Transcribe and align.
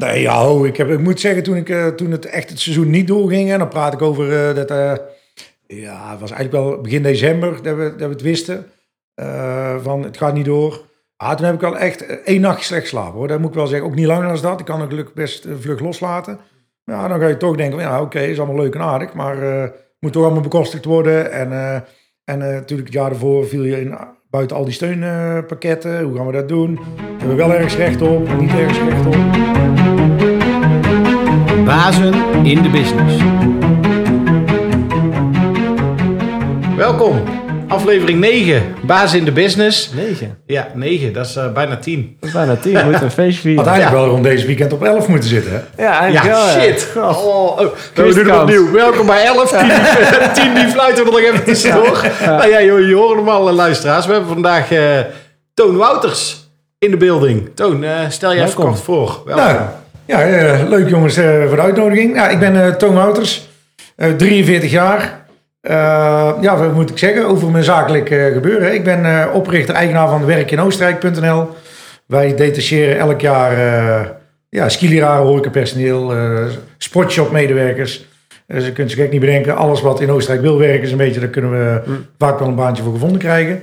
Nee, 0.00 0.20
ja, 0.20 0.64
ik, 0.64 0.76
heb, 0.76 0.88
ik 0.88 1.00
moet 1.00 1.20
zeggen, 1.20 1.42
toen, 1.42 1.56
ik, 1.56 1.68
eh, 1.68 1.86
toen 1.86 2.10
het 2.10 2.26
echt 2.26 2.50
het 2.50 2.60
seizoen 2.60 2.90
niet 2.90 3.06
doorging, 3.06 3.50
en 3.50 3.58
dan 3.58 3.68
praat 3.68 3.92
ik 3.92 4.02
over 4.02 4.48
eh, 4.48 4.54
dat, 4.54 4.70
eh, 4.70 4.94
ja, 5.66 6.10
het 6.10 6.20
was 6.20 6.30
eigenlijk 6.30 6.64
wel 6.64 6.80
begin 6.80 7.02
december 7.02 7.62
dat 7.62 7.76
we, 7.76 7.82
dat 7.96 8.08
we 8.08 8.14
het 8.14 8.22
wisten, 8.22 8.66
van 9.82 10.02
het 10.02 10.16
gaat 10.16 10.34
niet 10.34 10.44
door. 10.44 10.88
Ah, 11.16 11.36
toen 11.36 11.46
heb 11.46 11.54
ik 11.54 11.60
wel 11.60 11.78
echt 11.78 12.22
één 12.24 12.40
nacht 12.40 12.64
slecht 12.64 12.86
slapen, 12.86 13.18
hoor. 13.18 13.28
Dat 13.28 13.38
moet 13.38 13.48
ik 13.48 13.54
wel 13.54 13.66
zeggen, 13.66 13.88
ook 13.88 13.94
niet 13.94 14.06
langer 14.06 14.28
dan 14.28 14.42
dat. 14.42 14.60
Ik 14.60 14.66
kan 14.66 14.80
het 14.80 14.88
gelukkig 14.88 15.14
best 15.14 15.46
vlug 15.60 15.80
loslaten. 15.80 16.38
Ja, 16.84 17.08
dan 17.08 17.20
ga 17.20 17.26
je 17.26 17.36
toch 17.36 17.56
denken, 17.56 17.78
ja, 17.78 18.00
oké, 18.00 18.20
is 18.20 18.38
allemaal 18.38 18.62
leuk 18.62 18.74
en 18.74 18.80
aardig, 18.80 19.12
maar 19.12 19.36
moet 19.98 20.12
toch 20.12 20.24
allemaal 20.24 20.42
bekostigd 20.42 20.84
worden. 20.84 21.32
En, 21.32 21.52
en 22.24 22.38
natuurlijk 22.38 22.88
het 22.88 22.96
jaar 22.98 23.10
ervoor 23.10 23.46
viel 23.46 23.62
je 23.62 23.80
in, 23.80 23.98
buiten 24.30 24.56
al 24.56 24.64
die 24.64 24.72
steunpakketten. 24.72 26.02
Hoe 26.02 26.16
gaan 26.16 26.26
we 26.26 26.32
dat 26.32 26.48
doen? 26.48 26.78
Hebben 27.18 27.28
we 27.28 27.34
wel 27.34 27.54
ergens 27.54 27.76
recht 27.76 28.02
op, 28.02 28.38
niet 28.40 28.50
ergens 28.50 28.78
recht 28.78 29.06
op? 29.06 29.16
Bazen 31.64 32.14
in 32.42 32.62
de 32.62 32.70
business. 32.70 33.22
Welkom, 36.76 37.16
aflevering 37.70 38.18
9, 38.20 38.62
Bazen 38.82 39.18
in 39.18 39.24
de 39.24 39.32
business. 39.32 39.90
9. 39.94 40.38
Ja, 40.46 40.68
9, 40.74 41.12
dat 41.12 41.26
is 41.26 41.36
eh, 41.36 41.52
bijna 41.52 41.76
10. 41.76 42.16
Bijna 42.32 42.56
10. 42.56 42.72
We 42.74 42.82
moeten 42.82 43.02
een 43.02 43.10
feestje 43.10 43.40
vieren. 43.40 43.64
Had 43.64 43.72
eigenlijk 43.72 44.02
wel 44.02 44.10
rond 44.12 44.24
deze 44.24 44.46
weekend 44.46 44.72
op 44.72 44.84
11 44.84 45.08
moeten 45.08 45.28
zitten, 45.28 45.52
hè? 45.52 45.82
Ja, 45.82 46.00
eigenlijk 46.00 46.34
Ja, 46.36 46.44
wel. 46.54 46.62
shit. 46.62 46.88
Ja. 46.94 47.08
Oh, 47.08 47.26
oh. 47.26 47.58
we 47.94 48.12
doen 48.14 48.26
het 48.28 48.40
opnieuw. 48.40 48.72
Welkom 48.72 49.06
bij 49.06 49.24
11, 49.24 49.50
10, 49.50 49.68
die, 49.68 50.30
10 50.44 50.54
die 50.54 50.68
fluiten 50.68 51.04
we 51.04 51.10
nog 51.10 51.20
even 51.20 51.44
tussendoor. 51.44 52.06
Nou 52.24 52.48
ja, 52.50 52.62
joh, 52.62 52.88
je 52.88 52.94
hoort 52.94 53.16
hem 53.18 53.28
al, 53.28 53.48
eh, 53.48 53.54
luisteraars. 53.54 54.06
We 54.06 54.12
hebben 54.12 54.30
vandaag 54.32 54.72
eh, 54.72 54.98
Toon 55.54 55.76
Wouters 55.76 56.48
in 56.78 56.90
de 56.90 56.96
building. 56.96 57.50
Toon, 57.54 57.84
eh, 57.84 57.90
stel 58.08 58.32
je 58.32 58.40
even 58.42 58.54
kort 58.54 58.80
voor. 58.80 59.22
Welkom. 59.24 59.44
Nou, 59.44 59.58
ja, 60.06 60.22
eh, 60.22 60.68
leuk 60.68 60.88
jongens 60.88 61.16
eh, 61.16 61.46
voor 61.46 61.56
de 61.56 61.62
uitnodiging. 61.62 62.14
Ja, 62.14 62.28
ik 62.28 62.38
ben 62.38 62.64
eh 62.64 62.72
Toon 62.74 62.94
Wouters, 62.94 63.48
eh, 63.96 64.10
43 64.12 64.70
jaar. 64.70 65.19
Eh, 65.60 66.32
ja, 66.40 66.56
wat 66.56 66.74
moet 66.74 66.90
ik 66.90 66.98
zeggen 66.98 67.26
over 67.26 67.50
mijn 67.50 67.64
zakelijk 67.64 68.10
eh, 68.10 68.32
gebeuren? 68.32 68.74
Ik 68.74 68.84
ben 68.84 69.04
eh, 69.04 69.34
oprichter-eigenaar 69.34 70.08
van 70.08 70.26
werkinoostenrijk.nl. 70.26 71.48
Wij 72.06 72.34
detacheren 72.34 72.98
elk 72.98 73.20
jaar 73.20 73.52
ja, 74.48 74.68
skileraar, 74.68 75.18
horecapersoneel, 75.18 76.12
sportshop-medewerkers. 76.78 78.04
Dus 78.46 78.64
je 78.64 78.72
kunt 78.72 78.90
zich 78.90 79.00
gek 79.00 79.10
niet 79.10 79.20
bedenken. 79.20 79.56
Alles 79.56 79.80
wat 79.80 80.00
in 80.00 80.10
Oostenrijk 80.10 80.42
wil 80.42 80.58
werken 80.58 80.82
is 80.82 80.90
een 80.90 80.96
beetje... 80.96 81.20
daar 81.20 81.28
kunnen 81.28 81.50
we 81.50 81.80
vaak 82.18 82.38
wel 82.38 82.48
een 82.48 82.54
baantje 82.54 82.82
voor 82.82 82.92
gevonden 82.92 83.18
krijgen. 83.18 83.62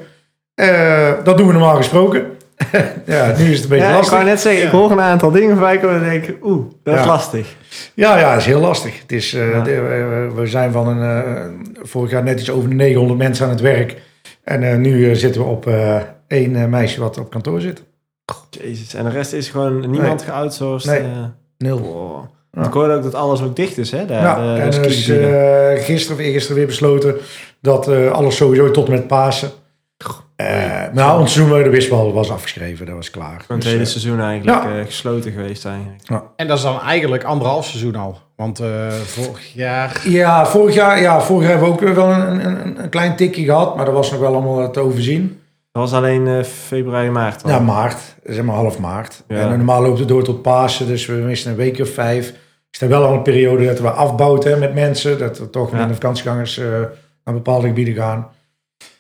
Dat 1.24 1.38
doen 1.38 1.48
we 1.48 1.54
normaal 1.54 1.76
gesproken. 1.76 2.37
ja, 3.06 3.34
nu 3.38 3.52
is 3.52 3.54
het 3.56 3.64
een 3.64 3.70
beetje 3.70 3.76
Ja, 3.86 3.90
ik 3.90 3.96
lastig. 3.96 4.14
wou 4.14 4.24
net 4.26 4.40
zeggen, 4.40 4.64
ik 4.66 4.70
hoor 4.72 4.92
een 4.92 5.02
aantal 5.02 5.32
dingen 5.32 5.50
voorbij 5.56 5.78
komen 5.78 5.96
en 5.96 6.10
denk 6.10 6.26
ik, 6.26 6.38
oeh, 6.46 6.66
dat 6.84 7.00
is 7.00 7.06
lastig. 7.06 7.56
Ja, 7.94 8.18
ja, 8.20 8.30
dat 8.30 8.40
is 8.40 8.46
heel 8.46 8.60
lastig. 8.60 9.02
Het 9.02 9.12
is, 9.12 9.34
eh, 9.34 9.52
Ja. 9.52 9.62
de- 9.62 10.32
we- 10.36 10.46
zijn 10.48 10.72
van 10.72 10.88
een, 10.88 11.24
eh, 11.26 11.32
vorig 11.84 12.12
jaar 12.12 12.24
net 12.24 12.40
iets 12.40 12.50
over 12.52 12.70
de 12.70 12.76
900 12.76 13.20
mensen 13.20 13.46
aan 13.46 13.52
het 13.52 13.62
werk. 13.62 14.02
En 14.44 14.64
eh, 14.64 14.78
nu 14.78 15.10
eh, 15.10 15.16
zitten 15.16 15.42
we 15.42 15.48
op 15.48 15.68
eh, 15.68 15.96
één 16.28 16.56
eh, 16.56 16.66
meisje 16.66 17.00
wat 17.00 17.18
op 17.18 17.30
kantoor 17.30 17.62
zit. 17.62 17.84
Jezus, 18.50 18.94
en 18.94 19.04
de 19.04 19.10
rest 19.10 19.34
is 19.34 19.50
gewoon 19.50 19.90
niemand 19.90 20.22
geoutsourced. 20.22 20.92
Nee. 20.92 21.00
eh. 21.12 21.24
Nul. 21.58 21.80
Wow. 21.80 22.24
Ja. 22.52 22.66
Ik 22.66 22.74
hoorde 22.74 22.94
ook 22.94 23.04
dat 23.04 23.16
alles 23.16 23.42
ook 23.42 23.56
dicht 23.56 23.78
is, 23.78 23.92
hè? 23.92 24.06
De, 24.06 24.14
ja, 24.14 24.36
de, 24.36 24.42
de 24.56 24.62
en 24.78 24.82
dus 24.82 25.08
eh, 25.10 25.84
gisteren 25.86 26.18
of 26.18 26.24
eergisteren 26.24 26.58
weer 26.58 26.66
besloten 26.66 27.16
dat 27.62 27.88
eh, 27.88 28.12
alles 28.12 28.36
sowieso 28.36 28.72
tot 28.72 28.86
en 28.88 28.92
met 28.94 29.08
Pasen. 29.08 29.50
Eh 30.38 30.84
nou, 30.94 31.20
ons 31.20 31.34
seizoen 31.34 31.64
de 31.64 31.70
Wisbal 31.70 32.14
was 32.14 32.32
afgeschreven, 32.32 32.86
dat 32.86 32.96
was 32.96 33.10
klaar. 33.10 33.44
Het 33.48 33.62
Dus, 33.62 33.66
hele 33.72 33.80
eh, 33.80 33.86
seizoen 33.86 34.22
eigenlijk 34.22 34.64
ja. 34.64 34.78
eh, 34.80 34.86
gesloten 34.86 35.32
geweest 35.32 35.66
eigenlijk. 35.66 36.04
En 36.36 36.48
dat 36.48 36.58
is 36.58 36.64
dan 36.64 36.82
eigenlijk 36.82 37.24
anderhalf 37.24 37.66
seizoen 37.66 37.96
al. 37.96 38.18
Want 38.36 38.60
eh, 38.60 38.90
vorig 38.90 39.54
jaar... 39.54 40.02
ja, 40.10 40.46
vorig 40.46 40.76
jaar, 40.76 41.02
ja, 41.02 41.22
vorig 41.22 41.42
jaar 41.48 41.52
hebben 41.60 41.78
we 41.78 41.88
ook 41.90 41.96
wel 41.96 42.10
een, 42.12 42.46
een, 42.46 42.84
een 42.84 42.90
klein 42.90 43.16
tikje 43.16 43.44
gehad, 43.44 43.76
maar 43.76 43.86
dat 43.86 43.94
was 43.94 44.12
nog 44.12 44.20
wel 44.20 44.34
allemaal 44.34 44.72
te 44.72 44.80
overzien. 44.80 45.40
Dat 45.72 45.90
was 45.90 45.94
alleen 45.94 46.28
eh, 46.28 46.44
februari, 46.44 47.10
maart. 47.10 47.44
al. 47.44 47.50
Ja, 47.50 47.60
maart. 47.60 47.98
Zeg 48.24 48.44
maar 48.44 48.56
half 48.56 48.80
maart. 48.80 49.24
Ja. 49.28 49.38
En 49.38 49.50
normaal 49.50 49.82
loopt 49.82 50.00
het 50.00 50.08
door 50.08 50.24
tot 50.24 50.42
Pasen, 50.42 50.88
dus 50.88 51.06
we 51.06 51.14
missen 51.14 51.52
een 51.52 51.58
week 51.58 51.80
of 51.80 51.90
vijf. 51.90 52.34
Is 52.72 52.82
er 52.82 52.90
wel 52.90 53.04
al 53.04 53.14
een 53.14 53.22
periode 53.22 53.66
dat 53.66 53.80
we 53.80 53.90
afbouwen 53.90 54.48
hè, 54.48 54.58
met 54.58 54.74
mensen. 54.74 55.20
Dat 55.20 55.38
er 55.40 55.50
toch 55.50 55.72
Ja. 55.72 55.78
minder 55.78 55.96
vakantiegangers 55.96 56.58
eh, 56.58 56.66
naar 57.24 57.34
bepaalde 57.34 57.68
gebieden 57.68 57.94
gaan. 57.94 58.28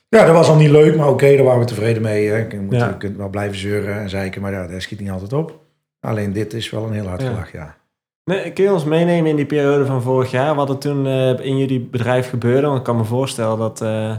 Ja, 0.09 0.25
dat 0.25 0.35
was 0.35 0.49
al 0.49 0.55
niet 0.55 0.69
leuk, 0.69 0.95
maar 0.95 1.07
oké, 1.09 1.35
daar 1.35 1.43
waren 1.45 1.59
we 1.59 1.65
tevreden 1.65 2.01
mee. 2.01 2.27
Hè. 2.27 2.37
Je, 2.49 2.59
moet, 2.59 2.75
Ja. 2.75 2.87
je 2.87 2.97
kunt 2.97 3.17
wel 3.17 3.29
blijven 3.29 3.57
zeuren 3.57 3.99
en 3.99 4.09
zeiken, 4.09 4.41
maar 4.41 4.51
ja, 4.51 4.67
dat 4.67 4.81
schiet 4.81 4.99
niet 4.99 5.09
altijd 5.09 5.33
op. 5.33 5.59
Alleen 5.99 6.33
dit 6.33 6.53
is 6.53 6.69
wel 6.69 6.83
een 6.85 6.93
heel 6.93 7.07
hard 7.07 7.21
Ja. 7.21 7.27
gelach, 7.27 7.51
ja. 7.51 7.75
Nee, 8.23 8.51
kun 8.53 8.63
je 8.63 8.71
ons 8.73 8.83
meenemen 8.83 9.29
in 9.29 9.35
die 9.35 9.45
periode 9.45 9.85
van 9.85 10.01
vorig 10.01 10.31
jaar? 10.31 10.55
Wat 10.55 10.69
er 10.69 10.77
toen 10.77 11.07
eh, 11.07 11.39
in 11.45 11.57
jullie 11.57 11.79
bedrijf 11.79 12.29
gebeurde? 12.29 12.67
Want 12.67 12.77
ik 12.77 12.83
kan 12.83 12.97
me 12.97 13.03
voorstellen 13.03 13.57
dat, 13.57 13.81
eh, 13.81 14.17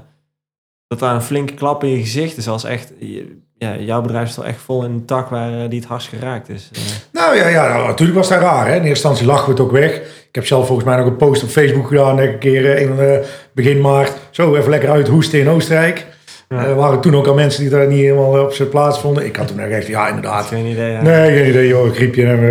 dat 0.86 0.98
daar 0.98 1.14
een 1.14 1.22
flinke 1.22 1.54
klap 1.54 1.82
in 1.84 1.88
je 1.90 2.00
gezicht 2.00 2.36
is. 2.36 2.48
Als 2.48 2.64
echt, 2.64 2.92
je- 2.98 3.38
ja, 3.58 3.76
jouw 3.76 4.00
bedrijf 4.00 4.28
is 4.28 4.34
toch 4.34 4.44
echt 4.44 4.60
vol 4.60 4.84
in 4.84 4.90
een 4.90 5.04
tak 5.04 5.28
waar 5.28 5.52
eh, 5.52 5.68
die 5.68 5.78
het 5.78 5.88
hardst 5.88 6.08
geraakt 6.08 6.48
is. 6.48 6.70
Eh, 6.72 6.80
Nou 7.12 7.36
ja, 7.36 7.48
ja 7.48 7.68
nou, 7.68 7.86
natuurlijk 7.86 8.18
was 8.18 8.28
dat 8.28 8.40
raar. 8.40 8.66
Hè. 8.66 8.68
In 8.70 8.74
eerste 8.74 8.88
instantie 8.88 9.26
lachen 9.26 9.44
we 9.44 9.50
het 9.50 9.60
ook 9.60 9.72
weg. 9.72 9.94
Ik 10.28 10.34
heb 10.34 10.46
zelf 10.46 10.66
volgens 10.66 10.86
mij 10.88 10.96
nog 10.96 11.06
een 11.06 11.16
post 11.16 11.42
op 11.42 11.48
Facebook 11.48 11.88
gedaan. 11.88 12.18
Een 12.18 12.38
keer 12.38 12.74
eh, 12.76 12.86
van 12.86 12.96
de 12.96 13.24
begin 13.52 13.80
maart. 13.80 14.12
Zo 14.30 14.56
even 14.56 14.70
lekker 14.70 14.90
uit 14.90 15.08
hoesten 15.08 15.38
in 15.38 15.48
Oostenrijk. 15.48 16.06
Ja. 16.48 16.64
Er 16.64 16.74
waren 16.74 17.00
toen 17.00 17.14
ook 17.16 17.26
al 17.26 17.34
mensen 17.34 17.60
die 17.60 17.70
daar 17.70 17.86
niet 17.86 18.00
helemaal 18.00 18.44
op 18.44 18.52
zijn 18.52 18.68
plaats 18.68 19.00
vonden. 19.00 19.24
Ik 19.26 19.36
had 19.36 19.48
toen 19.48 19.60
echt, 19.60 19.86
ja 19.86 20.08
inderdaad. 20.08 20.46
geen 20.46 20.66
idee. 20.66 20.92
Ja. 20.92 21.02
Nee, 21.02 21.36
geen 21.36 21.48
idee 21.48 21.68
joh, 21.68 21.92
griepje. 21.92 22.26
En 22.26 22.40
we, 22.40 22.50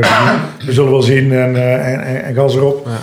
we 0.66 0.72
zullen 0.74 0.92
wel 0.92 1.02
zien 1.02 1.32
en, 1.32 1.56
eh, 1.56 1.94
en, 1.94 2.02
en, 2.02 2.24
en 2.24 2.36
gas 2.36 2.56
erop. 2.56 2.86
Ja. 2.86 2.98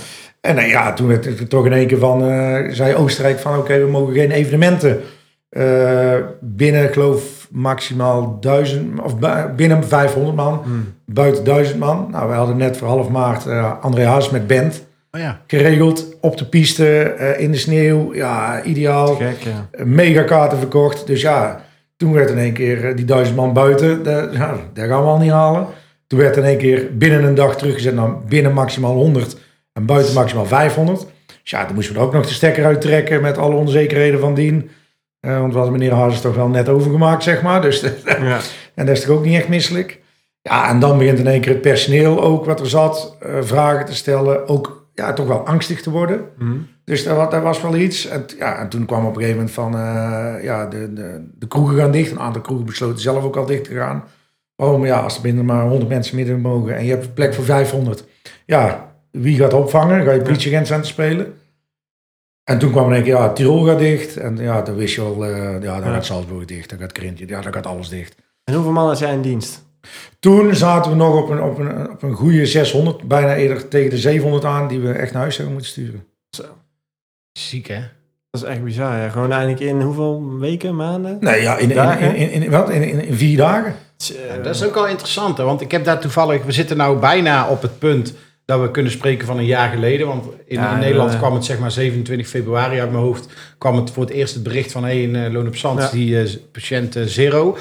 En 0.45 0.59
eh, 0.59 0.71
ja, 0.71 0.93
toen 0.93 1.07
werd 1.07 1.25
het 1.25 1.51
toch 1.51 1.67
in 1.67 1.73
één 1.73 1.87
keer 1.87 1.99
van, 1.99 2.29
eh, 2.29 2.59
zei 2.69 2.95
Oostenrijk 2.95 3.39
van 3.39 3.59
oké, 3.59 3.79
we 3.79 3.91
mogen 3.91 4.15
geen 4.15 4.31
evenementen 4.31 5.01
eh, 5.49 6.15
binnen, 6.41 6.89
geloof 6.93 7.23
maximaal 7.59 8.37
duizend, 8.41 9.01
of 9.01 9.19
bu- 9.19 9.49
binnen 9.57 9.85
500 9.85 10.37
man, 10.37 10.61
Hmm. 10.65 10.95
buiten 11.07 11.45
1000 11.45 11.79
man. 11.79 12.09
Nou, 12.11 12.29
we 12.29 12.35
hadden 12.35 12.57
net 12.57 12.77
voor 12.77 12.89
half 12.89 13.09
maart 13.09 13.47
eh 13.47 13.73
André 13.81 14.05
Haas 14.07 14.31
met 14.31 14.47
band 14.47 14.85
Oh 15.11 15.21
ja. 15.21 15.41
geregeld 15.47 16.17
op 16.21 16.37
de 16.39 16.45
piste, 16.47 17.01
eh, 17.01 17.41
in 17.43 17.51
de 17.51 17.57
sneeuw. 17.59 18.15
Ja, 18.15 18.63
ideaal. 18.63 19.15
Gek, 19.15 19.37
ja. 19.41 19.85
Mega 19.85 20.23
kaarten 20.23 20.59
verkocht. 20.59 21.07
Dus 21.07 21.21
ja, 21.21 21.65
toen 21.97 22.13
werd 22.13 22.31
in 22.31 22.39
één 22.39 22.53
keer 22.53 22.85
eh, 22.89 22.97
die 22.97 23.05
duizend 23.05 23.37
man 23.37 23.53
buiten. 23.53 24.01
Ja, 24.33 24.57
dat 24.75 24.85
gaan 24.87 25.03
we 25.03 25.09
al 25.09 25.19
niet 25.19 25.31
halen. 25.31 25.67
Toen 26.07 26.19
werd 26.19 26.37
in 26.37 26.45
één 26.45 26.59
keer 26.59 26.89
binnen 26.97 27.25
een 27.25 27.35
dag 27.35 27.57
teruggezet 27.57 27.95
naar 27.95 28.19
binnen 28.29 28.53
maximaal 28.53 28.95
100 28.95 29.37
en 29.73 29.87
buiten 29.87 30.15
maximaal 30.15 30.47
500. 30.47 31.01
Dus 31.43 31.51
ja, 31.51 31.65
toen 31.65 31.75
moesten 31.75 31.95
we 31.95 32.01
er 32.01 32.07
ook 32.07 32.13
nog 32.13 32.27
de 32.27 32.33
stekker 32.33 32.65
uittrekken 32.65 33.23
met 33.23 33.39
alle 33.39 33.55
onzekerheden 33.55 34.21
van 34.21 34.35
dien. 34.35 34.71
Eh, 35.25 35.39
want 35.41 35.53
we 35.53 35.59
hadden 35.59 35.79
meneer 35.79 35.95
Hazes 35.95 36.21
toch 36.21 36.35
wel 36.35 36.49
net 36.49 36.69
overgemaakt, 36.69 37.23
zeg 37.23 37.43
maar. 37.43 37.61
Dus, 37.61 37.81
Ja. 38.05 38.39
en 38.75 38.87
dat 38.87 38.97
is 38.97 39.05
toch 39.05 39.17
ook 39.17 39.25
niet 39.25 39.35
echt 39.37 39.49
misselijk. 39.49 40.01
Ja, 40.43 40.69
en 40.69 40.79
dan 40.79 40.99
begint 40.99 41.19
in 41.19 41.27
één 41.27 41.41
keer 41.41 41.53
het 41.53 41.61
personeel 41.61 42.23
ook 42.23 42.45
wat 42.45 42.61
er 42.61 42.69
zat, 42.69 43.17
eh, 43.21 43.31
vragen 43.41 43.85
te 43.85 43.95
stellen. 43.95 44.49
Ook 44.49 44.87
ja, 44.95 45.13
toch 45.13 45.27
wel 45.27 45.47
angstig 45.47 45.83
te 45.83 45.91
worden. 45.91 46.21
Hm. 46.39 46.45
Dus 46.85 47.05
dat, 47.05 47.17
wa- 47.17 47.27
dat 47.27 47.43
was 47.43 47.63
wel 47.63 47.75
iets. 47.77 48.07
En, 48.09 48.25
ja, 48.39 48.59
en 48.59 48.69
toen 48.69 48.87
kwam 48.87 49.07
op 49.07 49.17
een 49.17 49.23
gegeven 49.23 49.37
moment 49.37 49.55
van, 49.55 49.75
eh, 49.75 50.45
ja, 50.45 50.67
de, 50.67 50.93
de, 50.93 51.29
de 51.39 51.47
kroegen 51.49 51.77
gaan 51.77 51.91
dicht. 51.91 52.11
Een 52.11 52.21
aantal 52.21 52.43
kroegen 52.43 52.67
besloten 52.67 53.01
zelf 53.01 53.25
ook 53.25 53.37
al 53.37 53.47
dicht 53.47 53.65
te 53.65 53.75
gaan. 53.75 54.05
Waarom? 54.57 54.87
Ja, 54.87 54.99
als 55.01 55.17
er 55.17 55.23
binnen 55.23 55.45
maar 55.45 55.67
100 55.69 55.89
mensen 55.89 56.17
midden 56.17 56.41
mogen 56.41 56.77
en 56.77 56.85
je 56.85 56.91
hebt 56.91 57.05
een 57.05 57.13
plek 57.13 57.35
voor 57.35 57.45
500. 57.45 58.05
Ja, 58.47 58.93
wie 59.11 59.37
gaat 59.39 59.55
opvangen? 59.55 60.05
Ga 60.05 60.13
je 60.13 60.23
politieagent 60.23 60.71
aan 60.71 60.81
te 60.81 60.87
spelen? 60.89 61.35
En 62.45 62.59
toen 62.59 62.71
kwam 62.71 62.87
in 62.89 62.95
één 62.95 63.03
keer, 63.03 63.15
ja, 63.15 63.33
Tirol 63.33 63.65
gaat 63.65 63.79
dicht. 63.79 64.17
En 64.17 64.37
ja, 64.37 64.63
dan 64.63 64.75
wist 64.75 64.95
je 64.95 65.01
al, 65.01 65.25
eh, 65.25 65.53
ja, 65.63 65.81
dan 65.81 65.89
Ja. 65.89 65.95
gaat 65.95 66.05
Salzburg 66.05 66.45
dicht, 66.45 66.71
dan 66.71 66.79
gaat 66.79 66.93
Krintje, 66.93 67.29
ja, 67.29 67.41
dan 67.41 67.53
gaat 67.53 67.67
alles 67.67 67.89
dicht. 67.89 68.15
En 68.45 68.55
hoeveel 68.55 68.73
man 68.73 68.87
had 68.87 68.99
jij 68.99 69.13
in 69.13 69.23
dienst? 69.23 69.63
Toen 70.21 70.55
zaten 70.55 70.91
we 70.91 70.97
nog 70.97 71.23
op 71.23 71.29
een, 71.29 71.43
op 71.43 71.59
een, 71.59 71.91
op 71.91 72.03
een 72.03 72.15
goede 72.15 72.47
600, 72.47 73.03
bijna 73.03 73.35
eerder 73.35 73.69
tegen 73.69 73.91
de 73.91 73.99
700 73.99 74.45
aan, 74.45 74.69
die 74.69 74.81
we 74.81 74.93
echt 74.93 75.13
naar 75.13 75.21
huis 75.23 75.37
hebben 75.37 75.55
moeten 75.55 75.73
sturen. 75.73 76.05
Ziek, 77.33 77.67
hè? 77.67 77.81
Dat 78.31 78.43
is 78.43 78.49
echt 78.49 78.65
bizar. 78.65 78.97
Ja. 78.97 79.09
Gewoon 79.09 79.33
eigenlijk 79.33 79.61
in 79.63 79.81
hoeveel 79.81 80.39
weken, 80.39 80.77
maanden? 80.77 81.17
Nee, 81.21 81.43
ja, 81.43 81.57
in, 81.57 81.69
in, 81.71 81.77
Dagen? 81.77 82.15
in, 82.17 82.31
in, 82.31 82.43
in, 82.43 82.51
wat? 82.51 82.71
In, 82.71 82.83
in, 82.83 83.05
in 83.05 83.15
vier 83.15 83.37
dagen. 83.37 83.75
Ja, 83.97 84.37
dat 84.37 84.55
is 84.55 84.65
ook 84.65 84.75
wel 84.75 84.87
interessant, 84.89 85.37
hè? 85.39 85.45
want 85.45 85.61
ik 85.61 85.71
heb 85.71 85.85
daar 85.85 86.01
toevallig... 86.01 86.45
We 86.45 86.53
zitten 86.53 86.77
nou 86.77 86.99
bijna 86.99 87.49
op 87.49 87.63
het 87.63 87.79
punt 87.79 88.15
dat 88.45 88.61
we 88.61 88.71
kunnen 88.71 88.93
spreken 88.93 89.27
van 89.27 89.39
een 89.39 89.45
jaar 89.45 89.71
geleden. 89.71 90.07
Want 90.07 90.25
in, 90.47 90.61
Ja, 90.61 90.73
in 90.73 90.79
Nederland 90.79 91.13
ja. 91.13 91.19
kwam 91.19 91.35
het 91.35 91.45
zeg 91.45 91.59
maar 91.59 91.71
27 91.71 92.29
februari 92.29 92.81
uit 92.81 92.91
mijn 92.91 93.03
hoofd... 93.03 93.29
kwam 93.59 93.77
het 93.77 93.91
voor 93.91 94.03
het 94.05 94.13
eerst 94.13 94.35
het 94.35 94.43
bericht 94.43 94.73
van... 94.73 94.85
hey, 94.85 95.03
in 95.03 95.17
eh, 95.17 95.33
Loon 95.33 95.47
op 95.47 95.57
Zand, 95.57 95.81
Ja. 95.81 95.91
die 95.91 96.21
eh, 96.21 96.31
patiënt 96.53 96.97
eh, 96.97 97.03
zero. 97.05 97.57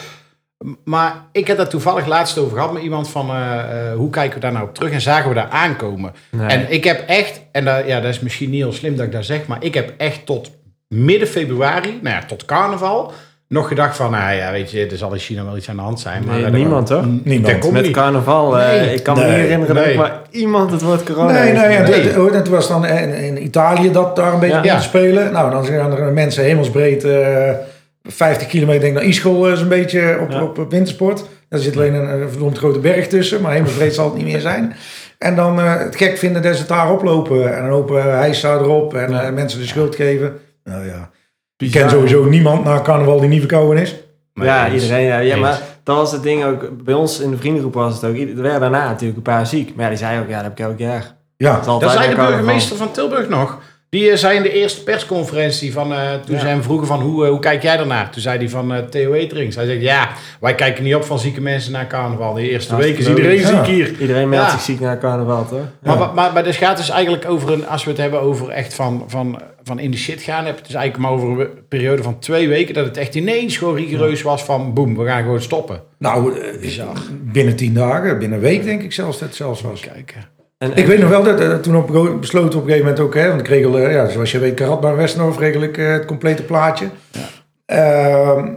Maar 0.83 1.25
ik 1.31 1.47
heb 1.47 1.57
daar 1.57 1.69
toevallig 1.69 2.05
laatst 2.07 2.37
over 2.37 2.57
gehad 2.57 2.73
met 2.73 2.83
iemand 2.83 3.09
van... 3.09 3.29
eh, 3.29 3.89
eh, 3.91 3.95
hoe 3.97 4.09
kijken 4.09 4.33
we 4.35 4.39
daar 4.39 4.51
nou 4.51 4.67
op 4.67 4.73
terug 4.75 4.91
en 4.91 5.01
zagen 5.01 5.29
we 5.29 5.35
daar 5.35 5.49
aankomen? 5.49 6.13
nee. 6.31 6.47
En 6.47 6.71
ik 6.71 6.83
heb 6.83 7.07
echt, 7.07 7.41
en 7.51 7.65
dat, 7.65 7.87
ja, 7.87 7.99
dat 7.99 8.09
is 8.13 8.19
misschien 8.19 8.49
niet 8.49 8.61
heel 8.61 8.73
slim 8.73 8.95
dat 8.95 9.05
ik 9.05 9.11
dat 9.11 9.25
zeg... 9.25 9.47
maar 9.47 9.63
ik 9.63 9.73
heb 9.73 9.93
echt 9.97 10.25
tot 10.25 10.51
midden 10.87 11.27
februari, 11.27 11.99
nou 12.01 12.15
ja, 12.15 12.25
tot 12.25 12.45
carnaval... 12.45 13.13
nog 13.53 13.67
gedacht 13.67 13.95
van, 13.95 14.11
nou 14.11 14.33
ja, 14.35 14.51
weet 14.51 14.71
je, 14.71 14.85
er 14.85 14.97
zal 14.97 15.13
in 15.13 15.19
China 15.19 15.45
wel 15.45 15.57
iets 15.57 15.69
aan 15.69 15.75
de 15.75 15.81
hand 15.81 15.99
zijn. 15.99 16.23
Maar 16.25 16.39
Nee, 16.39 16.49
niemand, 16.51 16.87
dat- 16.87 17.01
toch? 17.03 17.11
Niemand. 17.23 17.45
dat 17.51 17.59
komt 17.59 17.73
Met 17.73 17.83
niet. 17.83 17.91
carnaval, 17.91 18.59
eh, 18.59 18.67
Nee. 18.81 18.93
ik 18.93 19.03
kan 19.03 19.17
me 19.17 19.23
niet 19.23 19.33
herinneren 19.33 19.75
Nee. 19.75 19.85
dat 19.85 19.95
maar 19.95 20.21
iemand 20.31 20.71
het 20.71 20.81
woord 20.81 21.03
corona 21.03 21.31
Nee, 21.31 21.41
heeft. 21.41 21.53
nee, 21.53 21.75
en 21.77 21.83
Nee. 21.89 22.01
het- 22.01 22.15
het- 22.15 22.33
het 22.33 22.47
was 22.47 22.67
dan 22.67 22.85
in, 22.85 23.13
in 23.13 23.43
Italië 23.43 23.91
dat 23.91 24.15
daar 24.15 24.33
een 24.33 24.39
beetje 24.39 24.55
Ja. 24.55 24.63
Ja. 24.63 24.79
spelen. 24.79 25.31
Nou, 25.31 25.51
dan 25.51 25.65
gaan 25.65 25.97
er 25.97 26.13
mensen 26.13 26.43
hemelsbreed 26.43 27.03
eh 27.03 27.49
50 28.03 28.47
kilometer 28.47 28.81
denk 28.81 28.93
ik, 28.93 28.99
naar 28.99 29.09
Ischol 29.09 29.47
eh, 29.49 29.55
zo'n 29.55 29.67
beetje 29.67 30.17
op, 30.21 30.31
Ja. 30.31 30.43
op, 30.43 30.57
op 30.57 30.71
wintersport. 30.71 31.23
Daar 31.49 31.59
zit 31.59 31.75
alleen 31.75 31.93
een, 31.93 32.21
een 32.21 32.29
verdomd 32.29 32.57
grote 32.57 32.79
berg 32.79 33.07
tussen, 33.07 33.41
maar 33.41 33.51
hemelsbreed 33.53 33.93
zal 33.93 34.05
het 34.05 34.15
niet 34.15 34.25
meer 34.25 34.39
zijn. 34.39 34.73
En 35.17 35.35
dan 35.35 35.59
eh, 35.59 35.79
het 35.79 35.95
gek 35.95 36.17
vinden 36.17 36.41
dat 36.41 36.53
ze 36.53 36.59
het 36.59 36.67
daar 36.69 36.91
oplopen 36.91 37.55
en 37.57 37.63
een 37.63 37.69
hoop 37.69 37.91
uh, 37.91 38.03
hijsa 38.05 38.53
erop 38.53 38.93
en 38.95 39.11
Ja. 39.11 39.31
mensen 39.31 39.59
de 39.59 39.65
schuld 39.67 39.95
geven. 39.95 40.33
Nou 40.63 40.85
ja, 40.85 41.09
ik 41.65 41.71
ken 41.71 41.89
sowieso 41.89 42.23
niemand 42.23 42.63
na 42.63 42.81
carnaval 42.81 43.19
die 43.19 43.29
niet 43.29 43.39
verkouden 43.39 43.81
is. 43.81 43.95
Maar 44.33 44.45
ja, 44.45 44.67
eens. 44.69 44.83
iedereen. 44.83 45.05
Ja, 45.05 45.17
ja 45.17 45.37
maar 45.37 45.59
dat 45.83 45.95
was 45.95 46.11
het 46.11 46.23
ding 46.23 46.43
ook. 46.45 46.83
Bij 46.83 46.93
ons 46.93 47.19
in 47.19 47.31
de 47.31 47.37
vriendengroep 47.37 47.73
was 47.73 47.93
het 48.01 48.03
ook. 48.05 48.17
Er 48.17 48.41
werden 48.41 48.59
daarna 48.59 48.85
natuurlijk 48.87 49.17
een 49.17 49.23
paar 49.23 49.47
ziek. 49.47 49.75
Maar 49.75 49.83
ja, 49.83 49.89
die 49.89 49.99
zei 49.99 50.19
ook, 50.19 50.27
ja, 50.29 50.35
dat 50.35 50.43
heb 50.43 50.51
ik 50.59 50.65
elk 50.65 50.79
jaar. 50.79 51.15
Ja, 51.37 51.59
Dat 51.65 51.91
zei 51.91 52.09
de 52.09 52.15
burgemeester 52.15 52.77
van 52.77 52.91
Tilburg 52.91 53.29
nog. 53.29 53.59
Die 53.89 54.09
eh, 54.11 54.17
zei 54.17 54.35
in 54.37 54.43
de 54.43 54.51
eerste 54.53 54.83
persconferentie 54.83 55.73
van, 55.73 55.93
eh, 55.93 55.99
toen 56.25 56.35
Ja. 56.35 56.41
ze 56.41 56.47
hem 56.47 56.63
vroegen 56.63 56.87
van 56.87 57.01
hoe, 57.01 57.23
eh, 57.23 57.29
hoe 57.29 57.39
kijk 57.39 57.61
jij 57.63 57.77
daarnaar? 57.77 58.09
Toen 58.09 58.21
zei 58.21 58.37
hij 58.37 58.49
van 58.49 58.73
eh, 58.73 58.79
Theo 58.83 59.13
Eterings. 59.13 59.55
Hij 59.55 59.65
zegt 59.65 59.81
ja, 59.81 60.09
wij 60.39 60.55
kijken 60.55 60.83
niet 60.83 60.95
op 60.95 61.03
van 61.03 61.19
zieke 61.19 61.41
mensen 61.41 61.71
naar 61.71 61.87
carnaval. 61.87 62.33
De 62.33 62.49
eerste 62.49 62.73
Ja, 62.75 62.79
week 62.81 62.97
is 62.97 63.07
iedereen 63.07 63.45
ziek 63.45 63.65
hier. 63.65 63.95
Iedereen 63.99 64.29
meldt 64.29 64.45
Ja. 64.45 64.51
zich 64.51 64.61
ziek 64.61 64.79
naar 64.79 64.97
carnaval, 64.99 65.45
toch? 65.47 65.59
Maar, 65.81 65.93
Ja. 65.93 65.99
maar, 65.99 66.13
maar, 66.13 66.33
maar 66.33 66.45
het 66.45 66.55
gaat 66.55 66.77
dus 66.77 66.89
eigenlijk 66.89 67.29
over 67.29 67.51
een, 67.53 67.67
als 67.67 67.83
we 67.83 67.89
het 67.89 67.99
hebben 67.99 68.21
over 68.21 68.49
echt 68.49 68.73
van, 68.73 69.03
van, 69.07 69.39
van 69.63 69.79
in 69.79 69.91
de 69.91 69.97
shit 69.97 70.21
gaan, 70.21 70.45
heb 70.45 70.55
het 70.55 70.65
dus 70.65 70.75
eigenlijk 70.75 71.09
maar 71.09 71.19
over 71.19 71.41
een 71.41 71.67
periode 71.67 72.03
van 72.03 72.19
twee 72.19 72.47
weken 72.47 72.73
dat 72.73 72.85
het 72.85 72.97
echt 72.97 73.15
ineens 73.15 73.57
gewoon 73.57 73.75
rigoureus 73.75 74.21
was 74.21 74.43
van 74.43 74.73
boem, 74.73 74.97
we 74.97 75.05
gaan 75.05 75.21
gewoon 75.23 75.41
stoppen. 75.41 75.81
nou, 75.97 76.39
eh, 76.39 76.59
Bizar. 76.59 76.97
binnen 77.23 77.55
tien 77.55 77.73
dagen, 77.73 78.19
binnen 78.19 78.37
een 78.37 78.43
week 78.43 78.63
denk 78.63 78.81
ik 78.81 78.91
zelfs 78.93 79.19
dat 79.19 79.27
het 79.27 79.37
zelfs 79.37 79.61
was. 79.61 79.79
Kijken. 79.79 80.31
En, 80.57 80.75
Ik 80.75 80.85
weet 80.85 80.99
nog 80.99 81.09
wel 81.09 81.23
dat 81.23 81.39
eh, 81.39 81.55
toen 81.55 81.75
op, 81.75 81.87
besloten 82.19 82.59
op 82.59 82.65
een 82.65 82.69
gegeven 82.69 82.79
moment 82.79 82.99
ook, 82.99 83.13
hè, 83.13 83.27
want 83.27 83.39
ik 83.39 83.47
regelde, 83.47 83.79
ja, 83.79 84.09
zoals 84.09 84.31
je 84.31 84.39
weet, 84.39 84.53
Karatbaar 84.53 84.95
Westendorf 84.95 85.37
regel 85.37 85.61
ik 85.61 85.77
eh, 85.77 85.91
het 85.91 86.05
complete 86.05 86.43
plaatje. 86.43 86.85
Ehm, 87.65 88.47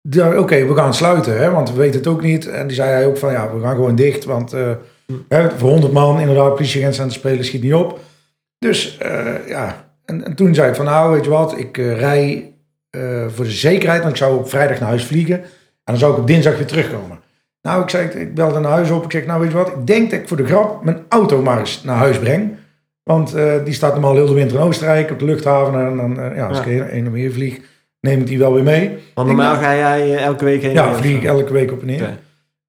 de- 0.00 0.38
Oké, 0.38 0.66
we 0.66 0.74
gaan 0.74 0.94
sluiten, 0.94 1.38
hè, 1.38 1.50
want 1.50 1.70
we 1.70 1.76
weten 1.76 1.98
het 1.98 2.06
ook 2.08 2.22
niet. 2.22 2.48
En 2.48 2.66
die 2.66 2.76
zei 2.76 2.90
hij 2.90 3.06
ook 3.06 3.16
van, 3.16 3.32
ja, 3.32 3.54
we 3.54 3.60
gaan 3.60 3.74
gewoon 3.74 3.94
dicht, 3.94 4.24
want 4.24 4.52
eh, 4.52 4.70
hè, 5.28 5.50
voor 5.50 5.70
100 5.70 5.92
man 5.92 6.20
inderdaad 6.20 6.54
politieagenten 6.54 7.00
aan 7.00 7.06
het 7.06 7.16
spelen 7.16 7.44
schiet 7.44 7.62
niet 7.62 7.74
op. 7.74 7.98
Dus 8.66 8.98
eh, 8.98 9.48
ja, 9.48 9.84
en, 10.04 10.24
en 10.24 10.34
toen 10.34 10.54
zei 10.54 10.68
ik 10.68 10.74
van, 10.74 10.84
nou, 10.84 11.12
weet 11.12 11.24
je 11.24 11.30
wat, 11.30 11.58
ik 11.58 11.78
eh, 11.78 11.98
rij 11.98 12.52
eh, 12.90 13.00
voor 13.28 13.44
de 13.44 13.50
zekerheid, 13.50 14.00
want 14.00 14.12
ik 14.12 14.18
zou 14.18 14.38
op 14.38 14.48
vrijdag 14.48 14.78
naar 14.80 14.88
huis 14.88 15.04
vliegen. 15.04 15.34
En 15.34 15.44
dan 15.84 15.96
zou 15.96 16.12
ik 16.12 16.18
op 16.18 16.26
dinsdag 16.26 16.56
weer 16.56 16.66
terugkomen. 16.66 17.18
Nou, 17.62 17.82
ik, 17.82 17.88
zei, 17.90 18.08
ik 18.08 18.34
belde 18.34 18.58
naar 18.60 18.70
huis 18.70 18.90
op. 18.90 19.04
Ik 19.04 19.10
zeg, 19.12 19.26
nou 19.26 19.40
weet 19.40 19.50
je 19.50 19.56
wat, 19.56 19.68
ik 19.68 19.86
denk 19.86 20.10
dat 20.10 20.20
ik 20.20 20.28
voor 20.28 20.36
de 20.36 20.46
grap 20.46 20.84
mijn 20.84 20.98
auto 21.08 21.42
maar 21.42 21.58
eens 21.58 21.82
naar 21.82 21.96
huis 21.96 22.18
breng. 22.18 22.50
Want 23.02 23.34
die 23.64 23.74
staat 23.74 23.92
normaal 23.92 24.14
heel 24.14 24.26
de 24.26 24.34
winter 24.34 24.56
in 24.58 24.62
Oostenrijk 24.62 25.10
op 25.10 25.18
de 25.18 25.24
luchthaven. 25.24 25.86
En 25.86 25.96
dan, 25.96 26.34
ja, 26.34 26.46
als 26.46 26.58
Ja. 26.58 26.64
ik 26.64 26.70
heen 26.90 27.04
en 27.04 27.12
weer 27.12 27.32
vlieg, 27.32 27.58
neem 28.00 28.20
ik 28.20 28.26
die 28.26 28.38
wel 28.38 28.52
weer 28.54 28.62
mee. 28.62 28.98
Want 29.14 29.28
normaal 29.28 29.54
ga 29.56 29.74
jij 29.76 30.16
elke 30.16 30.44
week 30.44 30.62
heen. 30.62 30.70
en 30.70 30.76
Ja, 30.76 30.88
weer 30.88 30.98
vlieg 30.98 31.16
of 31.16 31.22
ik 31.22 31.28
elke 31.28 31.52
week 31.52 31.72
op 31.72 31.80
en 31.80 31.86
neer. 31.86 32.18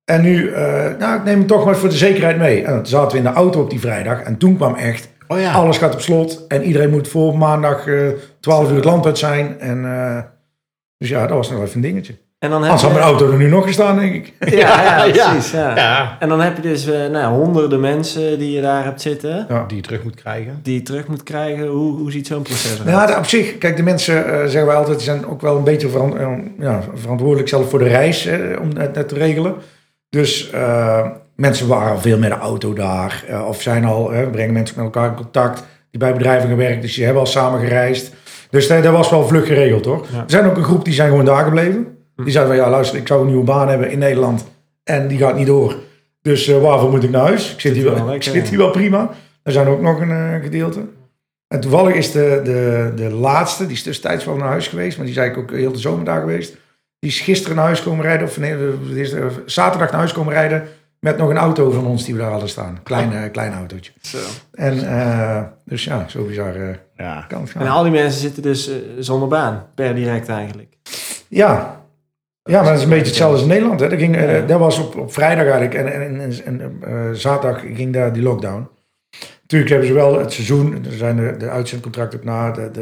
En 0.05 0.21
nu, 0.21 0.51
nou, 0.99 1.15
ik 1.15 1.23
neem 1.23 1.37
hem 1.37 1.47
toch 1.47 1.65
maar 1.65 1.77
voor 1.77 1.89
de 1.89 1.95
zekerheid 1.95 2.37
mee. 2.37 2.63
En 2.63 2.75
toen 2.75 2.85
zaten 2.85 3.11
we 3.11 3.17
in 3.17 3.23
de 3.31 3.37
auto 3.37 3.61
op 3.61 3.69
die 3.69 3.79
vrijdag. 3.79 4.21
En 4.21 4.37
toen 4.37 4.55
kwam 4.55 4.75
echt, 4.75 5.09
Oh 5.27 5.39
ja. 5.39 5.51
alles 5.53 5.77
gaat 5.77 5.93
op 5.93 6.01
slot. 6.01 6.45
En 6.47 6.63
iedereen 6.63 6.89
moet 6.89 7.07
voor 7.07 7.37
maandag 7.37 7.87
eh 7.87 8.07
12 8.39 8.69
uur 8.69 8.75
het 8.75 8.85
land 8.85 9.05
uit 9.05 9.17
zijn. 9.17 9.59
En, 9.59 9.85
eh, 9.85 10.21
dus 10.97 11.09
ja, 11.09 11.27
dat 11.27 11.37
was 11.37 11.49
nog 11.51 11.61
even 11.61 11.75
een 11.75 11.81
dingetje. 11.81 12.13
En 12.39 12.49
dan 12.49 12.61
heb 12.63 12.71
Anders 12.71 12.81
had 12.81 12.91
je... 12.91 12.97
mijn 12.99 13.09
auto 13.11 13.31
er 13.31 13.37
nu 13.37 13.49
nog 13.49 13.65
gestaan, 13.65 13.99
denk 13.99 14.13
ik. 14.13 14.33
Ja, 14.59 14.81
ja, 14.83 15.03
Ja. 15.03 15.29
precies. 15.31 15.51
Ja. 15.51 15.75
Ja. 15.75 16.17
En 16.19 16.29
dan 16.29 16.41
heb 16.41 16.55
je 16.55 16.61
dus 16.61 16.87
eh, 16.87 17.07
nou, 17.09 17.33
honderden 17.33 17.79
mensen 17.79 18.39
die 18.39 18.51
je 18.51 18.61
daar 18.61 18.83
hebt 18.83 19.01
zitten. 19.01 19.45
Ja. 19.49 19.63
Die 19.67 19.77
je 19.77 19.83
terug 19.83 20.03
moet 20.03 20.15
krijgen. 20.15 20.59
Die 20.63 20.73
je 20.73 20.81
terug 20.81 21.07
moet 21.07 21.23
krijgen. 21.23 21.67
Hoe, 21.67 21.97
hoe 21.97 22.11
ziet 22.11 22.27
zo'n 22.27 22.41
proces 22.41 22.73
eruit? 22.79 22.89
Ja, 22.89 23.05
de- 23.05 23.17
op 23.17 23.25
zich, 23.25 23.57
kijk, 23.57 23.77
de 23.77 23.83
mensen, 23.83 24.25
eh, 24.25 24.39
zeggen 24.39 24.65
wij 24.65 24.75
altijd, 24.75 24.97
die 24.97 25.05
zijn 25.05 25.27
ook 25.27 25.41
wel 25.41 25.57
een 25.57 25.63
beetje 25.63 25.89
verantwoordelijk 26.95 27.47
zelf 27.49 27.69
voor 27.69 27.79
de 27.79 27.87
reis, 27.87 28.25
eh, 28.25 28.39
om 28.61 28.69
het, 28.77 28.95
het 28.95 29.07
te 29.09 29.15
regelen. 29.15 29.55
Dus 30.09 30.49
eh, 30.49 31.07
mensen 31.37 31.67
waren 31.67 31.91
al 31.91 31.99
veel 31.99 32.17
met 32.17 32.29
de 32.29 32.37
auto 32.37 32.73
daar, 32.73 33.23
eh, 33.27 33.47
of 33.47 33.61
zijn 33.61 33.85
al, 33.85 34.13
eh, 34.13 34.29
brengen 34.29 34.53
mensen 34.53 34.75
met 34.75 34.85
elkaar 34.85 35.09
in 35.09 35.15
contact, 35.15 35.63
die 35.91 35.99
bij 35.99 36.13
bedrijven 36.13 36.49
gewerkt, 36.49 36.81
dus 36.81 36.93
die 36.95 37.03
hebben 37.03 37.21
al 37.21 37.27
samen 37.27 37.59
gereisd. 37.59 38.13
Dus 38.49 38.67
dat, 38.67 38.83
dat 38.83 38.93
was 38.93 39.09
wel 39.09 39.27
vlug 39.27 39.47
geregeld, 39.47 39.85
hoor. 39.85 40.05
Ja. 40.11 40.17
Er 40.17 40.23
zijn 40.27 40.45
ook 40.45 40.57
een 40.57 40.63
groep 40.63 40.85
die 40.85 40.93
zijn 40.93 41.09
gewoon 41.09 41.25
daar 41.25 41.43
gebleven. 41.43 41.87
Die 42.15 42.31
zeiden 42.31 42.55
van, 42.55 42.63
ja, 42.63 42.69
luister, 42.69 42.97
ik 42.99 43.07
zou 43.07 43.21
een 43.21 43.27
nieuwe 43.27 43.43
baan 43.43 43.69
hebben 43.69 43.91
in 43.91 43.99
Nederland 43.99 44.45
en 44.83 45.07
die 45.07 45.17
gaat 45.17 45.35
niet 45.35 45.47
door. 45.47 45.75
Dus 46.21 46.47
eh, 46.47 46.61
waarvoor 46.61 46.89
moet 46.89 47.03
ik 47.03 47.09
naar 47.09 47.25
huis? 47.25 47.53
Ik 47.53 47.59
zit 47.59 47.73
hier 47.73 47.83
wel 47.83 48.05
wel, 48.05 48.13
ik 48.13 48.23
zit 48.23 48.49
hier 48.49 48.57
wel 48.57 48.71
prima. 48.71 49.09
Er 49.43 49.51
zijn 49.51 49.67
ook 49.67 49.81
nog 49.81 49.99
een 49.99 50.11
eh, 50.11 50.41
gedeelte. 50.41 50.79
En 51.47 51.59
toevallig 51.59 51.95
is 51.95 52.11
de, 52.11 52.41
de, 52.43 52.91
de 52.95 53.09
laatste, 53.09 53.65
die 53.65 53.75
is 53.75 53.83
tussentijds 53.83 54.25
wel 54.25 54.35
naar 54.35 54.47
huis 54.47 54.67
geweest, 54.67 54.97
maar 54.97 55.05
die 55.05 55.15
is 55.15 55.21
eigenlijk 55.21 55.51
ook 55.51 55.57
heel 55.57 55.71
de 55.71 55.79
zomer 55.79 56.05
daar 56.05 56.19
geweest. 56.19 56.57
Die 56.99 57.09
is 57.09 57.19
gisteren 57.19 57.55
naar 57.55 57.65
huis 57.65 57.83
komen 57.83 58.05
rijden, 58.05 58.27
of 58.27 58.37
nee, 58.37 58.53
eh, 58.53 59.25
zaterdag 59.45 59.89
naar 59.89 59.99
huis 59.99 60.13
komen 60.13 60.33
rijden 60.33 60.67
met 60.99 61.17
nog 61.17 61.29
een 61.29 61.37
auto 61.37 61.71
van 61.71 61.85
ons 61.85 62.05
die 62.05 62.13
we 62.13 62.19
daar 62.19 62.31
hadden 62.31 62.49
staan. 62.49 62.79
Klein, 62.83 63.13
eh, 63.13 63.31
klein 63.31 63.53
autootje. 63.53 63.91
Zo. 64.01 64.17
En 64.51 64.89
eh, 64.89 65.43
dus 65.65 65.83
ja, 65.83 66.07
zo 66.07 66.23
bizar 66.25 66.55
eh, 66.55 66.75
Ja. 66.97 67.27
En 67.57 67.67
al 67.67 67.83
die 67.83 67.91
mensen 67.91 68.21
zitten 68.21 68.43
dus 68.43 68.71
zonder 68.99 69.27
baan. 69.27 69.65
Per 69.75 69.95
direct 69.95 70.29
eigenlijk. 70.29 70.77
Ja. 71.27 71.81
Ja, 72.43 72.61
maar 72.61 72.69
dat 72.69 72.77
is 72.77 72.83
een 72.83 72.89
beetje 72.89 73.05
hetzelfde 73.05 73.33
als 73.33 73.41
in 73.43 73.47
Nederland. 73.47 73.79
Hè. 73.79 73.89
Dat, 73.89 73.99
ging, 73.99 74.15
Ja. 74.15 74.41
dat 74.41 74.59
was 74.59 74.79
op, 74.79 74.95
op 74.95 75.13
vrijdag 75.13 75.45
eigenlijk. 75.45 75.73
En, 75.73 75.93
en, 75.93 76.45
en, 76.45 76.81
en 76.83 77.17
zaterdag 77.17 77.61
ging 77.61 77.93
daar 77.93 78.13
die 78.13 78.23
lockdown. 78.23 78.67
Natuurlijk 79.41 79.69
hebben 79.71 79.87
ze 79.87 79.93
wel 79.93 80.19
het 80.19 80.33
seizoen. 80.33 80.85
Er 80.85 80.97
zijn 80.97 81.15
de, 81.15 81.35
de 81.37 81.49
uitzendcontracten 81.49 82.19
na. 82.23 82.51
De, 82.51 82.71
de, 82.71 82.81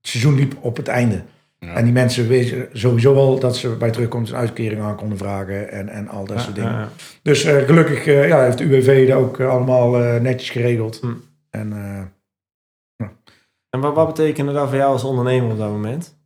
het 0.00 0.10
seizoen 0.10 0.34
liep 0.34 0.54
op 0.60 0.76
het 0.76 0.88
einde. 0.88 1.22
Ja. 1.66 1.74
En 1.74 1.84
die 1.84 1.92
mensen 1.92 2.28
weten 2.28 2.68
sowieso 2.72 3.14
wel 3.14 3.38
dat 3.38 3.56
ze 3.56 3.76
bij 3.76 3.90
terugkomst 3.90 4.32
een 4.32 4.38
uitkering 4.38 4.80
aan 4.80 4.96
konden 4.96 5.18
vragen. 5.18 5.70
En, 5.70 5.88
en 5.88 6.08
al 6.08 6.24
dat 6.26 6.36
Ja, 6.36 6.42
soort 6.42 6.54
dingen. 6.54 6.72
ja. 6.72 6.88
Dus 7.22 7.44
eh, 7.44 7.56
gelukkig 7.56 8.06
eh, 8.06 8.28
ja, 8.28 8.42
heeft 8.42 8.58
de 8.58 8.64
UWV 8.64 9.08
dat 9.08 9.16
ook 9.18 9.38
eh, 9.40 9.48
allemaal 9.48 9.90
netjes 10.20 10.50
geregeld. 10.50 11.00
Hm. 11.00 11.14
En 11.50 11.72
En 13.70 13.80
wat, 13.80 13.94
wat 13.94 14.06
betekende 14.06 14.52
dat 14.52 14.68
voor 14.68 14.78
jou 14.78 14.92
als 14.92 15.04
ondernemer 15.04 15.50
op 15.50 15.58
dat 15.58 15.70
moment? 15.70 16.20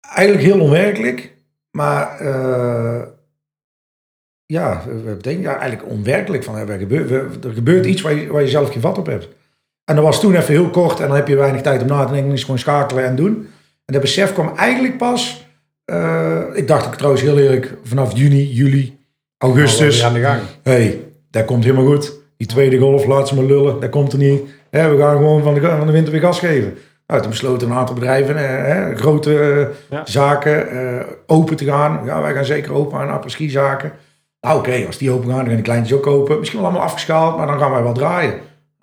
eigenlijk 0.00 0.44
heel 0.46 0.60
onwerkelijk. 0.60 1.36
Maar 1.70 2.22
ja, 4.46 4.82
we 4.86 5.14
betekent 5.14 5.44
ja, 5.44 5.58
eigenlijk 5.58 5.90
onwerkelijk. 5.90 6.44
Van, 6.44 6.56
er, 6.56 6.78
gebeurt, 6.78 7.44
er 7.44 7.52
gebeurt 7.52 7.86
iets 7.86 8.02
waar 8.02 8.14
je, 8.14 8.32
waar 8.32 8.42
je 8.42 8.48
zelf 8.48 8.72
geen 8.72 8.80
vat 8.80 8.98
op 8.98 9.06
hebt. 9.06 9.28
En 9.84 9.94
dat 9.94 10.04
was 10.04 10.20
toen 10.20 10.34
even 10.34 10.54
heel 10.54 10.68
kort 10.70 11.00
en 11.00 11.06
dan 11.06 11.16
heb 11.16 11.28
je 11.28 11.36
weinig 11.36 11.60
tijd 11.60 11.82
om 11.82 11.88
na 11.88 12.04
te 12.04 12.12
denken. 12.12 12.32
is 12.32 12.40
gewoon 12.44 12.58
schakelen 12.58 13.04
en 13.04 13.16
doen. 13.16 13.48
En 13.84 13.92
dat 13.92 14.00
besef 14.00 14.32
kwam 14.32 14.52
eigenlijk 14.56 14.98
pas. 14.98 15.46
eh, 15.84 16.40
ik 16.52 16.68
dacht 16.68 16.86
ook 16.86 16.94
trouwens 16.94 17.22
heel 17.22 17.38
eerlijk, 17.38 17.74
vanaf 17.84 18.16
juni, 18.16 18.52
juli, 18.52 18.98
augustus. 19.38 19.96
Weer 19.96 20.06
aan 20.06 20.14
de 20.14 20.20
gang. 20.20 20.40
hey, 20.62 21.00
dat 21.30 21.44
komt 21.44 21.64
helemaal 21.64 21.86
goed. 21.86 22.12
Die 22.36 22.46
tweede 22.46 22.78
golf, 22.78 23.04
laat 23.06 23.28
ze 23.28 23.34
maar 23.34 23.44
lullen. 23.44 23.80
Dat 23.80 23.90
komt 23.90 24.12
er 24.12 24.18
niet. 24.18 24.40
We 24.70 24.96
gaan 24.98 25.16
gewoon 25.16 25.42
van 25.42 25.54
de, 25.54 25.60
van 25.60 25.86
de 25.86 25.92
winter 25.92 26.12
weer 26.12 26.20
gas 26.22 26.38
geven. 26.38 26.74
Nou, 27.06 27.20
toen 27.20 27.30
besloten 27.30 27.70
een 27.70 27.76
aantal 27.76 27.94
bedrijven, 27.94 28.36
eh, 28.66 28.96
grote 28.96 29.38
eh, 29.40 29.66
Ja. 29.90 30.02
zaken, 30.06 30.70
eh, 30.70 31.06
open 31.26 31.56
te 31.56 31.64
gaan. 31.64 32.00
Ja, 32.04 32.22
wij 32.22 32.34
gaan 32.34 32.44
zeker 32.44 32.72
open 32.74 32.98
aan 32.98 33.08
apres-ski 33.10 33.50
zaken. 33.50 33.92
Nou, 34.40 34.58
oké, 34.58 34.84
als 34.86 34.98
die 34.98 35.10
open 35.10 35.26
gaan, 35.28 35.36
dan 35.36 35.46
gaan 35.46 35.54
die 35.54 35.64
kleintjes 35.64 35.96
ook 35.98 36.06
open. 36.06 36.38
Misschien 36.38 36.58
wel 36.60 36.68
allemaal 36.68 36.86
afgeschaald, 36.86 37.36
maar 37.36 37.46
dan 37.46 37.58
gaan 37.58 37.70
wij 37.70 37.82
wel 37.82 37.92
draaien. 37.92 38.34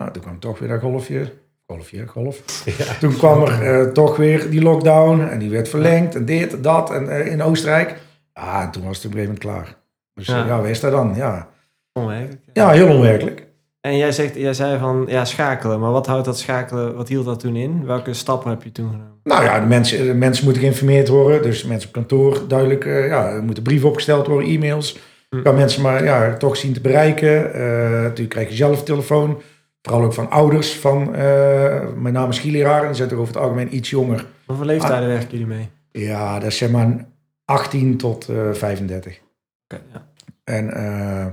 Nou, 0.02 0.14
toen 0.14 0.22
kwam 0.22 0.38
toch 0.38 0.58
weer 0.58 0.68
dat 0.68 0.80
golfje. 0.80 1.32
Golfje, 1.66 2.06
golf. 2.06 2.40
Toen 3.00 3.16
kwam 3.16 3.42
er 3.42 3.80
eh, 3.80 3.92
toch 3.92 4.16
weer 4.16 4.50
die 4.50 4.62
lockdown 4.62 5.20
en 5.20 5.38
die 5.38 5.50
werd 5.50 5.68
verlengd 5.68 6.14
en 6.14 6.24
dit 6.24 6.52
en 6.52 6.62
dat 6.62 6.90
en 6.90 7.08
eh, 7.08 7.32
in 7.32 7.42
Oostenrijk. 7.42 7.96
Ja, 8.34 8.62
en 8.62 8.70
toen 8.70 8.84
was 8.84 8.96
het 8.96 9.06
op 9.06 9.12
een 9.12 9.18
gegeven 9.18 9.38
moment 9.42 9.64
klaar. 9.64 9.76
Dus 10.14 10.26
Ja. 10.26 10.46
ja, 10.46 10.68
is 10.68 10.80
dat 10.80 10.92
dan? 10.92 11.14
Ja. 11.16 11.48
Onwerkelijk. 11.92 12.40
ja, 12.52 12.70
heel 12.70 12.94
onwerkelijk. 12.94 13.46
En 13.80 13.96
jij, 13.96 14.12
zegt, 14.12 14.34
jij 14.34 14.54
zei 14.54 14.78
van 14.78 15.04
ja, 15.08 15.24
schakelen. 15.24 15.80
Maar 15.80 15.90
wat 15.90 16.06
houdt 16.06 16.24
dat 16.24 16.38
schakelen? 16.38 16.96
Wat 16.96 17.08
hield 17.08 17.24
dat 17.24 17.40
toen 17.40 17.56
in? 17.56 17.86
Welke 17.86 18.14
stappen 18.14 18.50
heb 18.50 18.62
je 18.62 18.72
toen 18.72 18.90
genomen? 18.90 19.20
Nou 19.22 19.44
ja, 19.44 19.60
de 19.60 19.66
mensen, 19.66 20.06
de 20.06 20.14
mensen 20.14 20.44
moeten 20.44 20.62
geïnformeerd 20.62 21.08
worden. 21.08 21.42
Dus 21.42 21.64
mensen 21.64 21.88
op 21.88 21.94
kantoor 21.94 22.40
duidelijk, 22.48 22.84
eh, 22.84 23.06
ja, 23.06 23.28
er 23.28 23.42
moeten 23.42 23.62
brieven 23.62 23.88
opgesteld 23.88 24.26
worden, 24.26 24.48
e-mails. 24.48 24.98
Hm. 25.30 25.42
Kan 25.42 25.54
mensen 25.54 25.82
maar 25.82 26.04
ja, 26.04 26.36
toch 26.36 26.56
zien 26.56 26.72
te 26.72 26.80
bereiken. 26.80 27.54
Eh, 27.54 27.90
natuurlijk 27.90 28.30
krijg 28.30 28.48
je 28.48 28.54
zelf 28.54 28.82
telefoon. 28.84 29.40
Vooral 29.82 30.04
ook 30.04 30.12
van 30.12 30.30
ouders 30.30 30.76
van, 30.78 31.14
eh 31.14 31.80
mijn 31.96 32.14
naam 32.14 32.28
is 32.28 32.36
skileraar. 32.36 32.80
En 32.80 32.86
die 32.86 32.96
zijn 32.96 33.08
toch 33.08 33.18
over 33.18 33.34
het 33.34 33.42
algemeen 33.42 33.76
iets 33.76 33.90
jonger. 33.90 34.26
Hoeveel 34.46 34.66
leeftijden 34.66 35.08
werken 35.08 35.30
jullie 35.30 35.46
mee? 35.46 35.68
Ja, 35.90 36.38
dat 36.38 36.48
is 36.48 36.56
zeg 36.56 36.70
maar 36.70 37.06
18 37.44 37.96
tot 37.96 38.28
eh 38.28 38.52
35. 38.52 39.20
Oké, 39.68 39.82
ja. 39.92 40.06
En 40.44 40.74
eh, 40.74 41.26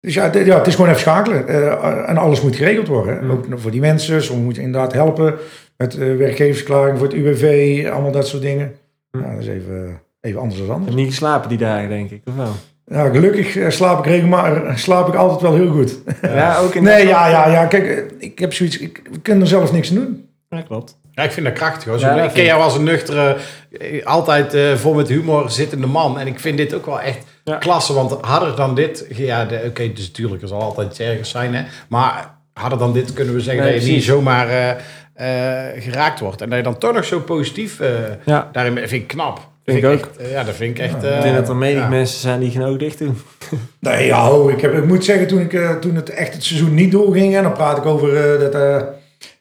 dus 0.00 0.14
ja, 0.14 0.30
het 0.30 0.66
is 0.66 0.74
gewoon 0.74 0.90
even 0.90 1.00
schakelen. 1.00 1.48
Eh, 1.48 2.08
en 2.08 2.16
alles 2.16 2.40
moet 2.42 2.56
geregeld 2.56 2.88
worden. 2.88 3.24
Mm. 3.24 3.30
Ook 3.30 3.46
voor 3.54 3.70
die 3.70 3.80
mensen. 3.80 4.22
Sommigen 4.22 4.44
moeten 4.44 4.62
inderdaad 4.62 4.92
helpen 4.92 5.34
met 5.76 5.94
eh, 5.98 6.16
werkgeversverklaring 6.16 6.98
voor 6.98 7.06
het 7.06 7.16
UWV, 7.16 7.86
allemaal 7.92 8.12
dat 8.12 8.28
soort 8.28 8.42
dingen. 8.42 8.74
Ja, 9.10 9.30
dat 9.30 9.40
is 9.40 9.48
even, 9.48 10.00
even 10.20 10.40
anders 10.40 10.60
dan 10.60 10.70
anders. 10.70 10.84
hebt 10.84 10.96
niet 10.96 11.10
geslapen 11.10 11.48
die 11.48 11.58
dagen, 11.58 11.88
denk 11.88 12.10
ik. 12.10 12.22
Of 12.24 12.36
wel? 12.36 12.52
Ja, 12.86 13.08
gelukkig 13.08 13.56
eh, 13.56 13.70
slaap 13.70 13.98
ik 13.98 14.06
regelmatig, 14.06 14.78
slaap 14.78 15.08
ik 15.08 15.14
altijd 15.14 15.40
wel 15.40 15.54
heel 15.54 15.70
goed. 15.72 15.98
Ja, 16.22 16.58
ook 16.58 16.74
in 16.74 16.82
Nee, 16.82 17.06
ja, 17.06 17.28
ja, 17.28 17.48
ja, 17.50 17.66
kijk, 17.66 17.86
eh, 17.86 18.02
ik 18.18 18.38
heb 18.38 18.52
zoiets, 18.54 18.78
ik, 18.78 19.00
we 19.12 19.20
kunnen 19.20 19.42
er 19.42 19.48
zelf 19.48 19.72
niks 19.72 19.88
aan 19.90 19.94
doen. 19.94 20.28
Ja, 20.48 20.60
klopt. 20.60 20.96
Ja, 21.12 21.22
ik 21.22 21.30
vind 21.32 21.46
dat 21.46 21.54
krachtig. 21.54 21.84
Hoor. 21.84 21.98
Zo, 21.98 22.06
Ja, 22.06 22.14
dat 22.16 22.24
ik 22.24 22.32
ken 22.32 22.44
jou 22.44 22.62
als 22.62 22.74
een 22.76 22.82
nuchtere, 22.84 23.36
eh, 23.80 24.04
altijd 24.06 24.54
eh, 24.54 24.74
vol 24.74 24.94
met 24.94 25.08
humor 25.08 25.50
zittende 25.50 25.86
man. 25.86 26.18
En 26.18 26.26
ik 26.26 26.40
vind 26.40 26.56
dit 26.58 26.74
ook 26.74 26.86
wel 26.86 27.00
echt 27.00 27.18
Ja. 27.44 27.56
klasse. 27.56 27.92
Want 27.92 28.12
harder 28.20 28.56
dan 28.56 28.74
dit... 28.74 29.06
Ja, 29.08 29.46
oké, 29.66 29.92
dus 29.92 30.06
natuurlijk, 30.06 30.42
er 30.42 30.48
zal 30.48 30.60
altijd 30.62 30.90
iets 30.90 30.98
ergers 31.00 31.30
zijn. 31.30 31.54
Hè? 31.54 31.62
Maar 31.88 32.34
harder 32.52 32.78
dan 32.78 32.92
dit 32.92 33.12
kunnen 33.12 33.34
we 33.34 33.40
zeggen 33.40 33.64
Nee, 33.64 33.74
dat 33.74 33.86
je 33.86 33.92
niet 33.92 34.04
zomaar 34.04 34.48
eh, 34.48 34.70
eh, 35.14 35.82
geraakt 35.82 36.20
wordt. 36.20 36.40
En 36.40 36.48
dat 36.48 36.58
je 36.58 36.64
dan 36.64 36.78
toch 36.78 36.92
nog 36.94 37.04
zo 37.04 37.20
positief 37.20 37.80
eh, 37.80 37.90
Ja. 38.24 38.48
daarin 38.52 38.74
bent, 38.74 38.88
vind 38.88 39.02
ik 39.02 39.08
knap. 39.08 39.52
Vind 39.64 39.78
ik 39.78 39.84
ook. 39.84 39.92
echt, 39.92 40.16
eh, 40.16 40.30
ja, 40.30 40.44
dat 40.44 40.54
vind 40.54 40.78
ik 40.78 40.84
echt... 40.84 41.02
Ik 41.02 41.10
eh, 41.10 41.22
denk 41.22 41.36
dat 41.36 41.48
er 41.48 41.56
menig 41.56 41.82
ja. 41.82 41.88
mensen 41.88 42.20
zijn 42.20 42.40
die 42.40 42.50
geen 42.50 42.62
oog 42.64 42.76
dicht 42.76 42.98
doen. 42.98 43.16
Nee, 43.80 44.06
ja, 44.06 44.26
ho, 44.26 44.48
ik, 44.48 44.60
heb, 44.60 44.72
ik 44.74 44.84
moet 44.84 45.04
zeggen, 45.04 45.26
toen, 45.26 45.40
ik, 45.40 45.52
eh, 45.52 45.70
toen 45.76 45.94
het 45.94 46.10
echt 46.10 46.32
het 46.34 46.44
seizoen 46.44 46.74
niet 46.74 46.92
doorging, 46.92 47.36
en 47.36 47.42
dan 47.42 47.52
praat 47.52 47.76
ik 47.78 47.86
over 47.86 48.16
eh, 48.34 48.40
dat, 48.40 48.54
eh, 48.54 48.80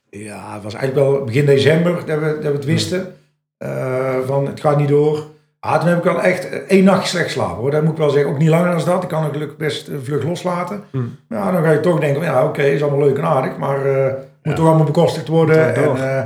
ja, 0.09 0.53
het 0.53 0.63
was 0.63 0.73
eigenlijk 0.73 1.07
wel 1.07 1.23
begin 1.23 1.45
december 1.45 1.93
dat 2.05 2.19
we, 2.19 2.25
dat 2.41 2.51
we 2.51 2.57
het 2.57 2.65
wisten, 2.65 3.13
eh, 3.57 4.15
van 4.25 4.47
het 4.47 4.59
gaat 4.59 4.77
niet 4.77 4.87
door. 4.87 5.23
Ah, 5.59 5.79
toen 5.79 5.89
heb 5.89 5.97
ik 5.97 6.03
wel 6.03 6.21
echt 6.21 6.49
eh, 6.49 6.57
één 6.67 6.83
nacht 6.83 7.07
slecht 7.07 7.31
slapen 7.31 7.55
hoor, 7.55 7.71
dat 7.71 7.81
moet 7.83 7.91
ik 7.91 7.97
wel 7.97 8.09
zeggen, 8.09 8.31
ook 8.31 8.37
niet 8.37 8.49
langer 8.49 8.75
dan 8.75 8.85
dat, 8.85 9.03
ik 9.03 9.09
kan 9.09 9.23
het 9.23 9.31
gelukkig 9.33 9.57
best 9.57 9.87
eh, 9.87 9.95
vlug 10.03 10.23
loslaten. 10.23 10.83
Hmm. 10.91 11.15
Ja, 11.29 11.51
dan 11.51 11.63
ga 11.63 11.71
je 11.71 11.79
toch 11.79 11.99
denken, 11.99 12.21
ja 12.23 12.45
oké, 12.45 12.63
is 12.63 12.81
allemaal 12.81 13.07
leuk 13.07 13.17
en 13.17 13.25
aardig, 13.25 13.57
maar 13.57 13.85
eh 13.85 14.05
moet 14.13 14.51
Ja. 14.51 14.53
toch 14.53 14.67
allemaal 14.67 14.85
bekostigd 14.85 15.27
worden. 15.27 15.75
En, 15.75 15.95
eh, 15.95 16.17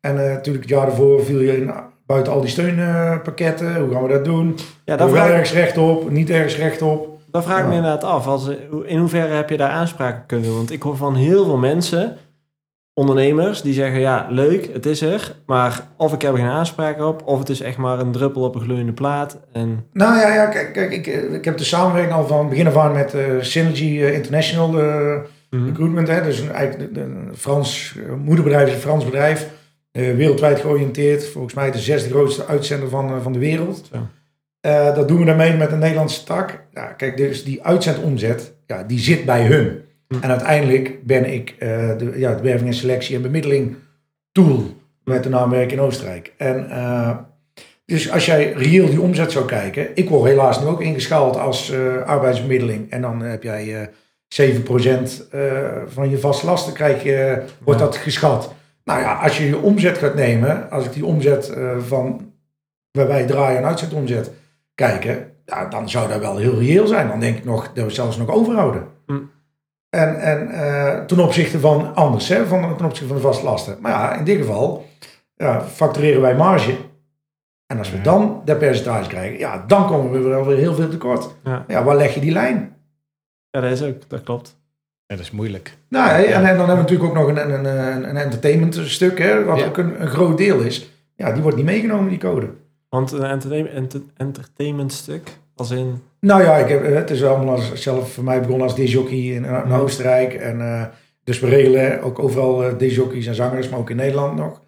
en 0.00 0.24
eh, 0.24 0.32
natuurlijk 0.34 0.64
het 0.64 0.74
jaar 0.74 0.86
ervoor 0.86 1.24
viel 1.24 1.40
je 1.40 1.56
in, 1.56 1.70
buiten 2.06 2.32
al 2.32 2.40
die 2.40 2.50
steunpakketten, 2.50 3.76
hoe 3.80 3.92
gaan 3.92 4.02
we 4.02 4.08
dat 4.08 4.24
doen? 4.24 4.58
Ja, 4.84 4.96
daar 4.96 5.12
wel 5.12 5.26
ergens 5.26 5.52
rechtop, 5.52 6.10
niet 6.10 6.30
ergens 6.30 6.56
rechtop. 6.56 7.18
daar 7.30 7.42
vraag 7.42 7.60
ik 7.60 7.66
me 7.68 7.74
inderdaad 7.74 8.04
af. 8.04 8.26
Als, 8.26 8.48
in 8.84 8.98
hoeverre 8.98 9.34
heb 9.34 9.50
je 9.50 9.56
daar 9.56 9.70
aanspraak 9.70 10.16
op 10.16 10.26
kunnen 10.26 10.46
doen? 10.46 10.56
Want 10.56 10.72
ik 10.72 10.82
hoor 10.82 10.96
van 10.96 11.14
heel 11.14 11.44
veel 11.44 11.56
mensen, 11.56 12.16
ondernemers, 12.94 13.62
die 13.62 13.74
zeggen... 13.74 14.00
Ja, 14.00 14.26
leuk, 14.30 14.68
het 14.72 14.86
is 14.86 15.00
er. 15.02 15.34
Maar 15.46 15.80
of 15.96 16.12
ik 16.12 16.22
heb 16.22 16.32
er 16.32 16.38
geen 16.38 16.48
aanspraak 16.48 17.00
op... 17.00 17.22
of 17.24 17.38
het 17.38 17.48
is 17.48 17.60
echt 17.60 17.76
maar 17.76 17.98
een 17.98 18.12
druppel 18.12 18.42
op 18.42 18.54
een 18.54 18.60
gloeiende 18.60 18.92
plaat. 18.92 19.38
En 19.52 19.84
Nou 19.92 20.18
ja, 20.18 20.34
ja 20.34 20.46
kijk, 20.46 20.72
kijk 20.72 20.92
ik, 20.92 21.06
ik 21.32 21.44
heb 21.44 21.56
de 21.58 21.64
samenwerking 21.64 22.14
al 22.14 22.26
van 22.26 22.48
begin 22.48 22.66
af 22.66 22.76
aan 22.76 22.92
met 22.92 23.14
eh, 23.14 23.22
Synergy 23.40 23.84
eh, 24.02 24.14
International 24.14 24.78
eh, 24.80 25.16
Recruitment. 25.50 26.08
Hè, 26.08 26.22
dus 26.22 26.38
een, 26.40 26.52
eigenlijk 26.52 26.94
de- 26.94 27.00
een 27.00 27.28
Frans 27.36 27.94
moederbedrijf 28.24 28.68
is 28.68 28.74
een 28.74 28.80
Frans 28.80 29.04
bedrijf. 29.04 29.48
Eh, 29.96 30.14
wereldwijd 30.14 30.60
georiënteerd. 30.60 31.26
Volgens 31.26 31.54
mij 31.54 31.70
de 31.70 31.78
zesde 31.78 32.10
grootste 32.10 32.46
uitzender 32.46 32.88
van, 32.88 33.08
eh, 33.08 33.22
van 33.22 33.32
de 33.32 33.38
wereld. 33.38 33.88
Zo. 33.92 33.98
Eh, 34.60 34.94
dat 34.94 35.08
doen 35.08 35.18
we 35.18 35.24
daarmee 35.24 35.52
met 35.52 35.72
een 35.72 35.78
Nederlandse 35.78 36.24
tak. 36.24 36.64
Ja, 36.72 36.86
kijk, 36.86 37.16
dus 37.16 37.44
die 37.44 37.64
uitzendomzet, 37.64 38.54
ja, 38.66 38.82
die 38.82 38.98
zit 38.98 39.24
bij 39.24 39.46
hun. 39.46 39.80
Hm. 40.08 40.14
En 40.20 40.30
uiteindelijk 40.30 41.04
ben 41.04 41.32
ik 41.32 41.54
de, 41.58 42.12
ja, 42.16 42.34
de 42.34 42.42
werving 42.42 42.68
en 42.68 42.74
selectie 42.74 43.16
en 43.16 43.22
bemiddeling 43.22 43.76
tool 44.32 44.64
met 45.04 45.22
de 45.22 45.28
naamwerk 45.28 45.72
in 45.72 45.80
Oostenrijk. 45.80 46.32
En 46.36 46.68
dus 47.84 48.10
als 48.10 48.26
jij 48.26 48.52
reëel 48.52 48.86
die 48.86 49.00
omzet 49.00 49.32
zou 49.32 49.46
kijken, 49.46 49.88
ik 49.94 50.08
word 50.08 50.30
helaas 50.30 50.60
nu 50.60 50.66
ook 50.66 50.82
ingeschaald 50.82 51.36
als 51.36 51.72
arbeidsbemiddeling. 52.04 52.90
En 52.90 53.00
dan 53.00 53.20
heb 53.20 53.42
jij 53.42 53.80
eh 53.80 53.86
7% 54.28 55.28
eh, 55.30 55.40
van 55.86 56.10
je 56.10 56.18
vaste 56.18 56.46
lasten 56.46 56.72
krijg 56.72 57.02
je, 57.02 57.42
wordt 57.64 57.80
Ja. 57.80 57.86
dat 57.86 57.96
geschat. 57.96 58.54
Nou 58.86 59.00
ja, 59.00 59.14
als 59.14 59.38
je 59.38 59.46
je 59.46 59.58
omzet 59.58 59.98
gaat 59.98 60.14
nemen, 60.14 60.70
als 60.70 60.84
ik 60.84 60.92
die 60.92 61.06
omzet 61.06 61.48
eh, 61.48 61.78
van 61.78 62.32
waar 62.90 63.06
wij 63.06 63.26
draaien 63.26 63.58
en 63.58 63.64
uitzetomzet 63.64 64.30
kijken, 64.74 65.32
ja, 65.44 65.66
dan 65.66 65.88
zou 65.88 66.08
dat 66.08 66.20
wel 66.20 66.36
heel 66.36 66.58
reëel 66.58 66.86
zijn. 66.86 67.08
Dan 67.08 67.20
denk 67.20 67.36
ik 67.36 67.44
nog 67.44 67.72
dat 67.72 67.84
we 67.84 67.90
zelfs 67.90 68.16
nog 68.16 68.28
overhouden. 68.30 68.86
Hm. 69.06 69.18
En, 69.90 70.20
en 70.20 70.50
eh, 70.50 71.04
ten 71.04 71.18
opzichte 71.18 71.60
van 71.60 71.94
anders, 71.94 72.28
hè, 72.28 72.46
van, 72.46 72.76
ten 72.76 72.84
opzichte 72.86 73.06
van 73.06 73.16
de 73.16 73.22
vaste 73.22 73.44
lasten. 73.44 73.76
Maar 73.80 73.92
ja, 73.92 74.14
in 74.16 74.24
dit 74.24 74.36
geval 74.38 74.86
ja, 75.34 75.60
factureren 75.62 76.20
wij 76.20 76.36
marge. 76.36 76.76
En 77.66 77.78
als 77.78 77.90
we 77.90 77.96
Ja. 77.96 78.02
dan 78.02 78.42
dat 78.44 78.58
percentage 78.58 79.08
krijgen, 79.08 79.38
ja, 79.38 79.64
dan 79.66 79.86
komen 79.86 80.10
we 80.12 80.18
wel 80.28 80.44
weer 80.46 80.56
heel 80.56 80.74
veel 80.74 80.88
tekort. 80.88 81.34
Ja. 81.44 81.64
Ja, 81.68 81.84
waar 81.84 81.96
leg 81.96 82.14
je 82.14 82.20
die 82.20 82.32
lijn? 82.32 82.76
ja, 83.50 83.60
dat 83.60 83.70
is 83.70 83.82
ook, 83.82 84.08
dat 84.08 84.22
klopt. 84.22 84.60
Ja, 85.06 85.16
dat 85.16 85.24
is 85.24 85.30
moeilijk. 85.30 85.76
Nou, 85.88 86.08
hè, 86.10 86.18
Ja. 86.18 86.24
en, 86.26 86.32
en 86.34 86.40
dan 86.56 86.66
hebben 86.66 86.74
we 86.74 86.80
natuurlijk 86.80 87.08
ook 87.08 87.14
nog 87.16 87.28
een, 87.28 87.52
een, 87.52 87.64
een, 87.64 88.08
een 88.08 88.16
entertainment 88.16 88.80
stuk, 88.84 89.18
hè, 89.18 89.44
wat 89.44 89.58
Ja. 89.58 89.66
ook 89.66 89.76
een, 89.76 90.02
een 90.02 90.08
groot 90.08 90.38
deel 90.38 90.60
is. 90.60 90.90
Ja, 91.16 91.32
die 91.32 91.42
wordt 91.42 91.56
niet 91.56 91.66
meegenomen, 91.66 92.08
die 92.08 92.18
code. 92.18 92.48
Want 92.88 93.12
een 93.12 93.22
entertainment, 93.24 93.76
enter- 93.76 94.02
entertainment 94.16 94.92
stuk, 94.92 95.28
als 95.54 95.70
in... 95.70 96.02
Nou 96.20 96.42
ja, 96.42 96.56
ik 96.56 96.68
heb, 96.68 96.84
eh, 96.84 96.94
het 96.94 97.10
is 97.10 97.24
allemaal 97.24 97.54
als, 97.54 97.72
zelf 97.74 98.12
voor 98.12 98.24
mij 98.24 98.40
begonnen 98.40 98.62
als 98.66 98.76
disjockey 98.76 99.18
in, 99.18 99.44
in. 99.44 99.72
Oostenrijk. 99.72 100.34
En, 100.34 100.60
eh, 100.60 100.82
dus 101.24 101.40
we 101.40 101.48
regelen 101.48 102.02
ook 102.02 102.18
overal 102.18 102.76
disjockeys 102.78 103.26
en 103.26 103.34
zangers, 103.34 103.68
maar 103.68 103.78
ook 103.78 103.90
in 103.90 103.96
Nederland 103.96 104.36
nog. 104.36 104.60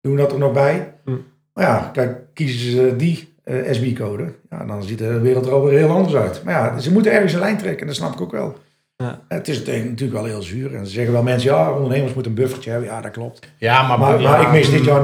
Doen 0.00 0.16
dat 0.16 0.32
er 0.32 0.38
nog 0.38 0.52
bij. 0.52 0.92
Hm. 1.04 1.10
Maar 1.54 1.64
ja, 1.64 1.90
kijk, 1.92 2.16
kiezen 2.34 2.70
ze 2.70 2.96
die 2.96 3.28
SB-code, 3.70 4.32
ja, 4.50 4.64
dan 4.64 4.82
ziet 4.82 4.98
de 4.98 5.20
wereld 5.20 5.46
er 5.46 5.52
alweer 5.52 5.78
heel 5.78 5.90
anders 5.90 6.14
uit. 6.14 6.42
Maar 6.44 6.54
ja, 6.54 6.78
ze 6.78 6.92
moeten 6.92 7.12
ergens 7.12 7.32
een 7.32 7.38
lijn 7.40 7.56
trekken, 7.56 7.86
dat 7.86 7.96
snap 7.96 8.12
ik 8.12 8.20
ook 8.20 8.32
wel. 8.32 8.56
Ja. 9.02 9.20
Het 9.28 9.48
is 9.48 9.64
natuurlijk 9.64 10.12
wel 10.12 10.24
heel 10.24 10.42
zuur. 10.42 10.74
En 10.74 10.86
ze 10.86 10.92
zeggen 10.92 11.12
wel 11.12 11.22
mensen, 11.22 11.50
ja, 11.50 11.72
ondernemers 11.72 12.14
moeten 12.14 12.32
een 12.32 12.38
buffertje 12.38 12.70
hebben. 12.70 12.88
Ja, 12.88 13.00
dat 13.00 13.10
klopt. 13.10 13.48
Ja, 13.56 13.82
maar... 13.86 13.98
Maar, 13.98 14.20
ja, 14.20 14.30
maar 14.30 14.40
ik 14.42 14.50
mis 14.52 14.70
dit 14.70 14.84
jaar 14.84 15.00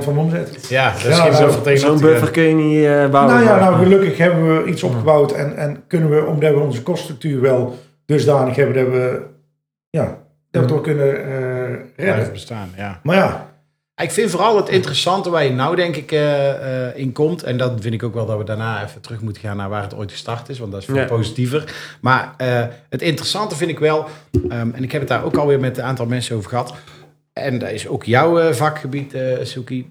99% 0.00 0.04
van 0.04 0.14
mijn 0.14 0.26
omzet. 0.26 0.66
Ja, 0.68 0.90
dat 0.90 0.98
is 1.04 1.16
Ja, 1.16 1.22
geen 1.22 1.32
nou, 1.32 1.44
buffer 1.44 1.62
tegen 1.62 1.80
Zo'n 1.80 1.90
dat, 1.90 2.00
eh, 2.00 2.06
buffer 2.06 2.30
kun 2.30 2.42
je 2.42 2.54
niet 2.54 2.84
eh, 2.84 3.10
bouwen. 3.10 3.34
Nou 3.34 3.46
ja, 3.46 3.58
nou 3.58 3.76
gelukkig 3.82 4.18
hebben 4.18 4.62
we 4.64 4.70
iets 4.70 4.82
opgebouwd 4.82 5.32
en, 5.32 5.56
en 5.56 5.82
kunnen 5.86 6.10
we, 6.10 6.24
omdat 6.24 6.54
we 6.54 6.60
onze 6.60 6.82
koststructuur 6.82 7.40
wel 7.40 7.78
dusdanig 8.06 8.56
hebben, 8.56 8.74
dat 8.84 8.92
we, 8.92 9.22
ja, 9.90 10.04
dat 10.04 10.16
we 10.50 10.58
Mhm. 10.58 10.68
toch 10.68 10.80
kunnen 10.80 11.16
eh, 11.16 11.24
blijven 11.96 12.14
redden. 12.16 12.32
bestaan, 12.32 12.68
ja. 12.76 13.00
Maar 13.02 13.16
ja, 13.16 13.50
Ik 13.96 14.10
vind 14.10 14.30
vooral 14.30 14.56
het 14.56 14.68
interessante 14.68 15.30
waar 15.30 15.44
je 15.44 15.50
nou 15.50 15.76
denk 15.76 15.96
ik 15.96 16.12
eh, 16.12 16.86
eh, 16.88 16.96
in 16.96 17.12
komt. 17.12 17.42
En 17.42 17.56
dat 17.56 17.72
vind 17.80 17.94
ik 17.94 18.02
ook 18.02 18.14
wel 18.14 18.26
dat 18.26 18.38
we 18.38 18.44
daarna 18.44 18.84
even 18.84 19.00
terug 19.00 19.20
moeten 19.20 19.42
gaan 19.42 19.56
naar 19.56 19.68
waar 19.68 19.82
het 19.82 19.94
ooit 19.94 20.10
gestart 20.10 20.48
is. 20.48 20.58
Want 20.58 20.72
dat 20.72 20.80
is 20.80 20.86
veel 20.86 20.96
Ja. 20.96 21.04
positiever. 21.04 21.74
Maar 22.00 22.34
eh, 22.36 22.64
het 22.88 23.02
interessante 23.02 23.56
vind 23.56 23.70
ik 23.70 23.78
wel. 23.78 24.06
ehm, 24.48 24.70
en 24.74 24.82
ik 24.82 24.92
heb 24.92 25.00
het 25.00 25.10
daar 25.10 25.24
ook 25.24 25.36
alweer 25.36 25.60
met 25.60 25.78
een 25.78 25.84
aantal 25.84 26.06
mensen 26.06 26.36
over 26.36 26.48
gehad. 26.48 26.74
En 27.32 27.58
dat 27.58 27.70
is 27.70 27.88
ook 27.88 28.04
jouw 28.04 28.52
vakgebied, 28.52 29.14
eh 29.14 29.44
Suki. 29.44 29.90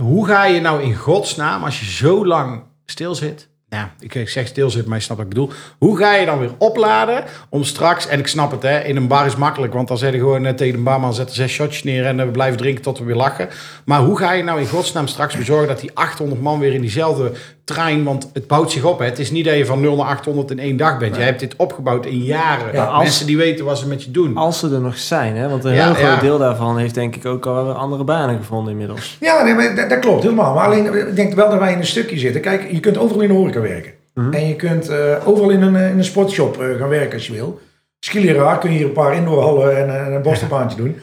Hoe 0.00 0.26
ga 0.26 0.44
je 0.44 0.60
nou 0.60 0.82
in 0.82 0.94
godsnaam, 0.94 1.64
als 1.64 1.80
je 1.80 1.86
zo 1.86 2.26
lang 2.26 2.62
stil 2.86 3.14
zit... 3.14 3.48
Nou, 3.74 3.86
ik 4.00 4.28
zeg 4.28 4.46
stil 4.46 4.70
zit, 4.70 4.86
maar 4.86 4.96
je 4.98 5.02
snapt 5.04 5.20
wat 5.20 5.30
ik 5.30 5.34
bedoel. 5.34 5.50
Hoe 5.78 5.96
ga 5.98 6.14
je 6.14 6.26
dan 6.26 6.38
weer 6.38 6.50
opladen 6.58 7.24
om 7.48 7.64
straks... 7.64 8.06
En 8.08 8.18
ik 8.18 8.26
snap 8.26 8.50
het, 8.50 8.62
hè, 8.62 8.78
in 8.80 8.96
een 8.96 9.06
bar 9.08 9.26
is 9.26 9.36
makkelijk. 9.36 9.72
Want 9.72 9.88
dan 9.88 9.98
zeg 9.98 10.12
je 10.12 10.18
gewoon 10.18 10.46
eh, 10.46 10.54
tegen 10.54 10.76
de 10.76 10.82
barman... 10.82 11.14
zet 11.14 11.28
er 11.28 11.34
zes 11.34 11.52
shotjes 11.52 11.82
neer 11.82 12.06
en 12.06 12.20
eh, 12.20 12.26
we 12.26 12.32
blijven 12.32 12.58
drinken 12.58 12.82
tot 12.82 12.98
we 12.98 13.04
weer 13.04 13.14
lachen. 13.16 13.48
Maar 13.84 14.00
hoe 14.00 14.18
ga 14.18 14.32
je 14.32 14.42
nou 14.42 14.60
in 14.60 14.66
godsnaam 14.68 15.06
straks 15.06 15.36
bezorgen... 15.36 15.68
dat 15.68 15.80
die 15.80 15.90
800 15.94 16.40
man 16.42 16.58
weer 16.58 16.74
in 16.74 16.80
diezelfde 16.80 17.32
trein... 17.64 18.04
Want 18.04 18.30
het 18.32 18.46
bouwt 18.46 18.70
zich 18.70 18.84
op, 18.84 18.98
hè. 18.98 19.04
Het 19.04 19.18
is 19.18 19.30
niet 19.30 19.44
dat 19.44 19.56
je 19.56 19.66
van 19.66 19.80
0 19.80 19.96
naar 19.96 20.06
800 20.06 20.50
in 20.50 20.58
één 20.58 20.76
dag 20.76 20.98
bent. 20.98 21.16
Jij 21.16 21.24
hebt 21.24 21.40
dit 21.40 21.54
opgebouwd 21.56 22.06
in 22.06 22.18
jaren. 22.22 22.72
Ja, 22.72 22.84
als- 22.84 23.02
Mensen 23.02 23.26
die 23.26 23.36
weten 23.36 23.64
wat 23.64 23.78
ze 23.78 23.88
met 23.88 24.02
je 24.04 24.10
doen. 24.10 24.36
Als 24.36 24.58
ze 24.58 24.70
er 24.70 24.80
nog 24.80 24.98
zijn, 24.98 25.36
hè? 25.36 25.48
want 25.48 25.64
een 25.64 25.74
Ja, 25.74 25.84
heel 25.84 25.94
groot 25.94 26.14
ja. 26.14 26.20
deel 26.20 26.38
daarvan 26.38 26.78
heeft 26.78 26.94
denk 26.94 27.16
ik 27.16 27.26
ook 27.26 27.46
al 27.46 27.72
andere 27.72 28.04
banen 28.04 28.36
gevonden 28.36 28.72
inmiddels. 28.72 29.16
ja 29.20 29.42
nee, 29.42 29.54
maar 29.54 29.74
dat, 29.74 29.88
dat 29.90 29.98
klopt 29.98 30.22
helemaal. 30.22 30.54
Maar 30.54 30.64
alleen, 30.64 31.08
ik 31.08 31.16
denk 31.16 31.34
wel 31.34 31.50
dat 31.50 31.58
wij 31.58 31.72
in 31.72 31.78
een 31.78 31.86
stukje 31.86 32.18
zitten. 32.18 32.40
Kijk, 32.40 32.70
je 32.70 32.80
kunt 32.80 32.98
overal 32.98 33.22
in 33.22 33.28
de 33.28 33.34
horeca 33.34 33.60
werken. 33.64 33.92
Mhm. 34.14 34.32
En 34.32 34.48
je 34.48 34.56
kunt 34.56 34.88
eh, 34.88 35.28
overal 35.28 35.50
in 35.50 35.62
een, 35.62 35.76
eh, 35.76 35.90
in 35.90 35.98
een 35.98 36.04
sportshop 36.04 36.60
eh, 36.60 36.76
gaan 36.76 36.88
werken 36.88 37.12
als 37.12 37.26
je 37.26 37.32
wil. 37.32 37.60
Skileraar 37.98 38.58
kun 38.58 38.70
je 38.70 38.76
hier 38.76 38.86
een 38.86 38.92
paar 38.92 39.14
indoorhallen 39.14 39.76
en, 39.76 40.06
en 40.06 40.12
een 40.12 40.22
bostelbaantje 40.22 40.76
doen. 40.76 40.96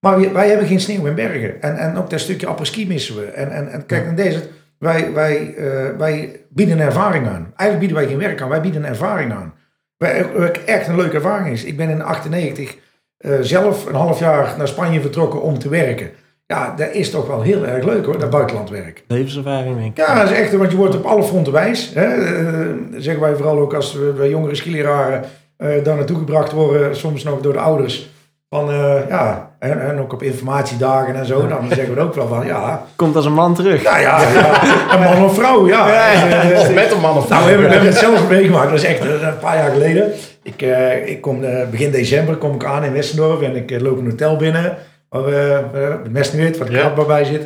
Maar 0.00 0.32
wij 0.32 0.48
hebben 0.48 0.66
geen 0.66 0.80
sneeuw 0.80 1.06
in 1.06 1.14
bergen. 1.14 1.62
En, 1.62 1.76
en 1.76 1.96
ook 1.96 2.10
dat 2.10 2.20
stukje 2.20 2.46
apres-ski 2.46 2.86
missen 2.86 3.16
we. 3.16 3.24
En, 3.24 3.50
en, 3.50 3.70
en 3.70 3.86
kijk, 3.86 4.04
naar 4.04 4.14
deze, 4.14 4.42
wij, 4.78 5.12
wij, 5.12 5.54
wij 5.98 6.40
bieden 6.48 6.80
ervaring 6.80 7.26
aan. 7.26 7.52
Eigenlijk 7.56 7.78
bieden 7.78 7.96
wij 7.96 8.06
geen 8.06 8.18
werk 8.18 8.42
aan, 8.42 8.48
wij 8.48 8.60
bieden 8.60 8.84
ervaring 8.84 9.32
aan. 9.32 9.54
Wat 9.96 10.58
echt 10.64 10.88
een 10.88 10.96
leuke 10.96 11.16
ervaring 11.16 11.54
is. 11.54 11.64
Ik 11.64 11.76
ben 11.76 11.88
in 11.88 12.02
98 12.02 12.76
eh, 13.18 13.32
zelf 13.40 13.86
een 13.86 13.94
half 13.94 14.18
jaar 14.18 14.54
naar 14.58 14.68
Spanje 14.68 15.00
vertrokken 15.00 15.42
om 15.42 15.58
te 15.58 15.68
werken. 15.68 16.10
Ja, 16.54 16.74
dat 16.76 16.88
is 16.92 17.10
toch 17.10 17.26
wel 17.26 17.42
heel 17.42 17.66
erg 17.66 17.84
leuk 17.84 18.04
hoor, 18.04 18.18
dat 18.18 18.30
buitenlandwerk. 18.30 19.04
Levenservaring 19.08 19.76
denk 19.76 19.98
ik. 19.98 20.06
Ja, 20.06 20.14
dat 20.22 20.30
is 20.30 20.36
echt, 20.38 20.56
want 20.56 20.70
je 20.70 20.76
wordt 20.76 20.94
op 20.96 21.04
alle 21.04 21.22
fronten 21.22 21.52
wijs. 21.52 21.90
Hè? 21.94 22.04
Eh, 22.06 22.66
zeggen 22.96 23.22
wij 23.22 23.34
vooral 23.34 23.58
ook 23.58 23.74
als 23.74 23.92
we 23.92 24.14
bij 24.16 24.28
jongere 24.28 24.54
skileraren 24.54 25.24
eh 25.56 25.84
daar 25.84 25.96
naartoe 25.96 26.18
gebracht 26.18 26.52
worden, 26.52 26.96
soms 26.96 27.24
nog 27.24 27.40
door 27.40 27.52
de 27.52 27.58
ouders. 27.58 28.10
Van, 28.50 28.70
eh, 28.70 28.94
ja, 29.08 29.50
en, 29.58 29.88
en 29.88 29.98
ook 30.00 30.12
op 30.12 30.22
informatiedagen 30.22 31.14
en 31.14 31.26
zo, 31.26 31.46
dan 31.46 31.68
zeggen 31.74 31.94
we 31.94 32.00
ook 32.00 32.14
wel 32.14 32.26
van, 32.28 32.46
ja, 32.46 32.84
Komt 32.96 33.16
als 33.16 33.24
een 33.24 33.32
man 33.32 33.54
terug. 33.54 33.82
nou 33.82 34.00
ja, 34.00 34.20
ja 34.32 34.62
een 34.94 35.02
man 35.02 35.24
of 35.24 35.34
vrouw, 35.34 35.66
ja. 35.68 35.88
Eh, 36.12 36.58
Of 36.60 36.74
met 36.74 36.92
een 36.92 37.00
man 37.00 37.16
of 37.16 37.28
nou, 37.28 37.42
we 37.44 37.48
hebben, 37.50 37.66
we 37.66 37.72
hebben 37.72 37.90
het 37.90 37.98
zelf 37.98 38.28
meegemaakt. 38.28 38.70
Dat 38.70 38.78
is 38.78 38.84
echt 38.84 39.00
een 39.00 39.38
paar 39.40 39.56
jaar 39.56 39.70
geleden. 39.70 40.12
Ik, 40.42 40.62
eh, 40.62 41.08
ik 41.08 41.20
kom 41.20 41.44
eh, 41.44 41.68
begin 41.70 41.90
december 41.90 42.36
kom 42.36 42.54
ik 42.54 42.64
aan 42.64 42.84
in 42.84 42.92
Westendorp 42.92 43.42
en 43.42 43.56
ik 43.56 43.80
loop 43.80 43.98
een 43.98 44.10
hotel 44.10 44.36
binnen. 44.36 44.76
Waar 45.08 45.24
we 45.24 45.64
uh, 45.74 45.88
het 45.88 46.12
mes 46.12 46.32
niet 46.32 46.42
weet, 46.42 46.58
waar 46.58 46.70
de 46.70 46.78
krab 46.78 47.06
bij 47.06 47.24
zit. 47.24 47.42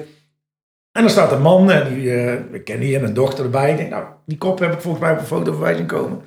En 0.92 1.02
dan 1.02 1.11
staat 1.11 1.33
een 1.33 1.42
man, 1.42 1.71
en 1.71 1.95
die, 1.95 2.14
eh 2.14 2.35
we 2.50 2.62
kennen 2.62 2.87
die 2.87 2.97
en 2.97 3.04
een 3.04 3.14
dochter 3.14 3.45
erbij. 3.45 3.71
Ik 3.71 3.76
denk, 3.76 3.90
nou, 3.90 4.04
die 4.26 4.38
kop 4.38 4.59
heb 4.59 4.73
ik 4.73 4.81
volgens 4.81 5.02
mij 5.02 5.12
op 5.12 5.19
een 5.19 5.26
foto 5.26 5.52
voorbij 5.52 5.75
zien 5.75 5.87
komen. 5.87 6.21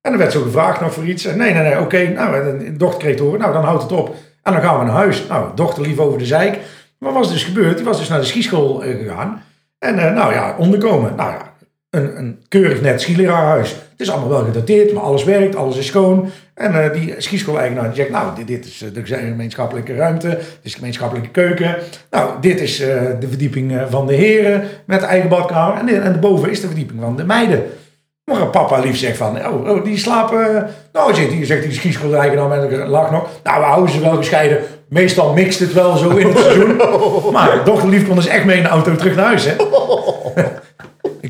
En 0.00 0.10
dan 0.10 0.18
werd 0.18 0.32
zo 0.32 0.42
gevraagd 0.42 0.80
nog 0.80 0.92
voor 0.92 1.04
iets. 1.04 1.24
En 1.24 1.38
nee, 1.38 1.52
nee, 1.54 1.62
nee, 1.62 1.80
oké, 1.80 2.08
nou, 2.08 2.58
de 2.58 2.76
dochter 2.76 3.00
kreeg 3.00 3.16
te 3.16 3.22
horen, 3.22 3.40
nou, 3.40 3.52
dan 3.52 3.64
houdt 3.64 3.82
het 3.82 3.92
op. 3.92 4.14
En 4.42 4.52
dan 4.52 4.62
gaan 4.62 4.78
we 4.78 4.84
naar 4.84 4.94
huis. 4.94 5.26
Nou, 5.26 5.50
dochter 5.54 5.82
lief 5.82 5.98
over 5.98 6.18
de 6.18 6.26
zeik. 6.26 6.58
Maar 6.98 7.12
wat 7.12 7.22
was 7.22 7.32
dus 7.32 7.44
gebeurd? 7.44 7.76
Die 7.76 7.86
was 7.86 7.98
dus 7.98 8.08
naar 8.08 8.20
de 8.20 8.26
skischool 8.26 8.84
eh, 8.84 8.98
gegaan. 8.98 9.42
En 9.78 9.94
nou 9.94 10.32
ja, 10.32 10.54
onderkomen. 10.58 11.14
Nou 11.16 11.32
ja, 11.32 11.49
een, 11.90 12.18
een 12.18 12.42
keurig 12.48 12.80
net 12.80 13.00
skileraarhuis. 13.00 13.68
Het 13.70 14.00
is 14.08 14.10
allemaal 14.10 14.28
wel 14.28 14.44
gedateerd, 14.44 14.92
maar 14.92 15.02
alles 15.02 15.24
werkt, 15.24 15.56
alles 15.56 15.76
is 15.76 15.86
schoon. 15.86 16.30
En 16.54 16.84
eh, 16.84 16.92
die 16.92 17.14
skischool-eigenaar 17.18 17.84
die 17.86 17.94
zegt, 17.96 18.10
nou, 18.10 18.34
dit, 18.36 18.46
dit 18.46 18.66
is 18.66 18.82
eh, 18.82 18.94
de 18.94 19.04
gemeenschappelijke 19.04 19.94
ruimte, 19.94 20.28
dit 20.28 20.38
is 20.62 20.70
de 20.72 20.76
gemeenschappelijke 20.78 21.28
keuken. 21.30 21.76
Nou, 22.10 22.30
dit 22.40 22.60
is 22.60 22.80
eh, 22.80 22.88
de 23.20 23.28
verdieping 23.28 23.76
eh, 23.78 23.82
van 23.90 24.06
de 24.06 24.14
heren 24.14 24.62
met 24.86 25.00
de 25.00 25.06
eigen 25.06 25.28
badkamer. 25.28 25.78
En, 25.78 25.86
dit- 25.86 26.02
en 26.02 26.20
boven 26.20 26.50
is 26.50 26.60
de 26.60 26.66
verdieping 26.66 27.00
van 27.00 27.16
de 27.16 27.24
meiden. 27.24 27.62
Maar 28.24 28.46
papa 28.46 28.78
lief 28.78 28.96
zegt 28.96 29.16
van, 29.16 29.46
oh, 29.46 29.70
oh, 29.70 29.84
die 29.84 29.98
slapen... 29.98 30.66
Nou, 30.92 31.14
zegt 31.14 31.30
die, 31.30 31.44
zegt 31.46 31.62
die 31.62 31.72
skischool-eigenaar 31.72 32.48
met 32.48 32.72
een 32.72 32.88
lach 32.88 33.10
nog. 33.10 33.28
Nou, 33.44 33.60
we 33.60 33.66
houden 33.66 33.90
ze 33.94 34.00
wel 34.00 34.16
gescheiden. 34.16 34.58
Meestal 34.88 35.32
mixt 35.32 35.58
het 35.60 35.72
wel 35.72 35.96
zo 35.96 36.08
in 36.10 36.26
het 36.28 36.38
seizoen. 36.38 36.76
Maar 37.32 37.64
dochter 37.64 37.88
lief 37.88 38.06
kon 38.06 38.16
dus 38.16 38.26
echt 38.26 38.44
mee 38.44 38.56
in 38.56 38.62
de 38.62 38.68
auto 38.68 38.94
terug 38.96 39.16
naar 39.16 39.24
huis, 39.24 39.44
hè. 39.44 39.52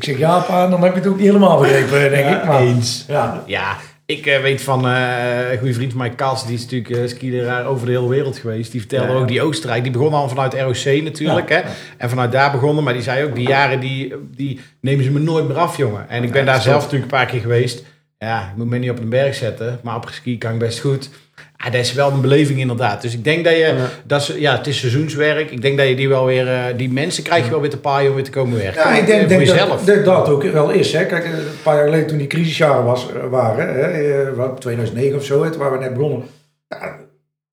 Ik 0.01 0.07
zeg, 0.07 0.17
ja 0.17 0.39
pa, 0.39 0.67
dan 0.67 0.81
heb 0.81 0.89
ik 0.89 0.95
het 1.03 1.07
ook 1.07 1.17
niet 1.17 1.25
helemaal 1.25 1.59
begrepen, 1.59 2.09
denk 2.09 2.35
ik. 2.35 2.45
Maar, 2.45 2.61
eens. 2.61 3.05
ja, 3.07 3.43
Ja, 3.45 3.77
ik 4.05 4.25
eh, 4.25 4.41
weet 4.41 4.61
van 4.61 4.87
eh, 4.87 5.51
een 5.51 5.57
goede 5.57 5.73
vriend 5.73 5.91
van 5.91 6.01
mij, 6.01 6.09
Kas, 6.09 6.45
die 6.45 6.55
is 6.55 6.61
natuurlijk 6.61 6.89
uh, 6.89 7.07
skileraar 7.07 7.65
over 7.65 7.85
de 7.85 7.91
hele 7.91 8.07
wereld 8.09 8.37
geweest. 8.37 8.71
Die 8.71 8.79
vertelde 8.79 9.13
Ja. 9.13 9.19
ook 9.19 9.27
die 9.27 9.41
Oostenrijk, 9.41 9.83
die 9.83 9.91
begon 9.91 10.13
al 10.13 10.29
vanuit 10.29 10.53
ROC 10.53 11.03
natuurlijk. 11.03 11.49
Hè? 11.49 11.61
En 11.97 12.09
vanuit 12.09 12.31
daar 12.31 12.51
begonnen, 12.51 12.83
maar 12.83 12.93
die 12.93 13.01
zei 13.01 13.23
ook, 13.23 13.35
die 13.35 13.47
jaren 13.47 13.79
die, 13.79 14.13
die 14.35 14.59
nemen 14.79 15.03
ze 15.03 15.11
me 15.11 15.19
nooit 15.19 15.47
meer 15.47 15.57
af, 15.57 15.77
jongen. 15.77 16.09
En 16.09 16.23
ik 16.23 16.31
ben 16.31 16.45
daar 16.45 16.61
zelf 16.61 16.83
natuurlijk 16.83 17.11
een 17.11 17.17
paar 17.17 17.25
keer 17.25 17.41
geweest. 17.41 17.83
Ja, 18.25 18.41
ik 18.41 18.57
moet 18.57 18.69
me 18.69 18.77
niet 18.77 18.89
op 18.89 18.99
een 18.99 19.09
berg 19.09 19.35
zetten, 19.35 19.79
maar 19.83 19.95
op 19.95 20.07
ski 20.11 20.37
kan 20.37 20.53
ik 20.53 20.59
best 20.59 20.79
goed. 20.79 21.09
Ja, 21.57 21.69
dat 21.69 21.79
is 21.81 21.93
wel 21.93 22.11
een 22.11 22.21
beleving 22.21 22.59
inderdaad. 22.59 23.01
Dus 23.01 23.13
ik 23.13 23.23
denk 23.23 23.43
dat 23.45 23.53
je, 23.55 23.85
dat 24.03 24.21
is, 24.21 24.27
ja, 24.37 24.57
het 24.57 24.67
is 24.67 24.79
seizoenswerk. 24.79 25.51
Ik 25.51 25.61
denk 25.61 25.77
dat 25.77 25.87
je 25.87 25.95
die 25.95 26.09
wel 26.09 26.25
weer, 26.25 26.47
eh, 26.47 26.63
die 26.77 26.91
mensen 26.91 27.23
krijg 27.23 27.45
je 27.45 27.51
wel 27.51 27.61
weer 27.61 27.69
te 27.69 27.77
paaien 27.79 28.09
om 28.09 28.15
weer 28.15 28.23
te 28.23 28.29
komen 28.31 28.57
werken. 28.57 28.81
ja 28.81 28.95
ik 28.97 29.07
Eh, 29.07 29.27
denk, 29.27 29.39
jezelf. 29.39 29.83
dat, 29.83 29.95
dat 29.95 30.05
dat 30.05 30.29
ook 30.29 30.43
wel 30.43 30.69
is. 30.69 30.93
Hè. 30.93 31.05
Kijk, 31.05 31.25
een 31.25 31.31
paar 31.63 31.75
jaar 31.75 31.83
geleden 31.85 32.07
toen 32.07 32.17
die 32.17 32.27
crisisjaren 32.27 32.83
was, 32.83 33.07
eh, 33.13 33.25
waren, 33.29 33.67
hè, 33.67 33.81
eh, 33.81 34.35
wat, 34.35 34.61
2009 34.61 35.17
of 35.17 35.23
zo, 35.25 35.43
hè, 35.43 35.57
waar 35.57 35.71
we 35.71 35.77
net 35.77 35.93
begonnen, 35.93 36.23
ja, 36.67 36.95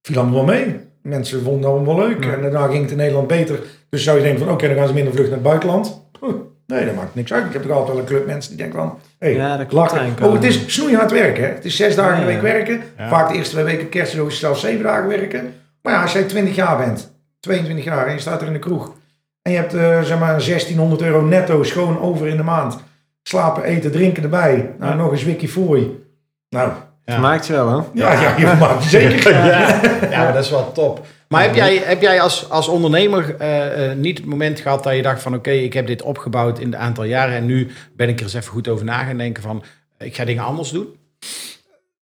viel 0.02 0.16
allemaal 0.18 0.46
wel 0.46 0.54
mee. 0.56 0.76
Mensen 1.02 1.42
vonden 1.42 1.62
het 1.62 1.70
allemaal 1.70 1.96
wel 1.96 2.06
leuk. 2.08 2.24
En 2.26 2.42
daarna 2.42 2.66
ging 2.66 2.82
het 2.82 2.90
in 2.90 2.96
Nederland 2.96 3.26
beter. 3.26 3.58
Dus 3.90 4.02
zou 4.04 4.16
je 4.16 4.22
denken 4.22 4.44
van, 4.44 4.52
oké, 4.54 4.66
dan 4.68 4.76
gaan 4.76 4.86
ze 4.88 4.94
minder 4.94 5.12
vlucht 5.12 5.28
naar 5.28 5.38
het 5.38 5.46
buitenland. 5.48 6.06
Nee, 6.66 6.84
dat 6.86 6.94
maakt 6.94 7.14
niks 7.14 7.32
uit. 7.32 7.44
Ik 7.46 7.52
heb 7.52 7.62
toch 7.62 7.70
altijd 7.70 7.88
wel 7.92 7.98
een 7.98 8.04
club 8.08 8.26
mensen 8.26 8.50
die 8.50 8.60
denken 8.62 8.78
van... 8.78 8.98
Hey, 9.18 9.34
Ja, 9.34 9.56
dat 9.56 9.66
klopt 9.66 9.92
Oh, 10.22 10.32
het 10.32 10.44
is 10.44 10.74
snoeihard 10.74 11.10
werken. 11.10 11.44
Hè? 11.44 11.48
Het 11.48 11.64
is 11.64 11.76
zes 11.76 11.94
dagen 11.94 12.12
Ja, 12.14 12.20
in 12.20 12.26
de 12.26 12.32
week 12.32 12.42
werken. 12.42 12.82
Ja. 12.98 13.08
Vaak 13.08 13.28
de 13.28 13.34
eerste 13.34 13.52
twee 13.52 13.64
weken 13.64 13.88
kerst 13.88 14.14
is 14.14 14.18
het 14.18 14.32
zelfs 14.32 14.60
zeven 14.60 14.82
dagen 14.82 15.08
werken. 15.08 15.54
Maar 15.82 15.92
ja, 15.92 16.02
als 16.02 16.12
jij 16.12 16.22
20 16.22 16.54
jaar 16.54 16.76
bent, 16.76 17.12
22 17.40 17.84
jaar 17.84 18.06
en 18.06 18.12
je 18.12 18.20
staat 18.20 18.40
er 18.40 18.46
in 18.46 18.52
de 18.52 18.58
kroeg... 18.58 18.92
en 19.42 19.52
je 19.52 19.58
hebt 19.58 19.74
eh, 19.74 20.02
zeg 20.02 20.18
maar 20.18 20.28
1600 20.28 21.02
euro 21.02 21.20
netto 21.20 21.62
schoon 21.62 22.00
over 22.00 22.26
in 22.26 22.36
de 22.36 22.42
maand... 22.42 22.78
slapen, 23.22 23.62
eten, 23.62 23.90
drinken 23.90 24.22
erbij. 24.22 24.74
Nou, 24.78 24.96
nog 24.96 25.10
eens 25.10 25.24
wiki 25.24 25.48
fooi. 25.48 26.04
Nou, 26.48 26.72
Ja. 27.08 27.14
Vermaakt 27.14 27.46
je 27.46 27.52
wel, 27.52 27.68
hè? 27.68 27.84
ja, 27.92 28.12
ja, 28.20 28.36
je 28.36 28.46
vermaakt 28.56 28.82
je 28.82 28.88
zeker. 28.88 29.32
Ja, 29.32 29.80
ja 30.10 30.22
maar 30.22 30.32
dat 30.32 30.44
is 30.44 30.50
wel 30.50 30.72
top. 30.72 31.06
Maar 31.28 31.42
heb 31.42 31.54
jij, 31.54 31.76
heb 31.76 32.00
jij 32.00 32.20
als, 32.20 32.50
als 32.50 32.68
ondernemer 32.68 33.36
eh, 33.38 33.90
eh, 33.90 33.96
niet 33.96 34.18
het 34.18 34.26
moment 34.26 34.60
gehad 34.60 34.82
dat 34.82 34.94
je 34.94 35.02
dacht 35.02 35.22
van... 35.22 35.34
oké, 35.34 35.50
ik 35.50 35.72
heb 35.72 35.86
dit 35.86 36.02
opgebouwd 36.02 36.58
in 36.58 36.66
een 36.66 36.76
aantal 36.76 37.04
jaren... 37.04 37.34
en 37.34 37.46
nu 37.46 37.70
ben 37.96 38.08
ik 38.08 38.18
er 38.18 38.24
eens 38.24 38.34
even 38.34 38.50
goed 38.50 38.68
over 38.68 38.84
na 38.84 39.04
gaan 39.04 39.16
denken 39.16 39.42
van... 39.42 39.62
ik 39.98 40.16
ga 40.16 40.24
dingen 40.24 40.44
anders 40.44 40.70
doen? 40.70 40.86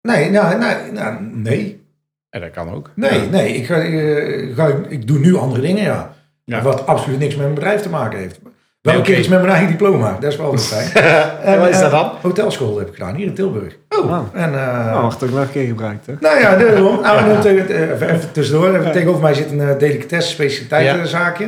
Nee, 0.01 0.29
nou, 0.29 0.57
nee, 0.57 0.91
nou, 0.91 1.21
nee. 1.21 1.81
Ja, 2.29 2.39
dat 2.39 2.51
kan 2.51 2.73
ook. 2.73 2.91
Nee, 2.95 3.29
nee. 3.29 3.55
Ik, 3.55 3.65
ga, 3.65 3.75
eh, 3.75 4.56
ga, 4.56 4.73
ik 4.89 5.08
doe 5.08 5.19
nu 5.19 5.36
andere 5.36 5.62
dingen, 5.62 5.84
ja. 5.84 6.13
Ja. 6.45 6.62
Wat 6.62 6.88
absoluut 6.88 7.19
niks 7.19 7.36
met 7.36 7.43
mijn 7.43 7.56
bedrijf 7.56 7.82
te 7.82 7.89
maken 7.89 8.19
heeft. 8.19 8.39
Wel 8.84 8.96
een 8.96 9.02
keer 9.02 9.12
oké. 9.12 9.19
iets 9.19 9.30
met 9.30 9.39
mijn 9.39 9.52
eigen 9.52 9.69
diploma. 9.72 10.17
Dat 10.19 10.32
is 10.32 10.38
wel 10.38 10.58
fijn. 10.58 10.89
En 11.43 11.60
wat 11.60 11.69
is 11.69 11.80
dat 11.80 11.91
eh, 11.91 12.00
dan? 12.00 12.12
hotelschool 12.22 12.78
heb 12.78 12.88
ik 12.88 12.93
gedaan, 12.93 13.15
hier 13.15 13.26
in 13.26 13.34
Tilburg. 13.34 13.78
Oh, 13.89 14.17
En, 14.34 14.54
eh, 14.54 14.91
oh 14.96 15.02
wacht, 15.02 15.24
ook 15.24 15.30
nog 15.30 15.39
een 15.39 15.52
keer 15.52 15.67
gebruikt, 15.67 16.08
nou 16.19 16.39
ja, 16.39 16.56
daarom. 16.56 17.02
Nou, 17.02 17.41
tegen- 17.41 17.67
eh, 17.67 17.91
even, 17.91 18.10
even 18.10 18.32
tussendoor. 18.32 18.76
Even 18.76 18.91
Tegenover 18.91 19.22
mij 19.22 19.34
zit 19.34 19.52
een 19.52 19.58
uh, 19.58 19.78
delicatesse 19.78 20.30
specialiteitenzaakje. 20.30 21.48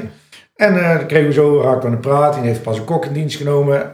En 0.56 0.78
eh 0.84 0.98
dan 0.98 1.08
kregen 1.08 1.28
we 1.28 1.34
zo, 1.34 1.62
we 1.62 1.68
aan 1.68 1.92
de 1.92 1.98
praat. 1.98 2.34
Die 2.34 2.44
heeft 2.44 2.62
pas 2.62 2.78
een 2.78 2.84
kok 2.84 3.06
in 3.06 3.14
dienst 3.14 3.38
genomen. 3.38 3.92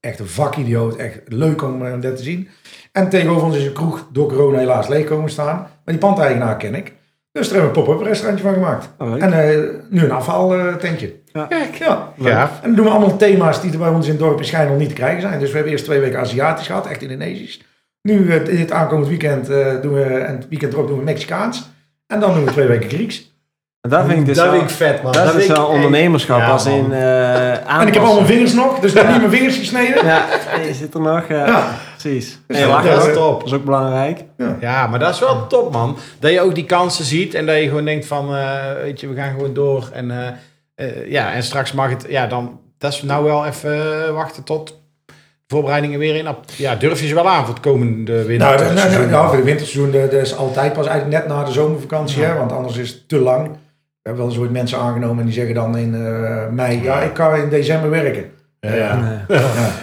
Echt 0.00 0.18
een 0.18 0.26
vakidioot. 0.26 0.96
Echt 0.96 1.20
leuk 1.26 1.62
om 1.62 2.00
dat 2.00 2.16
te 2.16 2.22
zien. 2.22 2.48
En 2.92 3.08
tegenover 3.08 3.44
ons 3.46 3.56
is 3.56 3.64
een 3.66 3.72
kroeg 3.72 4.06
door 4.12 4.28
corona 4.28 4.58
helaas 4.58 4.88
leeg 4.88 5.04
komen 5.06 5.30
staan. 5.30 5.56
Maar 5.56 5.68
die 5.84 5.98
pandeigenaar 5.98 6.56
ken 6.56 6.74
ik. 6.74 6.92
Dus 7.38 7.48
daar 7.48 7.60
hebben 7.60 7.74
we 7.74 7.80
een 7.80 7.86
pop-up 7.86 8.06
restaurantje 8.06 8.44
van 8.44 8.54
gemaakt. 8.54 8.88
Oh. 8.98 9.22
En 9.22 9.32
eh, 9.32 9.58
nu 9.88 10.04
een 10.04 10.10
afvaltentje. 10.10 11.14
Ja. 11.32 11.44
Kijk, 11.44 11.74
ja. 11.74 12.12
Ja. 12.16 12.50
En 12.62 12.68
dan 12.68 12.74
doen 12.74 12.84
we 12.84 12.90
allemaal 12.90 13.16
thema's 13.16 13.60
die 13.60 13.72
er 13.72 13.78
bij 13.78 13.88
ons 13.88 14.06
in 14.06 14.12
het 14.12 14.20
dorp 14.20 14.38
in 14.38 14.44
Schijn 14.44 14.68
nog 14.68 14.78
niet 14.78 14.88
te 14.88 14.94
krijgen 14.94 15.20
zijn. 15.20 15.38
Dus 15.38 15.48
we 15.48 15.54
hebben 15.54 15.72
eerst 15.72 15.84
twee 15.84 16.00
weken 16.00 16.18
Aziatisch 16.18 16.66
gehad, 16.66 16.86
echt 16.86 17.02
Indonesisch. 17.02 17.62
Nu, 18.02 18.30
eh, 18.30 18.44
dit 18.44 18.72
aankomend 18.72 19.08
weekend 19.08 19.48
eh, 19.48 19.66
doen 19.82 19.92
we, 19.92 20.02
en 20.02 20.36
het 20.36 20.48
weekend 20.48 20.72
erop 20.72 20.88
doen 20.88 20.98
we 20.98 21.04
Mexicaans. 21.04 21.70
En 22.06 22.20
dan 22.20 22.34
doen 22.34 22.44
we 22.44 22.50
twee 22.50 22.66
weken 22.66 22.88
Grieks. 22.88 23.32
En 23.80 23.90
dat 23.90 24.06
vind 24.06 24.18
ik 24.18 24.26
dus 24.26 24.36
dat 24.36 24.44
wel, 24.44 24.54
vind 24.54 24.70
ik 24.70 24.76
vet, 24.76 25.02
man. 25.02 25.12
dat 25.12 25.26
is 25.26 25.32
dus 25.32 25.46
ik 25.46 25.56
wel 25.56 25.66
ondernemerschap 25.66 26.38
Ja, 26.38 26.50
als 26.50 26.66
in 26.66 26.92
eh 26.92 27.80
En 27.80 27.86
ik 27.86 27.94
heb 27.94 28.02
al 28.02 28.14
mijn 28.14 28.26
vingers 28.26 28.52
nog, 28.52 28.78
dus 28.78 28.92
nog 28.92 29.08
niet 29.08 29.16
mijn 29.16 29.30
vingers 29.30 29.56
gesneden. 29.56 30.06
Ja, 30.06 30.26
je 30.66 30.74
zit 30.74 30.94
er 30.94 31.00
nog. 31.00 31.28
Ja. 31.28 31.74
Precies. 32.10 32.38
Dus 32.46 32.58
dat- 32.60 32.68
lachen, 32.68 32.90
dat 32.90 32.98
dat 33.00 33.08
is 33.08 33.14
top. 33.14 33.44
is 33.44 33.52
ook 33.52 33.64
belangrijk. 33.64 34.24
Ja, 34.60 34.86
maar 34.86 34.98
dat 34.98 35.14
is 35.14 35.20
wel 35.20 35.46
top, 35.46 35.72
man. 35.72 35.96
Dat 36.18 36.30
je 36.30 36.40
ook 36.40 36.54
die 36.54 36.64
kansen 36.64 37.04
ziet 37.04 37.34
en 37.34 37.46
dat 37.46 37.56
je 37.56 37.68
gewoon 37.68 37.84
denkt 37.84 38.06
van, 38.06 38.34
eh, 38.36 38.72
weet 38.82 39.00
je, 39.00 39.08
we 39.08 39.14
gaan 39.14 39.30
gewoon 39.30 39.54
door. 39.54 39.90
En, 39.92 40.10
eh, 40.10 40.28
eh, 40.74 41.10
ja, 41.10 41.32
en 41.32 41.42
straks 41.42 41.72
mag 41.72 41.90
het, 41.90 42.06
ja, 42.08 42.26
dan, 42.26 42.60
dat 42.78 42.92
is 42.92 43.02
nou 43.02 43.24
wel 43.24 43.46
even 43.46 44.14
wachten 44.14 44.42
tot 44.44 44.66
de 45.06 45.12
voorbereidingen 45.46 45.98
weer 45.98 46.14
in. 46.14 46.26
Ja, 46.56 46.74
durf 46.74 47.00
je 47.00 47.06
ze 47.06 47.14
wel 47.14 47.28
aan 47.28 47.44
voor 47.44 47.54
het 47.54 47.62
komende 47.62 48.24
winter? 48.24 48.48
Nou, 48.48 48.74
nou, 48.74 48.90
nou, 48.90 49.10
nou, 49.10 49.28
voor 49.28 49.36
de 49.36 49.42
winterseizoen, 49.42 49.92
dat 49.92 50.12
is 50.12 50.36
altijd 50.36 50.72
pas 50.72 50.86
eigenlijk 50.86 51.18
net 51.20 51.28
na 51.36 51.44
de 51.44 51.52
zomervakantie, 51.52 52.22
hè, 52.22 52.34
want 52.34 52.52
anders 52.52 52.76
is 52.76 52.90
het 52.90 53.08
te 53.08 53.18
lang. 53.18 53.46
We 53.46 54.10
hebben 54.10 54.22
wel 54.24 54.32
eens 54.34 54.42
ooit 54.42 54.52
mensen 54.52 54.78
aangenomen 54.78 55.18
en 55.18 55.24
die 55.24 55.34
zeggen 55.34 55.54
dan 55.54 55.76
in 55.76 55.94
eh, 55.94 56.48
mei, 56.50 56.82
ja, 56.82 57.00
ik 57.00 57.14
kan 57.14 57.34
in 57.36 57.48
december 57.48 57.90
werken. 57.90 58.30
Ja, 58.64 58.74
ja. 58.74 59.26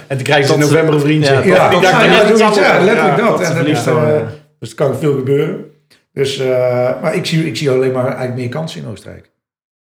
En 0.08 0.18
toen 0.18 0.24
krijg 0.24 0.48
je 0.48 0.54
in 0.54 0.60
november 0.60 0.94
een 0.94 1.00
vriendje. 1.00 1.34
Ja, 1.34 1.42
Ja, 1.44 1.70
dat 1.70 1.82
ja, 2.56 2.84
letterlijk 2.84 3.18
dat. 3.18 3.42
En 3.42 3.68
is, 3.68 3.86
eh, 3.86 4.20
dus 4.60 4.70
er 4.70 4.76
kan 4.76 4.96
veel 4.96 5.14
gebeuren. 5.14 5.66
Dus, 6.14 6.40
eh, 6.40 7.02
maar 7.02 7.16
ik 7.16 7.26
zie, 7.26 7.48
ik 7.48 7.58
zie 7.58 7.70
alleen 7.70 7.92
maar 7.92 8.06
eigenlijk 8.06 8.36
meer 8.36 8.50
kansen 8.50 8.82
in 8.82 8.88
Oostenrijk. 8.88 9.30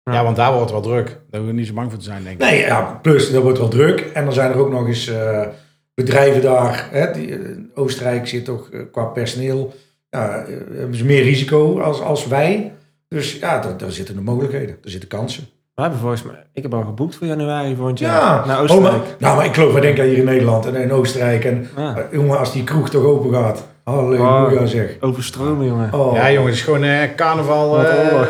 Ja, 0.03 0.25
want 0.25 0.37
daar 0.37 0.53
wordt 0.53 0.70
het 0.70 0.83
wel 0.83 0.92
druk. 0.92 1.07
Daar 1.07 1.40
hoeven 1.40 1.46
we 1.46 1.53
niet 1.53 1.66
zo 1.66 1.75
bang 1.75 1.90
voor 1.90 1.99
te 1.99 2.05
zijn, 2.05 2.22
denk 2.22 2.40
ik. 2.40 2.46
Nee, 2.46 2.61
ja, 2.61 2.99
plus 3.03 3.31
dat 3.31 3.42
wordt 3.42 3.59
wel 3.59 3.68
druk. 3.68 4.01
En 4.01 4.25
dan 4.25 4.33
zijn 4.33 4.51
er 4.51 4.59
ook 4.59 4.70
nog 4.70 4.87
eens 4.87 5.09
eh, 5.09 5.46
bedrijven 5.94 6.42
daar. 6.42 6.88
Hè, 6.90 7.12
die, 7.12 7.38
Oostenrijk 7.75 8.29
zit 8.29 8.44
toch 8.44 8.70
qua 8.92 9.05
personeel. 9.05 9.75
Ja, 10.11 10.38
eh, 10.38 10.55
hebben 10.75 10.96
ze 10.96 11.05
meer 11.05 11.22
risico 11.22 11.81
als, 11.81 12.01
als 12.01 12.27
wij. 12.27 12.72
Dus 13.09 13.38
ja, 13.38 13.61
daar, 13.61 13.77
daar 13.77 13.92
zitten 13.92 14.14
de 14.14 14.20
mogelijkheden. 14.20 14.77
Er 14.85 14.90
zitten 14.90 15.09
kansen. 15.09 15.46
We 15.77 15.83
hebben 15.83 16.01
volgens 16.01 16.23
mij, 16.23 16.35
ik 16.53 16.62
heb 16.62 16.75
al 16.75 16.83
geboekt 16.83 17.17
voor 17.17 17.27
januari 17.27 17.77
volgend 17.77 17.99
jaar. 17.99 18.21
Ja, 18.21 18.45
Naar 18.47 18.57
Oh, 18.57 18.62
Oostenrijk. 18.62 18.93
maar, 18.97 19.03
nou, 19.19 19.37
maar 19.37 19.45
ik 19.45 19.55
geloof, 19.55 19.73
we 19.73 19.81
denken 19.81 20.05
hier 20.05 20.17
in 20.19 20.25
Nederland 20.25 20.67
en 20.67 20.75
in 20.75 20.93
Oostenrijk. 20.93 21.45
En 21.45 21.69
Ja. 21.77 21.95
jongen, 22.12 22.39
als 22.39 22.53
die 22.53 22.65
kroeg 22.65 22.91
toch 22.91 23.05
open 23.05 23.33
gaat. 23.35 23.67
Halleluja 23.85 24.45
Oh. 24.45 24.65
zeg. 24.65 24.97
Overstromen, 25.01 25.67
jongen. 25.67 25.93
Oh. 25.93 26.15
Ja, 26.15 26.31
jongens, 26.33 26.49
het 26.51 26.59
is 26.59 26.62
gewoon 26.62 26.85
eh, 26.85 27.15
carnaval 27.17 27.69
Wat 27.71 27.85
eh, 27.89 28.21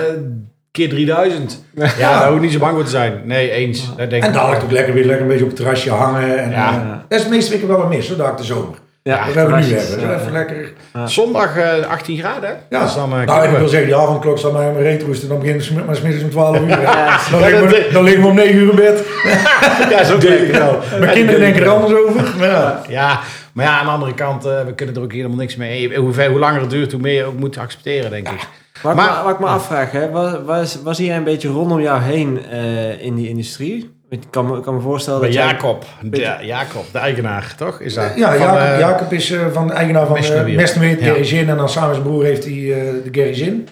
keer 0.70 0.88
3000. 0.88 1.64
Ja, 1.98 2.20
daar 2.20 2.30
hoef 2.30 2.40
niet 2.40 2.52
zo 2.52 2.59
bang 2.59 2.74
voor 2.74 2.85
te 2.85 2.90
zijn. 2.90 3.20
Nee, 3.24 3.50
eens. 3.50 3.96
Dat 3.96 4.11
denk 4.11 4.22
En 4.22 4.28
ik. 4.28 4.35
dadelijk 4.35 4.62
ook 4.62 4.70
lekker 4.70 4.94
weer 4.94 5.04
lekker 5.04 5.22
een 5.22 5.28
beetje 5.28 5.42
op 5.44 5.48
het 5.50 5.59
terrasje 5.59 5.90
hangen. 5.90 6.38
En, 6.38 6.50
Ja. 6.50 6.72
eh, 6.72 6.88
dat 7.09 7.18
is 7.18 7.24
het 7.24 7.30
meeste 7.35 7.50
weken 7.52 7.68
wel 7.68 7.82
een 7.82 7.88
mis, 7.88 8.06
zo 8.06 8.16
dadelijk 8.16 8.38
de 8.38 8.44
zomer. 8.44 8.78
Ja, 9.06 9.24
Dat 9.26 9.34
hebben 9.34 9.54
we 9.54 9.66
nu 9.66 9.74
hebben. 9.74 10.08
Ja. 10.08 10.14
even 10.20 10.32
lekker. 10.32 10.72
Zondag 11.04 11.56
eh, 11.56 11.86
18 11.88 12.18
graden, 12.18 12.48
hè? 12.48 12.54
Ja, 12.68 12.78
Dat 12.80 12.88
is 12.88 12.94
dan, 12.94 13.08
nou, 13.08 13.48
ik 13.48 13.56
wil 13.58 13.68
zeggen, 13.68 13.88
die 13.88 13.96
avondklok 13.96 14.38
staat 14.38 14.52
mij 14.52 14.68
om 14.68 14.76
reet 14.76 15.02
roesten. 15.02 15.28
Dan 15.28 15.38
begint 15.38 15.68
het 15.68 15.86
maar 15.86 15.96
smiddags 15.96 16.24
om 16.24 16.30
12 16.30 16.60
uur. 16.60 16.68
Ja, 16.68 17.18
Dan 17.30 17.40
liggen 17.40 17.66
we, 17.68 17.88
dan 17.92 18.04
liggen 18.04 18.22
we 18.22 18.28
om 18.28 18.34
9 18.34 18.54
uur 18.54 18.70
in 18.70 18.76
bed. 18.76 19.06
Ja, 19.90 20.04
zo 20.04 20.18
denk 20.18 20.40
ik 20.40 20.52
wel. 20.54 20.78
Mijn 21.00 21.12
kinderen 21.12 21.40
denken 21.40 21.62
er 21.62 21.68
anders 21.68 21.92
over. 22.00 22.34
Maar 22.38 22.48
ja. 22.48 22.82
Ja, 22.88 23.20
maar 23.52 23.64
ja, 23.64 23.78
aan 23.78 23.84
de 23.86 23.90
andere 23.92 24.14
kant, 24.14 24.44
eh, 24.44 24.64
we 24.64 24.72
kunnen 24.74 24.94
er 24.94 25.02
ook 25.02 25.12
helemaal 25.12 25.36
niks 25.36 25.56
mee. 25.56 25.96
Hoe, 25.96 26.12
ver, 26.12 26.30
hoe 26.30 26.38
langer 26.38 26.60
het 26.60 26.70
duurt, 26.70 26.92
hoe 26.92 27.00
meer 27.00 27.14
je 27.14 27.24
ook 27.24 27.38
moet 27.38 27.58
accepteren, 27.58 28.10
denk 28.10 28.28
ik. 28.28 28.48
Wat, 28.82 28.94
Maar- 28.94 29.04
ik 29.08 29.16
me, 29.16 29.22
wat 29.24 29.32
ik 29.32 29.38
me 29.40 29.46
afvraag, 29.46 29.90
hè, 29.90 30.10
was, 30.10 30.32
was, 30.44 30.78
was 30.82 30.98
jij 30.98 31.16
een 31.16 31.24
beetje 31.24 31.48
rondom 31.48 31.80
jou 31.80 32.00
heen 32.02 32.40
eh, 32.50 33.02
in 33.04 33.14
die 33.14 33.28
industrie? 33.28 33.95
Ik 34.08 34.20
kan 34.30 34.62
kan 34.62 34.74
me 34.74 34.80
voorstellen 34.80 35.20
Bij 35.20 35.28
dat 35.28 35.38
jij- 35.38 35.46
Jacob, 35.46 35.84
ja, 36.10 36.42
Jacob, 36.42 36.84
de 36.92 36.98
eigenaar, 36.98 37.54
toch? 37.56 37.80
Is 37.80 37.94
dat? 37.94 38.12
Ja, 38.16 38.28
Van, 38.28 38.38
Jacob, 38.46 38.58
eh, 38.58 38.78
Jacob 38.78 39.12
is 39.12 39.30
eh, 39.30 39.46
van 39.52 39.66
de 39.66 39.72
eigenaar 39.72 40.06
van 40.06 40.14
Mesneweer. 40.14 40.48
uh, 40.48 40.56
Mesneweer, 40.56 40.98
Ja. 40.98 41.04
Gerry 41.04 41.24
Zin. 41.24 41.48
En 41.48 41.56
dan 41.56 41.68
samen 41.68 41.94
zijn 41.94 42.06
broer 42.06 42.24
heeft 42.24 42.44
hij 42.44 42.52
eh, 42.52 42.92
de 43.12 43.34
Zin. 43.34 43.68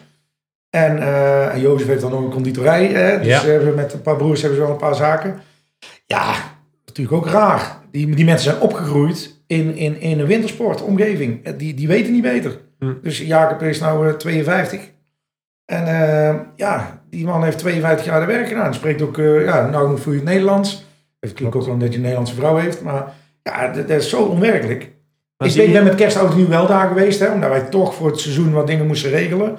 En, 0.70 0.98
eh, 0.98 1.54
en 1.54 1.60
Jozef 1.60 1.86
heeft 1.86 2.00
dan 2.00 2.10
nog 2.10 2.20
een 2.24 2.30
conditorij. 2.30 2.86
Hè? 2.86 3.18
Dus 3.18 3.42
Ja. 3.42 3.60
met 3.74 3.92
een 3.92 4.02
paar 4.02 4.16
broers 4.16 4.40
hebben 4.40 4.58
ze 4.58 4.64
wel 4.64 4.72
een 4.74 4.80
paar 4.80 4.94
zaken. 4.94 5.40
Ja, 6.06 6.34
natuurlijk 6.86 7.16
ook 7.16 7.26
raar. 7.28 7.78
Die, 7.90 8.14
die 8.14 8.24
mensen 8.24 8.50
zijn 8.50 8.62
opgegroeid 8.62 9.42
in, 9.46 9.76
in, 9.76 10.00
in 10.00 10.20
een 10.20 10.26
wintersportomgeving. 10.26 11.44
Eh, 11.44 11.52
Die, 11.56 11.74
die 11.74 11.88
weten 11.88 12.12
niet 12.12 12.22
beter. 12.22 12.58
Hm. 12.78 12.92
Dus 13.02 13.18
Jacob 13.18 13.62
is 13.62 13.80
nou 13.80 14.08
eh, 14.08 14.14
52. 14.14 14.80
En 15.64 15.86
eh, 15.86 16.34
ja, 16.56 17.02
die 17.10 17.24
man 17.24 17.44
heeft 17.44 17.58
52 17.58 18.06
jaar 18.06 18.20
de 18.20 18.26
werk 18.26 18.48
gedaan. 18.48 18.74
Spreekt 18.74 19.02
ook, 19.02 19.18
eh, 19.18 19.44
ja, 19.44 19.66
nou 19.70 19.88
nog 19.90 20.00
vloeiend 20.00 20.24
Nederlands. 20.24 20.84
Het 21.20 21.32
klinkt 21.32 21.56
ook 21.56 21.62
wel 21.64 21.72
omdat 21.72 21.86
hij 21.88 21.96
een 21.96 22.02
Nederlandse 22.02 22.34
vrouw 22.34 22.56
heeft. 22.56 22.82
Maar 22.82 23.12
ja, 23.42 23.68
dat, 23.68 23.88
dat 23.88 24.00
is 24.00 24.08
zo 24.08 24.22
onwerkelijk. 24.22 24.90
Maar 25.38 25.48
ik 25.48 25.54
ben, 25.54 25.70
je- 25.70 25.80
met 25.82 25.94
kerst 25.94 26.16
oud 26.18 26.30
en 26.30 26.36
nieuw 26.36 26.48
wel 26.48 26.66
daar 26.66 26.88
geweest. 26.88 27.20
Hè, 27.20 27.28
omdat 27.32 27.50
wij 27.50 27.60
toch 27.60 27.94
voor 27.94 28.06
het 28.10 28.20
seizoen 28.20 28.52
wat 28.52 28.66
dingen 28.66 28.86
moesten 28.86 29.10
regelen. 29.10 29.56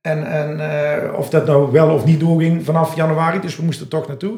En, 0.00 0.26
en 0.26 0.60
eh, 0.60 1.18
of 1.18 1.28
dat 1.30 1.46
nou 1.46 1.72
wel 1.72 1.90
of 1.94 2.04
niet 2.04 2.20
doorging 2.20 2.64
vanaf 2.64 2.96
januari. 2.96 3.40
Dus 3.40 3.56
we 3.56 3.62
moesten 3.64 3.84
er 3.84 3.90
toch 3.90 4.08
naartoe. 4.08 4.36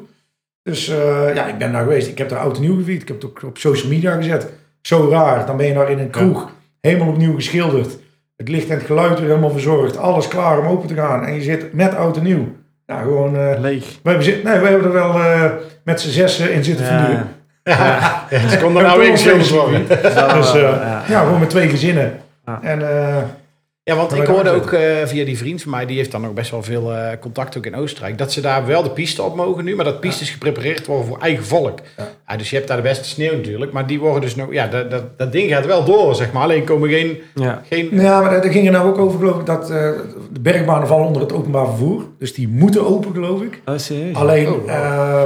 Dus 0.63 0.89
eh, 0.89 1.35
ja, 1.35 1.47
ik 1.47 1.59
ben 1.59 1.73
daar 1.73 1.83
geweest. 1.83 2.09
Ik 2.09 2.19
heb 2.19 2.29
daar 2.29 2.39
oud 2.39 2.57
en 2.57 2.63
nieuw 2.63 2.77
gevierd. 2.77 3.03
Ik 3.03 3.09
heb 3.09 3.17
het 3.23 3.31
ook 3.31 3.43
op 3.43 3.59
social 3.59 3.89
media 3.89 4.17
gezet. 4.17 4.49
Zo 4.83 5.09
raar. 5.11 5.47
Dan 5.47 5.57
ben 5.57 5.67
je 5.67 5.75
daar 5.75 5.91
in 5.91 5.99
een 5.99 6.11
kroeg. 6.11 6.51
Helemaal 6.81 7.09
opnieuw 7.09 7.35
geschilderd. 7.35 7.99
Het 8.41 8.49
licht 8.49 8.69
en 8.69 8.77
het 8.77 8.87
geluid 8.87 9.19
weer 9.19 9.29
helemaal 9.29 9.51
verzorgd. 9.51 9.97
Alles 9.97 10.29
klaar 10.29 10.59
om 10.59 10.67
open 10.67 10.89
te 10.89 10.95
gaan. 10.95 11.25
En 11.25 11.35
je 11.35 11.43
zit 11.43 11.73
met 11.73 11.95
oud 11.95 12.17
en 12.17 12.23
nieuw. 12.23 12.49
Ja, 12.87 13.01
gewoon... 13.01 13.37
eh, 13.37 13.59
Leeg. 13.59 13.85
we, 14.03 14.09
hebben, 14.09 14.25
zit- 14.25 14.43
nee, 14.43 14.59
we 14.59 14.67
hebben 14.69 14.87
er 14.87 14.93
wel 14.93 15.15
eh, 15.21 15.45
met 15.83 16.01
z'n 16.01 16.09
zessen 16.11 16.53
in 16.53 16.65
zitten 16.65 16.87
Ja. 16.87 16.99
verduren. 16.99 17.29
Ja, 17.63 18.49
ze 18.49 18.59
kon 18.59 18.77
er 18.77 18.83
Ja, 18.83 18.89
nou 18.89 18.99
wel 18.99 19.51
worden. 19.51 19.87
Dus 20.35 20.55
eh, 20.55 20.61
ja. 20.63 21.03
ja, 21.09 21.21
gewoon 21.23 21.39
met 21.41 21.51
twee 21.51 21.69
gezinnen. 21.69 22.13
Ja. 22.47 22.59
En 22.63 22.91
eh, 23.07 23.17
Ja, 23.83 23.97
want 23.97 24.13
ik 24.15 24.27
hoorde 24.27 24.51
ook 24.51 24.73
eh, 24.73 25.07
via 25.07 25.25
die 25.25 25.39
vriend 25.39 25.63
van 25.63 25.71
mij, 25.71 25.87
die 25.87 25.97
heeft 25.97 26.11
dan 26.13 26.21
nog 26.21 26.33
best 26.33 26.51
wel 26.51 26.63
veel 26.63 26.93
eh, 26.93 27.19
contact 27.21 27.57
ook 27.57 27.67
in 27.67 27.75
Oostenrijk, 27.77 28.19
dat 28.19 28.33
ze 28.33 28.41
daar 28.41 28.67
wel 28.67 28.83
de 28.83 28.91
piste 28.91 29.23
op 29.23 29.37
mogen 29.37 29.65
nu, 29.65 29.75
maar 29.77 29.85
dat 29.85 30.01
pistes 30.01 30.31
geprepareerd 30.31 30.87
worden 30.87 31.07
voor 31.07 31.19
eigen 31.19 31.45
volk. 31.45 31.79
Ja. 31.97 32.09
Ja, 32.27 32.37
dus 32.37 32.51
je 32.51 32.57
hebt 32.57 32.69
daar 32.69 32.77
de 32.77 32.83
beste 32.83 33.05
sneeuw 33.05 33.33
natuurlijk, 33.37 33.73
maar 33.73 33.87
die 33.87 33.99
worden 34.01 34.21
dus 34.21 34.35
nog, 34.35 34.53
ja, 34.53 34.67
dat, 34.67 34.91
dat, 34.91 35.19
dat 35.19 35.33
ding 35.33 35.51
gaat 35.51 35.67
wel 35.67 35.85
door, 35.85 36.15
zeg 36.15 36.33
maar. 36.33 36.43
Alleen 36.43 36.65
komen 36.65 36.89
geen, 36.89 37.19
Ja. 37.35 37.63
geen 37.69 37.89
ja, 37.93 38.21
maar 38.21 38.31
daar 38.43 38.53
ging 38.53 38.67
er 38.67 38.73
nou 38.73 38.89
ook 38.89 38.99
over, 38.99 39.19
geloof 39.19 39.39
ik, 39.41 39.47
dat 39.47 39.71
eh, 39.71 39.91
de 40.33 40.41
bergbanen 40.41 40.89
vallen 40.89 41.07
onder 41.07 41.23
het 41.23 41.33
openbaar 41.33 41.67
vervoer. 41.67 42.05
Dus 42.19 42.35
die 42.35 42.49
moeten 42.49 42.87
open, 42.87 43.13
geloof 43.13 43.43
ik. 43.43 43.61
Oh, 43.67 43.77
serieus? 43.77 44.15
Alleen, 44.17 44.47
Oh, 44.49 44.53
wow. 44.59 44.69
eh, 44.69 45.23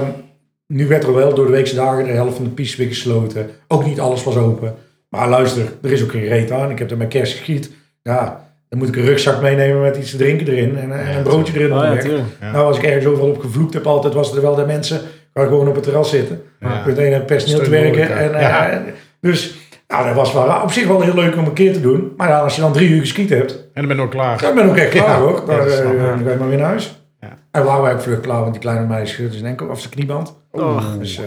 nu 0.66 0.86
werd 0.86 1.04
er 1.04 1.14
wel 1.14 1.34
door 1.34 1.46
de 1.46 1.52
weekse 1.52 1.74
dagen 1.74 2.04
de 2.04 2.10
helft 2.10 2.34
van 2.36 2.44
de 2.44 2.50
pistes 2.50 2.76
weer 2.78 2.88
gesloten. 2.88 3.50
Ook 3.68 3.84
niet 3.84 4.00
alles 4.00 4.24
was 4.24 4.36
open. 4.36 4.74
Maar 5.08 5.28
luister, 5.28 5.72
er 5.82 5.92
is 5.92 6.02
ook 6.02 6.10
geen 6.10 6.24
reet 6.28 6.50
aan. 6.50 6.70
Ik 6.70 6.78
heb 6.78 6.90
er 6.90 6.96
mijn 6.96 7.08
kerst 7.08 7.32
geschiet. 7.32 7.70
Ja, 8.02 8.43
dan 8.74 8.82
moet 8.82 8.88
ik 8.96 9.02
een 9.02 9.08
rugzak 9.08 9.40
meenemen 9.42 9.80
met 9.80 9.96
iets 9.96 10.10
te 10.10 10.16
drinken 10.16 10.46
erin. 10.48 10.78
En, 10.78 10.92
en 11.06 11.16
een 11.16 11.22
broodje 11.22 11.54
erin 11.54 11.72
Oh, 11.72 12.04
ja. 12.40 12.50
Nou, 12.52 12.66
als 12.66 12.76
ik 12.76 12.82
ergens 12.82 13.06
overal 13.06 13.28
op 13.28 13.38
gevloekt 13.40 13.74
heb 13.74 13.86
altijd, 13.86 14.14
was 14.14 14.34
er 14.36 14.42
wel 14.42 14.54
de 14.54 14.66
mensen 14.66 15.00
gaan 15.34 15.46
gewoon 15.46 15.68
op 15.68 15.74
het 15.74 15.84
terras 15.84 16.10
zitten. 16.10 16.42
Ja. 16.60 16.82
Het 16.84 17.26
personeel 17.26 17.62
te 17.64 17.70
werken. 17.70 18.16
En, 18.16 18.34
eh, 18.34 18.40
Ja. 18.40 18.68
en- 18.68 18.84
dus 19.20 19.54
nou, 19.88 20.06
dat 20.06 20.14
was 20.14 20.32
wel, 20.32 20.60
op 20.62 20.72
zich 20.72 20.86
wel 20.86 21.00
heel 21.00 21.14
leuk 21.14 21.36
om 21.36 21.44
een 21.44 21.52
keer 21.52 21.72
te 21.72 21.80
doen. 21.80 22.12
Maar 22.16 22.28
ja, 22.28 22.38
als 22.40 22.54
je 22.54 22.60
dan 22.60 22.72
drie 22.72 22.88
uur 22.88 23.00
geskiet 23.00 23.30
hebt, 23.30 23.52
en 23.52 23.68
dan 23.74 23.86
ben 23.86 23.96
ik 23.96 24.02
ook 24.02 24.10
klaar. 24.10 24.40
dan 24.40 24.54
ben 24.54 24.64
ik 24.64 24.70
ook 24.70 24.76
echt 24.76 24.90
klaar 24.90 25.08
Ja. 25.08 25.18
hoor. 25.18 25.42
Dan, 25.46 25.56
Ja, 25.56 25.64
dat 25.64 25.72
eh, 25.72 25.84
dan 25.84 26.18
ga 26.24 26.30
je 26.30 26.36
maar 26.38 26.48
weer 26.48 26.58
naar 26.58 26.66
huis. 26.68 27.04
Ja. 27.20 27.28
En 27.50 27.64
waren 27.64 27.82
wij 27.82 27.92
ook 27.92 28.00
vlug 28.00 28.20
klaar, 28.20 28.40
want 28.40 28.52
die 28.52 28.60
kleine 28.62 28.86
meisje 28.86 29.14
scheurde 29.14 29.32
zijn 29.34 29.46
enkel 29.46 29.66
of 29.66 29.78
zijn 29.80 29.92
knieband. 29.92 30.36
Oh. 30.50 30.82
Dus 30.98 31.18
eh 31.18 31.24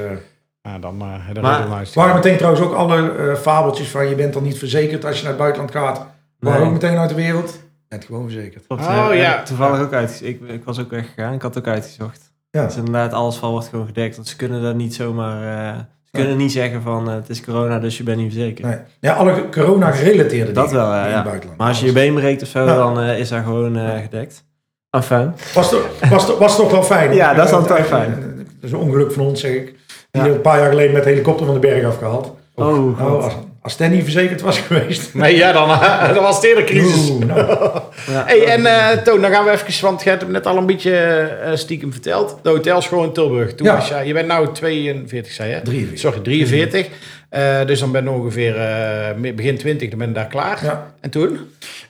Ja, 0.62 0.80
dan, 0.80 1.02
eh 1.02 1.34
dan 1.34 1.44
Maar- 1.44 1.88
waren 1.94 2.16
meteen 2.16 2.38
trouwens 2.38 2.64
ook 2.66 2.74
alle 2.74 3.12
eh, 3.12 3.36
fabeltjes 3.36 3.88
van 3.90 4.08
je 4.10 4.16
bent 4.16 4.34
dan 4.34 4.44
niet 4.44 4.58
verzekerd 4.58 5.06
als 5.06 5.16
je 5.18 5.22
naar 5.22 5.32
het 5.32 5.42
buitenland 5.42 5.72
gaat. 5.72 6.06
Nee. 6.40 6.60
ook 6.60 6.72
meteen 6.72 6.98
uit 6.98 7.10
de 7.10 7.16
wereld. 7.16 7.60
Bent 7.88 8.06
gewoon 8.06 8.24
verzekerd. 8.24 8.68
Klopt, 8.68 8.82
Oh, 8.88 9.10
ja. 9.14 9.44
Toevallig 9.44 9.80
ook 9.80 9.94
uit. 9.94 10.20
Ik, 10.24 10.42
ik 10.48 10.64
was 10.64 10.80
ook 10.80 10.90
weggegaan. 10.90 11.34
Ik 11.34 11.42
had 11.42 11.58
ook 11.58 11.68
uitgezocht. 11.68 12.32
Ja. 12.52 12.66
Dus 12.66 12.76
inderdaad, 12.76 13.14
alles 13.14 13.36
van 13.36 13.52
wordt 13.52 13.68
gewoon 13.68 13.86
gedekt. 13.86 14.16
Want 14.16 14.28
ze 14.28 14.36
kunnen 14.36 14.62
dat 14.62 14.76
niet 14.76 14.96
zomaar... 14.96 15.68
eh, 15.74 15.80
ze 16.04 16.12
kunnen 16.12 16.38
niet 16.38 16.52
zeggen 16.52 16.82
van 16.82 17.10
eh, 17.10 17.16
het 17.16 17.30
is 17.30 17.44
corona, 17.44 17.80
dus 17.80 17.98
je 17.98 18.04
bent 18.04 18.18
niet 18.18 18.34
verzekerd. 18.34 18.68
Nee. 18.68 18.78
Ja, 19.00 19.14
alle 19.14 19.50
corona-gerelateerde 19.52 20.52
Dat 20.52 20.70
dingen 20.70 20.84
wel, 20.86 20.94
ja, 20.94 21.04
in 21.04 21.10
ja. 21.10 21.16
het 21.16 21.24
buitenland. 21.26 21.60
Maar 21.60 21.68
als 21.68 21.80
je 21.80 21.86
je 21.86 21.92
been 21.92 22.14
breekt 22.14 22.42
of 22.42 22.48
zo, 22.48 22.66
Ja. 22.66 22.76
dan 22.76 23.00
eh, 23.00 23.20
is 23.20 23.30
dat 23.30 23.44
gewoon 23.44 23.78
eh, 23.78 24.02
gedekt. 24.02 24.44
Enfin. 24.90 25.32
Was, 25.54 25.70
toch- 25.70 26.10
was, 26.10 26.26
toch- 26.26 26.40
was 26.40 26.56
toch 26.56 26.72
wel 26.72 26.84
fijn? 26.84 27.14
Ja, 27.14 27.34
dat 27.34 27.46
is 27.46 27.52
dan 27.52 27.66
toch 27.66 27.78
Eh, 27.78 27.84
fijn. 27.84 28.36
Dat 28.38 28.46
is 28.62 28.72
een 28.72 28.78
ongeluk 28.80 29.12
van 29.12 29.26
ons, 29.26 29.40
zeg 29.40 29.52
ik. 29.52 29.76
Die 30.12 30.22
Ja. 30.24 30.28
een 30.30 30.42
paar 30.42 30.60
jaar 30.60 30.70
geleden 30.70 30.94
met 30.94 31.04
de 31.04 31.10
helikopter 31.10 31.46
van 31.46 31.54
de 31.56 31.62
berg 31.62 31.86
afgehaald. 31.86 32.36
Oh, 32.56 33.00
God. 33.00 33.38
Als, 33.68 33.76
Stan 33.76 33.92
niet 33.92 34.04
verzekerd 34.04 34.42
was 34.42 34.60
geweest. 34.68 35.14
Nee, 35.14 35.36
ja, 35.36 35.52
dan, 35.52 35.68
dan 36.16 36.24
was 36.24 36.36
het 36.36 36.46
eerder 36.46 36.64
crisis. 36.64 37.10
Oeh, 37.10 37.26
nou, 37.26 37.40
Ja. 38.12 38.24
Hey, 38.26 38.46
en 38.46 38.66
eh, 38.66 38.98
Toon, 38.98 39.22
dan 39.22 39.32
gaan 39.32 39.46
we 39.46 39.52
even, 39.52 39.82
want 39.86 40.04
je 40.04 40.10
hebt 40.10 40.22
het 40.22 40.32
net 40.32 40.46
al 40.46 40.58
een 40.58 40.66
beetje 40.66 40.96
eh, 40.98 41.56
stiekem 41.56 41.92
verteld. 41.92 42.40
De 42.42 42.50
hotelschool 42.50 43.04
in 43.04 43.12
Tilburg. 43.14 43.54
Toen 43.56 43.68
Ja. 43.68 43.76
was 43.76 43.88
jij, 43.88 44.08
je 44.08 44.14
bent 44.14 44.28
nou 44.28 44.54
42, 44.54 45.32
zei 45.34 45.50
je? 45.50 45.62
43. 45.62 46.00
Sorry, 46.00 46.20
43. 46.20 46.88
Eh, 47.30 47.66
dus 47.66 47.80
dan 47.80 47.92
ben 47.92 48.04
je 48.04 48.10
ongeveer 48.10 48.56
eh, 48.58 49.32
begin 49.36 49.58
20, 49.58 49.90
dan 49.90 49.98
ben 50.00 50.08
je 50.08 50.14
daar 50.14 50.28
klaar. 50.28 50.60
ja. 50.64 50.94
En 51.02 51.10
toen? 51.10 51.40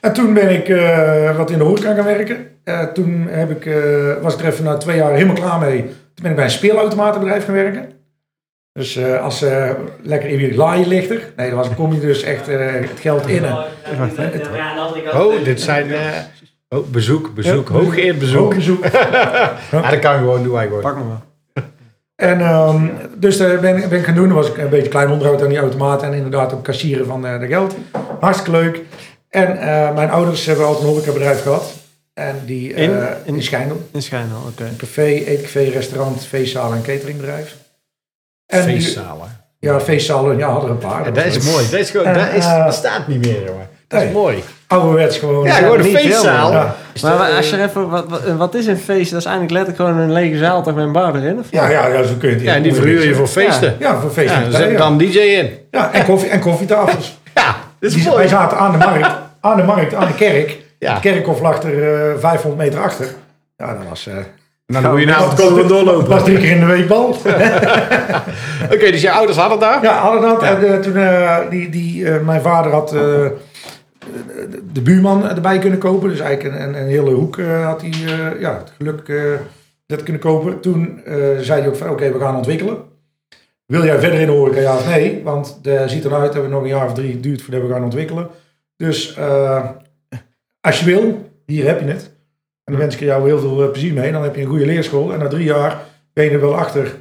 En 0.00 0.12
toen 0.12 0.34
ben 0.34 0.50
ik 0.50 0.68
eh, 0.68 1.36
wat 1.36 1.50
in 1.50 1.58
de 1.58 1.64
horeca 1.64 1.94
gaan 1.94 2.04
werken. 2.04 2.36
Eh, 2.64 2.80
toen 2.82 3.26
heb 3.30 3.50
ik, 3.50 3.66
eh, 3.66 3.74
was 4.22 4.34
ik 4.34 4.40
er 4.40 4.46
even 4.46 4.64
na 4.64 4.76
twee 4.76 4.96
jaar 4.96 5.12
helemaal 5.12 5.34
klaar 5.34 5.58
mee. 5.58 5.80
Toen 5.82 5.90
ben 6.22 6.30
ik 6.30 6.36
bij 6.36 6.44
een 6.44 6.50
speelautomatenbedrijf 6.50 7.44
gaan 7.44 7.54
werken. 7.54 7.88
Dus 8.72 8.96
eh, 8.96 9.22
als 9.22 9.42
eh, 9.42 9.70
lekker 10.02 10.28
in 10.28 10.54
laaien 10.54 10.88
Nee, 10.88 11.08
dat 11.36 11.50
was, 11.50 11.66
dan 11.66 11.76
kom 11.76 11.92
je 11.92 12.00
dus 12.00 12.22
echt 12.22 12.48
eh, 12.48 12.72
het 12.72 13.00
geld 13.00 13.26
in. 13.28 13.44
Oh, 15.14 15.44
dit 15.44 15.60
zijn... 15.60 15.90
eh, 15.92 15.98
oh, 16.68 16.86
bezoek, 16.86 17.34
bezoek, 17.34 17.68
Ja. 17.68 17.74
hooggeëerd 17.74 18.18
bezoek. 18.18 18.40
Hoogbezoek. 18.40 18.84
Ja, 19.70 19.90
dat 19.90 19.98
kan 19.98 20.18
gewoon, 20.18 20.42
doe 20.42 20.52
wij 20.52 20.66
gewoon. 20.66 20.80
Pak 20.80 20.96
me 20.96 21.02
maar. 21.04 21.20
En 22.16 22.40
ehm, 22.40 22.86
dus 23.16 23.36
daar 23.36 23.60
ben, 23.60 23.88
ben 23.88 23.98
ik 23.98 24.04
gaan 24.04 24.14
doen. 24.14 24.26
Dan 24.28 24.36
was 24.36 24.48
ik 24.48 24.56
een 24.56 24.68
beetje 24.68 24.88
klein 24.88 25.10
onderhoud 25.10 25.42
aan 25.42 25.48
die 25.48 25.58
automaten. 25.58 26.06
En 26.06 26.14
inderdaad 26.14 26.52
ook 26.52 26.64
kassieren 26.64 27.06
van 27.06 27.26
eh, 27.26 27.40
de 27.40 27.46
geld. 27.46 27.76
Hartstikke 28.20 28.50
leuk. 28.58 28.80
En 29.28 29.58
eh, 29.60 29.94
mijn 29.94 30.10
ouders 30.10 30.46
hebben 30.46 30.66
altijd 30.66 30.84
een 30.84 30.90
horecabedrijf 30.90 31.42
gehad. 31.42 31.72
En 32.14 32.36
die 32.46 32.74
eh, 32.74 32.82
In? 32.82 32.90
in, 33.24 33.34
In- 33.34 33.42
Schijndel. 33.42 33.88
In 33.92 34.02
Schijnel, 34.02 34.38
oké. 34.48 34.64
Een 34.64 34.76
café, 34.76 35.02
eetcafé, 35.04 35.60
restaurant, 35.62 36.26
feestzaal 36.26 36.72
en 36.72 36.82
cateringbedrijf. 36.82 37.56
En 38.48 38.62
Feestzalen. 38.62 39.40
ja, 39.58 39.80
feestzalen, 39.80 40.38
ja, 40.38 40.48
hadden 40.50 40.64
er 40.70 40.74
een 40.74 40.88
paar. 40.90 41.04
Ja, 41.04 41.10
dat 41.10 41.24
is 41.24 41.50
mooi. 41.50 41.64
Dat 41.70 41.80
is 41.80 41.90
gewoon, 41.90 42.06
En, 42.06 42.14
dat, 42.14 42.32
is, 42.34 42.44
eh, 42.44 42.64
dat 42.64 42.74
staat 42.74 43.06
niet 43.08 43.24
meer, 43.26 43.44
jongen. 43.46 43.68
Dat 43.88 44.00
is 44.00 44.04
nee. 44.06 44.14
mooi. 44.14 44.42
Ouderwets 44.66 45.18
gewoon. 45.18 45.44
Ja, 45.44 45.52
gewoon 45.54 45.78
een 45.78 45.84
feestzaal. 45.84 46.52
ja. 46.52 46.74
Maar 47.02 47.30
als 47.36 47.50
je 47.50 47.56
er 47.56 47.68
even, 47.68 47.88
wat, 47.88 48.08
wat, 48.08 48.22
wat 48.36 48.54
is 48.54 48.66
een 48.66 48.78
feest? 48.78 49.10
Dat 49.10 49.20
is 49.20 49.26
eigenlijk 49.26 49.50
letterlijk 49.56 49.76
gewoon 49.90 50.08
een 50.08 50.12
lege 50.12 50.38
zaal 50.38 50.62
toch 50.62 50.74
met 50.74 50.84
een 50.84 50.92
bar 50.92 51.14
erin? 51.14 51.38
Of? 51.38 51.46
ja, 51.50 51.68
ja, 51.70 51.86
ja, 51.86 52.02
zo 52.02 52.14
kun 52.18 52.28
je 52.28 52.34
het 52.34 52.44
Ja, 52.44 52.54
en 52.54 52.62
die 52.62 52.74
verhuur 52.74 53.06
je 53.06 53.14
voor 53.14 53.26
feesten. 53.26 53.76
Ja, 53.78 54.00
voor 54.00 54.10
feesten. 54.10 54.44
Ja, 54.50 54.50
zet 54.50 54.78
dan 54.78 54.98
DJ 54.98 55.18
in. 55.18 55.50
ja, 55.70 55.92
en, 55.92 56.04
koffie, 56.04 56.28
en 56.30 56.40
koffietafels. 56.40 57.16
Ja, 57.34 57.56
dat 57.80 57.90
is 57.90 57.94
Die, 57.94 58.04
wij 58.04 58.12
mooi. 58.12 58.28
zaten 58.28 58.58
aan 58.58 58.72
de 58.72 58.78
markt, 58.78 59.08
aan 59.40 59.56
de 59.56 59.62
markt, 59.62 59.94
aan 59.94 60.06
de 60.06 60.14
kerk. 60.14 60.56
Ja. 60.78 60.94
De 60.94 61.00
kerkhof 61.00 61.40
lag 61.40 61.62
er 61.62 62.10
eh, 62.12 62.18
500 62.18 62.62
meter 62.62 62.80
achter. 62.82 63.06
Ja, 63.56 63.66
dat 63.74 63.82
was... 63.88 64.06
eh 64.06 64.14
Nou, 64.72 64.82
dan 64.82 64.92
moet 64.92 65.00
je 65.00 65.06
dat 65.06 65.14
avond 65.16 65.30
was- 65.38 65.40
komen 65.40 65.54
we 65.62 65.68
dat 65.68 65.84
doorlopen. 65.84 66.08
was 66.08 66.24
drie 66.24 66.38
keer 66.38 66.50
in 66.50 66.60
de 66.60 66.66
week 66.66 66.88
bal. 66.88 67.04
Oké, 68.74 68.90
dus 68.90 69.00
je 69.00 69.10
ouders 69.10 69.38
hadden 69.38 69.58
daar? 69.58 69.82
Ja, 69.82 69.98
hadden 69.98 70.20
dat. 70.20 70.42
En 70.42 70.72
eh, 70.72 70.78
toen, 70.80 70.96
eh, 70.96 71.38
die, 71.50 71.68
die, 71.68 72.08
eh, 72.10 72.20
mijn 72.24 72.40
vader 72.40 72.72
had 72.72 72.94
eh, 72.94 73.00
de- 74.72 74.82
buurman 74.82 75.28
erbij 75.28 75.58
kunnen 75.58 75.78
kopen. 75.78 76.08
Dus 76.08 76.20
eigenlijk 76.20 76.54
een, 76.56 76.62
een, 76.68 76.74
een 76.80 76.86
hele 76.88 77.10
hoek 77.10 77.38
eh, 77.38 77.66
had 77.66 77.80
hij 77.80 77.90
eh, 77.90 78.40
ja, 78.40 78.58
het 78.58 78.72
geluk 78.76 79.08
eh, 79.08 79.16
dat 79.86 80.02
kunnen 80.02 80.22
kopen. 80.22 80.60
Toen 80.60 81.00
eh, 81.04 81.14
zei 81.40 81.60
hij 81.60 81.68
ook 81.68 81.76
van 81.76 81.90
oké, 81.90 82.12
we 82.12 82.18
gaan 82.18 82.36
ontwikkelen. 82.36 82.76
Wil 83.66 83.84
jij 83.84 83.98
verder 84.00 84.20
in 84.20 84.26
de 84.26 84.32
horeca, 84.32 84.60
ja 84.60 84.74
of 84.74 84.86
nee? 84.88 85.20
Want 85.24 85.58
het 85.62 85.90
ziet 85.90 86.04
eruit 86.04 86.32
dat 86.32 86.42
we 86.42 86.48
nog 86.48 86.62
een 86.62 86.68
jaar 86.68 86.86
of 86.86 86.94
drie 86.94 87.20
duurt 87.20 87.42
voordat 87.42 87.62
we 87.62 87.72
gaan 87.72 87.84
ontwikkelen. 87.84 88.28
Dus 88.76 89.14
eh, 89.16 89.64
als 90.60 90.78
je 90.80 90.84
wil, 90.84 91.30
hier 91.46 91.66
heb 91.66 91.80
je 91.80 91.86
het. 91.86 92.10
En 92.68 92.74
dan 92.74 92.82
wens 92.82 92.94
ik 92.94 93.00
jou 93.00 93.26
heel 93.26 93.38
veel 93.38 93.62
eh, 93.62 93.70
plezier 93.70 93.92
mee. 93.92 94.12
Dan 94.12 94.22
heb 94.22 94.34
je 94.34 94.40
een 94.42 94.48
goede 94.48 94.66
leerschool. 94.66 95.12
En 95.12 95.18
na 95.18 95.28
drie 95.28 95.44
jaar 95.44 95.80
ben 96.12 96.24
je 96.24 96.30
er 96.30 96.40
wel 96.40 96.56
achter 96.56 96.96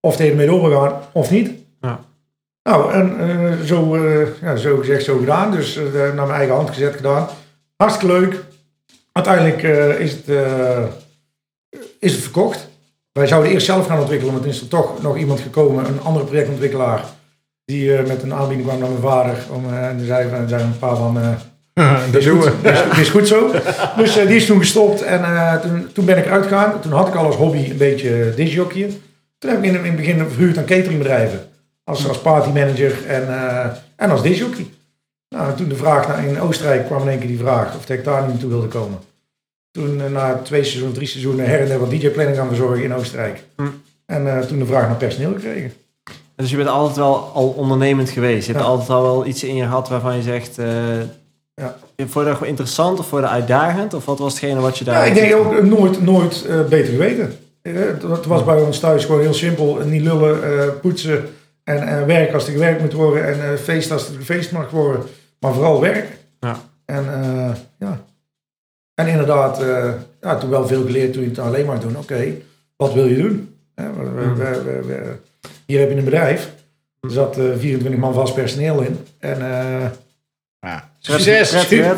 of 0.00 0.16
het 0.18 0.28
ermee 0.28 0.46
door 0.46 0.68
wil 0.68 0.80
gaan 0.80 1.00
of 1.12 1.30
niet. 1.30 1.50
Ja. 1.80 2.00
Nou, 2.62 2.92
en 2.92 3.18
eh, 3.20 3.60
zo, 3.64 3.94
eh, 3.94 4.26
ja, 4.42 4.56
zo 4.56 4.76
gezegd, 4.76 5.04
zo 5.04 5.18
gedaan. 5.18 5.50
Dus 5.50 5.78
naar 5.92 6.14
mijn 6.14 6.30
eigen 6.30 6.54
hand 6.54 6.68
gezet 6.68 6.94
gedaan. 6.96 7.28
Hartstikke 7.76 8.14
leuk. 8.14 8.44
Uiteindelijk 9.12 9.62
is, 9.98 10.12
het, 10.12 10.26
is 11.98 12.12
het 12.12 12.22
verkocht. 12.22 12.68
Wij 13.12 13.26
zouden 13.26 13.52
eerst 13.52 13.66
zelf 13.66 13.86
gaan 13.86 14.00
ontwikkelen, 14.00 14.32
maar 14.32 14.42
toen 14.42 14.52
is 14.52 14.60
er 14.60 14.68
toch 14.68 15.02
nog 15.02 15.16
iemand 15.16 15.40
gekomen, 15.40 15.86
een 15.86 16.00
andere 16.00 16.24
projectontwikkelaar, 16.24 17.04
die 17.64 18.02
met 18.02 18.22
een 18.22 18.34
aanbieding 18.34 18.68
kwam 18.68 18.78
naar 18.80 18.88
mijn 18.88 19.00
vader. 19.00 19.36
Om, 19.50 19.74
en 19.74 20.06
van- 20.30 20.48
zei 20.48 20.62
een 20.62 20.78
paar 20.78 20.96
van, 20.96 21.18
Dat 22.12 22.22
doen 22.22 22.40
we. 22.40 22.52
dat 22.62 22.72
is, 22.78 22.82
dat 22.88 22.98
is 22.98 23.08
goed 23.08 23.28
zo. 23.28 23.50
Dus 23.96 24.16
eh, 24.16 24.26
die 24.26 24.36
is 24.36 24.46
toen 24.46 24.58
gestopt 24.58 25.02
en 25.02 25.24
eh, 25.24 25.54
toen, 25.54 25.86
toen 25.92 26.04
ben 26.04 26.18
ik 26.18 26.26
eruit 26.26 26.42
gegaan. 26.42 26.80
Toen 26.80 26.92
had 26.92 27.08
ik 27.08 27.14
al 27.14 27.26
als 27.26 27.36
hobby 27.36 27.70
een 27.70 27.76
beetje 27.76 28.32
disjockeyen. 28.36 29.02
Toen 29.38 29.50
heb 29.50 29.58
ik 29.62 29.64
in, 29.70 29.76
in 29.76 29.84
het 29.84 29.96
begin 29.96 30.18
verhuurd 30.28 30.58
aan 30.58 30.64
cateringbedrijven. 30.64 31.40
Als, 31.84 32.08
als 32.08 32.18
partymanager 32.20 33.06
en, 33.06 33.28
eh, 33.28 33.66
en 33.96 34.10
als 34.10 34.22
disjockey. 34.22 34.66
Nou, 35.28 35.48
en 35.50 35.56
toen 35.56 35.68
de 35.68 35.76
vraag 35.76 36.08
naar, 36.08 36.24
in 36.26 36.40
Oostenrijk 36.40 36.86
kwam 36.86 37.02
in 37.02 37.08
één 37.08 37.18
keer 37.18 37.28
die 37.28 37.38
vraag 37.38 37.76
of 37.76 37.88
ik 37.90 38.04
daar 38.04 38.20
niet 38.20 38.30
naartoe 38.30 38.50
wilde 38.50 38.66
komen. 38.66 38.98
Toen 39.70 40.12
na 40.12 40.40
twee 40.42 40.62
seizoenen, 40.64 40.94
drie 40.94 41.06
seizoenen 41.08 41.46
her 41.46 41.60
en 41.60 41.66
der 41.68 41.78
wat 41.78 41.90
DJ-planning 41.90 42.36
gaan 42.36 42.48
verzorgen 42.48 42.84
in 42.84 42.94
Oostenrijk. 42.94 43.42
Hm. 43.56 43.62
En 44.06 44.46
toen 44.48 44.58
de 44.58 44.66
vraag 44.66 44.86
naar 44.86 44.96
personeel 44.96 45.32
gekregen. 45.32 45.72
Dus 46.36 46.50
je 46.50 46.56
bent 46.56 46.68
altijd 46.68 46.96
wel 46.96 47.30
al 47.34 47.48
ondernemend 47.48 48.10
geweest. 48.10 48.46
Je 48.46 48.52
hebt 48.52 48.64
Ja. 48.64 48.70
altijd 48.70 48.90
al 48.90 49.02
wel 49.02 49.26
iets 49.26 49.44
in 49.44 49.54
je 49.56 49.62
gehad 49.62 49.88
waarvan 49.88 50.16
je 50.16 50.22
zegt... 50.22 50.58
Ja. 51.54 51.76
Vond 51.96 52.12
je 52.12 52.24
dat 52.24 52.32
gewoon 52.32 52.48
interessant 52.48 52.98
of 52.98 53.06
vond 53.08 53.22
je 53.22 53.26
dat 53.28 53.36
uitdagend? 53.36 53.94
Of 53.94 54.04
wat 54.04 54.18
was 54.18 54.32
hetgene 54.32 54.60
wat 54.60 54.78
je 54.78 54.84
daar... 54.84 54.94
Ja, 54.94 55.04
ik 55.04 55.14
denk 55.14 55.34
ook 55.34 55.62
nooit, 55.62 56.02
nooit 56.02 56.44
eh, 56.46 56.64
beter 56.64 56.92
geweten. 56.92 57.32
Eh, 57.62 57.72
Het 57.74 58.26
was 58.26 58.44
bij 58.44 58.60
ons 58.60 58.78
thuis 58.78 59.04
gewoon 59.04 59.20
heel 59.20 59.34
simpel. 59.34 59.80
eh, 59.80 59.86
Niet 59.86 60.02
lullen, 60.02 60.58
eh, 60.58 60.68
poetsen 60.80 61.28
en 61.64 61.88
eh, 61.88 62.04
werk 62.06 62.34
als 62.34 62.46
er 62.46 62.52
gewerkt 62.52 62.80
moet 62.80 62.92
worden. 62.92 63.26
En 63.26 63.52
eh, 63.52 63.58
feest 63.58 63.90
als 63.90 64.08
er 64.08 64.14
gefeest 64.14 64.52
mag 64.52 64.70
worden. 64.70 65.02
Maar 65.40 65.52
vooral 65.52 65.80
werk. 65.80 66.18
Ja. 66.40 66.56
En 66.84 67.22
eh, 67.22 67.50
ja. 67.78 68.04
En 68.94 69.06
inderdaad, 69.06 69.62
eh, 69.62 69.90
ja, 70.20 70.36
toen 70.38 70.50
wel 70.50 70.66
veel 70.66 70.82
geleerd 70.84 71.12
toen 71.12 71.22
je 71.22 71.28
het 71.28 71.38
alleen 71.38 71.66
maar 71.66 71.80
doen. 71.80 71.96
Oké, 71.96 72.34
wat 72.76 72.92
wil 72.92 73.04
je 73.06 73.16
doen? 73.22 73.54
Hè, 73.74 73.92
we- 73.92 74.10
we- 74.10 74.22
Hmm. 74.22 74.34
we- 74.34 74.62
we- 74.62 74.82
we- 74.86 75.16
hier 75.66 75.80
heb 75.80 75.90
je 75.90 75.96
een 75.96 76.04
bedrijf. 76.04 76.52
Er 77.00 77.10
zat 77.10 77.36
eh, 77.38 77.44
24 77.58 78.00
man 78.00 78.14
vast 78.14 78.34
personeel 78.34 78.80
in. 78.80 78.98
En 79.18 79.40
eh, 79.40 79.86
Ja. 80.60 80.90
Succes! 81.02 81.48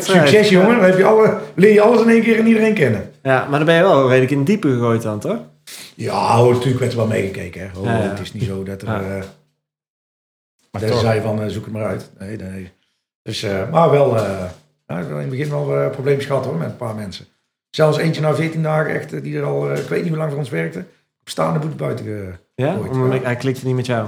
Succes 0.05 0.49
jongen, 0.49 0.75
dan 0.75 0.83
heb 0.85 0.97
je 0.97 1.03
alle, 1.03 1.39
leer 1.55 1.73
je 1.73 1.81
alles 1.81 2.01
in 2.01 2.09
één 2.09 2.21
keer 2.21 2.39
en 2.39 2.47
iedereen 2.47 2.73
kennen. 2.73 3.11
Ja, 3.23 3.47
maar 3.49 3.57
dan 3.57 3.65
ben 3.65 3.75
je 3.75 3.81
wel 3.81 4.07
redelijk 4.07 4.31
in 4.31 4.37
het 4.37 4.47
diepe 4.47 4.69
gegooid 4.69 5.01
dan, 5.01 5.19
toch? 5.19 5.39
Ja, 5.95 6.37
hoor, 6.37 6.51
natuurlijk 6.53 6.79
werd 6.79 6.91
er 6.91 6.97
wel 6.97 7.07
meegekeken. 7.07 7.61
Hè. 7.61 7.79
Oh, 7.79 7.85
Ja, 7.85 7.97
ja. 7.97 8.09
Het 8.09 8.19
is 8.19 8.33
niet 8.33 8.43
zo 8.43 8.63
dat 8.63 8.81
er... 8.81 8.87
Ja. 8.87 8.99
eh 9.01 9.23
Maar 10.71 10.81
dat 10.81 10.91
toch. 10.91 10.99
zei 10.99 11.21
van, 11.21 11.41
eh, 11.41 11.47
zoek 11.47 11.63
het 11.63 11.73
maar 11.73 11.85
uit. 11.85 12.11
Nee, 12.19 12.37
nee. 12.37 12.71
Dus, 13.21 13.43
eh, 13.43 13.69
maar 13.69 13.91
wel, 13.91 14.17
eh 14.17 14.43
in 14.87 14.95
het 14.95 15.29
begin 15.29 15.49
wel 15.49 15.77
eh 15.77 15.89
problemen 15.89 16.25
gehad 16.25 16.45
hoor, 16.45 16.55
met 16.55 16.67
een 16.69 16.75
paar 16.75 16.95
mensen. 16.95 17.25
Zelfs 17.69 17.97
eentje 17.97 18.21
na 18.21 18.35
14 18.35 18.63
dagen, 18.63 18.93
echt, 18.93 19.23
die 19.23 19.37
er 19.37 19.43
al, 19.43 19.69
eh, 19.71 19.77
ik 19.79 19.87
weet 19.89 19.99
niet 20.01 20.09
hoe 20.09 20.17
lang 20.17 20.29
voor 20.29 20.39
ons 20.39 20.49
werkte, 20.49 20.79
op 21.21 21.29
staande 21.29 21.61
voet 21.61 21.77
buiten. 21.77 22.39
Ja? 22.55 22.75
Ooit, 22.81 22.91
Omdat 22.91 23.23
hij 23.23 23.35
klikte 23.35 23.65
niet 23.65 23.75
met 23.75 23.85
jou. 23.85 24.07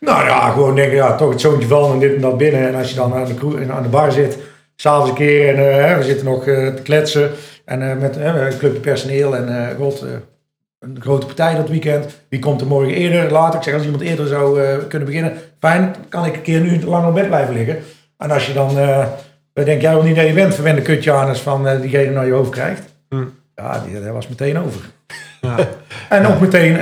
Nou 0.00 0.24
ja, 0.26 0.50
gewoon 0.50 0.74
denken, 0.74 0.96
ja, 0.96 1.14
toch 1.16 1.30
het 1.30 1.40
zoontje 1.40 1.68
van 1.68 1.92
en 1.92 1.98
dit 1.98 2.14
en 2.14 2.20
dat 2.20 2.38
binnen. 2.38 2.68
En 2.68 2.74
als 2.74 2.88
je 2.90 2.96
dan 2.96 3.14
aan 3.14 3.24
de, 3.24 3.34
kroeg- 3.34 3.68
aan 3.68 3.82
de 3.82 3.88
bar 3.88 4.12
zit, 4.12 4.38
s'avonds 4.76 5.08
een 5.10 5.16
keer 5.16 5.54
en 5.54 5.88
eh, 5.90 5.96
we 5.96 6.02
zitten 6.02 6.26
nog 6.26 6.46
eh, 6.46 6.66
te 6.74 6.82
kletsen. 6.82 7.30
En 7.64 7.90
eh, 7.90 7.96
met 7.96 8.16
een 8.16 8.58
clubje 8.58 8.80
personeel 8.80 9.36
en 9.36 9.76
god, 9.76 10.04
een 10.78 10.96
grote 11.00 11.26
partij 11.26 11.54
dat 11.54 11.68
weekend. 11.68 12.20
Wie 12.28 12.40
komt 12.40 12.60
er 12.60 12.66
morgen 12.66 12.94
eerder, 12.94 13.30
later? 13.32 13.58
Ik 13.58 13.64
zeg, 13.64 13.74
als 13.74 13.84
iemand 13.84 14.02
eerder 14.02 14.26
zou 14.26 14.60
kunnen 14.88 15.08
beginnen, 15.08 15.32
fijn, 15.60 15.94
kan 16.08 16.24
ik 16.24 16.34
een 16.34 16.42
keer 16.42 16.60
nu 16.60 16.84
lang 16.84 17.06
op 17.06 17.14
bed 17.14 17.26
blijven 17.26 17.54
liggen. 17.54 17.78
En 18.18 18.30
als 18.30 18.46
je 18.46 18.52
dan, 18.52 18.74
denk 19.52 19.80
jij 19.80 19.92
wel 19.94 20.02
niet 20.02 20.16
dat 20.16 20.26
je 20.26 20.32
bent, 20.32 20.54
verwende 20.54 20.82
kutje 20.82 21.12
aan 21.12 21.36
van 21.36 21.80
diegene 21.80 22.10
naar 22.10 22.26
je 22.26 22.32
hoofd 22.32 22.50
krijgt. 22.50 22.82
Hm. 23.08 23.24
Ja, 23.54 23.82
die, 23.86 24.02
dat 24.02 24.12
was 24.12 24.28
meteen 24.28 24.58
over. 24.58 24.80
Ja. 25.40 25.56
En 26.08 26.26
ook 26.26 26.40
meteen, 26.40 26.76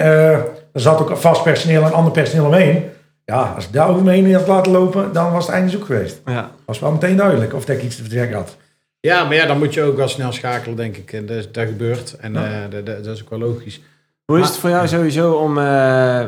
er 0.74 0.80
zat 0.80 1.00
ook 1.00 1.16
vast 1.16 1.42
personeel 1.42 1.82
en 1.84 1.92
ander 1.92 2.12
personeel 2.12 2.46
omheen. 2.46 2.84
Ja, 3.24 3.52
als 3.56 3.64
ik 3.64 3.72
daar 3.72 3.88
over 3.88 4.02
me 4.04 4.10
heen 4.12 4.34
had 4.34 4.46
laten 4.46 4.72
lopen, 4.72 5.12
dan 5.12 5.32
was 5.32 5.46
het 5.46 5.54
einde 5.54 5.70
zoek 5.70 5.84
geweest. 5.84 6.20
ja. 6.26 6.50
was 6.64 6.78
wel 6.78 6.90
meteen 6.92 7.16
duidelijk 7.16 7.54
of 7.54 7.64
dat 7.64 7.76
ik 7.76 7.82
iets 7.82 7.96
te 7.96 8.02
zeggen 8.10 8.34
had. 8.36 8.56
Ja, 9.00 9.24
maar 9.24 9.34
ja, 9.34 9.46
dan 9.46 9.58
moet 9.58 9.74
je 9.74 9.82
ook 9.82 9.96
wel 9.96 10.08
snel 10.08 10.32
schakelen, 10.32 10.76
denk 10.76 10.96
ik. 10.96 11.12
En 11.12 11.26
dat, 11.26 11.54
dat 11.54 11.66
gebeurt. 11.66 12.16
En 12.20 12.32
Ja. 12.32 12.44
eh, 12.64 12.70
dat, 12.70 12.86
dat 12.86 13.04
dat 13.04 13.14
is 13.16 13.22
ook 13.22 13.30
wel 13.30 13.38
logisch. 13.38 13.80
Hoe 14.24 14.38
is 14.40 14.46
het 14.48 14.56
voor 14.56 14.70
jou 14.70 14.88
sowieso 14.88 15.32
om... 15.32 15.58
eh, 15.58 16.24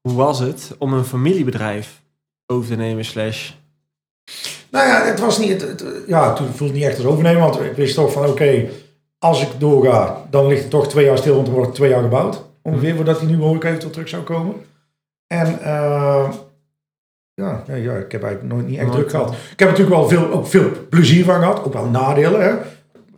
hoe 0.00 0.14
was 0.14 0.38
het 0.38 0.74
om 0.78 0.92
een 0.92 1.04
familiebedrijf 1.04 2.00
over 2.46 2.68
te 2.68 2.76
nemen 2.76 3.04
slash... 3.04 3.50
Nou 4.70 4.86
ja, 4.88 5.04
het 5.04 5.20
was 5.20 5.38
niet, 5.38 5.60
het, 5.60 5.80
het- 5.80 5.84
ja, 6.06 6.32
toen 6.32 6.46
voelde 6.46 6.64
het 6.64 6.82
niet 6.82 6.84
echt 6.90 6.96
als 6.98 7.06
overnemen, 7.06 7.40
want 7.40 7.60
ik 7.60 7.72
wist 7.76 7.94
toch 7.94 8.12
van 8.12 8.26
oké, 8.26 8.64
als 9.18 9.42
ik 9.42 9.48
doorga, 9.58 10.16
dan 10.30 10.46
ligt 10.46 10.60
het 10.62 10.70
toch 10.70 10.88
twee 10.88 11.04
jaar 11.04 11.18
stil, 11.18 11.34
want 11.34 11.46
er 11.46 11.52
wordt 11.54 11.74
twee 11.74 11.90
jaar 11.90 12.02
gebouwd. 12.02 12.42
Ongeveer 12.62 12.94
voordat 12.96 13.18
die 13.20 13.28
nieuwe 13.28 13.54
eventueel 13.64 13.90
terug 13.92 14.08
zou 14.08 14.22
komen. 14.22 14.54
En 15.26 15.46
eh, 15.62 16.32
ja, 17.34 17.62
ja, 17.66 17.74
ja, 17.74 17.92
ik 17.96 18.12
heb 18.12 18.22
eigenlijk 18.22 18.54
nooit 18.54 18.66
niet 18.66 18.78
echt 18.78 18.92
druk 18.92 19.10
gehad. 19.10 19.32
Ik 19.52 19.58
heb 19.58 19.68
natuurlijk 19.68 19.96
wel 19.96 20.08
veel, 20.08 20.30
ook 20.32 20.46
veel 20.46 20.70
plezier 20.90 21.24
van 21.24 21.34
gehad, 21.38 21.64
ook 21.64 21.72
wel 21.72 21.86
nadelen. 21.88 22.40
Hè. 22.42 22.54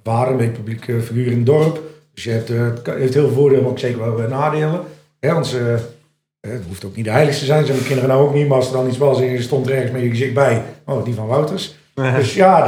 Vader, 0.03 0.41
een 0.41 0.53
publieke 0.53 1.01
figuur 1.01 1.27
in 1.27 1.37
het 1.37 1.47
dorp. 1.47 1.81
Dus 2.15 2.25
je 2.25 2.31
hebt, 2.31 2.51
eh, 2.51 2.61
het 2.65 2.83
kan- 2.83 2.97
heeft 2.97 3.15
heel 3.15 3.27
veel 3.27 3.35
voordelen, 3.35 3.63
maar 3.63 3.73
ook 3.73 3.79
zeker 3.79 3.99
wel 4.01 4.15
weer 4.15 4.29
nadelen. 4.29 4.81
Hè, 5.21 5.33
want 5.33 5.47
ze, 5.47 5.79
eh, 6.41 6.51
het 6.53 6.63
hoeft 6.67 6.85
ook 6.85 6.97
niet 6.97 7.05
de 7.05 7.11
heiligste 7.11 7.41
te 7.41 7.47
zijn, 7.47 7.65
zijn 7.65 7.77
mijn 7.77 7.89
kinderen 7.89 8.11
nou 8.17 8.29
ook 8.29 8.35
niet. 8.35 8.49
Maar 8.49 8.57
als 8.57 8.67
er 8.67 8.73
dan 8.73 8.87
iets 8.89 8.99
was 8.99 9.21
en 9.21 9.27
je 9.27 9.43
stond 9.43 9.67
er 9.67 9.75
ergens 9.75 9.93
met 9.93 10.03
je 10.03 10.09
gezicht 10.09 10.35
bij, 10.35 10.63
oh, 10.87 11.05
die 11.05 11.15
van 11.15 11.27
Wouters. 11.27 11.77
Dus 11.95 12.35
ja, 12.35 12.67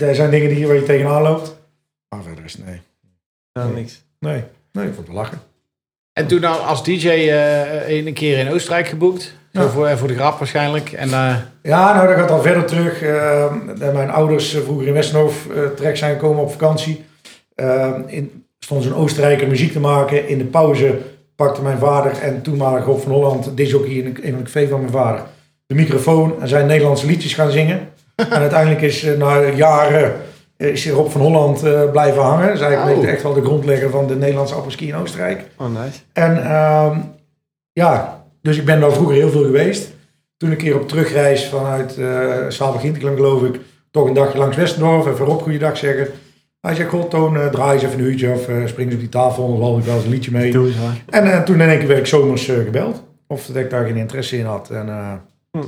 er 0.00 0.14
zijn 0.14 0.30
dingen 0.30 0.48
die 0.54 0.66
waar 0.66 0.76
je 0.76 0.82
tegenaan 0.82 1.22
loopt. 1.22 1.56
Maar 2.08 2.22
verder 2.22 2.44
is 2.44 2.56
nee. 2.58 2.80
Ja, 3.52 3.66
niks. 3.66 4.04
Nee, 4.18 4.42
nee, 4.72 4.86
ik 4.86 4.94
vond 4.94 5.06
het 5.06 5.16
lachen. 5.16 5.38
En 6.12 6.26
toen 6.26 6.40
nou 6.40 6.60
als 6.66 6.84
DJ 6.84 7.08
eh, 7.08 8.06
een 8.06 8.12
keer 8.14 8.38
in 8.38 8.50
Oostenrijk 8.52 8.86
geboekt. 8.88 9.34
Zo 9.52 9.60
Ja. 9.62 9.68
voor, 9.68 9.98
voor 9.98 10.08
de 10.08 10.14
grap 10.14 10.38
waarschijnlijk. 10.38 10.92
En 10.92 11.12
eh, 11.12 11.34
Ja, 11.62 11.94
nou 11.94 12.06
dat 12.08 12.16
gaat 12.16 12.30
al 12.30 12.42
verder 12.42 12.64
terug. 12.64 13.02
Eh, 13.02 13.52
mijn 13.92 14.10
ouders 14.10 14.54
eh, 14.54 14.62
vroeger 14.62 14.86
in 14.86 14.92
Westenhof 14.92 15.46
eh, 15.50 15.62
terecht 15.76 15.98
zijn 15.98 16.12
gekomen 16.12 16.42
op 16.42 16.50
vakantie. 16.50 17.04
Eh, 17.54 17.92
in, 18.06 18.44
stond 18.58 18.82
zo'n 18.84 18.94
Oostenrijker 18.94 19.48
muziek 19.48 19.72
te 19.72 19.80
maken. 19.80 20.28
In 20.28 20.38
de 20.38 20.44
pauze 20.44 20.98
pakte 21.36 21.62
mijn 21.62 21.78
vader 21.78 22.12
en 22.18 22.42
toenmalig 22.42 22.84
Rob 22.84 23.00
van 23.00 23.12
Holland, 23.12 23.56
disjockey 23.56 23.90
in 23.90 24.06
een, 24.06 24.22
in 24.22 24.34
een 24.34 24.42
café 24.42 24.68
van 24.68 24.80
mijn 24.80 24.92
vader, 24.92 25.22
de 25.66 25.74
microfoon 25.74 26.40
en 26.40 26.48
zijn 26.48 26.66
Nederlandse 26.66 27.06
liedjes 27.06 27.34
gaan 27.34 27.50
zingen. 27.50 27.88
en 28.16 28.30
uiteindelijk 28.30 28.80
is 28.82 29.04
eh, 29.04 29.16
na 29.18 29.42
jaren 29.42 30.12
eh, 30.58 30.68
is 30.68 30.90
Rob 30.90 31.08
van 31.10 31.20
Holland 31.20 31.62
eh, 31.62 31.90
blijven 31.90 32.22
hangen. 32.22 32.52
Is 32.52 32.60
eigenlijk 32.60 32.98
Oh. 32.98 33.08
echt 33.08 33.22
wel 33.22 33.32
de 33.34 33.42
grondlegger 33.44 33.90
van 33.90 34.06
de 34.06 34.16
Nederlandse 34.16 34.54
apres-ski 34.54 34.88
in 34.88 34.94
Oostenrijk. 34.94 35.44
Oh, 35.56 35.66
nice. 35.66 35.98
En 36.12 36.44
ehm, 36.44 36.98
ja, 37.72 38.24
dus 38.42 38.58
ik 38.58 38.64
ben 38.64 38.80
daar 38.80 38.92
vroeger 38.92 39.16
heel 39.16 39.30
veel 39.30 39.44
geweest. 39.44 39.96
Toen 40.36 40.50
een 40.50 40.56
keer 40.56 40.74
op 40.74 40.88
terugreis 40.88 41.46
vanuit 41.48 41.96
uh, 41.98 42.34
Saalbach-Hinterklang, 42.48 43.16
geloof 43.16 43.42
ik, 43.42 43.60
toch 43.90 44.06
een 44.08 44.14
dagje 44.14 44.38
langs 44.38 44.56
Westendorf, 44.56 45.06
even 45.06 45.24
Rob 45.26 45.40
goeiedag 45.42 45.76
zeggen. 45.76 46.08
Hij 46.60 46.74
zegt, 46.74 46.88
god 46.88 47.10
Toon, 47.10 47.36
eh, 47.36 47.46
draai 47.46 47.72
eens 47.72 47.82
even 47.82 47.98
een 47.98 48.04
uurtje 48.04 48.32
of 48.32 48.48
uh, 48.48 48.66
spring 48.66 48.86
eens 48.86 48.94
op 48.94 49.00
die 49.00 49.08
tafel, 49.08 49.48
dan 49.48 49.58
wal 49.58 49.78
ik 49.78 49.84
wel 49.84 49.94
eens 49.94 50.04
een 50.04 50.10
liedje 50.10 50.30
mee. 50.30 50.52
Doe. 50.52 50.70
En 51.10 51.26
uh, 51.26 51.42
toen 51.42 51.60
in 51.60 51.68
één 51.68 51.78
keer 51.78 51.88
werd 51.88 51.98
ik 52.00 52.06
zomers 52.06 52.48
uh, 52.48 52.56
gebeld. 52.64 53.02
Of 53.26 53.46
dat 53.46 53.56
ik 53.56 53.70
daar 53.70 53.86
geen 53.86 53.96
interesse 53.96 54.36
in 54.38 54.44
had. 54.44 54.70
En, 54.70 54.86
uh, 54.86 55.12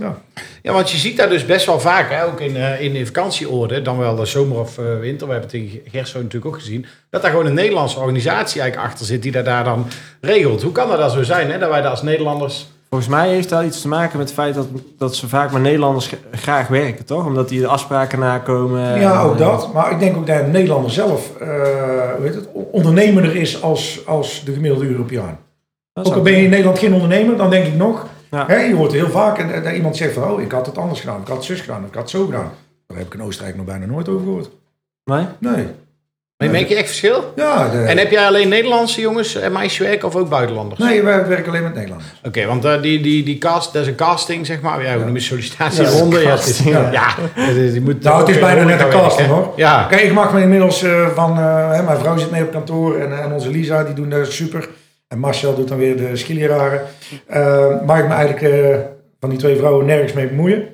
ja. 0.01 0.19
ja, 0.63 0.73
want 0.73 0.91
je 0.91 0.97
ziet 0.97 1.17
daar 1.17 1.29
dus 1.29 1.47
best 1.47 1.67
wel 1.67 1.81
vaak, 1.81 2.11
hè, 2.11 2.25
ook 2.25 2.41
in, 2.41 2.57
uh, 2.57 2.81
in 2.81 2.93
de 2.93 3.07
vakantieorde, 3.07 3.83
dan 3.83 3.99
wel 3.99 4.17
de 4.17 4.25
zomer 4.25 4.59
of 4.59 4.79
uh, 4.79 4.99
winter, 5.01 5.27
we 5.27 5.33
hebben 5.33 5.51
het 5.51 5.61
in 5.61 5.81
Gerso 5.91 6.19
natuurlijk 6.19 6.47
ook 6.47 6.61
gezien, 6.61 6.87
dat 7.11 7.23
daar 7.23 7.31
gewoon 7.31 7.47
een 7.47 7.55
Nederlandse 7.55 7.99
organisatie 7.99 8.61
eigenlijk 8.61 8.91
achter 8.91 9.07
zit 9.07 9.23
die 9.23 9.33
dat 9.33 9.45
daar 9.45 9.65
dan 9.65 9.87
regelt. 10.21 10.63
Hoe 10.63 10.73
kan 10.73 10.89
dat 10.89 10.99
dan 10.99 11.11
zo 11.11 11.23
zijn, 11.23 11.51
hè, 11.51 11.59
dat 11.59 11.71
wij 11.71 11.81
daar 11.81 11.91
als 11.91 12.03
Nederlanders... 12.03 12.69
Volgens 12.89 13.11
mij 13.11 13.29
heeft 13.29 13.49
dat 13.49 13.65
iets 13.65 13.81
te 13.81 13.89
maken 13.89 14.19
met 14.19 14.27
het 14.27 14.37
feit 14.37 14.55
dat, 14.55 14.67
dat 14.99 15.17
ze 15.17 15.29
vaak 15.29 15.53
met 15.53 15.63
Nederlanders 15.63 16.11
graag 16.33 16.69
werken, 16.69 17.05
toch? 17.05 17.27
Omdat 17.27 17.49
die 17.49 17.61
de 17.61 17.67
afspraken 17.67 18.19
nakomen. 18.19 19.01
Ja, 19.01 19.23
ook 19.23 19.39
dat. 19.39 19.73
Maar 19.73 19.91
ik 19.91 19.99
denk 19.99 20.17
ook 20.17 20.27
dat 20.27 20.41
een 20.41 20.51
Nederlander 20.51 20.91
zelf 20.91 21.31
uh, 21.43 21.49
weet 22.19 22.35
het, 22.35 22.49
ondernemerder 22.53 23.37
is 23.37 23.63
als, 23.63 24.01
als 24.07 24.45
de 24.45 24.53
gemiddelde 24.53 24.87
Europeaan. 24.87 25.39
Ook 25.95 26.15
al 26.15 26.23
ben 26.23 26.33
je 26.33 26.45
in 26.45 26.51
Nederland 26.51 26.79
geen 26.79 26.95
ondernemer, 26.95 27.37
dan 27.37 27.51
denk 27.51 27.67
ik 27.67 27.75
nog. 27.75 28.07
Ja. 28.31 28.45
Hè, 28.47 28.57
je 28.57 28.75
hoort 28.75 28.93
heel 28.93 29.11
vaak 29.11 29.39
en, 29.39 29.63
dat 29.63 29.75
iemand 29.75 29.97
zegt 29.97 30.13
van, 30.13 30.31
oh, 30.31 30.41
ik 30.41 30.53
had 30.53 30.67
het 30.67 30.79
anders 30.79 31.01
gedaan, 31.01 31.21
ik 31.21 31.27
had 31.27 31.37
het 31.37 31.47
zus 31.47 31.61
gedaan, 31.61 31.85
ik 31.85 31.95
had 31.95 32.03
het 32.03 32.11
zo 32.11 32.25
gedaan. 32.25 32.51
Daar 32.87 32.99
heb 32.99 33.07
ik 33.07 33.15
in 33.15 33.23
Oostenrijk 33.23 33.57
nog 33.57 33.67
bijna 33.67 33.87
nooit 33.87 34.09
over 34.09 34.23
gehoord. 34.23 34.51
Nee? 35.05 35.25
Nee. 35.39 35.67
Maar 36.37 36.51
merk 36.51 36.69
je 36.69 36.75
echt 36.75 36.87
verschil? 36.87 37.33
Ja. 37.37 37.69
De... 37.69 37.79
En 37.79 37.99
heb 37.99 38.11
jij 38.11 38.27
alleen 38.27 38.49
Nederlandse 38.49 39.01
jongens 39.01 39.35
en 39.35 39.53
meisjes 39.53 39.87
werken 39.87 40.09
of 40.09 40.17
ook 40.17 40.29
buitenlanders? 40.29 40.81
Nee, 40.81 41.03
wij 41.03 41.27
werken 41.27 41.49
alleen 41.49 41.63
met 41.63 41.75
Nederlanders. 41.75 42.11
Oké, 42.19 42.29
okay, 42.29 42.47
want 42.47 42.65
uh, 42.65 42.83
die, 42.83 43.01
die, 43.03 43.25
die 43.25 43.39
cast, 43.39 43.73
dat 43.73 43.83
is 43.83 43.89
een 43.89 43.95
casting, 43.95 44.47
zeg 44.47 44.61
maar. 44.61 44.83
Ja, 44.83 44.95
hoe 44.95 45.05
noem 45.05 45.15
je 45.15 45.21
sollicitatieronde? 45.21 46.21
Ja, 46.21 46.37
ja, 46.65 46.91
ja. 46.91 47.15
ja. 47.37 47.53
Die 47.53 47.81
moet 47.81 48.03
nou, 48.03 48.21
het 48.21 48.29
is 48.29 48.39
bijna 48.39 48.63
net 48.63 48.81
een 48.81 48.89
casting, 48.89 49.29
hoor. 49.29 49.53
Ja. 49.57 49.85
Kijk, 49.85 50.03
ik 50.03 50.13
mag 50.13 50.33
me 50.33 50.41
inmiddels 50.41 50.83
uh, 50.83 51.09
van... 51.09 51.39
Uh, 51.39 51.73
hè, 51.73 51.83
mijn 51.83 51.99
vrouw 51.99 52.17
zit 52.17 52.31
mee 52.31 52.43
op 52.43 52.53
kantoor 52.53 52.97
en, 52.97 53.23
en 53.23 53.33
onze 53.33 53.51
Lisa, 53.51 53.85
die 53.85 53.95
doen 53.95 54.11
dat 54.11 54.33
super. 54.33 54.69
En 55.13 55.19
Marcel 55.19 55.55
doet 55.55 55.69
dan 55.69 55.79
weer 55.79 55.97
de 55.97 56.17
skieleraren. 56.17 56.81
Uh, 57.35 57.83
mag 57.87 57.99
ik 57.99 58.09
me 58.09 58.15
eigenlijk 58.15 58.77
van 59.21 59.31
die 59.31 59.39
twee 59.39 59.57
vrouwen 59.57 59.87
nergens 59.87 60.13
mee 60.13 60.27
bemoeien. 60.27 60.65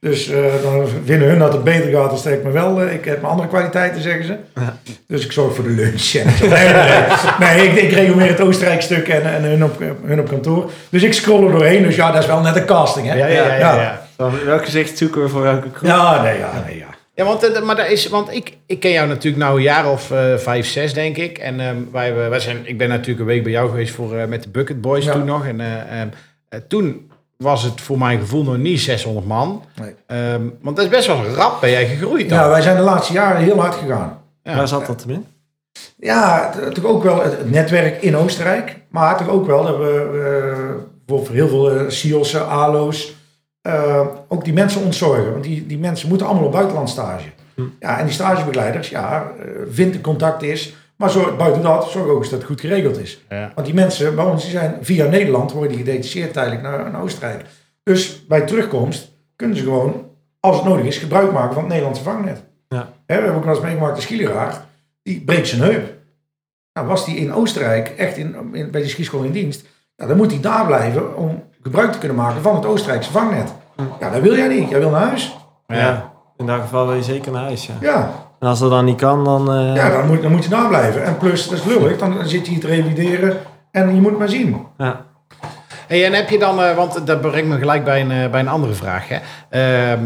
Dus 0.00 0.30
uh, 0.30 0.38
dan 0.62 0.88
vinden 1.04 1.28
hun 1.28 1.38
dat 1.38 1.52
het 1.52 1.64
beter 1.64 1.90
gaat, 1.90 2.22
dan 2.22 2.32
ik 2.32 2.44
me 2.44 2.50
wel. 2.50 2.82
Ik 2.82 3.04
heb 3.04 3.20
mijn 3.20 3.32
andere 3.32 3.48
kwaliteiten, 3.48 4.02
zeggen 4.02 4.24
ze. 4.24 4.36
Ja. 4.54 4.76
Dus 5.06 5.24
ik 5.24 5.32
zorg 5.32 5.54
voor 5.54 5.64
de 5.64 5.70
lunch. 5.70 6.14
En 6.14 6.26
nee, 6.48 6.48
nee, 6.48 6.72
nee. 6.72 7.02
nee 7.38 7.68
ik, 7.68 7.82
ik 7.82 7.90
regel 7.90 8.14
meer 8.14 8.28
het 8.28 8.40
Oostenrijk 8.40 8.82
stuk 8.82 9.08
en, 9.08 9.22
en 9.34 9.42
hun, 9.42 9.64
op, 9.64 9.82
hun 10.04 10.20
op 10.20 10.28
kantoor. 10.28 10.70
Dus 10.88 11.02
ik 11.02 11.12
scroll 11.12 11.44
er 11.44 11.52
doorheen. 11.52 11.82
Dus 11.82 11.96
ja, 11.96 12.10
dat 12.10 12.22
is 12.22 12.28
wel 12.28 12.40
net 12.40 12.56
een 12.56 12.64
casting, 12.64 13.06
hè? 13.06 13.14
Ja, 13.14 13.26
ja, 13.26 13.44
ja. 13.44 13.56
ja, 13.56 13.74
ja. 13.74 14.00
ja. 14.16 14.30
Welk 14.44 14.64
gezicht 14.64 14.98
zoeken 14.98 15.22
we 15.22 15.28
voor 15.28 15.42
welke 15.42 15.68
groep? 15.74 15.88
Ja, 15.88 16.22
nee, 16.22 16.38
ja, 16.38 16.62
nee, 16.66 16.78
ja. 16.78 16.95
Ja, 17.16 17.24
want, 17.24 17.64
maar 17.64 17.76
dat 17.76 17.88
is, 17.88 18.08
want 18.08 18.32
ik, 18.32 18.56
ik 18.66 18.80
ken 18.80 18.90
jou 18.90 19.08
natuurlijk 19.08 19.42
nou 19.42 19.56
een 19.56 19.62
jaar 19.62 19.90
of 19.90 20.10
uh, 20.10 20.36
vijf, 20.36 20.66
zes, 20.66 20.94
denk 20.94 21.16
ik. 21.16 21.38
En 21.38 21.60
um, 21.60 21.88
wij, 21.92 22.14
wij 22.14 22.40
zijn, 22.40 22.66
ik 22.66 22.78
ben 22.78 22.88
natuurlijk 22.88 23.20
een 23.20 23.26
week 23.26 23.42
bij 23.42 23.52
jou 23.52 23.68
geweest 23.68 23.94
voor, 23.94 24.14
uh, 24.14 24.24
met 24.24 24.42
de 24.42 24.48
Bucket 24.48 24.80
Boys 24.80 25.04
ja. 25.04 25.12
toen 25.12 25.24
nog. 25.24 25.46
En 25.46 25.60
uh, 25.60 26.00
um, 26.00 26.10
toen 26.68 27.10
was 27.36 27.62
het 27.62 27.80
voor 27.80 27.98
mijn 27.98 28.18
gevoel 28.18 28.42
nog 28.42 28.56
niet 28.56 28.80
600 28.80 29.26
man. 29.26 29.64
Nee. 29.80 30.32
Um, 30.32 30.58
want 30.60 30.76
dat 30.76 30.84
is 30.84 30.90
best 30.90 31.06
wel 31.06 31.24
rap 31.24 31.60
ben 31.60 31.70
jij 31.70 31.86
gegroeid 31.86 32.28
dan. 32.28 32.38
Ja, 32.38 32.48
wij 32.48 32.62
zijn 32.62 32.76
de 32.76 32.82
laatste 32.82 33.12
jaren 33.12 33.42
heel 33.42 33.60
hard 33.60 33.74
gegaan. 33.74 34.22
Ja. 34.42 34.56
Waar 34.56 34.68
zat 34.68 34.86
dat 34.86 35.04
in? 35.08 35.26
Ja, 35.98 36.50
toch 36.72 36.84
ook 36.84 37.02
wel 37.02 37.22
het 37.22 37.50
netwerk 37.50 38.02
in 38.02 38.16
Oostenrijk. 38.16 38.76
Maar 38.88 39.16
toch 39.16 39.28
ook 39.28 39.46
wel 39.46 39.64
dat 39.64 39.76
we 39.76 40.10
eh, 41.06 41.16
voor 41.16 41.28
heel 41.30 41.48
veel 41.48 41.70
eh, 41.70 41.88
SIOS'en, 41.88 42.48
ALO's, 42.48 43.14
eh, 43.66 44.06
ook 44.28 44.44
die 44.44 44.52
mensen 44.52 44.82
ontzorgen. 44.82 45.32
Want 45.32 45.44
die, 45.44 45.66
die 45.66 45.78
mensen 45.78 46.08
moeten 46.08 46.26
allemaal 46.26 46.46
op 46.46 46.52
buitenlandstage. 46.52 47.28
Hm. 47.54 47.62
Ja, 47.80 47.98
en 47.98 48.04
die 48.04 48.14
stagebegeleiders, 48.14 48.88
ja, 48.88 49.32
eh 49.38 49.46
vind 49.68 49.94
een 49.94 50.00
contact 50.00 50.42
is. 50.42 50.76
Maar 50.96 51.10
zorg, 51.10 51.36
buiten 51.36 51.62
dat, 51.62 51.90
zorg 51.90 52.08
ook 52.08 52.18
eens 52.18 52.30
dat 52.30 52.38
het 52.38 52.48
goed 52.48 52.60
geregeld 52.60 52.98
is. 52.98 53.24
Ja. 53.28 53.52
Want 53.54 53.66
die 53.66 53.76
mensen 53.76 54.14
bij 54.14 54.24
ons 54.24 54.42
die 54.42 54.50
zijn 54.50 54.78
via 54.80 55.06
Nederland, 55.06 55.52
worden 55.52 55.76
die 55.76 55.84
gedetacheerd 55.84 56.32
tijdelijk 56.32 56.62
naar, 56.62 56.90
naar 56.90 57.02
Oostenrijk. 57.02 57.44
Dus 57.82 58.26
bij 58.26 58.40
terugkomst 58.40 59.12
kunnen 59.36 59.56
ze 59.56 59.62
gewoon, 59.62 60.10
als 60.40 60.56
het 60.56 60.64
nodig 60.64 60.84
is, 60.84 60.98
gebruik 60.98 61.32
maken 61.32 61.52
van 61.52 61.62
het 61.62 61.68
Nederlandse 61.68 62.02
vangnet. 62.02 62.42
Ja. 62.68 62.92
We 63.06 63.12
hebben 63.12 63.34
ook 63.34 63.44
wel 63.44 63.54
eens 63.54 63.64
meegemaakt, 63.64 63.96
de 63.96 64.02
skileraar, 64.02 64.64
die 65.02 65.20
breekt 65.20 65.48
zijn 65.48 65.62
heup. 65.62 65.92
Nou, 66.72 66.86
was 66.86 67.04
die 67.04 67.16
in 67.16 67.32
Oostenrijk, 67.32 67.88
echt 67.88 68.16
in, 68.16 68.36
in, 68.52 68.70
bij 68.70 68.80
die 68.80 68.90
skischool 68.90 69.22
in 69.22 69.32
dienst, 69.32 69.66
nou, 69.96 70.08
dan 70.08 70.18
moet 70.18 70.30
hij 70.30 70.40
daar 70.40 70.66
blijven 70.66 71.16
om 71.16 71.42
gebruik 71.66 71.92
te 71.92 71.98
kunnen 71.98 72.16
maken 72.16 72.42
van 72.42 72.54
het 72.54 72.66
Oostenrijkse 72.66 73.10
vangnet. 73.12 73.52
Ja, 74.00 74.10
dat 74.10 74.20
wil 74.22 74.36
jij 74.36 74.48
niet. 74.48 74.68
Jij 74.68 74.78
wil 74.78 74.90
naar 74.90 75.06
huis. 75.08 75.36
Ja. 75.66 76.12
In 76.36 76.46
dat 76.46 76.60
geval 76.60 76.86
wil 76.86 76.94
je 76.96 77.02
zeker 77.02 77.32
naar 77.32 77.42
huis, 77.42 77.66
ja. 77.66 77.74
Ja, 77.80 78.10
En 78.40 78.48
als 78.48 78.58
dat 78.58 78.70
dan 78.70 78.84
niet 78.84 78.96
kan, 79.00 79.24
dan... 79.24 79.52
eh, 79.52 79.74
ja 79.74 79.90
dan, 79.90 80.06
moet, 80.06 80.22
dan 80.22 80.30
moet 80.30 80.44
je 80.44 80.50
daar 80.50 80.68
blijven. 80.68 81.04
En 81.04 81.16
plus, 81.16 81.48
dat 81.48 81.58
is 81.58 81.64
lullig, 81.64 81.98
dan 81.98 82.14
zit 82.24 82.46
je 82.46 82.52
hier 82.52 82.60
te 82.60 82.66
revalideren 82.66 83.36
en 83.70 83.94
je 83.94 84.00
moet 84.00 84.10
het 84.10 84.18
maar 84.18 84.28
zien. 84.28 84.56
ja. 84.78 85.04
Hey, 85.86 86.04
en 86.06 86.12
heb 86.12 86.28
je 86.28 86.38
dan, 86.38 86.62
eh, 86.62 86.76
want 86.76 87.06
dat 87.06 87.20
brengt 87.20 87.48
me 87.48 87.58
gelijk 87.58 87.84
bij 87.84 88.00
een, 88.00 88.10
eh, 88.10 88.30
bij 88.30 88.40
een 88.40 88.48
andere 88.48 88.72
vraag. 88.72 89.04
Hè? 89.08 89.18
Ehm, 89.50 90.00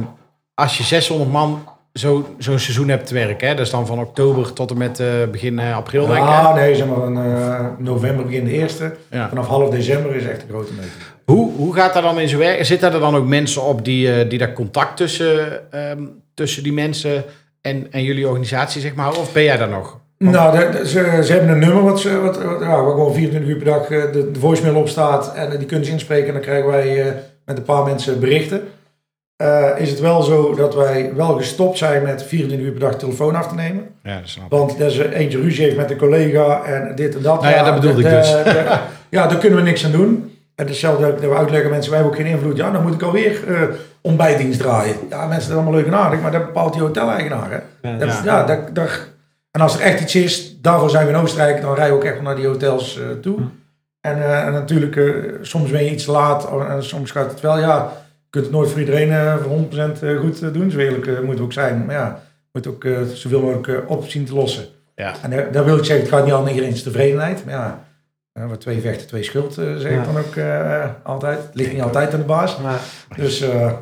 als 0.54 0.78
je 0.78 0.82
600 0.84 1.30
man 1.32 1.62
zo- 1.92 2.26
zo'n 2.38 2.58
seizoen 2.58 2.88
hebt 2.88 3.06
te 3.06 3.14
werken, 3.14 3.48
hè? 3.48 3.54
dat 3.54 3.64
is 3.66 3.70
dan 3.72 3.86
van 3.86 3.98
oktober 3.98 4.52
tot 4.52 4.70
en 4.70 4.76
met 4.78 5.00
eh, 5.00 5.06
begin 5.30 5.58
april, 5.58 6.06
denk 6.06 6.18
ik. 6.18 6.24
Ja, 6.28 6.54
nee, 6.54 6.74
zeg 6.74 6.86
maar 6.86 7.24
eh, 7.24 7.64
november 7.78 8.24
begin 8.26 8.44
de 8.44 8.50
eerste. 8.50 8.94
Ja. 9.10 9.28
Vanaf 9.28 9.46
half 9.46 9.70
december 9.70 10.14
is 10.14 10.24
echt 10.26 10.42
een 10.42 10.48
grote 10.48 10.72
meter. 10.72 11.09
Hoe, 11.30 11.50
hoe 11.56 11.74
gaat 11.74 11.94
dat 11.94 12.02
dan 12.02 12.20
in 12.20 12.28
zijn 12.28 12.40
werk? 12.40 12.64
Zitten 12.64 12.92
er 12.92 13.00
dan 13.00 13.16
ook 13.16 13.26
mensen 13.26 13.62
op 13.62 13.84
die, 13.84 14.12
eh, 14.12 14.28
die 14.30 14.38
daar 14.38 14.52
contact 14.52 14.96
tussen, 14.96 15.60
ehm, 15.72 16.02
tussen 16.34 16.62
die 16.62 16.72
mensen 16.72 17.24
en, 17.60 17.86
en 17.90 18.02
jullie 18.02 18.26
organisatie, 18.28 18.80
zeg 18.80 18.94
maar? 18.94 19.08
Of 19.18 19.32
ben 19.32 19.42
jij 19.42 19.56
daar 19.56 19.68
nog? 19.68 19.98
Nou, 20.18 20.58
de- 20.58 20.78
de- 20.78 20.88
ze, 20.88 21.20
ze 21.24 21.32
hebben 21.32 21.50
een 21.50 21.58
nummer 21.58 21.82
wat, 21.82 22.00
ze, 22.00 22.20
wat, 22.20 22.42
wat- 22.42 22.60
ja, 22.60 22.66
waar 22.82 22.90
gewoon 22.90 23.14
24 23.14 23.50
uur 23.50 23.56
per 23.56 23.64
dag 23.64 23.90
eh, 23.90 24.12
de, 24.12 24.30
de 24.30 24.40
voicemail 24.40 24.74
op 24.76 24.88
staat. 24.88 25.34
En 25.34 25.52
eh, 25.52 25.58
die 25.58 25.66
kunnen 25.66 25.86
ze 25.86 25.92
inspreken 25.92 26.26
en 26.26 26.32
dan 26.32 26.42
krijgen 26.42 26.70
wij 26.70 27.14
met 27.44 27.56
een 27.58 27.64
paar 27.64 27.84
mensen 27.84 28.20
berichten. 28.20 28.60
Is 29.76 29.90
het 29.90 30.00
wel 30.00 30.22
zo 30.22 30.54
dat 30.54 30.74
wij 30.74 31.12
wel 31.14 31.36
gestopt 31.36 31.78
zijn 31.78 32.02
met 32.02 32.22
24 32.22 32.66
uur 32.66 32.72
per 32.72 32.80
dag 32.80 32.94
telefoon 32.98 33.34
af 33.36 33.48
te 33.48 33.54
nemen. 33.54 33.86
Ja, 34.02 34.18
dat 34.20 34.28
snap 34.28 34.44
ik. 34.44 34.50
Want 34.50 34.82
als 34.82 34.98
er 34.98 35.12
eentje 35.12 35.40
ruzie 35.40 35.64
heeft 35.64 35.76
met 35.76 35.90
een 35.90 35.96
collega 35.96 36.62
en 36.64 36.92
dit 36.94 37.14
en 37.16 37.22
dat. 37.22 37.42
Nou 37.42 37.54
ja, 37.54 37.62
dat 37.64 37.74
bedoelde 37.74 38.02
ik 38.02 38.08
dus. 38.10 38.30
ja, 39.16 39.26
daar 39.26 39.38
kunnen 39.38 39.58
we 39.58 39.64
niks 39.64 39.84
aan 39.84 39.92
doen. 39.92 40.29
En 40.60 40.66
hetzelfde 40.66 41.02
dat 41.10 41.20
we 41.20 41.34
uitleggen 41.34 41.70
mensen, 41.70 41.90
wij 41.92 42.00
hebben 42.00 42.18
ook 42.18 42.24
geen 42.26 42.34
invloed. 42.34 42.56
Ja, 42.56 42.70
dan 42.70 42.82
moet 42.82 42.94
ik 42.94 43.02
alweer 43.02 43.54
eh 43.54 43.62
ontbijtdienst 44.00 44.58
draaien. 44.58 44.94
Ja, 45.10 45.18
mensen, 45.26 45.38
dat 45.50 45.58
is 45.58 45.64
allemaal 45.64 45.72
leuk 45.72 45.86
en 45.86 45.94
aardig, 45.94 46.20
maar 46.20 46.30
dat 46.30 46.46
bepaalt 46.46 46.72
die 46.72 46.82
hoteleigenaar. 46.82 47.50
Hè? 47.50 47.88
Ja, 47.90 47.96
Dat- 47.98 48.08
ja. 48.08 48.20
ja, 48.24 48.44
dat, 48.44 48.74
dat- 48.74 49.08
en 49.50 49.60
als 49.60 49.74
er 49.74 49.80
echt 49.80 50.00
iets 50.00 50.14
is, 50.14 50.60
daarvoor 50.60 50.90
zijn 50.90 51.06
we 51.06 51.12
in 51.12 51.18
Oostenrijk, 51.18 51.60
dan 51.60 51.74
rijden 51.74 51.92
we 51.94 51.98
ook 52.00 52.04
echt 52.06 52.14
wel 52.14 52.22
naar 52.22 52.36
die 52.36 52.46
hotels 52.46 52.98
eh, 53.00 53.04
toe. 53.22 53.36
Hm. 53.36 53.42
En, 54.00 54.22
eh, 54.22 54.46
en 54.46 54.52
natuurlijk, 54.52 54.96
eh, 54.96 55.04
soms 55.42 55.70
ben 55.70 55.84
je 55.84 55.90
iets 55.90 56.06
laat 56.06 56.48
en 56.68 56.84
soms 56.84 57.10
gaat 57.10 57.30
het 57.30 57.40
wel. 57.40 57.58
Ja, 57.58 57.92
je 58.04 58.30
kunt 58.30 58.44
het 58.44 58.54
nooit 58.54 58.70
voor 58.70 58.80
iedereen 58.80 59.10
eh, 59.10 59.36
voor 59.36 59.50
100% 59.52 60.02
eh, 60.02 60.18
goed 60.18 60.54
doen. 60.54 60.70
Zo 60.70 60.78
eerlijk 60.78 61.06
eh, 61.06 61.14
moeten 61.18 61.36
we 61.38 61.42
ook 61.42 61.52
zijn. 61.52 61.84
Maar 61.86 61.94
ja, 61.94 62.20
je 62.52 62.60
moet 62.60 62.66
ook 62.66 62.86
zoveel 63.14 63.40
mogelijk 63.40 63.90
op 63.90 64.08
zien 64.08 64.24
te 64.24 64.34
lossen. 64.34 64.64
Ja. 64.94 65.12
En 65.22 65.48
daar 65.52 65.64
wil 65.64 65.76
ik 65.76 65.84
zeggen, 65.84 66.04
het 66.06 66.14
gaat 66.14 66.24
niet 66.24 66.34
aan 66.34 66.48
iedereen's 66.48 66.82
tevredenheid. 66.82 67.44
Maar 67.44 67.54
ja, 67.54 67.84
wat 68.32 68.60
twee 68.60 68.80
vechten, 68.80 69.06
twee 69.06 69.22
schuld, 69.22 69.58
eh, 69.58 69.76
zeg 69.76 69.92
Ja. 69.92 69.98
ik 69.98 70.04
dan 70.04 70.18
ook 70.18 70.36
eh, 70.36 70.88
altijd. 71.02 71.42
Het 71.42 71.54
ligt 71.54 71.72
niet 71.72 71.82
altijd 71.82 72.12
aan 72.12 72.18
de 72.20 72.24
baas. 72.26 72.58
Maar, 72.58 72.80
Dus 73.16 73.40
eh, 73.40 73.72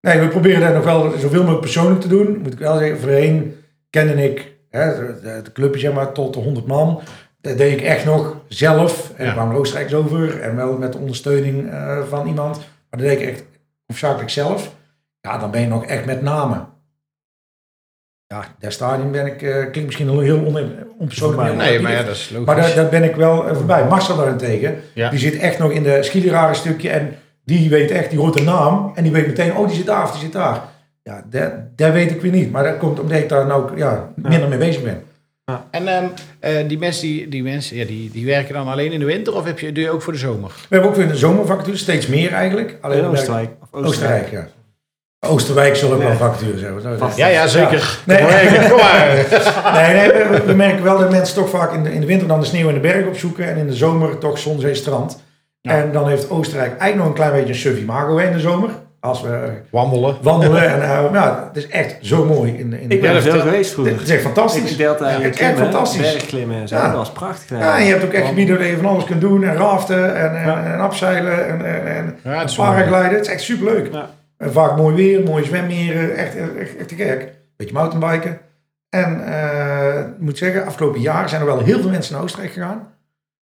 nee, 0.00 0.20
we 0.20 0.28
proberen 0.28 0.60
dat 0.60 0.74
nog 0.74 0.84
wel 0.84 1.10
zoveel 1.18 1.38
mogelijk 1.40 1.60
persoonlijk 1.60 2.00
te 2.00 2.08
doen. 2.08 2.38
Moet 2.42 2.52
ik 2.52 2.58
wel 2.58 2.78
zeggen, 2.78 2.98
voorheen 2.98 3.56
kende 3.90 4.24
ik 4.24 4.54
de 4.70 5.50
clubje 5.52 5.80
zeg 5.80 5.92
maar 5.92 6.12
tot 6.12 6.34
de 6.34 6.40
100 6.40 6.66
man. 6.66 7.00
Dat 7.40 7.56
deed 7.58 7.72
ik 7.80 7.84
echt 7.84 8.04
nog 8.04 8.36
zelf. 8.48 9.12
En 9.16 9.22
Ja. 9.24 9.28
er 9.30 9.34
kwamen 9.36 9.54
er 9.54 9.60
Oostenrijks 9.60 9.94
over. 9.94 10.40
En 10.40 10.56
wel 10.56 10.76
met 10.78 10.92
de 10.92 10.98
ondersteuning 10.98 11.70
eh, 11.70 12.02
van 12.02 12.26
iemand. 12.26 12.56
Maar 12.56 13.00
dat 13.00 13.08
deed 13.08 13.20
ik 13.20 13.28
echt 13.28 13.44
hoofdzakelijk 13.86 14.30
zelf. 14.30 14.74
Ja, 15.20 15.38
dan 15.38 15.50
ben 15.50 15.60
je 15.60 15.66
nog 15.66 15.84
echt 15.86 16.04
met 16.06 16.22
namen. 16.22 16.66
Ja, 18.28 18.44
daar 18.58 18.72
stadion 18.72 19.10
ben 19.10 19.26
ik, 19.26 19.42
eh, 19.42 19.54
klinkt 19.54 19.84
misschien 19.84 20.20
heel 20.20 20.38
on, 20.38 20.58
onpersoonlijk. 20.98 21.54
Nee, 21.56 21.80
maar 21.80 21.92
ja, 21.92 22.02
dat 22.02 22.14
is 22.14 22.30
logisch. 22.30 22.46
Maar 22.46 22.56
daar, 22.56 22.74
daar 22.74 22.88
ben 22.88 23.02
ik 23.04 23.16
wel 23.16 23.48
eh, 23.48 23.56
voorbij. 23.56 23.84
Marcel 23.84 24.16
daarentegen, 24.16 24.80
Ja. 24.94 25.10
die 25.10 25.18
zit 25.18 25.36
echt 25.36 25.58
nog 25.58 25.70
in 25.70 25.82
de 25.82 26.02
skielerare 26.02 26.54
stukje. 26.54 26.88
En 26.90 27.14
die 27.44 27.70
weet 27.70 27.90
echt, 27.90 28.10
die 28.10 28.18
hoort 28.18 28.34
de 28.36 28.42
naam. 28.42 28.92
En 28.94 29.02
die 29.02 29.12
weet 29.12 29.26
meteen, 29.26 29.56
oh 29.56 29.66
die 29.66 29.76
zit 29.76 29.86
daar 29.86 30.02
of 30.02 30.10
die 30.10 30.20
zit 30.20 30.32
daar. 30.32 30.62
Ja, 31.02 31.24
dat, 31.30 31.52
dat 31.76 31.92
weet 31.92 32.10
ik 32.10 32.20
weer 32.20 32.32
niet. 32.32 32.52
Maar 32.52 32.64
dat 32.64 32.76
komt 32.76 33.00
omdat 33.00 33.18
ik 33.18 33.28
daar 33.28 33.46
nou 33.46 33.62
ook, 33.62 33.78
ja, 33.78 34.12
minder 34.14 34.48
mee 34.48 34.58
bezig 34.58 34.82
ben. 34.82 35.02
En 35.70 35.88
ehm, 35.88 36.04
eh, 36.40 36.68
die 36.68 36.78
mensen, 36.78 37.02
die, 37.02 37.28
die, 37.28 37.42
mensen 37.42 37.76
ja, 37.76 37.84
die, 37.84 38.10
die 38.10 38.26
werken 38.26 38.54
dan 38.54 38.68
alleen 38.68 38.92
in 38.92 38.98
de 39.00 39.04
winter 39.06 39.34
of 39.34 39.44
heb 39.44 39.58
je, 39.58 39.72
doe 39.72 39.84
je 39.84 39.90
ook 39.90 40.02
voor 40.02 40.12
de 40.12 40.18
zomer? 40.18 40.48
We 40.50 40.66
hebben 40.68 40.90
ook 40.90 40.96
weer 40.96 41.10
een 41.10 41.16
zomervacature, 41.16 41.76
steeds 41.76 42.06
meer 42.06 42.32
eigenlijk. 42.32 42.78
Alleen 42.80 42.98
in 42.98 43.04
Oostenrijk. 43.04 43.50
Oostenrijk, 43.70 44.30
ja. 44.30 44.48
Oosterwijk 45.26 45.76
zullen 45.76 45.94
ook 45.94 46.00
wel 46.02 46.08
Nee. 46.08 46.18
vacature 46.18 46.58
zijn. 46.58 46.80
Zo 46.80 46.92
is 46.92 47.00
het. 47.00 47.16
Ja, 47.16 47.26
ja, 47.26 47.46
zeker. 47.46 47.98
Nee. 48.04 48.18
Kom 48.18 48.26
maar, 48.30 48.68
kom 48.68 48.76
maar. 48.78 49.24
Nee, 49.82 49.94
nee 49.96 50.08
we, 50.28 50.42
we 50.46 50.52
merken 50.54 50.82
wel 50.84 50.98
dat 50.98 51.10
mensen 51.10 51.34
toch 51.34 51.48
vaak 51.50 51.72
in 51.72 51.82
de, 51.82 51.92
in 51.92 52.00
de 52.00 52.06
winter 52.06 52.28
dan 52.28 52.40
de 52.40 52.46
sneeuw 52.46 52.68
in 52.68 52.74
de 52.74 52.80
berg 52.80 53.06
opzoeken. 53.06 53.48
En 53.48 53.56
in 53.56 53.66
de 53.66 53.74
zomer 53.74 54.18
toch 54.18 54.38
zon, 54.38 54.60
zee, 54.60 54.74
strand. 54.74 55.22
Ja. 55.60 55.70
En 55.72 55.92
dan 55.92 56.08
heeft 56.08 56.30
Oostenrijk 56.30 56.68
eigenlijk 56.70 56.96
nog 56.96 57.06
een 57.06 57.12
klein 57.14 57.32
beetje 57.32 57.48
een 57.52 57.58
sub 57.58 57.78
imago 57.78 58.18
hè, 58.18 58.26
in 58.26 58.32
de 58.32 58.40
zomer. 58.40 58.70
Als 59.00 59.22
we 59.22 59.48
Wandelen. 59.70 60.16
wandelen. 60.22 60.70
En 60.72 60.78
uh, 60.80 61.10
nou, 61.10 61.34
het 61.48 61.56
is 61.56 61.68
echt 61.68 61.96
zo 62.00 62.24
mooi 62.24 62.52
in 62.58 62.70
de, 62.70 62.80
in 62.80 62.88
de 62.88 62.94
Ik 62.94 63.00
ben 63.00 63.14
er 63.14 63.22
veel 63.22 63.40
geweest 63.40 63.72
vroeger. 63.72 63.92
Het 63.94 64.02
is 64.02 64.10
echt 64.10 64.22
fantastisch. 64.22 64.70
Ik 64.70 64.76
deelde 64.76 64.98
Ja, 64.98 65.04
eigenlijk 65.04 65.38
echt 65.38 65.50
klimmen, 65.52 65.72
fantastisch. 65.72 66.12
bergklimmen 66.12 66.60
en 66.60 66.68
zo. 66.68 66.76
Ja. 66.76 66.86
Dat 66.86 66.96
was 66.96 67.10
prachtig. 67.12 67.48
hè. 67.48 67.58
Ja, 67.64 67.78
en 67.78 67.84
je 67.84 67.90
hebt 67.90 68.04
ook 68.04 68.12
echt 68.12 68.26
gebieden 68.26 68.58
waar 68.58 68.66
je 68.66 68.76
van 68.76 68.86
alles 68.86 69.04
kunt 69.04 69.20
doen. 69.20 69.44
En 69.44 69.56
raften 69.56 70.16
en, 70.16 70.36
en, 70.42 70.46
Ja. 70.46 70.64
en 70.72 70.80
afzeilen 70.80 71.48
en, 71.48 71.64
en, 71.64 71.86
en 71.96 72.16
Ja, 72.22 72.38
het 72.40 72.54
paragliden. 72.56 73.10
Het 73.14 73.20
is 73.26 73.32
echt 73.32 73.42
superleuk. 73.42 73.88
Ja. 73.92 74.08
En 74.36 74.52
vaak 74.52 74.76
mooi 74.76 74.94
weer, 74.94 75.22
mooie 75.22 75.44
zwemmeren. 75.44 76.16
Echt, 76.16 76.36
echt, 76.36 76.76
echt 76.76 76.88
te 76.88 76.94
gek. 76.94 77.32
Beetje 77.56 77.74
mountainbiken. 77.74 78.38
En 78.88 79.26
eh, 79.26 80.00
ik 80.00 80.18
moet 80.18 80.38
zeggen, 80.38 80.66
afgelopen 80.66 81.00
jaar 81.00 81.28
zijn 81.28 81.40
er 81.40 81.46
wel 81.46 81.60
heel 81.60 81.80
veel 81.80 81.90
mensen 81.90 82.14
naar 82.14 82.22
Oostenrijk 82.22 82.52
gegaan. 82.52 82.88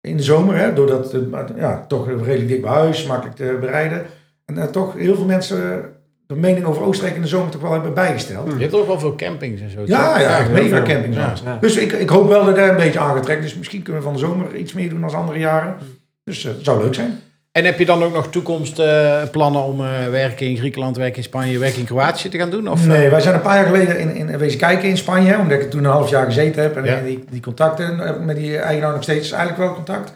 In 0.00 0.16
de 0.16 0.22
zomer, 0.22 0.56
hè, 0.56 0.72
doordat 0.72 1.14
ja, 1.56 1.84
toch 1.88 2.08
redelijk 2.08 2.48
dik 2.48 2.62
bij 2.62 2.70
huis, 2.70 3.06
makkelijk 3.06 3.36
te 3.36 3.56
bereiden. 3.60 4.06
En 4.44 4.58
eh, 4.58 4.64
toch 4.64 4.94
heel 4.94 5.14
veel 5.14 5.24
mensen 5.24 5.92
de 6.26 6.34
mening 6.34 6.64
over 6.64 6.82
Oostenrijk 6.82 7.16
in 7.16 7.22
de 7.22 7.28
zomer 7.28 7.50
toch 7.50 7.60
wel 7.60 7.72
hebben 7.72 7.94
bijgesteld. 7.94 8.52
Je 8.52 8.62
hebt 8.62 8.74
ook 8.74 8.86
wel 8.86 8.98
veel 8.98 9.14
campings 9.14 9.60
en 9.60 9.70
zo. 9.70 9.82
Ja, 9.84 10.20
ja, 10.20 10.38
echt 10.38 10.50
mega 10.50 10.82
campings. 10.82 11.16
Ja. 11.16 11.34
Ja. 11.44 11.58
Dus 11.60 11.76
ik, 11.76 11.92
ik 11.92 12.08
hoop 12.08 12.28
wel 12.28 12.44
dat 12.44 12.56
dat 12.56 12.68
een 12.68 12.76
beetje 12.76 12.98
aangetrekt. 12.98 13.42
Dus 13.42 13.56
misschien 13.56 13.82
kunnen 13.82 14.02
we 14.02 14.08
van 14.08 14.16
de 14.16 14.24
zomer 14.26 14.56
iets 14.56 14.72
meer 14.72 14.88
doen 14.88 15.00
dan 15.00 15.14
andere 15.14 15.38
jaren. 15.38 15.76
Dus 16.24 16.44
eh, 16.44 16.52
het 16.52 16.64
zou 16.64 16.82
leuk 16.82 16.94
zijn. 16.94 17.20
En 17.56 17.64
heb 17.64 17.78
je 17.78 17.84
dan 17.86 18.02
ook 18.02 18.12
nog 18.12 18.30
toekomstplannen 18.30 19.62
om 19.62 19.80
eh, 19.80 20.08
werken 20.10 20.46
in 20.46 20.56
Griekenland, 20.56 20.96
werken 20.96 21.16
in 21.16 21.22
Spanje, 21.22 21.58
werken 21.58 21.78
in 21.78 21.84
Kroatië 21.84 22.28
te 22.28 22.38
gaan 22.38 22.50
doen? 22.50 22.68
Of, 22.68 22.86
Nee, 22.86 23.08
wij 23.10 23.20
zijn 23.20 23.34
een 23.34 23.40
paar 23.40 23.56
jaar 23.56 23.66
geleden 23.66 23.98
in, 23.98 24.14
in 24.16 24.38
wezen 24.38 24.58
kijken 24.58 24.88
in 24.88 24.96
Spanje. 24.96 25.38
Omdat 25.38 25.60
ik 25.60 25.70
toen 25.70 25.84
een 25.84 25.90
half 25.90 26.10
jaar 26.10 26.24
gezeten 26.24 26.62
heb. 26.62 26.76
En 26.76 26.84
Ja. 26.84 27.00
die, 27.00 27.24
die 27.30 27.40
contacten 27.40 27.98
heb 27.98 28.16
ik 28.16 28.22
met 28.22 28.36
die 28.36 28.58
eigenaar 28.58 28.92
nog 28.92 29.02
steeds 29.02 29.30
eigenlijk 29.30 29.62
wel 29.62 29.74
contact. 29.74 30.10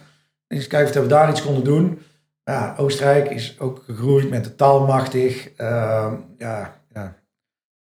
En 0.47 0.57
eens 0.57 0.67
kijken 0.67 0.95
of 0.97 1.03
we 1.03 1.07
daar 1.09 1.31
iets 1.31 1.43
konden 1.43 1.65
doen. 1.65 2.03
Ja, 2.45 2.75
Oostenrijk 2.79 3.31
is 3.31 3.57
ook 3.59 3.83
gegroeid 3.87 4.31
met 4.31 4.45
de 4.45 4.55
taalmachtig. 4.55 5.49
Ehm, 5.57 6.13
ja, 6.39 6.75
ja. 6.95 7.15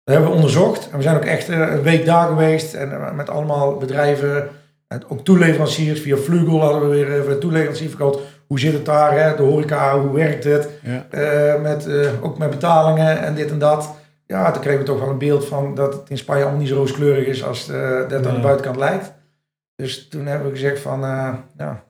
Dat 0.05 0.15
hebben 0.15 0.29
we 0.31 0.35
onderzocht. 0.37 0.91
En 0.91 0.97
we 0.97 1.03
zijn 1.03 1.17
ook 1.17 1.25
echt 1.25 1.49
eh, 1.49 1.59
een 1.59 1.83
week 1.83 2.05
daar 2.05 2.29
geweest. 2.29 2.75
En 2.75 2.93
eh, 2.93 3.12
met 3.12 3.31
allemaal 3.31 3.77
bedrijven. 3.77 4.49
En 4.88 5.03
ook 5.09 5.25
toeleveranciers. 5.25 6.01
Via 6.01 6.17
Vlugel 6.17 6.61
hadden 6.61 6.81
we 6.91 6.97
weer 6.97 7.12
even 7.21 7.33
een 7.33 7.38
toeleverancier 7.41 7.88
verkocht. 7.88 8.19
Hoe 8.53 8.61
zit 8.61 8.73
het 8.73 8.85
daar? 8.85 9.19
Hè? 9.19 9.37
De 9.37 9.43
horeca, 9.43 10.01
hoe 10.01 10.12
werkt 10.12 10.45
het? 10.45 10.68
Ja. 10.83 11.07
Eh, 11.11 11.61
met, 11.62 11.87
eh, 11.87 12.24
ook 12.24 12.39
met 12.39 12.51
betalingen 12.51 13.22
en 13.22 13.35
dit 13.35 13.51
en 13.51 13.59
dat. 13.59 13.95
Ja, 14.26 14.51
toen 14.51 14.62
kregen 14.62 14.79
we 14.81 14.85
toch 14.87 14.99
wel 15.01 15.09
een 15.09 15.18
beeld 15.18 15.47
van 15.47 15.74
dat 15.74 15.93
het 15.93 16.11
in 16.11 16.18
Spanje 16.18 16.43
allemaal 16.43 16.61
niet 16.61 16.68
zo 16.68 16.76
rooskleurig 16.76 17.26
is 17.26 17.45
als 17.45 17.68
eh, 17.68 17.91
dat 17.91 18.12
aan 18.12 18.22
de 18.22 18.31
Nee. 18.31 18.41
buitenkant 18.41 18.76
lijkt. 18.76 19.12
Dus 19.76 20.09
toen 20.09 20.26
hebben 20.26 20.47
we 20.49 20.55
gezegd 20.55 20.81
van, 20.81 21.01
ja, 21.57 21.85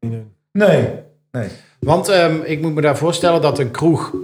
Niet 0.00 0.12
doen. 0.12 0.34
nee, 0.52 0.88
Want 1.80 2.08
ehm, 2.08 2.36
ik 2.44 2.60
moet 2.60 2.74
me 2.74 2.80
daar 2.80 2.96
voorstellen 2.96 3.40
dat 3.42 3.58
een 3.58 3.70
kroeg, 3.70 4.14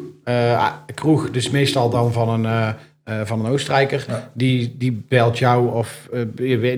kroeg 0.94 1.30
dus 1.30 1.50
meestal 1.50 1.90
dan 1.90 2.12
van 2.12 2.28
een, 2.44 2.74
eh, 3.06 3.20
van 3.24 3.44
een 3.44 3.50
Oostenrijker, 3.52 4.04
Ja. 4.08 4.30
die, 4.32 4.74
die 4.78 5.04
belt 5.08 5.38
jou 5.38 5.72
of 5.74 6.08
eh, 6.12 6.20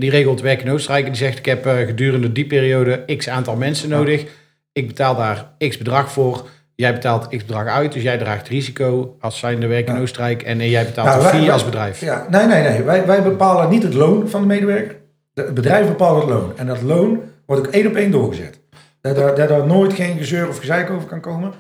die 0.00 0.10
regelt 0.10 0.40
werk 0.40 0.62
in 0.62 0.70
Oostenrijk 0.70 1.04
en 1.04 1.10
die 1.12 1.20
zegt 1.20 1.38
ik 1.38 1.44
heb 1.46 1.66
eh, 1.66 1.76
gedurende 1.86 2.32
die 2.32 2.46
periode 2.46 3.04
x 3.16 3.28
aantal 3.28 3.56
mensen 3.56 3.88
nodig. 3.88 4.24
Ik 4.72 4.86
betaal 4.86 5.16
daar 5.16 5.50
x 5.68 5.78
bedrag 5.78 6.12
voor. 6.12 6.48
jij 6.74 6.92
betaalt 6.92 7.28
x 7.28 7.44
bedrag 7.44 7.66
uit, 7.66 7.92
dus 7.92 8.02
jij 8.02 8.18
draagt 8.18 8.48
risico 8.48 9.16
als 9.20 9.38
zijnde 9.38 9.66
werk 9.66 9.88
in. 9.88 9.98
Oostenrijk 9.98 10.42
en 10.42 10.68
jij 10.68 10.84
betaalt 10.84 11.08
Nou, 11.08 11.22
een 11.22 11.28
fee 11.28 11.52
als 11.52 11.64
bedrijf. 11.64 12.00
Ja, 12.00 12.26
nee, 12.30 12.46
nee, 12.46 12.62
nee. 12.62 12.82
Wij, 12.82 13.06
wij 13.06 13.22
bepalen 13.22 13.68
niet 13.70 13.82
het 13.82 13.94
loon 13.94 14.28
van 14.28 14.40
de 14.40 14.46
medewerker. 14.46 14.96
De- 15.32 15.42
Het 15.42 15.54
bedrijf 15.54 15.86
bepaalt 15.86 16.20
het 16.22 16.30
loon. 16.30 16.52
En 16.56 16.66
dat 16.66 16.82
loon 16.82 17.20
wordt 17.46 17.66
ook 17.66 17.72
één 17.72 17.86
op 17.86 17.94
één 17.94 18.10
doorgezet. 18.10 18.58
Dat 19.00 19.16
er, 19.18 19.34
dat 19.34 19.50
er 19.50 19.66
nooit 19.66 19.92
geen 19.92 20.18
gezeur 20.18 20.48
of 20.48 20.58
gezeik 20.58 20.90
over 20.90 21.08
kan 21.08 21.20
komen. 21.20 21.52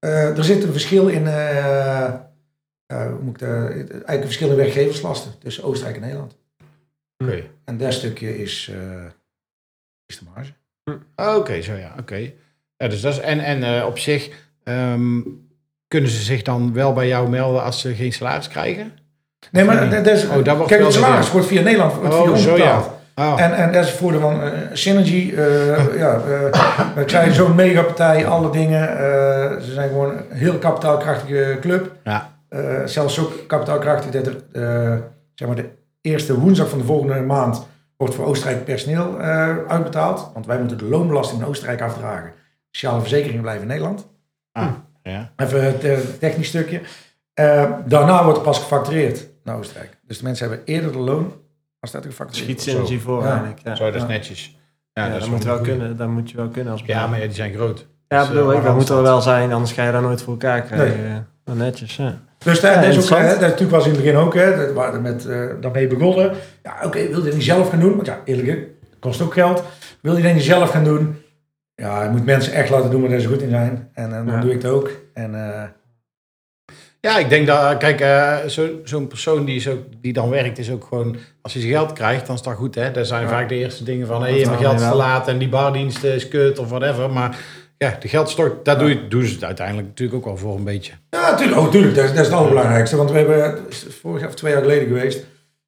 Er 0.00 0.44
zit 0.44 0.62
een 0.64 0.72
verschil 0.72 1.06
in, 1.08 1.26
eh, 2.92 3.02
eh, 3.04 3.12
moet 3.20 3.34
ik 3.34 3.48
dat- 3.48 3.50
eigenlijk 3.70 4.08
een 4.20 4.22
verschil 4.22 4.50
in 4.50 4.56
werkgeverslasten 4.56 5.32
tussen 5.38 5.64
Oostenrijk 5.64 5.96
en 5.96 6.02
Nederland. 6.02 6.36
Oké. 7.24 7.42
En 7.64 7.76
dat 7.76 7.92
stukje 7.92 8.38
is, 8.42 8.70
eh, 8.72 9.04
is 10.06 10.18
de 10.18 10.24
marge. 10.34 10.52
Oké, 11.38 11.62
zo 11.62 11.72
ja, 11.74 11.94
oké. 12.00 12.30
Ja, 12.76 12.88
dus 12.88 13.00
dat 13.00 13.12
is, 13.12 13.20
en 13.20 13.40
en 13.40 13.62
eh, 13.78 13.86
op 13.86 13.98
zich 13.98 14.30
ehm, 14.64 15.20
kunnen 15.88 16.10
ze 16.10 16.22
zich 16.22 16.42
dan 16.42 16.72
wel 16.72 16.92
bij 16.92 17.08
jou 17.08 17.28
melden 17.28 17.62
als 17.62 17.80
ze 17.80 17.94
geen 17.94 18.12
salaris 18.12 18.48
krijgen? 18.48 18.92
Nee, 19.50 19.64
maar 19.64 19.90
dat 19.90 20.06
is, 20.06 20.26
Oh, 20.28 20.44
dat 20.44 20.56
wordt 20.56 20.70
kijk, 20.70 20.82
het 20.84 20.92
salaris 20.92 21.30
wordt 21.30 21.46
via 21.46 21.62
Nederland 21.62 21.94
wordt 21.94 22.14
Oh, 22.14 22.22
via 22.22 22.30
ons 22.30 22.44
ja. 22.44 22.52
betaald. 22.52 22.90
Oh, 23.14 23.40
En, 23.40 23.54
en 23.56 23.72
dat 23.72 23.82
is 23.84 23.90
het 23.90 23.98
voordeel 23.98 24.20
van 24.20 24.42
eh, 24.42 24.58
Synergy. 24.72 25.32
eh, 25.36 25.96
ja, 26.02 26.14
eh, 26.14 26.94
we 26.94 27.02
zijn 27.06 27.32
zo'n 27.32 27.54
megapartij, 27.54 28.26
alle 28.26 28.50
dingen. 28.50 28.88
eh, 28.88 29.60
ze 29.60 29.72
zijn 29.72 29.88
gewoon 29.88 30.10
een 30.30 30.36
heel 30.36 30.58
kapitaalkrachtige 30.58 31.56
club. 31.60 31.92
ja. 32.04 32.31
Eh, 32.52 32.86
zelfs 32.86 33.14
zo 33.14 33.32
kapitaalkrachtig 33.46 34.10
dat 34.10 34.26
er, 34.26 34.36
eh, 34.52 34.98
zeg 35.34 35.48
maar 35.48 35.56
de 35.56 35.68
eerste 36.00 36.38
woensdag 36.38 36.68
van 36.68 36.78
de 36.78 36.84
volgende 36.84 37.20
maand 37.20 37.66
wordt 37.96 38.14
voor 38.14 38.24
Oostenrijk 38.24 38.64
personeel 38.64 39.20
eh, 39.20 39.56
uitbetaald. 39.68 40.30
Want 40.34 40.46
wij 40.46 40.58
moeten 40.58 40.78
de 40.78 40.84
loonbelasting 40.84 41.40
in 41.42 41.46
Oostenrijk 41.46 41.80
afdragen. 41.80 42.32
Sociale 42.70 43.00
verzekeringen 43.00 43.42
blijven 43.42 43.62
in 43.62 43.68
Nederland. 43.68 44.08
Ah, 44.52 44.68
ja. 45.02 45.32
Even 45.36 45.64
het 45.64 46.20
technisch 46.20 46.48
stukje. 46.48 46.80
Eh, 47.34 47.70
daarna 47.86 48.22
wordt 48.24 48.38
er 48.38 48.44
pas 48.44 48.58
gefactureerd 48.58 49.26
naar 49.44 49.56
Oostenrijk. 49.56 49.98
Dus 50.06 50.18
de 50.18 50.24
mensen 50.24 50.48
hebben 50.48 50.66
eerder 50.66 50.92
de 50.92 50.98
loon 50.98 51.32
als 51.80 51.90
dat 51.90 52.04
er 52.04 52.10
gefactureerd 52.10 52.60
Schiet 52.60 52.74
wordt. 52.74 52.86
synergy 52.88 53.04
voor 53.04 53.22
Ja. 53.22 53.28
eigenlijk. 53.30 53.58
Ja, 53.64 53.74
Zo, 53.74 53.84
dat 53.84 53.94
is 53.94 54.00
Ja. 54.00 54.06
netjes. 54.06 54.58
Ja, 54.92 55.06
Ja, 55.06 55.18
dat, 55.18 55.28
moet 55.28 55.44
wel 55.44 55.56
goeie. 55.58 55.70
kunnen. 55.76 55.96
Dat 55.96 56.08
moet 56.08 56.30
je 56.30 56.36
wel 56.36 56.48
kunnen 56.48 56.72
als 56.72 56.82
Ja, 56.86 57.06
maar 57.06 57.18
ja, 57.18 57.24
die 57.24 57.34
zijn 57.34 57.52
groot. 57.54 57.86
Ja, 58.08 58.18
Dus, 58.18 58.28
bedoel 58.28 58.52
ik. 58.52 58.62
Dat 58.62 58.74
moet 58.74 58.88
er 58.88 59.02
wel 59.02 59.20
zijn, 59.20 59.52
anders 59.52 59.72
ga 59.72 59.84
je 59.84 59.92
dat 59.92 60.02
nooit 60.02 60.22
voor 60.22 60.32
elkaar 60.32 60.62
krijgen. 60.62 61.00
Nee. 61.02 61.20
Eh, 61.44 61.54
netjes, 61.54 61.96
ja. 61.96 62.18
Dus 62.42 62.60
Ja, 62.60 62.68
dat 62.68 62.76
is 62.76 62.78
ook, 62.78 62.84
interessant. 62.84 63.22
hè, 63.22 63.28
dat 63.28 63.40
natuurlijk 63.40 63.70
was 63.70 63.84
in 63.86 63.90
het 63.92 64.00
begin 64.00 64.16
ook, 64.16 64.34
hè, 64.34 64.56
dat 64.74 64.92
we 64.92 64.98
met, 65.00 65.26
eh, 65.26 65.44
daarmee 65.60 65.86
begonnen. 65.86 66.32
Ja, 66.62 66.74
oké, 66.84 67.08
wil 67.08 67.24
je 67.26 67.32
niet 67.32 67.42
zelf 67.42 67.70
gaan 67.70 67.80
doen? 67.80 67.94
Want 67.94 68.06
ja, 68.06 68.20
eerlijk, 68.24 68.66
kost 69.00 69.20
ook 69.22 69.32
geld. 69.32 69.62
Wil 70.00 70.16
je 70.16 70.22
dat 70.22 70.34
niet 70.34 70.42
zelf 70.42 70.70
gaan 70.70 70.84
doen? 70.84 71.16
Ja, 71.74 72.02
je 72.04 72.10
moet 72.10 72.24
mensen 72.24 72.52
echt 72.52 72.70
laten 72.70 72.90
doen 72.90 73.08
waar 73.08 73.20
ze 73.20 73.28
goed 73.28 73.42
in 73.42 73.50
zijn. 73.50 73.90
En, 73.94 74.12
en 74.12 74.24
dan 74.26 74.34
Ja. 74.34 74.40
doe 74.40 74.50
ik 74.52 74.62
het 74.62 74.70
ook. 74.72 74.90
En 75.14 75.34
eh, 75.34 75.62
Ja, 77.00 77.18
ik 77.18 77.28
denk 77.28 77.46
dat, 77.46 77.76
kijk, 77.76 78.00
eh, 78.00 78.36
zo- 78.46 78.80
zo'n 78.84 79.06
persoon 79.06 79.44
die, 79.44 79.70
ook, 79.70 79.78
die 80.00 80.12
dan 80.12 80.30
werkt, 80.30 80.58
is 80.58 80.70
ook 80.70 80.84
gewoon, 80.84 81.16
als 81.42 81.52
hij 81.52 81.62
zijn 81.62 81.74
geld 81.74 81.92
krijgt, 81.92 82.26
dan 82.26 82.34
is 82.36 82.42
dat 82.42 82.54
goed, 82.54 82.74
hè. 82.74 82.90
Dat 82.90 83.06
zijn 83.06 83.22
Ja. 83.22 83.28
vaak 83.28 83.48
de 83.48 83.54
eerste 83.54 83.84
dingen 83.84 84.06
van, 84.06 84.22
hé, 84.24 84.36
hey, 84.36 84.46
mijn 84.46 84.58
geld 84.58 84.80
is 84.80 84.88
te 84.88 84.94
laat 84.94 85.28
en 85.28 85.38
die 85.38 85.48
bardienst 85.48 86.04
is 86.04 86.28
kut 86.28 86.58
of 86.58 86.68
whatever. 86.68 87.10
Maar 87.10 87.36
ja, 87.82 87.96
de 88.00 88.08
geldstort, 88.08 88.64
daar 88.64 88.78
doe 88.78 88.88
je, 88.88 89.08
doen 89.08 89.24
ze 89.24 89.34
het 89.34 89.44
uiteindelijk 89.44 89.86
natuurlijk 89.88 90.18
ook 90.18 90.24
wel 90.24 90.36
voor 90.36 90.56
een 90.56 90.64
beetje. 90.64 90.92
ja, 91.10 91.30
natuurlijk, 91.30 91.58
oh, 91.60 91.70
tuurlijk, 91.70 91.94
dat, 91.94 92.04
is- 92.04 92.10
dat 92.10 92.20
is 92.20 92.26
het 92.26 92.36
allerbelangrijkste. 92.36 92.96
Want 92.96 93.10
we 93.10 93.16
hebben, 93.18 93.58
vorig 94.00 94.20
jaar 94.20 94.28
of 94.28 94.34
twee 94.34 94.52
jaar 94.52 94.62
geleden 94.62 94.86
geweest, 94.88 95.24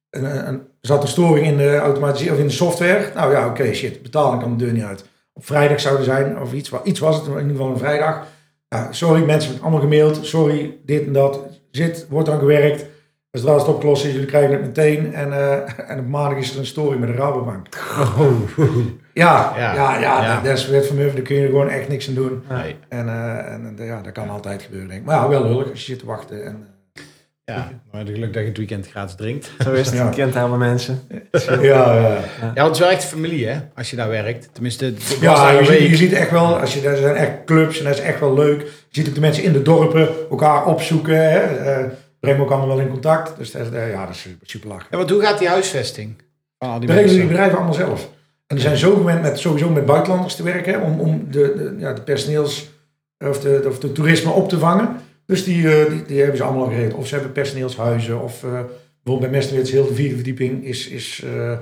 er 0.09 0.59
zat 0.81 1.01
een 1.01 1.07
storing 1.07 1.45
in 1.47 1.57
de 1.57 1.77
automatisering 1.77 2.35
of 2.35 2.41
in 2.41 2.47
de 2.47 2.53
software. 2.53 3.11
Nou 3.15 3.31
ja, 3.31 3.47
oké, 3.47 3.73
shit, 3.73 4.01
betaling 4.01 4.41
kan 4.41 4.57
de 4.57 4.63
deur 4.63 4.73
niet 4.73 4.83
uit. 4.83 5.05
Op 5.33 5.45
vrijdag 5.45 5.79
zou 5.79 5.97
er 5.97 6.03
zijn, 6.03 6.39
of 6.41 6.53
iets, 6.53 6.71
iets 6.83 6.99
was 6.99 7.15
het, 7.15 7.25
in 7.25 7.31
ieder 7.33 7.49
geval 7.51 7.69
een 7.71 7.77
vrijdag. 7.77 8.27
Ja, 8.67 8.91
sorry, 8.91 9.23
mensen 9.23 9.49
hebben 9.51 9.67
allemaal 9.69 9.89
gemaild. 9.89 10.25
Sorry, 10.25 10.77
dit 10.85 11.05
en 11.05 11.13
dat. 11.13 11.39
Zit, 11.71 12.05
wordt 12.09 12.29
aan 12.29 12.39
gewerkt. 12.39 12.85
Dus 13.35 13.43
dat 13.43 13.55
is 13.55 13.61
het 13.61 13.71
opgelost 13.75 14.05
is, 14.05 14.11
jullie 14.11 14.27
krijgen 14.27 14.51
het 14.51 14.61
meteen. 14.61 15.13
En, 15.13 15.33
eh, 15.33 15.89
en 15.89 15.99
op 15.99 16.07
maandag 16.07 16.37
is 16.39 16.53
er 16.53 16.59
een 16.59 16.65
storing 16.65 16.99
met 16.99 17.09
de 17.09 17.15
Rabobank. 17.15 17.67
Ja, 19.13 19.53
Ja, 19.57 19.73
ja, 19.73 19.99
ja, 19.99 19.99
ja. 20.23 20.33
dat- 20.35 20.43
dat 20.43 20.57
is 20.57 20.67
wet 20.67 20.87
van 20.87 20.95
Murphy, 20.95 21.15
daar 21.15 21.23
kun 21.23 21.35
je 21.35 21.41
er 21.41 21.47
gewoon 21.49 21.69
echt 21.69 21.87
niks 21.87 22.07
aan 22.07 22.13
doen. 22.13 22.43
Nee. 22.49 22.75
En, 22.89 23.07
eh, 23.07 23.53
en 23.53 23.75
eh, 23.79 23.85
ja, 23.87 24.01
dat 24.01 24.11
kan 24.11 24.29
altijd 24.29 24.61
gebeuren, 24.61 24.87
denk 24.89 24.99
ik. 25.01 25.05
Maar 25.05 25.15
ja, 25.15 25.27
wel 25.29 25.43
lullig 25.47 25.69
als 25.69 25.79
je 25.79 25.85
zit 25.85 25.99
te 25.99 26.05
wachten. 26.05 26.45
En, 26.45 26.67
Ja, 27.45 27.69
maar 27.91 28.01
het 28.01 28.09
geluk 28.09 28.33
dat 28.33 28.41
je 28.41 28.47
het 28.47 28.57
weekend 28.57 28.87
gratis 28.87 29.15
drinkt. 29.15 29.51
Zo 29.63 29.71
is 29.73 29.85
het. 29.89 29.95
Ja. 29.97 30.03
Je 30.05 30.09
kent 30.15 30.33
helemaal 30.33 30.57
mensen. 30.57 30.99
ja, 31.47 31.59
ja. 31.61 32.17
Ja, 32.39 32.53
want 32.53 32.57
het 32.67 32.71
is 32.73 32.79
wel 32.79 32.89
echt 32.89 33.03
familie, 33.05 33.47
hè, 33.47 33.57
als 33.75 33.89
je 33.89 33.95
daar 33.95 34.09
werkt. 34.09 34.49
Tenminste, 34.53 34.93
Ja, 35.21 35.63
ziet, 35.63 35.79
je 35.89 35.95
ziet 35.95 36.13
echt 36.13 36.31
wel, 36.31 36.59
als 36.59 36.73
je, 36.73 36.81
daar 36.81 36.95
zijn 36.95 37.15
echt 37.15 37.31
clubs 37.45 37.77
en 37.79 37.85
dat 37.85 37.93
is 37.93 37.99
echt 37.99 38.19
wel 38.19 38.33
leuk. 38.33 38.61
Je 38.61 38.67
ziet 38.89 39.07
ook 39.07 39.13
de 39.13 39.19
mensen 39.19 39.43
in 39.43 39.53
de 39.53 39.61
dorpen 39.61 40.09
elkaar 40.29 40.65
opzoeken. 40.65 41.31
Hè. 41.31 41.39
Eh, 42.25 42.31
brengen 42.31 42.43
ook 42.43 42.57
allemaal 42.57 42.75
wel 42.75 42.85
in 42.85 42.91
contact. 42.91 43.37
Dus 43.37 43.51
dat 43.51 43.71
eh, 43.71 43.91
ja, 43.91 44.05
dat 44.05 44.15
is 44.15 44.21
super, 44.21 44.49
super 44.49 44.69
lachen. 44.69 44.87
Ja, 44.91 44.97
want 44.97 45.09
hoe 45.09 45.21
gaat 45.21 45.39
die 45.39 45.47
huisvesting 45.47 46.15
van 46.57 46.69
al 46.69 46.79
die 46.79 46.87
Dat 46.87 46.97
regelen 46.97 47.19
die 47.19 47.27
bedrijven 47.27 47.57
allemaal 47.57 47.73
zelf. 47.73 48.09
En 48.47 48.55
die 48.55 48.65
zijn 48.65 48.77
zo 48.77 48.95
gewend 48.95 49.21
met, 49.21 49.39
sowieso 49.39 49.69
met 49.69 49.85
buitenlanders 49.85 50.35
te 50.35 50.43
werken, 50.43 50.81
om, 50.81 50.99
om 50.99 51.27
de, 51.31 51.53
de, 51.57 51.75
ja, 51.77 51.93
de 51.93 52.01
personeels 52.01 52.69
of 53.19 53.39
de, 53.39 53.63
of 53.67 53.79
de 53.79 53.91
toerisme 53.91 54.31
op 54.31 54.49
te 54.49 54.59
vangen. 54.59 54.99
Dus 55.25 55.43
die, 55.43 55.79
eh, 55.79 55.89
die, 55.89 56.05
die 56.05 56.17
hebben 56.19 56.37
ze 56.37 56.43
allemaal 56.43 56.63
al 56.63 56.69
geregeld. 56.69 56.93
Of 56.93 57.07
ze 57.07 57.13
hebben 57.13 57.31
personeelshuizen, 57.31 58.21
of 58.21 58.43
eh, 58.43 58.51
bijvoorbeeld 59.03 59.19
bij 59.19 59.29
Mesterwits, 59.29 59.71
heel 59.71 59.87
de 59.87 59.93
vierde 59.93 60.15
verdieping 60.15 60.65
is, 60.65 60.87
is, 60.87 61.23
eh, 61.25 61.57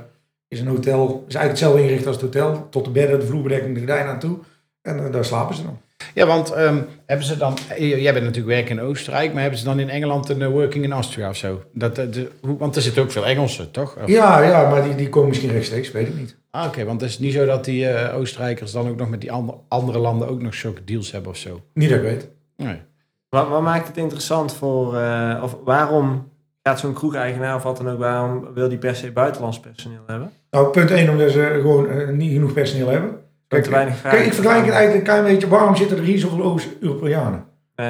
is 0.48 0.60
een 0.60 0.66
hotel. 0.66 1.24
is 1.28 1.34
eigenlijk 1.34 1.48
hetzelfde 1.48 1.80
ingericht 1.80 2.06
als 2.06 2.16
het 2.16 2.24
hotel. 2.24 2.68
Tot 2.70 2.84
de 2.84 2.90
bedden, 2.90 3.20
de 3.20 3.26
vloerbedekking, 3.26 3.72
de 3.72 3.78
gordijnen 3.78 4.12
aan 4.12 4.18
toe. 4.18 4.38
En 4.82 5.04
eh, 5.04 5.12
daar 5.12 5.24
slapen 5.24 5.54
ze 5.54 5.62
dan. 5.62 5.80
Ja, 6.14 6.26
want 6.26 6.50
ehm, 6.52 6.78
hebben 7.06 7.26
ze 7.26 7.36
dan... 7.36 7.56
eh, 7.68 8.02
Jij 8.02 8.12
bent 8.12 8.24
natuurlijk 8.24 8.54
werken 8.54 8.78
in 8.78 8.84
Oostenrijk, 8.84 9.32
maar 9.32 9.40
hebben 9.40 9.58
ze 9.58 9.64
dan 9.64 9.78
in 9.80 9.88
Engeland 9.90 10.28
een 10.28 10.42
eh, 10.42 10.48
working 10.48 10.84
in 10.84 10.92
Austria 10.92 11.28
of 11.28 11.36
zo? 11.36 11.62
Dat, 11.72 11.98
eh, 11.98 12.06
de, 12.12 12.30
hoe, 12.40 12.58
want 12.58 12.76
er 12.76 12.82
zitten 12.82 13.02
ook 13.02 13.10
veel 13.10 13.26
Engelsen, 13.26 13.70
toch? 13.70 13.96
Of- 14.02 14.08
Ja, 14.08 14.42
ja, 14.42 14.70
maar 14.70 14.82
die, 14.82 14.94
die 14.94 15.08
komen 15.08 15.28
misschien 15.28 15.50
rechtstreeks, 15.52 15.90
weet 15.92 16.08
ik 16.08 16.16
niet. 16.16 16.36
Ah, 16.50 16.66
Oké, 16.66 16.84
want 16.84 17.00
het 17.00 17.10
is 17.10 17.18
niet 17.18 17.32
zo 17.32 17.44
dat 17.46 17.64
die 17.64 17.88
eh, 17.88 18.16
Oostenrijkers 18.16 18.72
dan 18.72 18.88
ook 18.88 18.96
nog 18.96 19.08
met 19.10 19.20
die 19.20 19.32
ander- 19.32 19.54
andere 19.68 19.98
landen 19.98 20.28
ook 20.28 20.42
nog 20.42 20.54
zulke 20.54 20.84
deals 20.84 21.12
hebben 21.12 21.30
of 21.30 21.36
zo. 21.36 21.60
Niet 21.74 21.88
dat 21.88 21.98
ik 21.98 22.04
weet. 22.04 22.28
Nee. 22.56 22.80
Wat, 23.28 23.48
wat 23.48 23.62
maakt 23.62 23.86
het 23.86 23.96
interessant 23.96 24.54
voor... 24.54 24.96
eh, 24.96 25.40
of 25.42 25.56
waarom 25.64 26.32
gaat 26.62 26.80
zo'n 26.80 26.92
kroegeigenaar 26.92 27.54
of 27.56 27.62
wat 27.62 27.76
dan 27.76 27.90
ook... 27.90 27.98
Waarom 27.98 28.48
wil 28.54 28.68
die 28.68 28.78
per 28.78 28.96
se 28.96 29.12
buitenlands 29.12 29.60
personeel 29.60 30.02
hebben? 30.06 30.30
Nou, 30.50 30.70
punt 30.70 30.90
1, 30.90 31.08
omdat 31.10 31.30
ze 31.30 31.58
gewoon 31.60 32.16
niet 32.16 32.32
genoeg 32.32 32.52
personeel 32.52 32.88
hebben. 32.88 33.10
Te 33.48 33.70
weinig 33.70 33.96
vraag. 33.96 34.12
Kijk, 34.12 34.26
ik 34.26 34.32
vergelijk 34.32 34.64
het 34.64 34.74
eigenlijk 34.74 35.06
een 35.06 35.14
klein 35.14 35.32
beetje. 35.32 35.48
Waarom 35.48 35.76
zitten 35.76 35.96
er 35.96 36.02
hier 36.02 36.18
zoveel 36.18 36.42
Oost-Europeanen? 36.42 37.44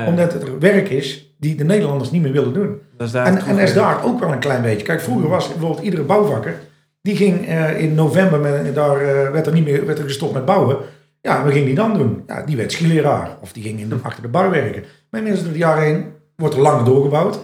Omdat 0.07 0.33
het 0.33 0.43
er 0.43 0.59
werk 0.59 0.89
is 0.89 1.35
die 1.39 1.55
de 1.55 1.65
Nederlanders 1.65 2.11
niet 2.11 2.23
meer 2.23 2.33
willen 2.33 2.53
doen. 2.53 2.81
dat 2.97 3.07
is 3.07 3.13
daar 3.13 3.27
En, 3.27 3.35
het 3.35 3.47
en 3.47 3.57
dat 3.57 3.69
is 3.69 3.75
daar 3.75 4.05
ook 4.05 4.21
wel 4.21 4.33
een 4.33 4.39
klein 4.39 4.63
beetje. 4.63 4.87
Kijk, 4.87 5.01
vroeger 5.01 5.29
was 5.29 5.49
bijvoorbeeld 5.49 5.83
iedere 5.83 6.03
bouwvakker, 6.03 6.55
die 7.03 7.17
ging 7.17 7.47
eh, 7.47 7.81
in 7.81 7.95
november, 7.95 8.41
met, 8.41 8.75
daar 8.75 9.01
eh, 9.01 9.31
werd 9.31 9.47
er 9.47 9.53
niet 9.53 9.65
meer 9.65 9.87
werd 9.87 9.99
er 9.99 10.05
gestopt 10.05 10.33
met 10.33 10.45
bouwen. 10.45 10.77
Ja, 11.21 11.45
wat 11.45 11.53
ging 11.53 11.67
die 11.67 11.75
dan 11.75 11.95
doen? 11.95 12.23
Ja, 12.27 12.43
die 12.43 12.57
werd 12.57 12.73
skileraar. 12.73 13.37
Of 13.41 13.53
die 13.53 13.63
ging 13.63 13.81
in 13.81 13.89
de, 13.89 13.97
achter 14.03 14.23
de 14.23 14.29
bar 14.29 14.51
werken. 14.51 14.85
Maar 15.11 15.21
inmiddels 15.21 15.45
door 15.45 15.53
de 15.53 15.59
jaren 15.59 15.85
heen 15.85 16.07
wordt 16.37 16.55
er 16.55 16.61
langer 16.61 16.85
doorgebouwd. 16.85 17.39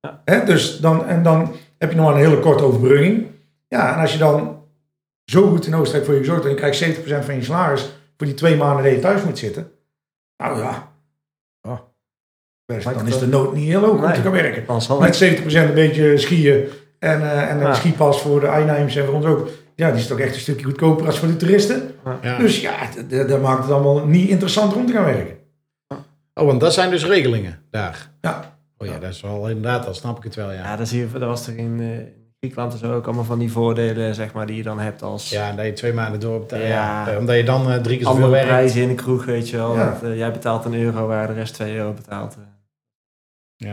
Ja. 0.00 0.22
Hè, 0.24 0.44
dus 0.44 0.78
dan, 0.78 1.06
en 1.06 1.22
dan 1.22 1.54
heb 1.78 1.90
je 1.90 1.96
nog 1.96 2.06
maar 2.06 2.14
een 2.14 2.20
hele 2.20 2.40
korte 2.40 2.64
overbrugging. 2.64 3.26
Ja, 3.68 3.94
en 3.94 4.00
als 4.00 4.12
je 4.12 4.18
dan 4.18 4.57
zo 5.30 5.48
goed 5.48 5.66
in 5.66 5.74
Oostenrijk 5.74 6.04
voor 6.04 6.14
je 6.14 6.20
gezorgd 6.20 6.44
en 6.44 6.50
je 6.50 6.56
krijgt 6.56 6.84
70% 6.84 7.24
van 7.24 7.34
je 7.34 7.42
salaris 7.44 7.82
voor 8.16 8.26
die 8.26 8.34
twee 8.36 8.56
maanden 8.56 8.84
dat 8.84 8.92
je 8.92 8.98
thuis 8.98 9.22
moet 9.22 9.38
zitten. 9.38 9.70
Nou 10.36 10.58
ja. 10.58 10.92
Best, 12.66 12.84
Lijkt 12.84 12.98
dan 13.00 13.08
is 13.08 13.18
de 13.18 13.26
nood 13.26 13.54
niet 13.54 13.66
heel 13.68 13.80
hoog 13.80 14.02
om 14.04 14.12
te 14.12 14.20
gaan 14.20 14.32
werken. 14.32 14.64
Met 15.00 15.16
70% 15.16 15.68
een 15.68 15.74
beetje 15.74 16.18
skiën 16.18 16.64
en, 16.98 17.20
eh, 17.22 17.50
en 17.50 17.56
een 17.56 17.66
Ja. 17.66 17.74
skipas 17.74 18.20
voor 18.20 18.40
de 18.40 18.46
Einheims 18.46 18.96
en 18.96 19.04
voor 19.04 19.14
ons 19.14 19.24
ook. 19.26 19.48
Ja, 19.74 19.90
die 19.90 20.00
is 20.00 20.06
toch 20.06 20.18
echt 20.18 20.34
een 20.34 20.40
stukje 20.40 20.64
goedkoper 20.64 21.06
als 21.06 21.18
voor 21.18 21.28
de 21.28 21.36
toeristen. 21.36 21.94
Ja. 22.22 22.38
Dus 22.38 22.60
ja, 22.60 22.76
dat 23.08 23.40
maakt 23.42 23.62
het 23.62 23.72
allemaal 23.72 24.06
niet 24.06 24.28
interessant 24.28 24.74
om 24.74 24.86
te 24.86 24.92
gaan 24.92 25.04
werken. 25.04 25.36
Oh, 26.34 26.46
want 26.46 26.60
dat 26.60 26.72
zijn 26.74 26.90
dus 26.90 27.04
regelingen 27.06 27.62
daar. 27.70 28.10
Ja. 28.20 28.58
Oh 28.78 28.86
ja, 28.86 28.98
dat 28.98 29.10
is 29.10 29.20
wel 29.20 29.48
inderdaad, 29.48 29.84
dan 29.84 29.94
snap 29.94 30.16
ik 30.16 30.22
het 30.22 30.34
wel, 30.34 30.52
ja. 30.52 30.62
Ja, 30.62 30.76
dat, 30.76 30.88
zie 30.88 30.98
je, 31.00 31.12
dat 31.12 31.20
was 31.28 31.44
toch 31.44 31.54
in, 31.54 31.76
eh, 31.80 31.98
in 31.98 32.27
Griekenland 32.40 32.72
en 32.72 32.78
zo 32.78 32.94
ook 32.94 33.04
allemaal 33.06 33.24
van 33.24 33.38
die 33.38 33.52
voordelen, 33.52 34.14
zeg 34.14 34.32
maar, 34.32 34.46
die 34.46 34.56
je 34.56 34.62
dan 34.62 34.78
hebt 34.78 35.02
als 35.02 35.28
Ja, 35.30 35.48
en 35.48 35.56
dat 35.56 35.66
je 35.66 35.72
twee 35.72 35.92
maanden 35.92 36.20
door 36.20 36.44
de, 36.48 36.56
Ja. 36.58 36.66
ja. 37.10 37.18
Omdat 37.18 37.36
je 37.36 37.44
dan 37.44 37.70
eh, 37.70 37.76
drie 37.76 37.96
keer 37.96 38.06
zoveel 38.06 38.10
andere 38.24 38.30
werkt. 38.30 38.46
prijzen 38.48 38.82
in 38.82 38.88
de 38.88 38.94
kroeg, 38.94 39.24
weet 39.24 39.48
je 39.50 39.56
wel. 39.56 39.74
Ja. 39.76 39.84
Dat, 39.90 40.02
eh, 40.10 40.16
jij 40.16 40.32
betaalt 40.32 40.64
een 40.64 40.74
euro 40.74 41.06
waar 41.06 41.26
de 41.26 41.32
rest 41.32 41.54
2 41.54 41.76
euro 41.76 41.92
betaalt. 41.92 42.36
eh. 43.58 43.70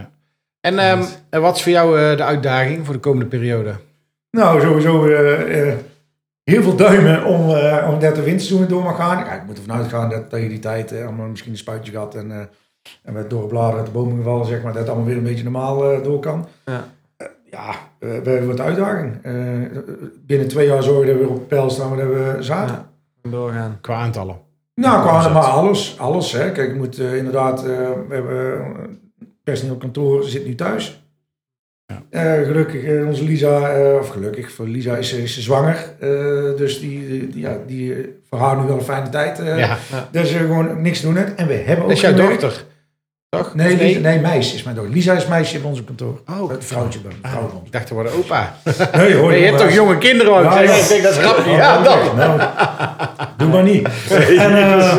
En 0.62 0.80
ehm, 0.80 1.04
en 1.30 1.42
wat 1.42 1.56
is 1.56 1.64
voor 1.64 1.72
jou 1.72 2.00
eh, 2.00 2.18
de 2.18 2.24
uitdaging 2.24 2.86
voor 2.86 2.94
de 2.94 3.00
komende 3.00 3.26
periode? 3.26 3.76
Nou, 4.32 4.62
sowieso 4.62 5.06
eh, 5.08 5.70
eh, 5.70 5.76
heel 6.44 6.64
veel 6.64 6.76
duimen 6.76 7.26
om, 7.26 7.50
eh 7.50 7.90
omdat 7.92 8.16
de 8.16 8.24
winterseizoen 8.24 8.68
door 8.68 8.84
mag 8.84 8.96
gaan. 8.96 9.18
Ja, 9.26 9.32
ik 9.34 9.46
moet 9.46 9.58
ervan 9.58 9.76
uitgaan 9.78 10.10
dat 10.10 10.30
tegen 10.30 10.50
die 10.50 10.60
tijd 10.60 10.92
eh, 10.92 11.04
allemaal 11.06 11.28
misschien 11.28 11.52
een 11.52 11.58
spuitje 11.58 11.92
gehad 11.92 12.16
en, 12.16 12.32
eh 12.32 12.40
en 13.04 13.14
met 13.14 13.30
door 13.30 13.48
bladeren 13.48 13.78
uit 13.78 13.86
de 13.86 13.92
bomen 13.92 14.18
gevallen, 14.18 14.46
zeg 14.46 14.62
maar, 14.62 14.72
dat 14.72 14.82
het 14.82 14.90
allemaal 14.90 15.08
weer 15.08 15.18
een 15.18 15.24
beetje 15.24 15.44
normaal 15.44 15.92
eh, 15.92 16.04
door 16.04 16.20
kan. 16.20 16.48
Ja. 16.66 16.88
Ja, 17.56 17.76
we 18.00 18.08
hebben 18.30 18.48
wat 18.48 18.60
uitdaging. 18.60 19.14
Eh, 19.24 19.34
binnen 20.26 20.48
twee 20.48 20.68
jaar 20.68 20.84
zorgen 20.84 21.06
dat 21.08 21.16
we 21.16 21.22
weer 21.22 21.30
op 21.32 21.48
peil 21.48 21.70
staan, 21.70 21.90
maar 21.90 21.98
dat 21.98 22.08
we 22.08 22.36
zaten. 22.40 22.76
Ja. 23.24 23.30
Doorgaan. 23.30 23.78
Qua 23.82 23.96
aantallen. 23.96 24.36
Nou, 24.76 25.02
qua 25.02 25.30
maar 25.30 25.44
alles. 25.44 25.96
Alles, 26.00 26.32
hè. 26.32 26.52
Kijk, 26.52 26.70
je 26.70 26.76
moet 26.76 27.00
eh, 27.00 27.16
inderdaad... 27.16 27.60
eh, 27.60 27.66
we 28.08 28.14
hebben 28.14 28.66
personeel 29.44 29.76
kantoor 29.78 30.24
zit 30.24 30.46
nu 30.46 30.56
thuis. 30.56 31.04
Ja. 31.86 32.02
Eh, 32.10 32.48
gelukkig, 32.48 33.06
onze 33.06 33.24
Lisa... 33.24 33.70
eh, 33.70 33.96
of 34.00 34.08
gelukkig, 34.10 34.52
voor 34.52 34.68
Lisa 34.68 34.96
is, 34.98 35.10
ze- 35.10 35.22
is 35.22 35.34
ze 35.34 35.42
zwanger. 35.42 35.94
Eh, 36.00 36.10
dus 36.58 36.80
die, 36.80 37.08
die, 37.30 37.40
ja, 37.40 37.58
die 37.68 38.16
voor 38.30 38.40
haar 38.40 38.58
nu 38.62 38.68
wel 38.68 38.76
een 38.78 38.82
fijne 38.84 39.10
tijd. 39.10 39.40
eh 39.40 39.58
Ja, 39.60 39.78
Dus 40.12 40.32
gewoon 40.32 40.82
niks 40.82 41.02
doen 41.02 41.16
het. 41.16 41.36
En 41.36 41.48
we 41.48 41.54
hebben 41.54 41.84
ook 41.84 41.90
dat 41.90 41.98
is 41.98 42.02
jouw 42.04 42.12
gewerkt. 42.16 42.42
dochter. 42.42 42.66
Toch? 43.38 43.56
Nee, 43.56 43.74
Of 43.74 43.80
Lisa, 43.80 44.00
nee, 44.00 44.20
meisje 44.20 44.56
is 44.56 44.64
mijn 44.64 44.76
dochter. 44.76 44.94
Lisa 44.94 45.14
is 45.14 45.28
meisje 45.28 45.58
op 45.58 45.66
ons 45.66 45.84
kantoor. 45.84 46.22
Oh, 46.30 46.50
Het 46.50 46.66
vrouwtje 46.66 47.00
bij 47.00 47.12
Ah, 47.22 47.32
vrouw 47.32 47.42
van 47.48 47.58
ons. 47.58 47.66
ik 47.66 47.72
dacht, 47.72 47.88
er 47.90 47.94
worden 47.94 48.14
opa. 48.14 48.54
Nee, 48.98 49.16
hoor, 49.16 49.28
Maar 49.28 49.38
je 49.38 49.46
hebt 49.46 49.58
toch 49.58 49.72
jonge 49.74 49.98
kinderen 49.98 50.34
ook? 50.34 50.60
Ik 50.60 50.88
denk, 50.90 51.04
dat 51.04 51.12
is 51.12 51.18
grappig. 51.18 51.46
Oh, 51.48 51.56
Ja, 51.58 51.76
oké. 51.80 51.84
dat. 51.84 52.16
Nou, 52.16 52.42
doe 53.38 53.48
maar 53.50 53.64
niet. 53.64 53.88
En, 54.46 54.58
eh, 54.58 54.98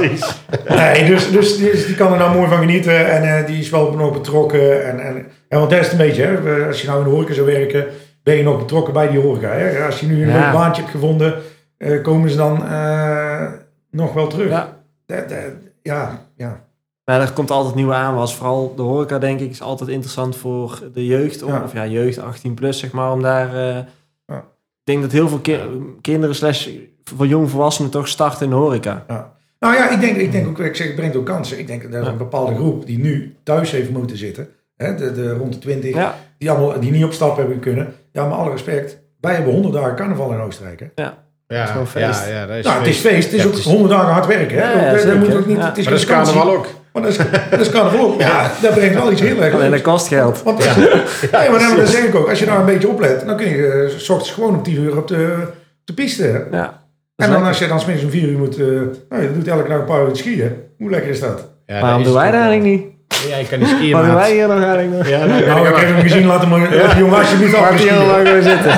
nee, 0.68 1.04
dus, 1.04 1.30
dus, 1.30 1.58
dus 1.58 1.86
die 1.86 1.94
kan 1.94 2.12
er 2.12 2.18
nou 2.18 2.34
mooi 2.36 2.48
van 2.48 2.58
genieten. 2.58 3.10
En 3.10 3.38
eh, 3.38 3.46
die 3.46 3.58
is 3.58 3.70
wel 3.70 3.92
nog 3.92 4.12
betrokken. 4.12 4.86
En, 4.86 5.00
en, 5.00 5.26
ja, 5.48 5.58
want 5.58 5.70
dat 5.70 5.78
is 5.80 5.86
het 5.90 6.00
een 6.00 6.06
beetje. 6.06 6.22
Hè. 6.22 6.66
Als 6.66 6.80
je 6.80 6.86
nou 6.86 6.98
in 6.98 7.04
de 7.04 7.10
horeca 7.10 7.32
zou 7.34 7.46
werken, 7.46 7.86
ben 8.22 8.36
je 8.36 8.42
nog 8.42 8.58
betrokken 8.58 8.92
bij 8.92 9.08
die 9.10 9.20
horeca. 9.20 9.48
Hè. 9.50 9.84
Als 9.84 10.00
je 10.00 10.06
nu 10.06 10.22
een 10.22 10.28
Ja. 10.28 10.40
leuk 10.44 10.52
baantje 10.52 10.80
hebt 10.82 10.94
gevonden, 10.94 11.34
eh, 11.78 12.02
komen 12.02 12.30
ze 12.30 12.36
dan 12.36 12.66
eh, 12.66 13.46
nog 13.90 14.12
wel 14.12 14.26
terug. 14.26 14.48
Ja. 14.48 14.76
Dat- 15.06 15.28
dat- 15.28 15.38
ja, 15.82 16.20
ja. 16.36 16.60
Maar 17.06 17.20
er 17.20 17.32
komt 17.32 17.50
altijd 17.50 17.74
nieuwe 17.74 17.94
aanwas. 17.94 18.34
Vooral 18.34 18.72
de 18.76 18.82
horeca, 18.82 19.18
denk 19.18 19.40
ik, 19.40 19.50
is 19.50 19.62
altijd 19.62 19.90
interessant 19.90 20.36
voor 20.36 20.80
de 20.92 21.06
jeugd. 21.06 21.42
Om, 21.42 21.52
Ja. 21.52 21.62
Of 21.64 21.72
ja, 21.72 21.86
jeugd 21.86 22.18
18 22.18 22.54
plus, 22.54 22.78
zeg 22.78 22.92
maar. 22.92 23.12
Om 23.12 23.22
daar... 23.22 23.54
eh, 23.54 23.76
Ja. 24.26 24.36
Ik 24.36 24.92
denk 24.92 25.02
dat 25.02 25.12
heel 25.12 25.28
veel 25.28 25.38
ki- 25.38 25.60
kinderen 26.00 26.34
slash 26.34 26.68
voor 27.04 27.26
jong 27.26 27.50
volwassenen 27.50 27.90
toch 27.90 28.08
starten 28.08 28.44
in 28.44 28.50
de 28.50 28.56
horeca. 28.56 29.04
Nou 29.60 29.74
ja, 29.74 29.90
ik 29.90 30.00
denk, 30.00 30.16
ik 30.16 30.32
denk 30.32 30.46
ook, 30.48 30.58
ik 30.58 30.76
zeg, 30.76 30.86
het 30.86 30.96
brengt 30.96 31.16
ook 31.16 31.26
kansen. 31.26 31.58
Ik 31.58 31.66
denk 31.66 31.82
dat 31.82 31.92
er 31.92 32.02
Ja. 32.02 32.08
een 32.08 32.16
bepaalde 32.16 32.54
groep 32.54 32.86
die 32.86 32.98
nu 32.98 33.36
thuis 33.42 33.70
heeft 33.70 33.90
moeten 33.90 34.16
zitten, 34.16 34.48
hè, 34.76 34.94
de, 34.94 35.12
de 35.12 35.32
rond 35.34 35.52
de 35.52 35.58
20, 35.58 35.94
Ja, 35.94 36.14
die, 36.38 36.50
allemaal, 36.50 36.80
die 36.80 36.90
niet 36.90 37.04
op 37.04 37.12
stap 37.12 37.36
hebben 37.36 37.58
kunnen. 37.60 37.94
Ja, 38.12 38.24
met 38.26 38.36
alle 38.38 38.50
respect, 38.50 38.98
wij 39.20 39.34
hebben 39.34 39.52
100 39.52 39.74
dagen 39.74 39.96
carnaval 39.96 40.32
in 40.32 40.38
Oostenrijk. 40.40 40.80
Hè? 40.80 40.86
Ja, 41.02 41.14
ja, 41.46 41.86
feest. 41.86 42.28
ja, 42.28 42.46
dat 42.46 42.56
is 42.56 42.64
nou, 42.64 42.78
het 42.78 42.86
is 42.86 42.96
feest. 42.98 43.14
feest, 43.14 43.24
het 43.24 43.32
is 43.34 43.40
Ja, 43.40 43.46
ook 43.46 43.50
het 43.54 43.64
is- 43.64 43.70
100 43.70 43.90
dagen 43.90 44.12
hard 44.12 44.26
werken. 44.26 44.56
Hè? 44.58 44.72
Ja, 44.72 44.96
ja, 44.96 45.04
dat, 45.04 45.16
moet 45.18 45.34
ook 45.34 45.46
niet, 45.46 45.56
Ja. 45.56 45.66
het 45.66 45.78
is 45.78 45.84
Maar 45.84 45.92
dat 45.92 46.02
is 46.02 46.08
carnaval 46.08 46.50
ook. 46.56 46.66
Maar 46.96 47.04
dat 47.04 47.12
is, 47.20 47.26
dat 47.50 47.60
is 47.60 47.70
carnaval. 47.70 48.14
Ja, 48.18 48.50
dat 48.62 48.74
brengt 48.74 48.94
wel 48.94 49.12
iets 49.12 49.20
heel 49.20 49.42
erg 49.42 49.54
alleen 49.54 49.70
dat 49.70 49.82
kost 49.82 50.08
geld. 50.08 50.42
Want, 50.42 50.64
ja. 50.64 50.76
maar 51.50 51.58
dan, 51.58 51.76
dat 51.76 51.88
zeg 51.88 52.04
ik 52.04 52.14
ook, 52.14 52.28
als 52.28 52.38
je 52.38 52.44
daar 52.46 52.58
een 52.58 52.64
beetje 52.66 52.88
oplet, 52.88 53.26
dan 53.26 53.36
kun 53.36 53.48
je 53.48 53.94
s 53.96 54.08
ochtends 54.08 54.32
gewoon 54.32 54.54
om 54.54 54.62
10 54.62 54.80
uur 54.80 54.96
op 54.96 55.08
de, 55.08 55.36
op 55.44 55.52
de 55.84 55.94
piste. 55.94 56.22
hè. 56.22 56.56
Ja. 56.56 56.84
En 57.16 57.30
dan 57.30 57.44
als 57.44 57.58
je 57.58 57.66
dan 57.68 57.80
smiddags 57.80 58.04
om 58.04 58.10
4 58.10 58.28
uur 58.28 58.38
moet, 58.38 58.56
eh, 58.58 58.66
nou, 59.08 59.22
je 59.22 59.32
doet 59.34 59.48
elke 59.48 59.68
dag 59.68 59.78
een 59.78 59.84
paar 59.84 60.08
uur 60.08 60.16
skiën. 60.16 60.52
Hoe 60.78 60.90
lekker 60.90 61.10
is 61.10 61.20
dat? 61.20 61.48
Ja, 61.66 61.80
Waarom 61.80 62.02
doen 62.02 62.14
wij 62.14 62.30
dat 62.30 62.40
eigenlijk 62.40 62.62
niet? 62.70 62.84
Ja, 63.28 63.36
je 63.36 63.46
kan 63.50 63.58
niet 63.58 63.68
skiën, 63.68 63.90
maat. 63.92 64.12
wij 64.14 64.32
hier 64.32 64.48
nog 64.48 64.62
eigenlijk? 64.62 65.08
Ja, 65.08 65.24
nou, 65.24 65.46
Nou, 65.46 65.68
ik 65.68 65.76
heb 65.76 65.88
hem 65.88 66.00
gezien, 66.00 66.26
laat 66.26 66.40
hem 66.40 66.48
maar, 66.50 66.68
die 66.70 66.98
jongen 66.98 67.18
alsjeblieft 67.18 67.54
af 67.54 67.70
Laat 67.70 67.82
jongen 67.82 68.06
maar 68.06 68.26
gewoon 68.26 68.42
zitten. 68.42 68.70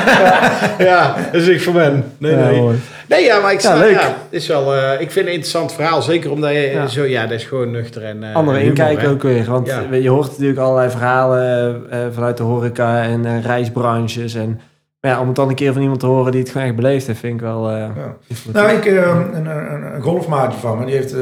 ja, 0.89 1.16
dat 1.32 1.41
is 1.43 1.49
ik 1.49 1.61
voor 1.62 1.72
ben. 1.72 2.05
Nee, 2.18 2.32
Ja, 2.32 2.39
nee. 2.49 2.61
mooi. 2.61 2.76
Nee, 3.09 3.24
ja, 3.24 3.41
maar 3.41 3.53
ik, 3.53 3.61
Ja, 3.61 3.68
snap, 3.70 3.82
leuk. 3.82 3.93
ja, 3.95 4.01
het 4.07 4.14
is 4.30 4.47
wel, 4.47 4.74
eh, 4.74 4.93
ik 4.93 4.97
vind 4.99 5.14
het 5.14 5.26
een 5.26 5.30
interessant 5.32 5.72
verhaal. 5.74 6.03
Zeker 6.03 6.30
omdat 6.30 6.51
je 6.51 6.61
Ja. 6.61 6.86
zo, 6.86 7.05
ja, 7.05 7.22
dat 7.22 7.32
is 7.39 7.45
gewoon 7.45 7.70
nuchter 7.70 8.05
en 8.05 8.22
eh, 8.22 8.34
Andere 8.34 8.59
humor, 8.59 8.68
inkijk 8.78 9.01
hè. 9.01 9.09
ook 9.09 9.22
weer. 9.22 9.45
Want 9.45 9.66
Ja. 9.66 9.82
je 9.97 10.09
hoort 10.11 10.30
natuurlijk 10.30 10.59
allerlei 10.59 10.91
verhalen 10.91 11.76
eh, 11.91 11.99
vanuit 12.12 12.36
de 12.36 12.43
horeca 12.43 13.03
en 13.03 13.43
reisbranches. 13.43 14.34
En 14.34 14.61
maar 15.01 15.11
ja, 15.11 15.20
om 15.20 15.26
het 15.26 15.36
dan 15.36 15.49
een 15.49 15.55
keer 15.55 15.72
van 15.72 15.82
iemand 15.82 16.01
te 16.01 16.07
horen 16.07 16.32
die 16.32 16.41
het 16.41 16.51
gewoon 16.51 16.66
echt 16.66 16.76
beleefd 16.76 17.07
heeft, 17.07 17.18
vind 17.18 17.34
ik 17.34 17.41
wel... 17.41 17.70
eh, 17.70 17.76
Ja. 17.78 18.16
invloed. 18.26 18.55
Nou, 18.55 18.70
ik, 18.70 18.84
een, 18.84 19.47
een, 19.47 19.95
een 19.95 20.03
golfmaatje 20.03 20.59
van 20.59 20.78
me, 20.78 20.84
die 20.84 20.95
heeft 20.95 21.12
eh, 21.14 21.20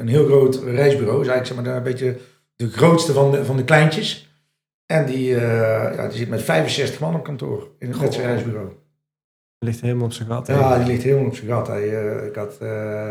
een 0.00 0.08
heel 0.08 0.24
groot 0.26 0.60
reisbureau. 0.74 1.20
Is 1.20 1.28
eigenlijk 1.28 1.46
zeg 1.46 1.56
maar, 1.56 1.76
een 1.76 1.82
beetje 1.82 2.16
de 2.56 2.70
grootste 2.70 3.12
van 3.12 3.30
de, 3.30 3.44
van 3.44 3.56
de 3.56 3.64
kleintjes. 3.64 4.32
En 4.86 5.06
die, 5.06 5.34
eh, 5.34 5.94
ja, 5.96 6.08
die 6.08 6.18
zit 6.18 6.28
met 6.28 6.42
65 6.42 7.00
man 7.00 7.14
op 7.14 7.24
kantoor 7.24 7.68
in 7.78 7.90
het 7.90 8.16
reisbureau. 8.16 8.72
ligt 9.58 9.80
helemaal 9.80 10.04
op 10.04 10.12
zijn 10.12 10.28
gat. 10.28 10.46
hè. 10.46 10.54
Ja, 10.54 10.78
die 10.78 10.86
ligt 10.86 11.02
helemaal 11.02 11.26
op 11.26 11.34
zijn 11.34 11.50
gat. 11.50 11.66
Hij, 11.66 12.06
eh, 12.06 12.26
ik 12.26 12.34
had 12.34 12.58
uh, 12.62 13.10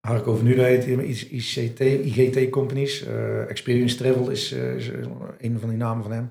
Harco 0.00 0.36
van 0.36 0.44
Nuda 0.44 0.62
heet 0.62 0.86
ICT, 1.30 1.80
IGT 1.80 2.50
companies. 2.50 3.06
Experience 3.48 3.96
Travel 3.96 4.30
is, 4.30 4.52
is 4.52 4.88
een 5.38 5.58
van 5.58 5.68
die 5.68 5.78
namen 5.78 6.02
van 6.02 6.12
hem. 6.12 6.30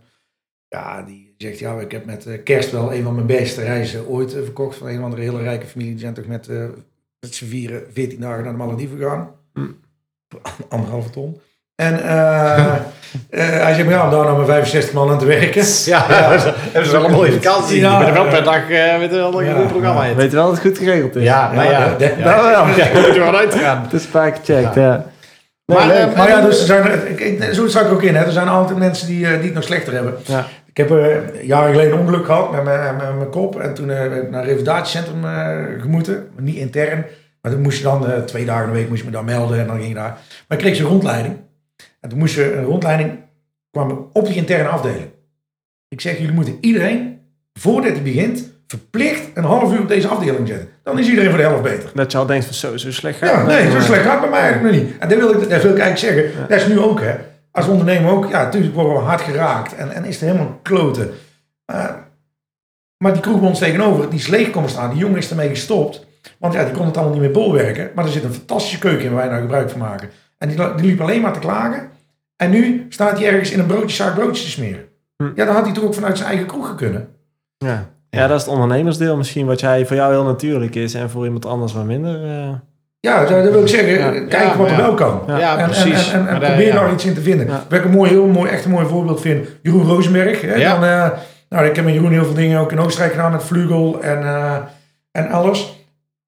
Ja, 0.68 1.02
die 1.02 1.34
zegt, 1.38 1.60
ja, 1.60 1.80
ik 1.80 1.92
heb 1.92 2.06
met 2.06 2.44
kerst 2.44 2.72
wel 2.72 2.94
een 2.94 3.04
van 3.04 3.16
mijn 3.16 3.28
beste 3.28 3.62
reizen 3.62 4.08
ooit 4.08 4.32
verkocht. 4.34 4.78
Van 4.78 4.88
een 4.88 4.98
of 4.98 5.04
andere 5.04 5.22
hele 5.22 5.42
rijke 5.42 5.66
familie. 5.66 5.92
Die 5.92 6.02
zijn 6.02 6.14
toch 6.14 6.26
met, 6.26 6.48
met 7.20 7.36
z'n 7.36 7.46
vieren 7.46 7.94
14 7.94 8.20
dagen 8.20 8.44
naar 8.44 8.52
de 8.52 8.58
Malediven 8.58 8.98
gegaan. 8.98 9.36
Hm. 9.54 9.72
Anderhalve 10.70 11.10
ton. 11.10 11.40
En 11.80 12.04
eh, 12.04 12.58
eh, 13.30 13.64
hij 13.64 13.74
zegt, 13.74 13.90
ja, 13.90 14.04
om 14.04 14.12
daar 14.12 14.24
nou 14.24 14.38
met 14.38 14.48
65 14.48 14.94
man 14.94 15.10
aan 15.10 15.18
te 15.20 15.26
werken. 15.26 15.64
Ja, 15.86 16.06
dat 16.74 16.86
is 16.86 16.92
wel 16.92 17.06
een 17.06 17.12
mooie 17.12 17.32
vakantie. 17.32 17.80
Ja. 17.80 17.92
je 17.92 18.06
bent 18.06 18.18
er 18.18 18.24
wel 18.24 18.32
per 18.32 18.44
dag 18.44 18.70
eh, 18.70 19.00
met 19.00 19.12
een 19.14 19.22
ander 19.22 19.44
Ja, 19.46 19.54
goed 19.54 19.68
programma 19.68 20.04
ja. 20.04 20.10
in. 20.10 20.16
Weet 20.16 20.30
je 20.30 20.36
wel 20.38 20.46
dat 20.46 20.54
het 20.54 20.66
goed 20.68 20.78
geregeld 20.78 21.16
is? 21.16 21.24
Ja, 21.24 21.52
maar 21.56 21.66
ja. 21.72 21.80
dat- 21.88 22.00
dat- 22.00 22.12
ja. 22.18 22.24
Dat 22.36 22.46
wel. 22.56 22.66
Moet 23.02 23.16
er 23.16 23.20
wel 23.20 23.36
uitgaan. 23.38 23.82
Het 23.84 23.94
is 23.94 24.06
vaak 24.06 24.36
gecheckt, 24.44 24.76
ja. 24.76 25.06
Nee, 25.66 25.78
eh. 25.78 26.16
Maar 26.18 26.28
ja, 26.28 26.42
dus 26.42 26.60
er 26.60 26.66
zijn, 26.66 27.08
ik, 27.10 27.20
ik, 27.20 27.54
zo 27.54 27.68
sta 27.68 27.82
ik 27.82 27.92
ook 27.92 28.04
in. 28.04 28.16
Hè. 28.16 28.24
Er 28.26 28.32
zijn 28.32 28.48
altijd 28.48 28.78
mensen 28.80 29.08
die, 29.08 29.26
eh, 29.26 29.32
die 29.34 29.44
het 29.46 29.54
nog 29.54 29.64
slechter 29.64 29.94
hebben. 29.94 30.14
Ja. 30.26 30.46
Ik 30.66 30.78
heb 30.78 30.92
eh, 30.92 31.44
jaren 31.44 31.72
geleden 31.72 31.94
een 31.94 32.00
ongeluk 32.00 32.26
gehad 32.26 32.52
met 32.52 32.64
mijn, 32.64 32.96
met 32.96 33.16
mijn 33.18 33.30
kop. 33.30 33.60
En 33.60 33.74
toen 33.74 33.90
eh, 33.92 34.04
ik 34.06 34.30
naar 34.32 34.40
een 34.42 34.48
revalidatiecentrum 34.48 35.26
eh 35.26 35.82
gemoeten. 35.82 36.28
Niet 36.40 36.56
intern. 36.56 37.06
Maar 37.42 37.52
dan 37.52 37.62
moest 37.62 37.78
je 37.78 37.84
dan 37.84 38.12
eh, 38.12 38.20
twee 38.22 38.46
dagen 38.46 38.64
in 38.66 38.72
de 38.74 38.78
week 38.80 38.90
moest 38.90 39.00
je 39.02 39.06
me 39.08 39.14
dan 39.14 39.26
melden. 39.26 39.60
En 39.60 39.68
dan 39.68 39.76
ging 39.76 39.88
je 39.88 39.94
daar. 39.94 40.18
Maar 40.48 40.58
ik 40.58 40.64
kreeg 40.64 40.76
ze 40.76 40.82
een 40.84 40.88
rondleiding. 40.90 41.36
En 42.00 42.10
toen 42.10 42.20
moest 42.20 42.36
je 42.36 42.54
een 42.54 42.64
rondleiding 42.64 43.20
kwam 43.72 44.10
op 44.14 44.26
die 44.26 44.36
interne 44.36 44.70
afdeling. 44.70 45.10
Ik 45.88 46.02
zeg, 46.02 46.18
jullie 46.18 46.34
moeten 46.34 46.58
iedereen, 46.62 47.20
voordat 47.54 47.92
hij 47.92 48.02
begint, 48.02 48.52
verplicht 48.68 49.22
een 49.34 49.44
half 49.44 49.74
uur 49.74 49.80
op 49.80 49.88
deze 49.88 50.08
afdeling 50.08 50.48
zetten. 50.48 50.70
Dan 50.84 51.00
is 51.00 51.08
iedereen 51.10 51.30
voor 51.30 51.38
de 51.38 51.44
helft 51.44 51.64
beter. 51.64 51.92
Dat 51.94 52.12
je 52.12 52.18
al 52.18 52.26
denkt 52.26 52.46
van 52.46 52.54
zo, 52.54 52.78
zo 52.78 52.92
slecht 52.92 53.18
gaat 53.18 53.30
Ja, 53.30 53.46
nee, 53.46 53.72
zo 53.72 53.80
slecht 53.80 54.04
gaat 54.04 54.12
het 54.12 54.22
bij 54.22 54.30
mij 54.30 54.40
eigenlijk 54.40 54.76
nog 54.76 54.84
niet. 54.84 54.98
En 55.00 55.10
dat 55.10 55.18
wil 55.18 55.30
ik, 55.30 55.50
dat 55.50 55.62
wil 55.62 55.72
ik 55.72 55.80
eigenlijk 55.80 55.98
zeggen. 55.98 56.48
Dat 56.48 56.60
is 56.60 56.68
nu 56.68 56.80
ook, 56.80 57.00
hè. 57.02 57.16
Als 57.52 57.68
ondernemer 57.68 58.12
ook. 58.12 58.30
Ja, 58.30 58.44
natuurlijk 58.44 58.76
worden 58.76 58.94
we 58.94 59.00
hard 59.00 59.22
geraakt. 59.22 59.76
En, 59.76 59.92
en 59.92 60.06
is 60.06 60.20
het 60.20 60.30
helemaal 60.30 60.60
kloten. 60.64 61.14
Eh, 61.66 61.90
maar 62.98 63.14
die 63.14 63.22
kroeg 63.22 63.42
ons 63.42 63.60
tegenover, 63.60 64.10
die 64.10 64.20
is 64.20 64.28
leeg 64.28 64.50
komen 64.50 64.70
staan. 64.70 64.90
Die 64.90 65.00
jongen 65.00 65.18
is 65.18 65.30
ermee 65.30 65.50
gestopt. 65.50 66.06
Want 66.38 66.54
ja, 66.54 66.64
die 66.64 66.74
kon 66.74 66.86
het 66.86 66.98
allemaal 66.98 67.14
niet 67.14 67.24
meer 67.24 67.32
bolwerken. 67.32 67.92
Maar 67.96 68.06
er 68.06 68.12
zit 68.12 68.24
een 68.24 68.34
fantastische 68.34 68.80
keuken 68.80 69.06
in 69.06 69.12
waar 69.12 69.22
wij 69.22 69.30
nou 69.30 69.42
gebruik 69.42 69.70
van 69.70 69.80
maken. 69.80 70.10
En 70.40 70.48
die, 70.48 70.58
die 70.76 70.86
liep 70.86 71.02
alleen 71.02 71.22
maar 71.22 71.34
te 71.34 71.40
klagen. 71.40 71.90
En 72.36 72.50
nu 72.50 72.86
staat 72.90 73.18
hij 73.20 73.28
ergens 73.28 73.52
in 73.52 73.60
een 73.60 73.66
broodjeszaak 73.66 74.14
broodjes 74.16 74.44
te 74.44 74.50
smeren. 74.52 74.82
Hm. 75.18 75.30
Ja, 75.36 75.46
dan 75.46 75.56
had 75.56 75.66
hij 75.66 75.74
toch 75.74 75.84
ook 75.84 75.94
vanuit 75.94 76.18
zijn 76.18 76.30
eigen 76.30 76.48
kroeg 76.48 76.76
kunnen. 76.76 77.08
Ja. 77.58 77.86
ja, 78.10 78.28
dat 78.28 78.38
is 78.40 78.44
het 78.46 78.54
ondernemersdeel 78.54 79.18
misschien, 79.18 79.46
wat 79.46 79.60
jij 79.60 79.86
voor 79.86 79.96
jou 79.96 80.12
heel 80.14 80.24
natuurlijk 80.24 80.76
is 80.76 80.94
en 80.94 81.10
voor 81.10 81.26
iemand 81.26 81.46
anders 81.46 81.74
wat 81.74 81.86
minder. 81.86 82.24
eh. 82.24 82.50
Ja, 83.00 83.20
dat 83.26 83.44
dat 83.44 83.52
wil 83.54 83.62
ik 83.62 83.68
zeggen. 83.68 83.94
Ja. 83.94 84.10
Kijk 84.12 84.32
Ja, 84.44 84.58
wat 84.58 84.70
er 84.70 84.78
wel 84.78 84.94
kan. 84.94 85.22
Ja. 85.28 85.38
Ja, 85.38 85.54
En, 85.54 85.60
en, 85.60 85.66
precies. 85.70 86.12
en, 86.12 86.26
daar- 86.26 86.40
probeer 86.40 86.66
ja. 86.68 86.74
daar 86.76 86.94
iets 86.94 87.06
in 87.06 87.14
te 87.14 87.22
vinden. 87.22 87.48
Ja. 87.48 87.64
Wat 87.70 87.80
ik 87.80 87.86
een 87.86 87.92
mooi, 87.92 88.10
heel 88.10 88.26
mooi, 88.28 88.50
echt 88.52 88.66
een 88.66 88.72
mooi 88.72 88.86
voorbeeld 88.88 89.22
vind, 89.22 89.48
Jeroen 89.64 89.86
Rosenberg. 89.88 90.42
Hè, 90.42 90.54
Ja. 90.56 90.74
dan, 90.74 90.84
eh, 90.84 91.10
nou, 91.50 91.66
ik 91.66 91.76
heb 91.76 91.86
met 91.86 91.94
Jeroen 91.94 92.12
heel 92.12 92.26
veel 92.26 92.34
dingen 92.34 92.60
ook 92.60 92.72
in 92.72 92.80
Oostenrijk 92.80 93.14
gedaan 93.14 93.32
met 93.32 93.44
Vlugel 93.44 94.02
en, 94.02 94.24
eh, 94.24 94.56
en 95.12 95.30
alles. 95.30 95.79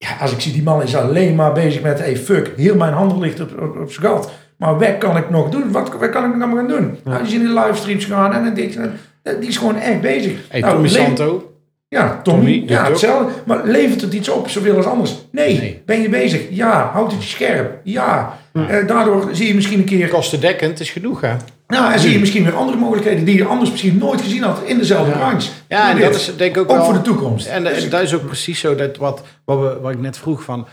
Ja, 0.04 0.10
als 0.22 0.32
ik 0.32 0.39
zie, 0.41 0.54
die 0.54 0.64
man 0.64 0.82
is 0.82 0.95
alleen 0.95 1.36
maar 1.36 1.52
bezig 1.54 1.82
met, 1.82 1.99
hey 1.99 2.18
fuck, 2.18 2.52
heel 2.58 2.76
mijn 2.76 2.93
handel 2.93 3.20
ligt 3.20 3.39
op, 3.39 3.62
op, 3.62 3.80
op 3.82 3.91
zijn 3.91 4.06
gat. 4.08 4.32
Maar 4.58 4.78
wat 4.80 4.97
kan 4.97 5.18
ik 5.18 5.30
nog 5.30 5.49
doen? 5.49 5.72
Wat, 5.72 5.91
wat 5.99 6.10
kan 6.10 6.30
ik 6.30 6.36
nog 6.36 6.56
gaan 6.56 6.68
doen? 6.68 6.97
Ja. 7.06 7.18
Die 7.18 7.28
is 7.28 7.34
in 7.34 7.43
de 7.47 7.54
livestreams 7.54 8.06
gaan 8.06 8.34
en 8.34 8.54
dit. 8.54 8.76
en 8.76 8.99
dat. 9.24 9.39
Die 9.39 9.49
is 9.49 9.58
gewoon 9.58 9.78
echt 9.78 10.02
bezig. 10.02 10.34
Hey, 10.49 10.60
Nou, 10.60 10.74
Tommy 10.74 10.88
Santo. 10.89 11.52
ja, 11.88 12.20
Tommy. 12.24 12.64
Ja, 12.68 12.82
ook. 12.84 12.88
hetzelfde. 12.89 13.32
Maar 13.45 13.62
levert 13.64 14.02
het 14.02 14.14
iets 14.14 14.30
op, 14.30 14.49
zoveel 14.49 14.76
als 14.76 14.86
anders? 14.86 15.16
Nee. 15.32 15.58
Nee. 15.60 15.82
Ben 15.86 16.02
je 16.02 16.10
bezig? 16.10 16.41
Ja. 16.49 16.89
Houdt 16.93 17.12
het 17.12 17.22
je 17.24 17.28
scherp? 17.30 17.80
Ja. 17.84 18.38
Eh, 18.54 18.88
daardoor 18.88 19.30
zie 19.32 19.47
je 19.47 19.56
misschien 19.56 19.80
een 19.80 19.86
keer... 19.86 20.08
Kostendekkend 20.08 20.80
is 20.80 20.89
genoeg, 20.89 21.22
hè? 21.22 21.34
Nou, 21.72 21.93
en 21.93 21.99
zie 21.99 22.11
je 22.11 22.19
misschien 22.19 22.43
weer 22.43 22.55
andere 22.55 22.78
mogelijkheden 22.78 23.26
die 23.26 23.38
je 23.38 23.45
anders 23.45 23.69
misschien 23.69 23.97
nooit 23.97 24.22
gezien 24.22 24.43
had 24.43 24.61
in 24.65 24.78
dezelfde 24.78 25.11
branche. 25.11 25.49
Ja, 25.67 25.89
en 25.89 25.99
dat 25.99 26.15
is 26.15 26.36
denk 26.38 26.55
ik 26.55 26.61
ook, 26.61 26.69
ook 26.72 26.78
wel... 26.78 26.86
voor 26.86 26.93
de 26.93 27.01
toekomst. 27.01 27.47
En, 27.47 27.63
dat 27.89 28.01
is 28.01 28.15
ook 28.15 28.26
precies 28.26 28.59
zo 28.59 28.76
dat 28.76 28.97
wat, 28.97 29.24
wat, 29.45 29.59
we, 29.59 29.80
wat 29.82 29.91
ik 29.91 29.99
net 29.99 30.17
vroeg 30.17 30.43
van. 30.43 30.67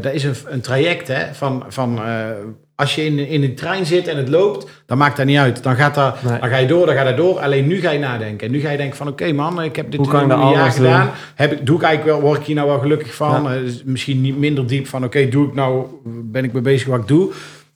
dat 0.00 0.12
is 0.12 0.24
een, 0.24 0.34
een 0.46 0.60
traject 0.60 1.08
hè, 1.08 1.34
van, 1.34 1.64
van 1.68 1.98
eh, 2.04 2.26
als 2.74 2.94
je 2.94 3.04
in, 3.04 3.18
in 3.18 3.42
een 3.42 3.54
trein 3.54 3.86
zit 3.86 4.08
en 4.08 4.16
het 4.16 4.28
loopt, 4.28 4.70
dan 4.86 4.98
maakt 4.98 5.16
dat 5.16 5.26
niet 5.26 5.38
uit. 5.38 5.62
Dan, 5.62 5.76
gaat 5.76 5.94
dat, 5.94 6.22
Nee. 6.22 6.40
dan 6.40 6.48
ga 6.48 6.56
je 6.56 6.66
door, 6.66 6.86
dan 6.86 6.94
gaat 6.94 7.06
dat 7.06 7.16
door. 7.16 7.38
Alleen 7.38 7.66
nu 7.66 7.80
ga 7.80 7.90
je 7.90 7.98
nadenken. 7.98 8.46
En 8.46 8.52
nu 8.52 8.60
ga 8.60 8.70
je 8.70 8.76
denken 8.76 8.96
van 8.96 9.08
oké 9.08 9.32
man, 9.32 9.62
ik 9.62 9.76
heb 9.76 9.90
dit 9.90 10.06
een 10.06 10.50
jaar 10.50 10.70
gedaan. 10.70 11.10
Heb 11.34 11.52
ik, 11.52 11.66
doe 11.66 11.76
ik 11.76 11.82
eigenlijk 11.82 12.16
wel, 12.16 12.28
word 12.28 12.40
ik 12.40 12.46
hier 12.46 12.54
nou 12.54 12.68
wel 12.68 12.78
gelukkig 12.78 13.14
van? 13.14 13.42
Ja. 13.42 13.54
Eh, 13.54 13.60
misschien 13.84 14.20
niet 14.20 14.38
minder 14.38 14.66
diep 14.66 14.86
van 14.86 15.04
oké, 15.04 15.28
doe 15.28 15.46
ik 15.46 15.54
nou, 15.54 15.86
ben 16.04 16.44
ik 16.44 16.52
mee 16.52 16.62
bezig 16.62 16.88
wat 16.88 17.00
ik 17.00 17.08
doe. 17.08 17.32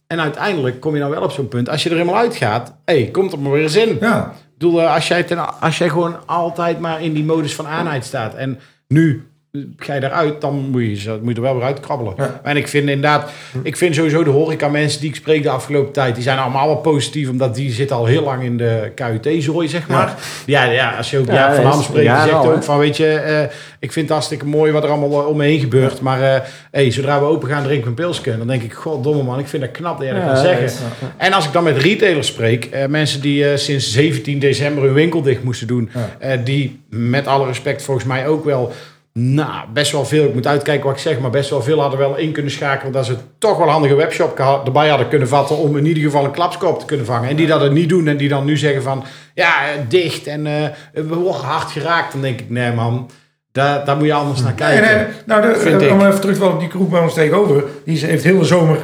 En 0.06 0.20
uiteindelijk 0.20 0.80
kom 0.80 0.92
je 0.94 1.00
nou 1.00 1.12
wel 1.12 1.22
op 1.22 1.30
zo'n 1.30 1.48
punt. 1.48 1.68
Als 1.68 1.82
je 1.82 1.88
er 1.88 1.96
helemaal 1.96 2.20
uitgaat, 2.20 2.76
hé, 2.84 3.00
hey, 3.00 3.10
komt 3.10 3.32
er 3.32 3.38
maar 3.38 3.52
weer 3.52 3.62
eens 3.62 3.76
in. 3.76 3.96
Ja. 4.00 4.26
Ik 4.26 4.58
bedoel, 4.58 4.82
eh, 4.82 4.94
als 4.94 5.08
jij, 5.08 5.22
ten, 5.22 5.60
als 5.60 5.78
jij 5.78 5.88
gewoon 5.88 6.26
altijd 6.26 6.80
maar 6.80 7.02
in 7.02 7.12
die 7.12 7.24
modus 7.24 7.54
van 7.54 7.66
aanheid 7.66 8.04
staat. 8.04 8.34
En 8.34 8.58
nu 8.88 9.30
ga 9.76 9.94
je 9.94 10.00
daaruit, 10.00 10.40
dan 10.40 10.68
moet 10.70 10.82
je, 10.82 10.96
ze- 10.96 11.18
moet 11.22 11.30
je 11.30 11.36
er 11.36 11.42
wel 11.42 11.54
weer 11.54 11.64
uitkrabbelen. 11.64 12.14
Ja. 12.16 12.40
En 12.42 12.56
ik 12.56 12.68
vind 12.68 12.88
inderdaad, 12.88 13.30
ik 13.62 13.76
vind 13.76 13.94
sowieso 13.94 14.24
de 14.24 14.30
horeca 14.30 14.68
mensen 14.68 15.00
die 15.00 15.08
ik 15.08 15.14
spreek 15.16 15.42
de 15.42 15.50
afgelopen 15.50 15.92
tijd, 15.92 16.14
die 16.14 16.22
zijn 16.24 16.38
allemaal 16.38 16.66
wel 16.66 16.76
positief, 16.76 17.28
omdat 17.28 17.54
die 17.54 17.70
zitten 17.72 17.96
al 17.96 18.06
heel 18.06 18.22
lang 18.22 18.42
in 18.42 18.56
de 18.56 18.92
KUT-zooi, 18.94 19.68
zeg 19.68 19.88
maar. 19.88 20.14
Ja, 20.46 20.64
ja, 20.64 20.96
als 20.96 21.10
je 21.10 21.18
ook 21.18 21.26
Ja, 21.30 21.54
van 21.54 21.64
Ham 21.64 21.82
spreekt, 21.82 22.08
die 22.10 22.20
zegt 22.20 22.32
al, 22.32 22.52
ook 22.52 22.62
van, 22.62 22.78
weet 22.78 22.96
je, 22.96 23.06
eh, 23.14 23.40
ik 23.78 23.92
vind 23.92 24.04
het 24.06 24.10
hartstikke 24.14 24.46
mooi 24.46 24.72
wat 24.72 24.82
er 24.84 24.90
allemaal 24.90 25.22
om 25.24 25.36
me 25.36 25.44
heen 25.44 25.60
gebeurt, 25.60 26.00
maar 26.00 26.22
eh, 26.34 26.40
hey, 26.70 26.90
zodra 26.90 27.18
we 27.20 27.26
open 27.26 27.48
gaan, 27.48 27.62
drinken 27.62 27.82
we 27.84 27.88
een 27.88 27.94
pilsje. 27.94 28.38
Dan 28.38 28.46
denk 28.46 28.62
ik, 28.62 28.72
goddomme 28.72 29.22
man, 29.22 29.38
ik 29.38 29.46
vind 29.46 29.62
dat 29.62 29.70
knap 29.70 29.96
dat 29.98 30.06
jij 30.06 30.14
dat 30.16 30.24
Ja, 30.24 30.32
kan 30.32 30.42
zeggen. 30.42 30.86
En 31.16 31.32
als 31.32 31.46
ik 31.46 31.52
dan 31.52 31.64
met 31.64 31.76
retailers 31.76 32.26
spreek, 32.26 32.64
eh, 32.64 32.86
mensen 32.86 33.20
die 33.20 33.48
eh, 33.50 33.56
sinds 33.56 33.92
17 33.92 34.38
december 34.38 34.84
hun 34.84 34.92
winkel 34.92 35.22
dicht 35.22 35.42
moesten 35.44 35.66
doen, 35.66 35.90
Ja. 35.94 36.08
eh, 36.18 36.38
die 36.44 36.80
met 36.90 37.26
alle 37.26 37.46
respect 37.46 37.82
volgens 37.82 38.06
mij 38.06 38.26
ook 38.28 38.44
wel, 38.44 38.72
nou, 39.18 39.68
best 39.72 39.92
wel 39.92 40.04
veel, 40.04 40.24
ik 40.24 40.34
moet 40.34 40.46
uitkijken 40.46 40.86
wat 40.86 40.94
ik 40.94 41.00
zeg, 41.00 41.18
maar 41.18 41.30
best 41.30 41.50
wel 41.50 41.62
veel 41.62 41.80
hadden 41.80 41.98
wel 41.98 42.16
in 42.16 42.32
kunnen 42.32 42.52
schakelen 42.52 42.92
dat 42.92 43.06
ze 43.06 43.16
toch 43.38 43.56
wel 43.56 43.66
een 43.66 43.72
handige 43.72 43.94
webshop 43.94 44.38
erbij 44.64 44.88
hadden 44.88 45.08
kunnen 45.08 45.28
vatten 45.28 45.56
om 45.56 45.76
in 45.76 45.86
ieder 45.86 46.02
geval 46.02 46.24
een 46.24 46.30
klapskoop 46.30 46.78
te 46.78 46.86
kunnen 46.86 47.06
vangen. 47.06 47.28
En 47.28 47.36
die 47.36 47.46
dat 47.46 47.60
het 47.60 47.72
niet 47.72 47.88
doen 47.88 48.08
en 48.08 48.16
die 48.16 48.28
dan 48.28 48.44
nu 48.44 48.56
zeggen 48.56 48.82
van, 48.82 49.04
ja, 49.34 49.64
eh, 49.64 49.80
dicht 49.88 50.26
en 50.26 50.46
eh, 50.46 50.68
we 50.92 51.14
worden 51.14 51.40
hard 51.40 51.70
geraakt. 51.70 52.12
Dan 52.12 52.20
denk 52.20 52.40
ik, 52.40 52.50
nee 52.50 52.72
man, 52.72 53.10
daar, 53.52 53.84
daar 53.84 53.96
moet 53.96 54.06
je 54.06 54.12
anders 54.12 54.40
naar 54.40 54.52
kijken. 54.52 54.96
nee, 54.96 55.06
nou, 55.26 55.42
de, 55.42 55.58
Vind 55.58 55.82
ik. 55.82 55.90
om 55.90 56.00
even 56.00 56.20
terug 56.20 56.34
te 56.34 56.40
vallen 56.40 56.54
op 56.54 56.60
die 56.60 56.68
kroeg 56.68 56.88
bij 56.88 57.00
ons 57.00 57.14
tegenover. 57.14 57.64
Die 57.84 58.06
heeft 58.06 58.24
heel 58.24 58.38
de 58.38 58.44
zomer 58.44 58.78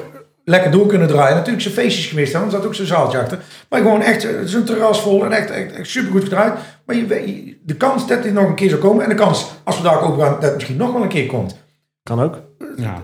lekker 0.45 0.71
door 0.71 0.87
kunnen 0.87 1.09
draaien. 1.09 1.35
Natuurlijk 1.37 1.63
zijn 1.63 1.75
feestjes 1.75 2.07
gemist, 2.07 2.33
hè, 2.33 2.39
want 2.39 2.53
er 2.53 2.59
zat 2.59 2.67
ook 2.67 2.75
zo'n 2.75 2.87
zaaltje 2.87 3.19
achter. 3.19 3.39
Maar 3.69 3.81
gewoon 3.81 4.03
echt, 4.03 4.25
eh, 4.25 4.31
het 4.37 4.49
is 4.49 4.55
een 4.55 4.65
terras 4.65 5.01
vol 5.03 5.25
en 5.25 5.33
echt, 5.33 5.51
echt, 5.51 5.73
echt 5.73 5.89
supergoed 5.89 6.23
gedraaid. 6.23 6.53
Maar 6.87 6.97
je, 6.97 7.57
de 7.65 7.75
kans 7.77 8.07
dat 8.07 8.23
dit 8.23 8.33
nog 8.33 8.49
een 8.49 8.55
keer 8.55 8.69
zou 8.69 8.81
komen 8.81 9.03
en 9.03 9.09
de 9.09 9.15
kans, 9.15 9.53
als 9.65 9.77
we 9.77 9.83
daar 9.83 10.03
open 10.03 10.23
gaan, 10.25 10.33
dat 10.33 10.43
het 10.43 10.55
misschien 10.55 10.77
nog 10.77 10.93
wel 10.93 11.03
een 11.03 11.09
keer 11.09 11.27
komt. 11.27 11.57
Kan 12.03 12.21
ook. 12.23 12.41
Ja. 12.77 12.95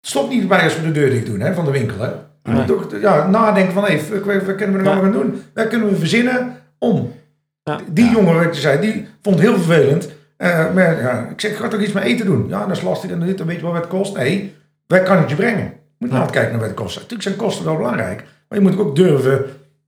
Het 0.00 0.08
stopt 0.10 0.30
niet 0.30 0.48
bij 0.48 0.62
als 0.64 0.76
we 0.76 0.82
de 0.82 0.92
deur 0.92 1.10
dicht 1.10 1.26
doen 1.26 1.40
hè, 1.40 1.54
van 1.54 1.64
de 1.64 1.70
winkel. 1.70 1.98
Hè. 2.00 2.08
Nee. 2.42 2.72
ook 2.72 2.94
ja, 3.00 3.28
nadenken 3.28 3.72
van, 3.72 3.84
fuck, 3.86 4.24
wat, 4.24 4.42
wat 4.44 4.54
kunnen 4.54 4.72
we 4.72 4.78
er 4.78 4.84
Ja. 4.84 4.90
nou 4.94 5.02
gaan 5.02 5.12
doen? 5.12 5.42
Wat 5.54 5.68
kunnen 5.68 5.88
we 5.88 5.96
verzinnen 5.96 6.56
om? 6.78 7.12
Ja. 7.62 7.78
Die 7.92 8.04
Ja. 8.04 8.10
jongen, 8.12 8.34
wat 8.44 8.54
je 8.54 8.60
zei, 8.60 8.80
die 8.80 9.06
vond 9.22 9.36
het 9.38 9.44
heel 9.48 9.58
vervelend. 9.58 10.08
Eh, 10.36 10.72
maar 10.74 11.00
ja, 11.02 11.28
ik 11.30 11.40
zeg, 11.40 11.56
ga 11.56 11.68
toch 11.68 11.80
iets 11.80 11.92
met 11.92 12.02
eten 12.02 12.26
doen? 12.26 12.48
Ja, 12.48 12.66
dat 12.66 12.76
is 12.76 12.82
lastig 12.82 13.10
en 13.10 13.20
dit, 13.20 13.38
dan 13.38 13.46
weet 13.46 13.56
je 13.56 13.62
wel 13.62 13.72
wat 13.72 13.80
het 13.80 13.90
kost. 13.90 14.16
Nee, 14.16 14.54
wij 14.86 15.02
kan 15.02 15.16
het 15.18 15.30
je 15.30 15.36
brengen. 15.36 15.72
Je 16.00 16.06
moet 16.06 16.14
Ja. 16.14 16.14
nou 16.14 16.20
altijd 16.20 16.30
kijken 16.30 16.50
naar 16.50 16.60
wat 16.60 16.68
het 16.70 16.78
kost. 16.78 16.94
Natuurlijk 16.94 17.22
zijn 17.22 17.36
kosten 17.36 17.64
wel 17.64 17.76
belangrijk. 17.76 18.24
Maar 18.48 18.58
je 18.58 18.64
moet 18.64 18.78
ook 18.78 18.96
durven 18.96 19.44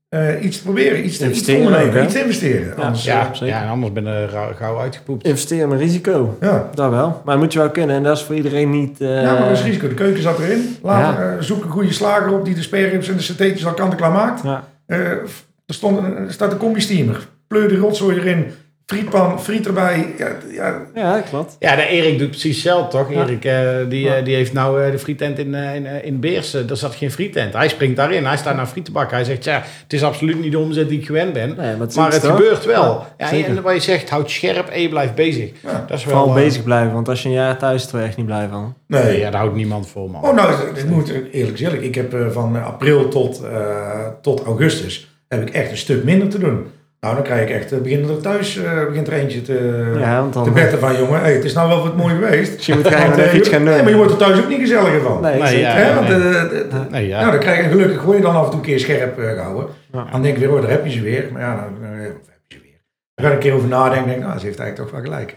eh, 0.08 0.44
iets 0.44 0.56
te 0.56 0.62
proberen, 0.62 1.04
iets 1.06 1.18
te, 1.18 1.30
iets 1.30 1.42
te 1.42 1.54
ondernemen, 1.54 1.96
ook, 1.98 2.04
iets 2.04 2.12
te 2.12 2.20
investeren. 2.20 2.66
Ja. 2.76 2.82
Anders, 2.82 3.04
Ja, 3.04 3.30
eh, 3.40 3.48
ja, 3.48 3.62
en 3.62 3.68
anders 3.68 3.92
ben 3.92 4.04
je 4.04 4.28
gauw 4.56 4.78
uitgepoept. 4.78 5.24
Investeren 5.24 5.68
met 5.68 5.78
risico. 5.80 6.36
ja. 6.40 6.68
Dat 6.74 6.90
wel. 6.90 7.08
Maar 7.24 7.34
dat 7.34 7.38
moet 7.44 7.52
je 7.52 7.58
wel 7.58 7.70
kunnen. 7.70 7.96
En 7.96 8.02
dat 8.02 8.16
is 8.16 8.22
voor 8.22 8.34
iedereen 8.34 8.70
niet... 8.70 9.00
eh, 9.00 9.22
ja, 9.22 9.32
maar 9.32 9.48
dat 9.48 9.58
is 9.58 9.62
risico. 9.64 9.88
De 9.88 9.94
keuken 9.94 10.22
zat 10.22 10.38
erin. 10.38 10.76
Later 10.82 11.28
eh, 11.36 11.42
zoek 11.42 11.64
een 11.64 11.70
goede 11.70 11.92
slager 11.92 12.32
op 12.32 12.44
die 12.44 12.54
de 12.54 12.62
sperrips 12.62 13.08
en 13.08 13.16
de 13.16 13.22
satéetjes 13.22 13.66
al 13.66 13.74
kant-en-klaar 13.74 14.12
maakt. 14.12 14.42
Ja. 14.42 14.64
Eh, 14.86 14.98
er, 15.10 15.20
stond 15.66 15.98
een, 15.98 16.16
er 16.16 16.32
staat 16.32 16.52
een 16.52 16.58
combi-steamer. 16.58 17.28
Pleur 17.46 17.68
de 17.68 17.76
rotzooi 17.76 18.16
erin. 18.16 18.46
Frietpan, 18.92 19.42
friet 19.42 19.66
erbij. 19.66 20.14
Ja, 20.18 20.28
ja, 20.50 20.82
Ja, 20.94 21.20
klopt. 21.30 21.56
Ja, 21.58 21.76
de 21.76 21.86
Erik 21.86 22.18
doet 22.18 22.30
precies 22.30 22.54
hetzelfde, 22.54 22.98
toch? 22.98 23.12
Ja. 23.12 23.22
Erik, 23.22 23.44
eh, 23.44 23.68
die, 23.88 24.00
Ja. 24.04 24.16
eh, 24.16 24.24
die 24.24 24.34
heeft 24.34 24.52
nou 24.52 24.82
eh, 24.84 24.90
de 24.90 24.98
frietent 24.98 25.38
in, 25.38 25.54
eh, 25.54 25.74
in, 25.74 25.86
in 26.04 26.20
Beersen. 26.20 26.66
Daar 26.66 26.76
zat 26.76 26.94
geen 26.94 27.10
frietent. 27.10 27.52
Hij 27.52 27.68
springt 27.68 27.96
daarin. 27.96 28.26
Hij 28.26 28.36
staat 28.36 28.56
naar 28.56 28.66
friet 28.66 28.84
te 28.84 28.92
bakken. 28.92 29.16
Hij 29.16 29.24
zegt, 29.24 29.44
ja, 29.44 29.62
het 29.82 29.92
is 29.92 30.02
absoluut 30.02 30.40
niet 30.40 30.52
de 30.52 30.58
omzet 30.58 30.88
die 30.88 30.98
ik 30.98 31.06
gewend 31.06 31.32
ben. 31.32 31.48
Nee, 31.48 31.56
maar 31.56 31.86
het, 31.86 31.94
maar 31.96 32.12
gebeurt 32.12 32.64
wel. 32.64 33.06
Ja, 33.18 33.30
en 33.32 33.62
wat 33.62 33.74
je 33.74 33.80
zegt, 33.80 34.10
houd 34.10 34.30
scherp 34.30 34.68
en 34.68 34.80
je 34.82 34.88
blijft 34.88 35.14
bezig. 35.14 35.50
Ja. 35.62 35.84
Dat 35.88 35.98
is 35.98 36.04
wel... 36.04 36.14
Vooral 36.16 36.34
bezig 36.34 36.62
blijven. 36.64 36.92
Want 36.92 37.08
als 37.08 37.22
je 37.22 37.28
een 37.28 37.34
jaar 37.34 37.56
thuis 37.58 37.88
je 37.90 37.98
echt 37.98 38.16
niet 38.16 38.26
blij 38.26 38.48
van. 38.50 38.74
nee. 38.86 39.02
Nee, 39.02 39.18
ja, 39.18 39.30
daar 39.30 39.40
houdt 39.40 39.56
niemand 39.56 39.88
voor, 39.88 40.10
man. 40.10 40.22
Oh, 40.22 40.34
nou, 40.34 40.54
ik 40.74 40.86
moet 40.88 41.12
eerlijk 41.32 41.58
zeggen. 41.58 41.82
Ik 41.84 41.94
heb 41.94 42.14
eh, 42.14 42.30
van 42.30 42.64
april 42.64 43.08
tot, 43.08 43.42
eh, 43.42 44.06
tot 44.22 44.42
augustus 44.44 45.10
heb 45.28 45.42
ik 45.48 45.50
echt 45.54 45.70
een 45.70 45.76
stuk 45.76 46.04
minder 46.04 46.28
te 46.28 46.38
doen. 46.38 46.66
Nou, 47.06 47.14
dan 47.14 47.24
krijg 47.24 47.48
ik 47.48 47.54
echt, 47.56 47.72
eh, 47.72 47.78
begin 47.78 48.08
er 48.08 48.20
thuis, 48.20 48.56
eh, 48.56 48.86
begint 48.86 49.06
er 49.06 49.12
eentje 49.12 49.42
te, 49.42 49.90
ja, 49.98 50.20
want 50.20 50.32
dan... 50.32 50.44
te 50.44 50.50
betten 50.50 50.78
van, 50.78 50.96
jongen, 50.98 51.20
hey, 51.20 51.32
het 51.32 51.44
is 51.44 51.52
nou 51.52 51.68
wel 51.68 51.82
wat 51.82 51.96
mooi 51.96 52.14
geweest. 52.14 52.56
Dus 52.56 52.66
je 52.66 52.74
moet 52.74 52.82
Want, 52.82 53.16
eh, 53.18 53.24
even 53.24 53.38
iets 53.38 53.48
gaan 53.48 53.64
doen. 53.64 53.72
nee, 53.72 53.82
maar 53.82 53.90
je 53.90 53.96
wordt 53.96 54.12
er 54.12 54.18
thuis 54.18 54.38
ook 54.38 54.48
niet 54.48 54.60
gezelliger 54.60 55.00
van. 55.00 55.20
Nee, 55.20 55.38
Nee, 55.38 55.46
zeker. 55.46 55.60
ja. 55.68 55.72
Hè, 55.74 55.94
want, 55.94 56.08
nee. 56.08 56.16
eh, 56.18 56.40
eh, 56.42 56.60
eh, 56.60 56.90
Nee, 56.90 57.06
ja. 57.08 57.18
Nou, 57.20 57.30
dan 57.30 57.40
krijg 57.40 57.62
je 57.64 57.70
gelukkig 57.70 58.02
word 58.02 58.16
je 58.16 58.22
dan 58.22 58.34
af 58.36 58.44
en 58.44 58.50
toe 58.50 58.58
een 58.58 58.64
keer 58.66 58.78
scherp 58.80 59.18
eh, 59.18 59.28
gehouden. 59.30 59.66
Ja. 59.92 60.06
Dan 60.12 60.22
denk 60.22 60.34
ik 60.34 60.40
weer, 60.40 60.54
oh, 60.54 60.60
daar 60.60 60.70
heb 60.70 60.84
je 60.84 60.90
ze 60.90 61.00
weer. 61.00 61.28
Maar 61.32 61.40
ja, 61.42 61.54
dan, 61.54 61.88
eh, 61.90 61.90
of 62.00 62.26
heb 62.26 62.40
je 62.48 62.56
ze 62.56 62.60
weer. 62.62 62.80
Dan 63.14 63.24
ga 63.24 63.30
ik 63.30 63.36
een 63.36 63.42
keer 63.42 63.52
over 63.54 63.68
nadenken 63.68 64.02
en 64.04 64.08
denk, 64.08 64.20
nou, 64.28 64.38
ze 64.38 64.46
heeft 64.46 64.58
eigenlijk 64.58 64.90
toch 64.90 65.00
wel 65.00 65.10
gelijk. 65.10 65.36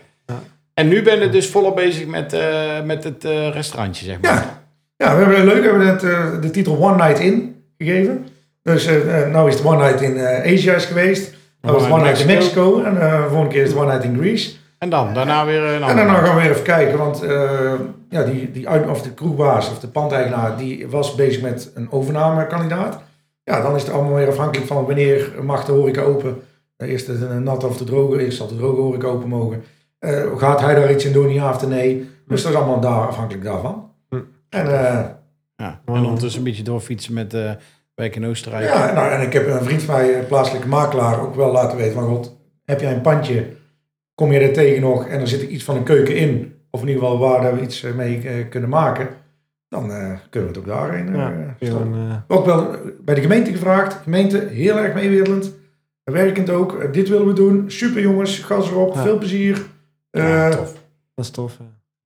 En 0.74 0.88
nu 0.88 1.02
ben 1.02 1.20
je 1.20 1.30
dus 1.30 1.50
volop 1.50 1.76
bezig 1.76 2.06
met, 2.08 2.34
eh, 2.34 2.82
met 2.86 3.04
het 3.04 3.26
eh, 3.26 3.50
restaurantje, 3.54 4.06
zeg 4.06 4.22
maar. 4.22 4.32
Ja, 4.34 4.62
ja 4.98 5.16
we 5.18 5.24
hebben 5.24 5.46
leuk. 5.46 5.62
We 5.62 5.68
hebben 5.70 5.88
het, 5.88 6.04
eh, 6.04 6.42
de 6.42 6.50
titel 6.52 6.78
One 6.82 6.96
Night 7.06 7.20
In 7.20 7.64
gegeven. 7.78 8.28
Dus 8.64 8.90
nou 9.32 9.48
is 9.50 9.54
het 9.56 9.66
One 9.66 9.84
Night 9.86 10.02
in 10.02 10.18
eh, 10.18 10.54
Asia 10.54 10.74
is 10.74 10.86
geweest. 10.86 11.35
Is 11.66 11.82
het 11.84 11.92
One 11.92 12.04
Night 12.04 12.20
in 12.20 12.28
Mexico. 12.28 12.84
En 12.84 13.02
eh, 13.02 13.22
de 13.22 13.28
volgende 13.28 13.54
keer 13.54 13.62
is 13.62 13.70
het 13.70 13.78
One 13.78 13.92
Night 13.92 14.04
in 14.04 14.18
Greece. 14.18 14.56
En 14.78 14.90
dan, 14.90 15.14
daarna 15.14 15.46
weer 15.46 15.64
een 15.64 15.84
En 15.84 15.96
daarna 15.96 16.14
gaan 16.14 16.36
we 16.36 16.42
weer 16.42 16.52
even 16.52 16.64
kijken. 16.64 16.98
Want 16.98 17.24
eh, 17.24 17.74
ja, 18.10 18.24
die, 18.24 18.52
die 18.52 18.70
uit, 18.70 18.90
of 18.90 19.02
de 19.02 19.14
kroegbaas 19.14 19.70
of 19.70 19.80
de 19.80 19.88
pandeigenaar 19.88 20.58
die 20.58 20.88
was 20.88 21.16
bezig 21.16 21.42
met 21.42 21.72
een 21.76 21.92
overnamekandidaat. 21.92 23.02
Ja, 23.44 23.62
dan 23.62 23.76
is 23.76 23.82
het 23.84 23.92
allemaal 23.92 24.14
weer 24.14 24.28
afhankelijk 24.28 24.68
van 24.68 24.86
wanneer 24.86 25.32
mag 25.44 25.66
de 25.66 25.72
horeca 25.72 26.02
open. 26.02 26.42
Eh, 26.78 26.90
Eerst 26.90 27.06
de 27.06 27.40
natte 27.44 27.68
of 27.68 27.78
de 27.78 27.84
droge. 27.84 28.24
Eerst 28.24 28.38
zal 28.38 28.48
de 28.48 28.56
droge 28.58 28.82
horeca 28.82 29.08
open 29.08 29.30
mogen. 29.30 29.64
Eh, 30.00 30.38
gaat 30.38 30.62
hij 30.62 30.76
daar 30.76 30.92
iets 30.92 31.06
in 31.06 31.14
doen, 31.14 31.34
ja 31.34 31.50
of 31.50 31.68
nee? 31.68 32.10
Dus 32.28 32.42
dat 32.44 32.52
is 32.52 32.58
allemaal 32.58 32.80
daar, 32.80 33.08
afhankelijk 33.08 33.44
daarvan. 33.44 33.92
Hm. 34.10 34.20
En 34.50 34.66
eh, 34.66 35.06
Ja, 35.56 35.82
en 35.86 35.94
ondertussen 35.94 36.40
een 36.40 36.48
beetje 36.48 36.64
doorfietsen 36.64 37.14
met 37.14 37.34
eh 37.34 37.52
werk 37.96 38.16
in 38.16 38.26
Oostenrijk. 38.26 38.64
Ja, 38.66 38.94
nou, 38.94 39.12
en 39.12 39.22
ik 39.22 39.34
heb 39.34 39.48
een 39.48 39.64
vriend 39.64 39.84
van 39.84 39.96
mij, 39.96 40.20
een 40.20 40.26
plaatselijke 40.28 40.68
makelaar, 40.68 41.22
ook 41.22 41.36
wel 41.36 41.52
laten 41.52 41.78
weten 41.78 41.94
van 41.94 42.04
God, 42.08 42.38
heb 42.66 42.80
jij 42.82 42.94
een 42.94 43.02
pandje, 43.02 43.46
kom 44.16 44.32
je 44.32 44.40
er 44.40 44.54
tegen 44.54 44.82
nog? 44.82 45.08
En 45.08 45.20
er 45.20 45.28
zit 45.28 45.42
er 45.42 45.48
iets 45.48 45.64
van 45.64 45.76
een 45.76 45.84
keuken 45.84 46.16
in, 46.16 46.54
of 46.70 46.82
in 46.82 46.88
ieder 46.88 47.04
geval 47.04 47.18
waar 47.20 47.56
we 47.56 47.62
iets 47.62 47.84
eh, 47.84 47.94
mee 47.94 48.22
eh, 48.28 48.50
kunnen 48.50 48.70
maken, 48.70 49.08
dan 49.70 49.92
eh, 49.92 50.12
kunnen 50.30 50.50
we 50.52 50.56
het 50.56 50.58
ook 50.58 50.76
daarheen 50.76 51.16
eh 51.16 51.70
Ja, 51.70 52.26
Ook 52.28 52.46
wel 52.46 52.76
bij 53.02 53.16
de 53.16 53.22
gemeente 53.22 53.52
gevraagd, 53.52 53.94
gemeente 53.94 54.48
heel 54.52 54.78
erg 54.78 54.94
meewerkend, 54.94 55.54
werkend 56.04 56.50
ook, 56.50 56.94
dit 56.94 57.10
willen 57.10 57.28
we 57.28 57.34
doen, 57.34 57.64
super 57.72 58.02
jongens, 58.02 58.40
gas 58.40 58.70
erop, 58.70 58.94
Ja. 58.94 59.02
veel 59.02 59.18
plezier. 59.18 59.66
Ja, 60.12 60.50
Eh 60.50 60.56
tof. 60.58 60.74
dat 61.16 61.26
is 61.26 61.32
tof. 61.32 61.58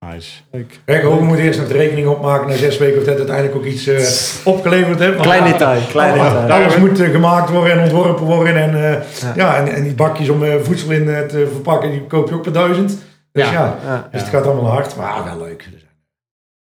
Nice. 0.06 0.42
Kijk, 0.86 1.04
we 1.04 1.10
moeten 1.24 1.46
eerst 1.46 1.60
nog 1.60 1.68
de 1.68 1.74
rekening 1.74 2.08
opmaken 2.08 2.48
na 2.48 2.56
zes 2.56 2.78
weken 2.78 3.00
of 3.00 3.06
dat 3.06 3.18
uiteindelijk 3.18 3.56
ook 3.56 3.66
iets 3.66 3.88
eh, 3.88 4.48
opgeleverd 4.54 5.00
heeft. 5.00 5.20
Klein 5.20 5.44
detail, 5.44 5.82
klein 5.90 6.14
detail. 6.14 6.52
Alles 6.52 6.78
moet 6.78 7.00
eh, 7.00 7.10
gemaakt 7.10 7.50
worden 7.50 7.74
en 7.74 7.84
ontworpen 7.84 8.26
worden. 8.26 8.56
En, 8.56 8.76
eh, 8.76 8.92
Ja. 9.22 9.34
ja. 9.36 9.58
en, 9.58 9.68
en 9.74 9.84
die 9.84 9.94
bakjes 9.94 10.30
om 10.30 10.44
voedsel 10.64 10.92
in 10.92 11.06
te 11.06 11.48
verpakken, 11.52 11.92
die 11.92 12.08
koop 12.08 12.30
je 12.30 12.36
ook 12.36 12.42
per 12.42 12.52
duizend. 12.54 12.98
Dus 13.32 13.46
Ja. 13.46 13.52
ja, 13.52 13.78
Ja. 13.86 14.08
dus 14.12 14.22
het 14.22 14.30
gaat 14.30 14.46
allemaal 14.46 14.72
hard. 14.72 14.96
Maar 14.96 15.24
wel 15.24 15.38
leuk. 15.38 15.70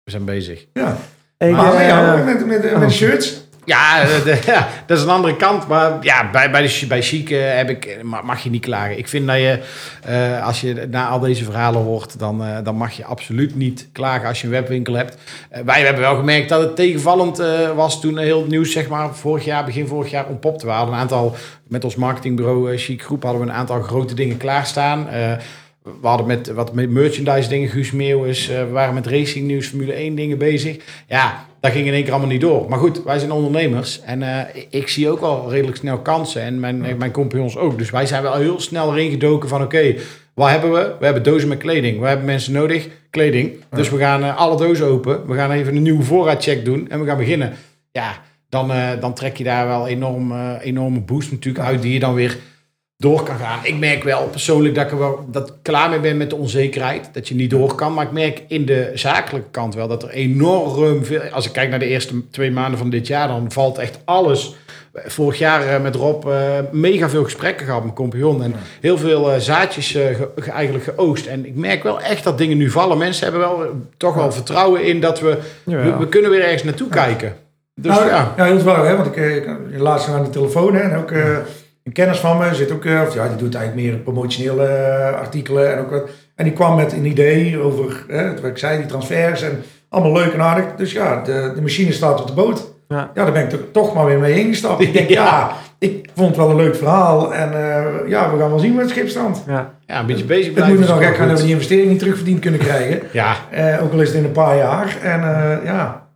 We 0.05 0.11
zijn 0.11 0.25
bezig. 0.25 0.67
Ja, 0.73 0.97
Ik, 1.39 1.51
maar 1.51 2.25
met, 2.25 2.47
met, 2.47 2.63
met, 2.63 2.83
oh. 2.83 2.89
shirts. 2.89 3.48
Ja, 3.69 4.01
eh, 4.03 4.43
ja, 4.55 4.69
dat 4.87 4.99
is 4.99 5.03
een 5.05 5.11
andere 5.11 5.37
kant. 5.37 5.67
Maar 5.67 5.93
ja, 6.01 6.31
bij, 6.31 6.51
bij, 6.51 6.63
de, 6.63 6.87
bij 6.89 7.03
Chic 7.03 7.29
heb 7.29 7.71
ik, 7.71 7.85
eh, 7.85 8.03
ma- 8.03 8.23
mag 8.23 8.41
je 8.43 8.51
niet 8.51 8.65
klagen. 8.65 8.99
Ik 8.99 9.09
vind 9.09 9.27
dat 9.27 9.37
je, 9.37 9.59
eh, 10.03 10.47
als 10.47 10.61
je 10.61 10.87
na 10.91 11.09
al 11.09 11.19
deze 11.21 11.45
verhalen 11.45 11.83
hoort, 11.83 12.19
dan, 12.19 12.43
dan 12.65 12.77
mag 12.77 12.93
je 12.93 13.05
absoluut 13.05 13.57
niet 13.57 13.89
klagen 13.93 14.29
als 14.29 14.41
je 14.41 14.47
een 14.47 14.53
webwinkel 14.53 14.95
hebt. 14.95 15.17
Wij 15.65 15.81
hebben 15.81 16.03
wel 16.03 16.17
gemerkt 16.17 16.49
dat 16.49 16.61
het 16.61 16.77
tegenvallend 16.77 17.43
was 17.75 18.01
toen 18.01 18.19
heel 18.19 18.41
het 18.41 18.51
nieuws, 18.51 18.73
zeg 18.73 18.89
maar, 18.89 19.15
vorig 19.15 19.45
jaar, 19.45 19.65
begin 19.65 19.87
vorig 19.87 20.11
jaar 20.11 20.27
ontpopte. 20.27 20.67
We 20.67 20.73
hadden 20.73 20.95
een 20.95 21.01
aantal, 21.01 21.37
met 21.69 21.85
ons 21.85 21.95
marketingbureau 21.95 22.77
Chic 22.77 23.03
Groep, 23.03 23.23
hadden 23.23 23.41
we 23.43 23.49
een 23.49 23.55
aantal 23.55 23.83
grote 23.83 24.15
dingen 24.15 24.37
klaarstaan. 24.37 25.09
Eh, 25.09 25.33
we 26.01 26.07
hadden 26.07 26.27
met 26.27 26.49
wat 26.53 26.75
met 26.75 26.91
merchandise 26.91 27.49
dingen, 27.49 27.69
Guus 27.69 27.93
Meeuwis. 27.93 28.49
eh, 28.49 28.59
we 28.59 28.69
waren 28.71 28.95
met 28.95 29.07
racing 29.07 29.47
nieuws, 29.47 29.67
Formule 29.67 29.93
1 29.93 30.15
dingen 30.15 30.39
bezig. 30.39 30.77
Ja, 31.09 31.47
dat 31.61 31.73
ging 31.73 31.87
in 31.87 31.93
één 31.93 32.03
keer 32.03 32.13
allemaal 32.13 32.31
niet 32.31 32.41
door. 32.41 32.69
Maar 32.69 32.79
goed, 32.79 33.03
wij 33.05 33.19
zijn 33.19 33.31
ondernemers. 33.33 34.01
En 34.01 34.23
eh, 34.23 34.63
ik- 34.71 34.89
zie 34.89 35.11
ook 35.11 35.21
wel 35.21 35.51
redelijk 35.51 35.77
snel 35.77 35.99
kansen. 35.99 36.43
En 36.43 36.61
mijn, 36.61 36.85
eh, 36.85 36.95
mijn 36.95 37.11
compagnons 37.11 37.57
ook. 37.57 37.79
Dus 37.79 37.91
wij 37.91 38.07
zijn 38.07 38.23
wel 38.23 38.35
heel 38.35 38.61
snel 38.61 38.93
erin 38.97 39.11
gedoken 39.11 39.49
van... 39.49 39.63
Oké, 39.63 39.95
wat 40.35 40.51
hebben 40.51 40.73
we? 40.73 40.93
We 40.99 41.05
hebben 41.05 41.23
dozen 41.23 41.49
met 41.49 41.59
kleding. 41.59 42.01
We 42.01 42.07
hebben 42.07 42.27
mensen 42.27 42.53
nodig, 42.53 42.89
kleding. 43.11 43.53
Dus 43.71 43.91
we 43.91 43.99
gaan 43.99 44.23
eh, 44.25 44.37
alle 44.37 44.57
dozen 44.57 44.87
open. 44.87 45.27
We 45.27 45.35
gaan 45.35 45.51
even 45.51 45.77
een 45.77 45.83
nieuwe 45.83 46.03
voorraadcheck 46.03 46.65
doen. 46.65 46.89
En 46.91 47.01
we 47.01 47.07
gaan 47.07 47.17
beginnen. 47.17 47.53
Ja, 47.93 48.23
dan, 48.49 48.73
dan 49.01 49.15
trek 49.15 49.37
je 49.37 49.45
daar 49.45 49.67
wel 49.67 49.89
enorm, 49.89 50.33
enorme 50.61 51.01
boost 51.01 51.31
natuurlijk 51.31 51.65
uit... 51.65 51.83
die 51.83 51.93
je 51.93 51.99
dan 52.01 52.15
weer 52.15 52.37
door 53.01 53.23
kan 53.23 53.37
gaan. 53.37 53.59
Ik 53.63 53.79
merk 53.79 54.03
wel 54.03 54.27
persoonlijk 54.27 54.75
dat 54.75 54.85
ik 54.85 54.91
er 54.91 54.99
wel 54.99 55.25
dat 55.31 55.49
ik 55.49 55.55
klaar 55.63 55.91
mee 55.91 56.01
ben 56.01 56.17
met 56.17 56.31
de 56.31 56.37
onzekerheid. 56.37 57.11
Dat 57.13 57.29
je 57.29 57.35
niet 57.35 57.51
door 57.51 57.75
kan. 57.75 57.95
Maar 57.95 58.05
ik 58.05 58.13
merk 58.13 58.43
in 58.49 58.67
de 58.67 58.91
zakelijke 58.95 59.51
kant 59.51 59.75
wel 59.75 59.89
dat 59.89 60.03
er 60.03 60.11
enorm 60.11 61.05
veel... 61.05 61.21
Als 61.21 61.47
ik 61.47 61.53
kijk 61.53 61.71
naar 61.71 61.79
de 61.79 61.87
eerste 61.87 62.31
twee 62.31 62.51
maanden 62.51 62.79
van 62.79 62.91
dit 62.91 63.07
jaar, 63.07 63.29
dan 63.29 63.53
valt 63.53 63.79
echt 63.79 63.99
alles... 64.05 64.57
Vorig 64.93 65.39
jaar 65.39 65.67
eh, 65.69 65.83
met 65.83 65.95
Rob 65.95 66.29
eh, 66.29 66.59
mega 66.73 67.09
veel 67.09 67.25
gesprekken 67.25 67.67
gehad 67.67 67.85
met 67.85 67.95
Compagnon. 67.95 68.43
En 68.43 68.55
heel 68.81 68.99
veel 68.99 69.33
eh, 69.33 69.41
zaadjes 69.41 69.91
ge- 69.91 70.29
ge- 70.37 70.51
eigenlijk 70.51 70.85
geoost. 70.97 71.27
En 71.27 71.47
ik 71.47 71.55
merk 71.55 71.83
wel 71.83 72.01
echt 72.01 72.25
dat 72.25 72.39
dingen 72.39 72.57
nu 72.57 72.71
vallen. 72.71 72.99
Mensen 72.99 73.23
hebben 73.23 73.41
wel 73.41 73.67
toch 73.97 74.15
wel 74.15 74.33
vertrouwen 74.33 74.85
in 74.85 75.01
dat 75.01 75.21
we... 75.21 75.39
We, 75.65 76.07
kunnen 76.09 76.31
weer 76.31 76.43
ergens 76.45 76.63
naartoe 76.63 76.89
kijken. 76.89 77.37
Dus 77.75 77.93
nou, 77.95 78.09
ja. 78.09 78.35
ja, 78.37 78.45
heel 78.45 78.63
wel, 78.63 78.85
hè, 78.85 78.97
want 78.97 79.17
ik, 79.17 79.17
ik 79.71 79.79
laatst 79.79 80.09
aan 80.09 80.25
de 80.25 80.31
telefoon 80.31 80.75
hè, 80.75 80.81
en 80.81 80.97
ook 80.97 81.13
een 81.89 81.95
kennis 81.95 82.19
van 82.19 82.39
me 82.39 82.55
zit 82.55 82.71
ook, 82.73 82.85
eh, 82.85 83.01
of 83.07 83.15
ja, 83.15 83.29
die 83.29 83.37
doet 83.37 83.55
eigenlijk 83.55 83.87
meer 83.89 83.99
promotionele 83.99 84.65
eh, 84.67 85.19
artikelen 85.19 85.73
en 85.73 85.79
ook 85.79 85.91
wat. 85.91 86.09
En 86.35 86.45
die 86.45 86.53
kwam 86.53 86.77
met 86.77 86.93
een 86.93 87.05
idee 87.07 87.59
over, 87.59 88.05
hè, 88.09 88.35
wat 88.35 88.45
ik 88.45 88.59
zei, 88.59 88.77
die 88.79 88.87
transfers 88.87 89.43
en 89.43 89.63
allemaal 89.89 90.13
leuk 90.13 90.33
en 90.33 90.41
aardig. 90.41 90.65
Dus 90.77 90.93
ja, 90.93 91.23
de, 91.23 91.53
de 91.55 91.61
machine 91.63 91.93
staat 91.93 92.21
op 92.21 92.27
de 92.27 92.33
boot. 92.33 92.67
Ja. 92.89 93.11
Ja, 93.15 93.23
daar 93.25 93.33
ben 93.33 93.43
ik 93.43 93.51
toch- 93.51 93.61
toch 93.73 93.95
maar 93.95 94.05
weer 94.07 94.19
mee 94.19 94.41
ingestapt. 94.41 94.81
Ik 94.83 94.93
denk, 94.93 95.09
Ja. 95.19 95.25
ja, 95.25 95.53
ik 95.79 96.09
vond 96.15 96.29
het 96.29 96.37
wel 96.37 96.51
een 96.51 96.57
leuk 96.57 96.77
verhaal 96.77 97.35
en 97.35 97.53
eh, 97.53 98.09
ja, 98.09 98.33
we 98.33 98.39
gaan 98.39 98.51
wel 98.51 98.59
zien 98.59 98.73
met 98.75 98.81
het 98.85 98.91
schipstand. 98.91 99.43
Ja. 99.47 99.75
ja, 99.87 100.01
een 100.01 100.07
beetje 100.07 100.25
bezig 100.25 100.45
Het 100.45 100.55
blijven. 100.55 100.75
moet 100.77 100.85
me 100.85 100.85
is 100.87 100.91
dan 100.93 100.99
wel 101.01 101.09
gek 101.09 101.17
gaan 101.19 101.29
dat 101.29 101.37
we 101.39 101.45
die 101.45 101.53
investering 101.53 101.89
niet 101.89 101.99
terugverdiend 101.99 102.41
kunnen 102.41 102.61
krijgen. 102.61 103.01
Ja, 103.13 103.37
Eh, 103.51 103.83
ook 103.83 103.93
al 103.93 104.01
is 104.01 104.09
het 104.09 104.17
in 104.17 104.25
een 104.25 104.33
paar 104.33 104.57
jaar. 104.57 104.97
En 105.03 105.21
eh, 105.23 105.65
ja, 105.65 106.07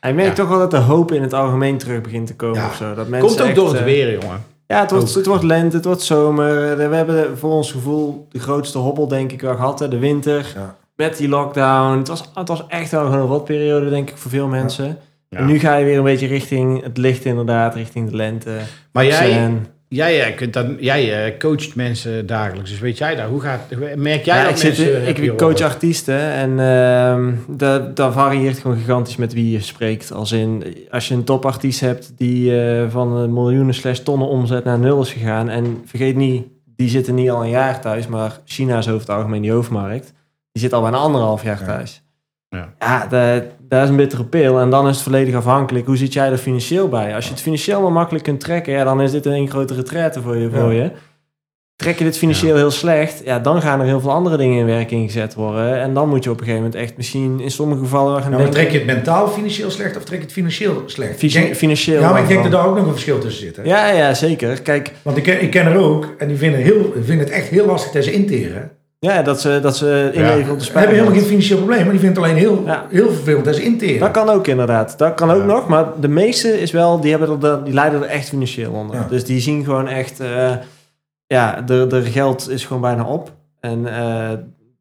Hij 0.00 0.12
merkt 0.14 0.36
Ja. 0.36 0.42
toch 0.42 0.48
wel 0.48 0.58
dat 0.58 0.70
de 0.70 0.76
hoop 0.76 1.12
in 1.12 1.22
het 1.22 1.32
algemeen 1.32 1.78
terug 1.78 2.00
begint 2.00 2.26
te 2.26 2.34
komen 2.36 2.60
Ja. 2.60 2.66
of 2.66 2.74
zo. 2.74 2.94
Dat 2.94 3.08
mensen 3.08 3.28
komt 3.28 3.40
ook 3.40 3.46
echt, 3.46 3.56
door 3.56 3.72
het 3.74 3.84
weer, 3.84 4.12
jongen. 4.20 4.44
Ja, 4.70 4.80
het 4.80 4.90
wordt, 4.90 5.08
Ook. 5.08 5.14
het 5.14 5.26
wordt 5.26 5.44
lente, 5.44 5.76
het 5.76 5.84
wordt 5.84 6.02
zomer. 6.02 6.76
We 6.76 6.82
hebben 6.96 7.38
voor 7.38 7.50
ons 7.50 7.72
gevoel 7.72 8.26
de 8.30 8.38
grootste 8.38 8.78
hobbel 8.78 9.08
denk 9.08 9.32
ik 9.32 9.40
wel 9.40 9.54
gehad, 9.54 9.78
hè, 9.78 9.88
de 9.88 9.98
winter. 9.98 10.52
Ja. 10.54 10.76
Met 10.96 11.16
die 11.16 11.28
lockdown. 11.28 11.98
Het 11.98 12.08
was, 12.08 12.30
het 12.34 12.48
was 12.48 12.64
echt 12.68 12.90
wel 12.90 13.04
gewoon 13.04 13.18
een 13.20 13.26
rotperiode 13.26 13.90
denk 13.90 14.10
ik 14.10 14.16
voor 14.16 14.30
veel 14.30 14.46
mensen. 14.46 14.98
Ja. 15.28 15.38
En 15.38 15.46
nu 15.46 15.58
ga 15.58 15.76
je 15.76 15.84
weer 15.84 15.98
een 15.98 16.04
beetje 16.04 16.26
richting 16.26 16.82
het 16.82 16.96
licht 16.96 17.24
inderdaad, 17.24 17.74
richting 17.74 18.10
de 18.10 18.16
lente. 18.16 18.56
Maar 18.92 19.04
jij, 19.06 19.32
En- 19.32 19.66
jij, 19.96 20.22
eh, 20.24 20.36
kunt 20.36 20.52
dan, 20.52 20.76
jij 20.80 21.24
eh, 21.24 21.38
coacht 21.38 21.74
mensen 21.74 22.26
dagelijks, 22.26 22.70
dus 22.70 22.78
weet 22.78 22.98
jij 22.98 23.14
daar? 23.14 23.28
Hoe 23.28 23.40
gaat, 23.40 23.60
merk 23.96 24.24
jij 24.24 24.36
ja, 24.36 24.42
dat 24.42 24.50
ik, 24.50 24.56
zit, 24.56 24.78
mensen... 24.78 25.08
ik 25.08 25.28
coach 25.28 25.38
worden? 25.38 25.66
artiesten 25.66 26.20
en 26.20 26.60
ehm 26.60 27.32
dat, 27.48 27.96
dat 27.96 28.12
varieert 28.12 28.58
gewoon 28.58 28.76
gigantisch 28.76 29.16
met 29.16 29.32
wie 29.32 29.50
je 29.50 29.60
spreekt. 29.60 30.12
Als 30.12 30.32
in, 30.32 30.76
als 30.90 31.08
je 31.08 31.14
een 31.14 31.24
topartiest 31.24 31.80
hebt 31.80 32.12
die 32.16 32.62
eh, 32.62 32.90
van 32.90 33.32
miljoenen 33.32 33.74
slash 33.74 33.98
tonnen 33.98 34.28
omzet 34.28 34.64
naar 34.64 34.78
nul 34.78 35.02
is 35.02 35.12
gegaan. 35.12 35.48
En 35.48 35.82
vergeet 35.84 36.16
niet, 36.16 36.46
die 36.64 36.88
zitten 36.88 37.14
niet 37.14 37.30
al 37.30 37.42
een 37.42 37.50
jaar 37.50 37.80
thuis, 37.80 38.06
maar 38.06 38.40
China 38.44 38.78
is 38.78 38.88
over 38.88 39.00
het 39.00 39.10
algemeen 39.10 39.42
die 39.42 39.52
hoofdmarkt. 39.52 40.12
Die 40.52 40.62
zit 40.62 40.72
al 40.72 40.82
bijna 40.82 40.96
anderhalf 40.96 41.42
jaar 41.42 41.60
Ja. 41.60 41.66
thuis. 41.66 42.02
Ja. 42.48 42.74
Ja, 42.78 43.06
dat, 43.06 43.44
dat 43.70 43.82
is 43.82 43.88
een 43.88 43.96
bittere 43.96 44.24
pil. 44.24 44.60
En 44.60 44.70
dan 44.70 44.88
is 44.88 44.94
het 44.94 45.04
volledig 45.04 45.34
afhankelijk. 45.34 45.86
Hoe 45.86 45.96
zit 45.96 46.12
jij 46.12 46.30
er 46.30 46.38
financieel 46.38 46.88
bij? 46.88 47.14
Als 47.14 47.24
je 47.24 47.30
het 47.30 47.40
financieel 47.40 47.80
wel 47.80 47.90
makkelijk 47.90 48.24
kunt 48.24 48.40
trekken, 48.40 48.72
ja, 48.72 48.84
dan 48.84 49.00
is 49.00 49.10
dit 49.10 49.26
een 49.26 49.50
grote 49.50 49.74
retraite 49.74 50.22
voor 50.22 50.36
je. 50.36 50.50
Voor 50.50 50.72
je. 50.72 50.90
Trek 51.76 51.98
je 51.98 52.04
dit 52.04 52.18
financieel 52.18 52.56
heel 52.56 52.70
slecht, 52.70 53.22
ja, 53.24 53.38
dan 53.38 53.62
gaan 53.62 53.80
er 53.80 53.86
heel 53.86 54.00
veel 54.00 54.10
andere 54.10 54.36
dingen 54.36 54.58
in 54.58 54.66
werking 54.66 55.12
gezet 55.12 55.34
worden. 55.34 55.80
En 55.80 55.94
dan 55.94 56.08
moet 56.08 56.24
je 56.24 56.30
op 56.30 56.38
een 56.38 56.44
gegeven 56.44 56.64
moment 56.64 56.82
echt 56.82 56.96
misschien 56.96 57.40
in 57.40 57.50
sommige 57.50 57.80
gevallen 57.80 58.22
gaan 58.22 58.30
nou, 58.30 58.42
maar 58.42 58.52
denken... 58.52 58.60
trek 58.60 58.70
je 58.70 58.86
het 58.86 58.96
mentaal 58.96 59.28
financieel 59.28 59.70
slecht 59.70 59.96
of 59.96 60.04
trek 60.04 60.18
je 60.18 60.24
het 60.24 60.32
financieel 60.32 60.82
slecht? 60.86 61.32
Denk- 61.32 61.54
financieel. 61.54 62.00
ja, 62.00 62.10
maar 62.10 62.22
ik 62.22 62.28
denk 62.28 62.42
dat 62.42 62.52
daar 62.52 62.66
ook 62.66 62.76
nog 62.76 62.84
een 62.84 62.92
verschil 62.92 63.18
tussen 63.18 63.42
zit. 63.42 63.56
Hè? 63.56 63.62
Ja, 63.62 63.90
ja, 63.90 64.14
zeker. 64.14 64.62
Kijk, 64.62 64.92
Want 65.02 65.16
ik 65.16 65.22
ken, 65.22 65.42
ik 65.42 65.50
ken 65.50 65.66
er 65.66 65.76
ook, 65.76 66.14
en 66.18 66.28
die 66.28 66.36
vinden, 66.36 66.60
heel, 66.60 66.92
vinden 67.04 67.26
het 67.26 67.34
echt 67.34 67.48
heel 67.48 67.66
lastig 67.66 68.04
ze 68.04 68.12
interen. 68.12 68.70
Ja, 69.00 69.22
dat 69.22 69.40
ze, 69.40 69.58
dat 69.62 69.76
ze 69.76 70.10
inleveren 70.12 70.52
op 70.52 70.58
de 70.58 70.64
Ze 70.64 70.72
hebben 70.72 70.94
helemaal 70.94 71.14
geen 71.18 71.24
financieel 71.26 71.58
probleem, 71.58 71.80
maar 71.82 71.90
die 71.90 72.00
vinden 72.00 72.22
het 72.22 72.32
alleen 72.32 72.42
heel, 72.42 72.62
Ja. 72.66 72.86
heel 72.90 73.10
vervelend 73.12 73.44
dat 73.44 73.54
ze 73.54 73.62
interen. 73.62 73.98
Dat 74.00 74.10
kan 74.10 74.28
ook 74.28 74.46
inderdaad. 74.46 74.98
Dat 74.98 75.14
kan 75.14 75.30
ook 75.30 75.38
Ja. 75.40 75.44
nog. 75.44 75.68
Maar 75.68 75.86
de 76.00 76.08
meeste 76.08 76.60
is 76.60 76.70
wel, 76.70 77.00
die, 77.00 77.10
hebben 77.16 77.42
er, 77.42 77.64
die 77.64 77.74
lijden 77.74 78.02
er 78.02 78.08
echt 78.08 78.28
financieel 78.28 78.72
onder. 78.72 78.96
Ja. 78.96 79.06
Dus 79.08 79.24
die 79.24 79.40
zien 79.40 79.64
gewoon 79.64 79.88
echt, 79.88 80.20
eh, 80.20 80.52
ja, 81.26 81.60
de, 81.60 81.86
de 81.86 82.02
geld 82.02 82.48
is 82.50 82.64
gewoon 82.64 82.82
bijna 82.82 83.04
op. 83.04 83.30
En 83.60 83.86
eh, 83.86 84.38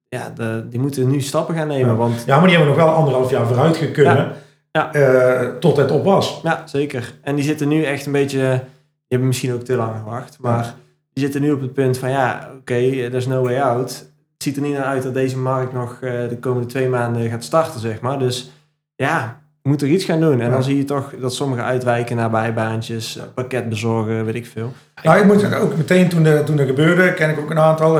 ja, 0.09 0.31
de, 0.35 0.65
die 0.69 0.79
moeten 0.79 1.09
nu 1.09 1.21
stappen 1.21 1.55
gaan 1.55 1.67
nemen. 1.67 1.89
Ja. 1.91 1.95
Want 1.95 2.23
Ja, 2.25 2.35
maar 2.39 2.47
die 2.47 2.57
hebben 2.57 2.75
nog 2.75 2.85
wel 2.85 2.93
anderhalf 2.93 3.29
jaar 3.29 3.47
vooruit 3.47 3.77
gekunnen, 3.77 4.31
Ja. 4.71 4.93
eh, 4.93 5.47
tot 5.59 5.77
het 5.77 5.91
op 5.91 6.03
was. 6.03 6.39
ja, 6.43 6.61
zeker. 6.65 7.13
En 7.21 7.35
die 7.35 7.43
zitten 7.43 7.67
nu 7.67 7.83
echt 7.83 8.05
een 8.05 8.11
beetje, 8.11 8.39
die 8.39 8.59
hebben 9.07 9.27
misschien 9.27 9.53
ook 9.53 9.63
te 9.63 9.75
lang 9.75 9.91
gewacht. 10.03 10.37
Maar 10.41 10.73
die 11.13 11.23
zitten 11.23 11.41
nu 11.41 11.51
op 11.51 11.61
het 11.61 11.73
punt 11.73 11.97
van, 11.97 12.09
ja, 12.09 12.49
oké, 12.59 12.73
er 12.73 13.13
is 13.13 13.27
no 13.27 13.41
way 13.41 13.59
out. 13.59 14.08
Het 14.39 14.47
ziet 14.47 14.57
er 14.57 14.63
niet 14.63 14.77
naar 14.77 14.85
uit 14.85 15.03
dat 15.03 15.13
deze 15.13 15.37
markt 15.37 15.73
nog 15.73 15.97
eh, 16.01 16.11
de 16.29 16.37
komende 16.39 16.67
twee 16.67 16.87
maanden 16.89 17.29
gaat 17.29 17.43
starten, 17.43 17.79
zeg 17.79 18.01
maar. 18.01 18.19
Dus 18.19 18.51
ja, 18.95 19.41
we 19.61 19.69
moeten 19.69 19.87
er 19.87 19.93
iets 19.93 20.05
gaan 20.05 20.19
doen. 20.19 20.41
En 20.41 20.51
dan 20.51 20.63
zie 20.63 20.77
je 20.77 20.83
toch 20.83 21.13
dat 21.19 21.33
sommigen 21.33 21.63
uitwijken 21.63 22.15
naar 22.15 22.29
bijbaantjes, 22.29 23.17
eh, 23.17 23.23
pakket 23.33 23.69
bezorgen, 23.69 24.25
weet 24.25 24.35
ik 24.35 24.45
veel. 24.45 24.73
Nou, 25.03 25.19
ik 25.19 25.25
moet 25.25 25.39
zeggen, 25.39 25.59
ook 25.59 25.77
meteen 25.77 26.09
toen, 26.09 26.23
de, 26.23 26.41
toen 26.45 26.55
dat 26.55 26.67
gebeurde, 26.67 27.13
ken 27.13 27.29
ik 27.29 27.39
ook 27.39 27.49
een 27.49 27.59
aantal, 27.59 27.99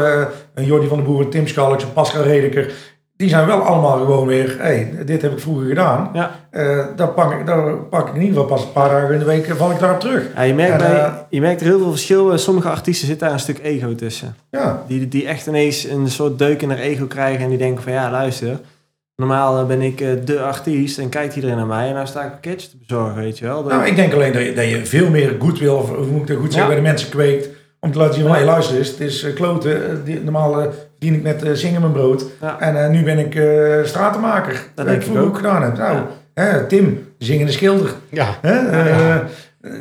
een 0.54 0.66
Jordi 0.66 0.88
van 0.88 0.98
de 0.98 1.04
Boer, 1.04 1.30
Tim 1.30 1.48
Schalks, 1.48 1.86
Pascal 1.86 2.24
Redeker. 2.24 2.74
Die 3.20 3.30
zijn 3.30 3.46
wel 3.48 3.62
allemaal 3.62 3.98
gewoon 3.98 4.28
weer, 4.28 4.56
hey, 4.60 4.94
dit 5.06 5.22
heb 5.22 5.32
ik 5.32 5.40
vroeger 5.40 5.68
gedaan. 5.68 6.10
Ja. 6.14 6.32
Daar, 6.96 7.08
pak 7.08 7.40
ik, 7.40 7.46
daar 7.46 7.74
pak 7.78 8.08
ik 8.08 8.14
in 8.16 8.22
ieder 8.22 8.34
geval 8.42 8.56
pas 8.58 8.64
een 8.66 8.72
paar 8.72 8.90
dagen 8.90 9.14
in 9.14 9.20
de 9.20 9.26
week, 9.26 9.48
eh, 9.48 9.56
val 9.56 9.72
ik 9.72 9.80
daarop 9.80 10.00
terug. 10.00 10.24
Ja, 10.36 10.42
je, 10.42 10.54
merkt 10.54 10.72
En, 10.72 10.78
bij, 10.78 11.00
eh, 11.00 11.14
je 11.30 11.42
merkt 11.42 11.62
er 11.62 11.68
heel 11.68 11.80
veel 11.80 11.90
verschil. 11.90 12.38
Sommige 12.38 12.70
artiesten 12.70 13.08
zitten 13.08 13.26
daar 13.26 13.36
een 13.36 13.42
stuk 13.42 13.60
ego 13.64 13.96
tussen. 13.96 14.36
Ja, 14.52 14.84
Die, 14.88 15.08
die 15.08 15.28
echt 15.28 15.48
ineens 15.48 15.84
een 15.84 16.08
soort 16.08 16.38
deuk 16.40 16.62
in 16.62 16.70
haar 16.70 16.80
ego 16.80 17.06
krijgen 17.06 17.44
en 17.44 17.50
die 17.50 17.58
denken 17.58 17.84
van 17.84 17.92
ja, 17.94 18.12
luister. 18.12 18.60
Normaal 19.16 19.66
ben 19.66 19.82
ik 19.82 19.98
de 20.28 20.42
artiest 20.42 20.98
en 20.98 21.10
kijkt 21.10 21.36
iedereen 21.36 21.58
naar 21.58 21.66
mij 21.66 21.88
en 21.88 21.94
nou 21.94 22.08
sta 22.08 22.24
ik 22.24 22.30
pakketjes 22.32 22.70
te 22.70 22.78
bezorgen, 22.88 23.16
weet 23.16 23.38
je 23.38 23.46
wel. 23.46 23.64
Dat- 23.64 23.72
nou, 23.72 23.86
ik 23.86 23.96
denk 23.96 24.14
alleen 24.14 24.34
dat 24.34 24.42
je, 24.44 24.54
dat 24.54 24.70
je 24.70 24.86
veel 24.86 25.10
meer 25.10 25.36
goodwill, 25.40 25.70
of 25.70 25.90
hoe 25.96 26.06
moet 26.06 26.22
ik 26.22 26.28
dat 26.28 26.38
goed 26.38 26.54
zeggen, 26.54 26.62
Ja. 26.62 26.68
bij 26.68 26.76
de 26.76 26.82
mensen 26.82 27.10
kweekt. 27.10 27.50
Om 27.80 27.92
te 27.92 27.98
laten 27.98 28.14
zien 28.14 28.24
van, 28.24 28.34
hey, 28.36 28.46
luister 28.46 28.78
eens, 28.78 28.88
het 28.90 29.00
is 29.00 29.34
kloten. 29.34 30.04
Die- 30.06 30.20
normaal 30.24 30.62
verdien 31.00 31.14
ik 31.18 31.24
met 31.24 31.44
eh, 31.44 31.52
zingen 31.54 31.82
mijn 31.82 31.94
brood. 31.94 32.26
Ja. 32.42 32.60
En 32.60 32.84
eh, 32.84 32.90
nu 32.90 33.04
ben 33.04 33.20
ik 33.20 33.36
eh, 33.36 33.84
stratenmaker. 33.86 34.64
Dat, 34.76 34.86
denk 34.86 34.98
ik 34.98 35.04
ik 35.04 35.10
vroeger 35.10 35.28
ook 35.28 35.36
gedaan 35.36 35.62
heb. 35.64 35.78
Nou, 35.78 35.96
Ja. 35.96 36.08
hè, 36.44 36.66
Tim, 36.66 37.08
zingende 37.18 37.52
schilder. 37.52 37.94
Ja. 38.10 38.38
Hè? 38.42 39.20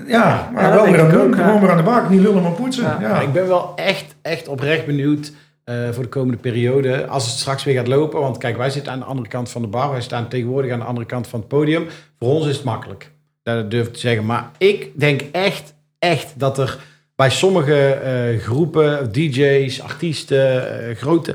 ja, 0.07 0.51
maar 0.53 0.73
wel 0.73 0.85
weer 0.85 1.01
aan 1.01 1.11
doen. 1.11 1.35
Gewoon 1.35 1.61
weer 1.61 1.71
aan 1.71 1.77
de 1.77 1.83
bak. 1.83 2.09
Niet 2.09 2.21
lullen, 2.21 2.43
maar 2.43 2.53
poetsen. 2.53 2.97
Ja. 3.01 3.21
Ik 3.21 3.33
ben 3.33 3.49
wel 3.49 3.73
echt, 3.77 4.15
echt 4.23 4.49
oprecht 4.49 4.87
benieuwd 4.87 5.33
eh, 5.65 5.75
voor 5.91 6.03
de 6.03 6.09
komende 6.09 6.37
periode. 6.37 7.07
Als 7.07 7.27
het 7.27 7.39
straks 7.39 7.65
weer 7.65 7.75
gaat 7.75 7.89
lopen. 7.89 8.21
Want 8.21 8.39
kijk, 8.39 8.57
wij 8.57 8.71
zitten 8.71 8.93
aan 8.93 8.99
de 8.99 9.05
andere 9.05 9.29
kant 9.29 9.49
van 9.51 9.63
de 9.63 9.69
bar. 9.69 9.91
Wij 9.91 10.01
staan 10.01 10.29
tegenwoordig 10.29 10.73
aan 10.73 10.79
de 10.79 10.85
andere 10.85 11.07
kant 11.07 11.27
van 11.27 11.39
het 11.41 11.49
podium. 11.49 11.87
Voor 12.19 12.29
ons 12.29 12.47
is 12.47 12.57
het 12.57 12.65
makkelijk. 12.65 13.11
Dat 13.43 13.71
durf 13.71 13.87
ik 13.87 13.93
te 13.93 13.99
zeggen. 13.99 14.27
Maar 14.27 14.51
ik 14.59 14.91
denk 14.95 15.21
echt, 15.33 15.75
echt 15.99 16.33
dat 16.37 16.59
er 16.59 16.79
bij 17.19 17.31
sommige 17.31 17.75
eh, 17.93 18.39
groepen, 18.41 19.13
DJ's, 19.13 19.81
artiesten, 19.81 20.81
eh, 20.89 20.97
grote 20.97 21.35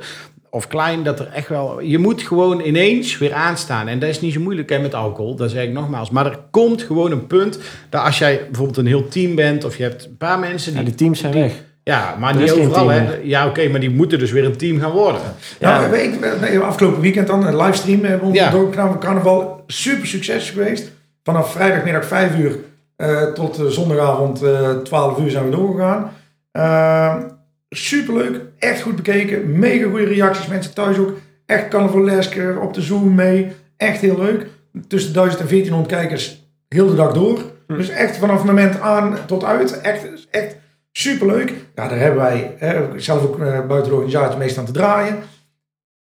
of 0.50 0.68
klein, 0.68 1.04
dat 1.04 1.20
er 1.20 1.28
echt 1.34 1.48
wel... 1.48 1.80
Je 1.82 1.98
moet 1.98 2.22
gewoon 2.22 2.60
ineens 2.62 3.18
weer 3.18 3.34
aanstaan. 3.34 3.88
En 3.88 4.00
dat 4.00 4.10
is 4.10 4.22
niet 4.22 4.34
zo 4.34 4.40
moeilijk 4.40 4.70
hè, 4.70 4.80
met 4.80 4.94
alcohol. 4.94 5.36
Dat 5.36 5.52
zeg 5.52 5.64
ik 5.64 5.72
nogmaals. 5.72 6.10
Maar 6.10 6.26
er 6.26 6.40
komt 6.52 6.82
gewoon 6.82 7.12
een 7.12 7.28
punt 7.28 7.60
dat 7.90 8.04
als 8.04 8.18
jij 8.18 8.38
bijvoorbeeld 8.46 8.78
een 8.78 8.86
heel 8.86 9.08
team 9.08 9.36
bent... 9.36 9.64
of 9.64 9.78
je 9.78 9.84
hebt 9.84 10.06
een 10.06 10.18
paar 10.18 10.40
mensen 10.40 10.72
die 10.72 10.82
Ja, 10.82 10.88
die 10.88 10.96
teams 10.96 11.20
zijn 11.20 11.32
die- 11.32 11.42
weg. 11.42 11.52
ja, 11.84 12.16
maar 12.20 12.36
Er 12.36 12.42
niet 12.42 12.52
overal. 12.52 12.88
Hè. 12.90 13.18
Ja, 13.24 13.48
oké, 13.48 13.68
maar 13.68 13.80
die 13.80 13.90
moeten 13.90 14.20
dus 14.20 14.32
weer 14.32 14.46
een 14.46 14.58
team 14.58 14.80
gaan 14.80 14.92
worden. 14.92 15.22
Ja, 15.60 15.82
Ja. 15.82 15.90
weet 15.90 16.14
je, 16.14 16.38
nee, 16.42 16.60
afgelopen 16.60 17.02
weekend 17.02 17.28
dan, 17.28 17.48
een 17.48 17.58
livestream 17.58 18.02
hebben 18.02 18.20
we 18.20 18.26
ons 18.26 18.38
Ja. 18.38 18.52
van 18.52 19.00
carnaval. 19.00 19.64
Super 19.68 20.08
succes 20.08 20.50
geweest. 20.50 20.92
Vanaf 21.24 21.52
vrijdagmiddag 21.52 22.06
5 22.06 22.38
uur 22.38 22.50
eh, 22.52 22.56
tot 23.34 23.60
eh, 23.60 23.66
zondagavond 23.66 24.42
eh 24.42 24.70
12 24.70 25.20
uur 25.20 25.30
zijn 25.30 25.46
we 25.46 25.56
doorgegaan. 25.56 26.12
Uh, 26.54 27.16
super 27.70 28.14
leuk, 28.14 28.42
echt 28.60 28.82
goed 28.82 28.96
bekeken. 28.96 29.60
Mega 29.60 29.90
goede 29.90 30.06
reacties, 30.06 30.48
mensen 30.48 30.74
thuis 30.74 30.98
ook. 30.98 31.14
Echt 31.46 31.68
carnavalesk 31.68 32.36
eh, 32.36 32.62
op 32.62 32.74
de 32.74 32.82
Zoom 32.82 33.16
mee. 33.16 33.52
Echt 33.78 34.02
heel 34.02 34.18
leuk. 34.18 34.48
Tussen 34.88 35.14
1000 35.14 35.42
en 35.42 35.48
1400 35.48 35.96
kijkers 35.96 36.48
heel 36.68 36.88
de 36.88 36.96
dag 36.96 37.14
door. 37.14 37.40
Hm. 37.68 37.78
Dus 37.78 37.90
echt 37.90 38.18
vanaf 38.18 38.38
het 38.38 38.46
moment 38.46 38.80
aan 38.80 39.18
tot 39.26 39.44
uit. 39.44 39.82
Echt, 39.82 40.30
echt 40.32 40.56
superleuk. 40.92 41.54
Ja, 41.76 41.88
daar 41.88 42.00
hebben 42.00 42.22
wij 42.22 42.56
hè, 42.58 43.00
zelf 43.00 43.24
ook 43.24 43.40
eh, 43.40 43.66
buiten 43.68 43.92
de 43.92 43.98
organisatie 43.98 44.38
meestal 44.38 44.60
aan 44.60 44.66
te 44.66 44.80
draaien. 44.80 45.18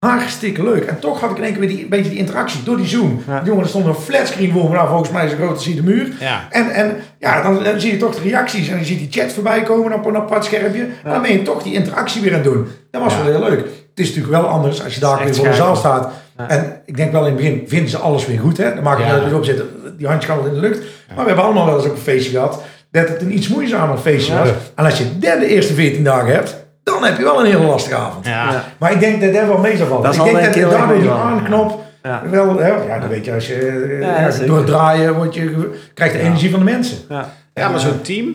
Hartstikke 0.09 0.63
leuk. 0.63 0.85
En 0.85 0.99
toch 0.99 1.21
had 1.21 1.31
ik 1.31 1.37
in 1.37 1.43
één 1.43 1.53
keer 1.53 1.61
weer 1.61 1.69
die, 1.69 1.83
een 1.83 1.89
beetje 1.89 2.11
die 2.11 2.19
interactie 2.19 2.63
door 2.63 2.77
die 2.77 2.87
Zoom. 2.87 3.23
Ja. 3.27 3.43
Jongen, 3.45 3.63
er 3.63 3.69
stond 3.69 3.87
een 3.87 3.95
flatscreen 3.95 4.53
voor 4.53 4.69
me. 4.69 4.75
Nou, 4.77 4.89
volgens 4.89 5.11
mij 5.11 5.25
is 5.25 5.31
het 5.31 5.41
groot 5.41 5.55
als 5.55 5.65
zie 5.65 5.75
de 5.75 5.83
muur. 5.83 6.09
Ja. 6.21 6.47
En, 6.51 6.71
en 6.71 6.97
ja, 7.19 7.43
dan, 7.43 7.63
dan 7.65 7.81
zie 7.81 7.91
je 7.93 7.97
toch 7.99 8.15
de 8.15 8.23
reacties. 8.29 8.69
En 8.69 8.79
je 8.79 8.85
ziet 8.85 8.99
die 8.99 9.23
chat 9.23 9.33
voorbij 9.33 9.63
komen 9.63 9.93
op 9.93 10.07
een 10.07 10.17
apart 10.17 10.45
schermpje. 10.45 10.83
En 10.83 11.11
dan 11.13 11.23
ben 11.23 11.33
je 11.33 11.43
toch 11.43 11.63
die 11.63 11.75
interactie 11.75 12.23
weer 12.23 12.31
aan 12.35 12.41
het 12.41 12.53
doen. 12.53 12.67
Dat 12.91 13.03
was 13.03 13.13
Ja. 13.15 13.25
wel 13.25 13.33
heel 13.41 13.49
leuk. 13.51 13.59
Het 13.61 14.05
is 14.05 14.15
natuurlijk 14.15 14.43
wel 14.43 14.47
anders 14.51 14.85
als 14.85 14.95
je 14.95 15.01
daar 15.01 15.25
weer 15.25 15.35
voor 15.35 15.49
de 15.49 15.55
zaal 15.55 15.77
staat. 15.77 16.11
Ja. 16.39 16.49
En 16.49 16.81
ik 16.87 16.97
denk 16.97 17.13
wel 17.13 17.21
in 17.21 17.27
het 17.27 17.37
begin 17.37 17.63
vinden 17.67 17.89
ze 17.91 17.99
alles 17.99 18.27
weer 18.27 18.39
goed. 18.39 18.57
Hè? 18.57 18.75
Dan 18.75 18.83
maakt 18.83 18.99
het 18.99 19.07
Ja. 19.09 19.15
niet 19.15 19.23
uit 19.23 19.33
wie 19.33 19.33
erop 19.33 19.45
zit. 19.45 19.99
Die 19.99 20.07
handje 20.07 20.29
kan 20.29 20.37
wel 20.37 20.47
in 20.47 20.55
de 20.55 20.61
lucht. 20.61 20.79
Maar 21.09 21.17
we 21.23 21.27
hebben 21.27 21.45
allemaal 21.45 21.67
wel 21.67 21.77
eens 21.77 21.85
ook 21.87 21.93
een 21.93 21.99
feestje 21.99 22.31
gehad. 22.31 22.63
dat 22.91 23.09
het 23.09 23.21
een 23.23 23.37
iets 23.37 23.49
moeizamer 23.49 23.99
feestje 23.99 24.33
Ja. 24.33 24.39
was. 24.39 24.49
En 24.75 24.85
als 24.85 24.99
je 24.99 25.19
dat 25.19 25.39
de 25.41 25.47
eerste 25.47 25.75
14 25.75 26.05
dagen 26.05 26.33
hebt, 26.35 26.64
dan 26.85 27.05
heb 27.05 27.17
je 27.17 27.23
wel 27.23 27.41
een 27.41 27.47
hele 27.47 27.65
lastige 27.67 27.97
avond. 27.97 28.27
Ja. 28.27 28.53
Ja. 28.53 28.65
Maar 28.79 28.93
ik 28.93 29.01
denk 29.01 29.21
dat 29.21 29.33
dat 29.33 29.47
wel 29.47 29.59
mee 29.59 29.77
zal 29.77 29.87
vallen. 29.87 30.03
Dat 30.03 30.15
ik 30.15 30.23
denk 30.25 30.35
dat 30.45 30.55
erg 30.57 30.71
daardoor 30.71 30.99
die 31.01 31.11
aanknop 31.11 31.83
Ja. 32.03 32.23
wel, 32.31 32.57
hè, 32.59 32.69
ja, 32.69 32.99
dan 32.99 33.09
weet 33.09 33.25
je, 33.25 33.33
als 33.35 33.47
je 33.47 33.55
eh, 33.55 34.01
Ja, 34.01 34.21
ja, 34.21 34.31
zeker. 34.31 34.47
door 34.47 34.57
het 34.57 34.67
draaien 34.67 35.15
word 35.15 35.35
je, 35.35 35.71
krijgt 35.95 36.15
de 36.15 36.21
Ja. 36.21 36.27
energie 36.27 36.51
van 36.51 36.59
de 36.59 36.65
mensen. 36.65 36.99
Ja. 37.09 37.29
Ja, 37.55 37.69
maar 37.69 37.81
zo'n 37.81 38.01
team. 38.01 38.27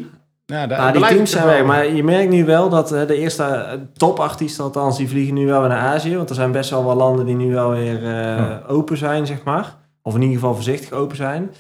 Nou, 0.46 0.68
daar 0.68 0.78
Nou, 0.78 0.92
die 0.92 0.98
blijft 1.00 1.16
teams 1.16 1.30
het 1.34 1.40
zijn 1.42 1.46
wel. 1.46 1.58
weg. 1.68 1.76
Maar 1.76 1.88
je 1.96 2.04
merkt 2.04 2.30
nu 2.30 2.46
wel 2.46 2.70
dat 2.70 2.92
eh, 2.92 3.08
de 3.08 3.16
eerste 3.18 3.44
eh, 3.44 3.72
topartiesten, 3.94 4.64
althans, 4.64 4.98
die 4.98 5.10
vliegen 5.10 5.34
nu 5.34 5.46
wel 5.46 5.60
weer 5.60 5.70
naar 5.70 5.94
Azië. 5.94 6.16
Want 6.16 6.30
er 6.30 6.36
zijn 6.36 6.52
best 6.52 6.70
wel 6.70 6.84
wat 6.84 6.96
landen 6.96 7.26
die 7.26 7.36
nu 7.36 7.54
wel 7.54 7.70
weer 7.70 8.04
eh, 8.04 8.12
Ja. 8.12 8.62
open 8.68 8.98
zijn, 8.98 9.26
zeg 9.26 9.44
maar. 9.44 9.76
Of 10.02 10.16
in 10.16 10.22
ieder 10.22 10.36
geval 10.36 10.54
voorzichtig 10.54 10.92
open 10.92 11.16
zijn. 11.18 11.52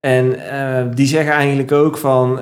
En 0.00 0.50
eh, 0.50 0.82
die 0.94 1.06
zeggen 1.06 1.32
eigenlijk 1.32 1.72
ook 1.72 1.96
van... 1.98 2.38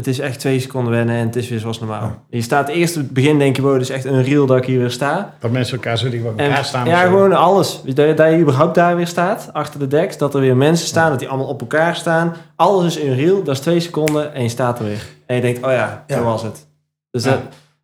Het 0.00 0.08
is 0.08 0.18
echt 0.18 0.38
twee 0.38 0.60
seconden 0.60 0.92
wennen 0.92 1.16
en 1.16 1.26
het 1.26 1.36
is 1.36 1.48
weer 1.48 1.58
zoals 1.58 1.78
normaal. 1.78 2.02
Ja. 2.02 2.18
Je 2.30 2.42
staat 2.42 2.68
eerst 2.68 2.94
het 2.94 3.10
begin 3.10 3.38
denk 3.38 3.56
je, 3.56 3.62
wow, 3.62 3.72
het 3.72 3.82
is 3.82 3.90
echt 3.90 4.04
een 4.04 4.22
real 4.22 4.46
dat 4.46 4.56
ik 4.56 4.64
hier 4.64 4.78
weer 4.78 4.90
sta. 4.90 5.34
Dat 5.38 5.50
mensen 5.50 5.76
elkaar 5.76 5.98
zo 5.98 6.08
bij 6.10 6.22
elkaar 6.24 6.64
staan. 6.64 6.86
ja, 6.86 7.00
gewoon 7.00 7.32
alles. 7.32 7.82
Dat, 7.84 8.16
dat 8.16 8.30
je 8.30 8.38
überhaupt 8.38 8.74
daar 8.74 8.96
weer 8.96 9.06
staat, 9.06 9.50
achter 9.52 9.80
de 9.80 9.86
deks. 9.86 10.18
Dat 10.18 10.34
er 10.34 10.40
weer 10.40 10.56
mensen 10.56 10.86
staan, 10.86 11.10
dat 11.10 11.18
die 11.18 11.28
allemaal 11.28 11.46
op 11.46 11.60
elkaar 11.60 11.96
staan. 11.96 12.34
Alles 12.56 12.96
is 12.96 13.04
unreal, 13.04 13.42
dat 13.42 13.54
is 13.54 13.60
twee 13.60 13.80
seconden 13.80 14.34
en 14.34 14.42
je 14.42 14.48
staat 14.48 14.78
er 14.78 14.84
weer. 14.84 15.06
En 15.26 15.34
je 15.36 15.42
denkt, 15.42 15.64
oh 15.64 15.70
ja, 15.70 16.04
zo 16.08 16.14
Ja. 16.14 16.22
was 16.22 16.42
het. 16.42 16.66
Dus 17.10 17.22
dat, 17.22 17.38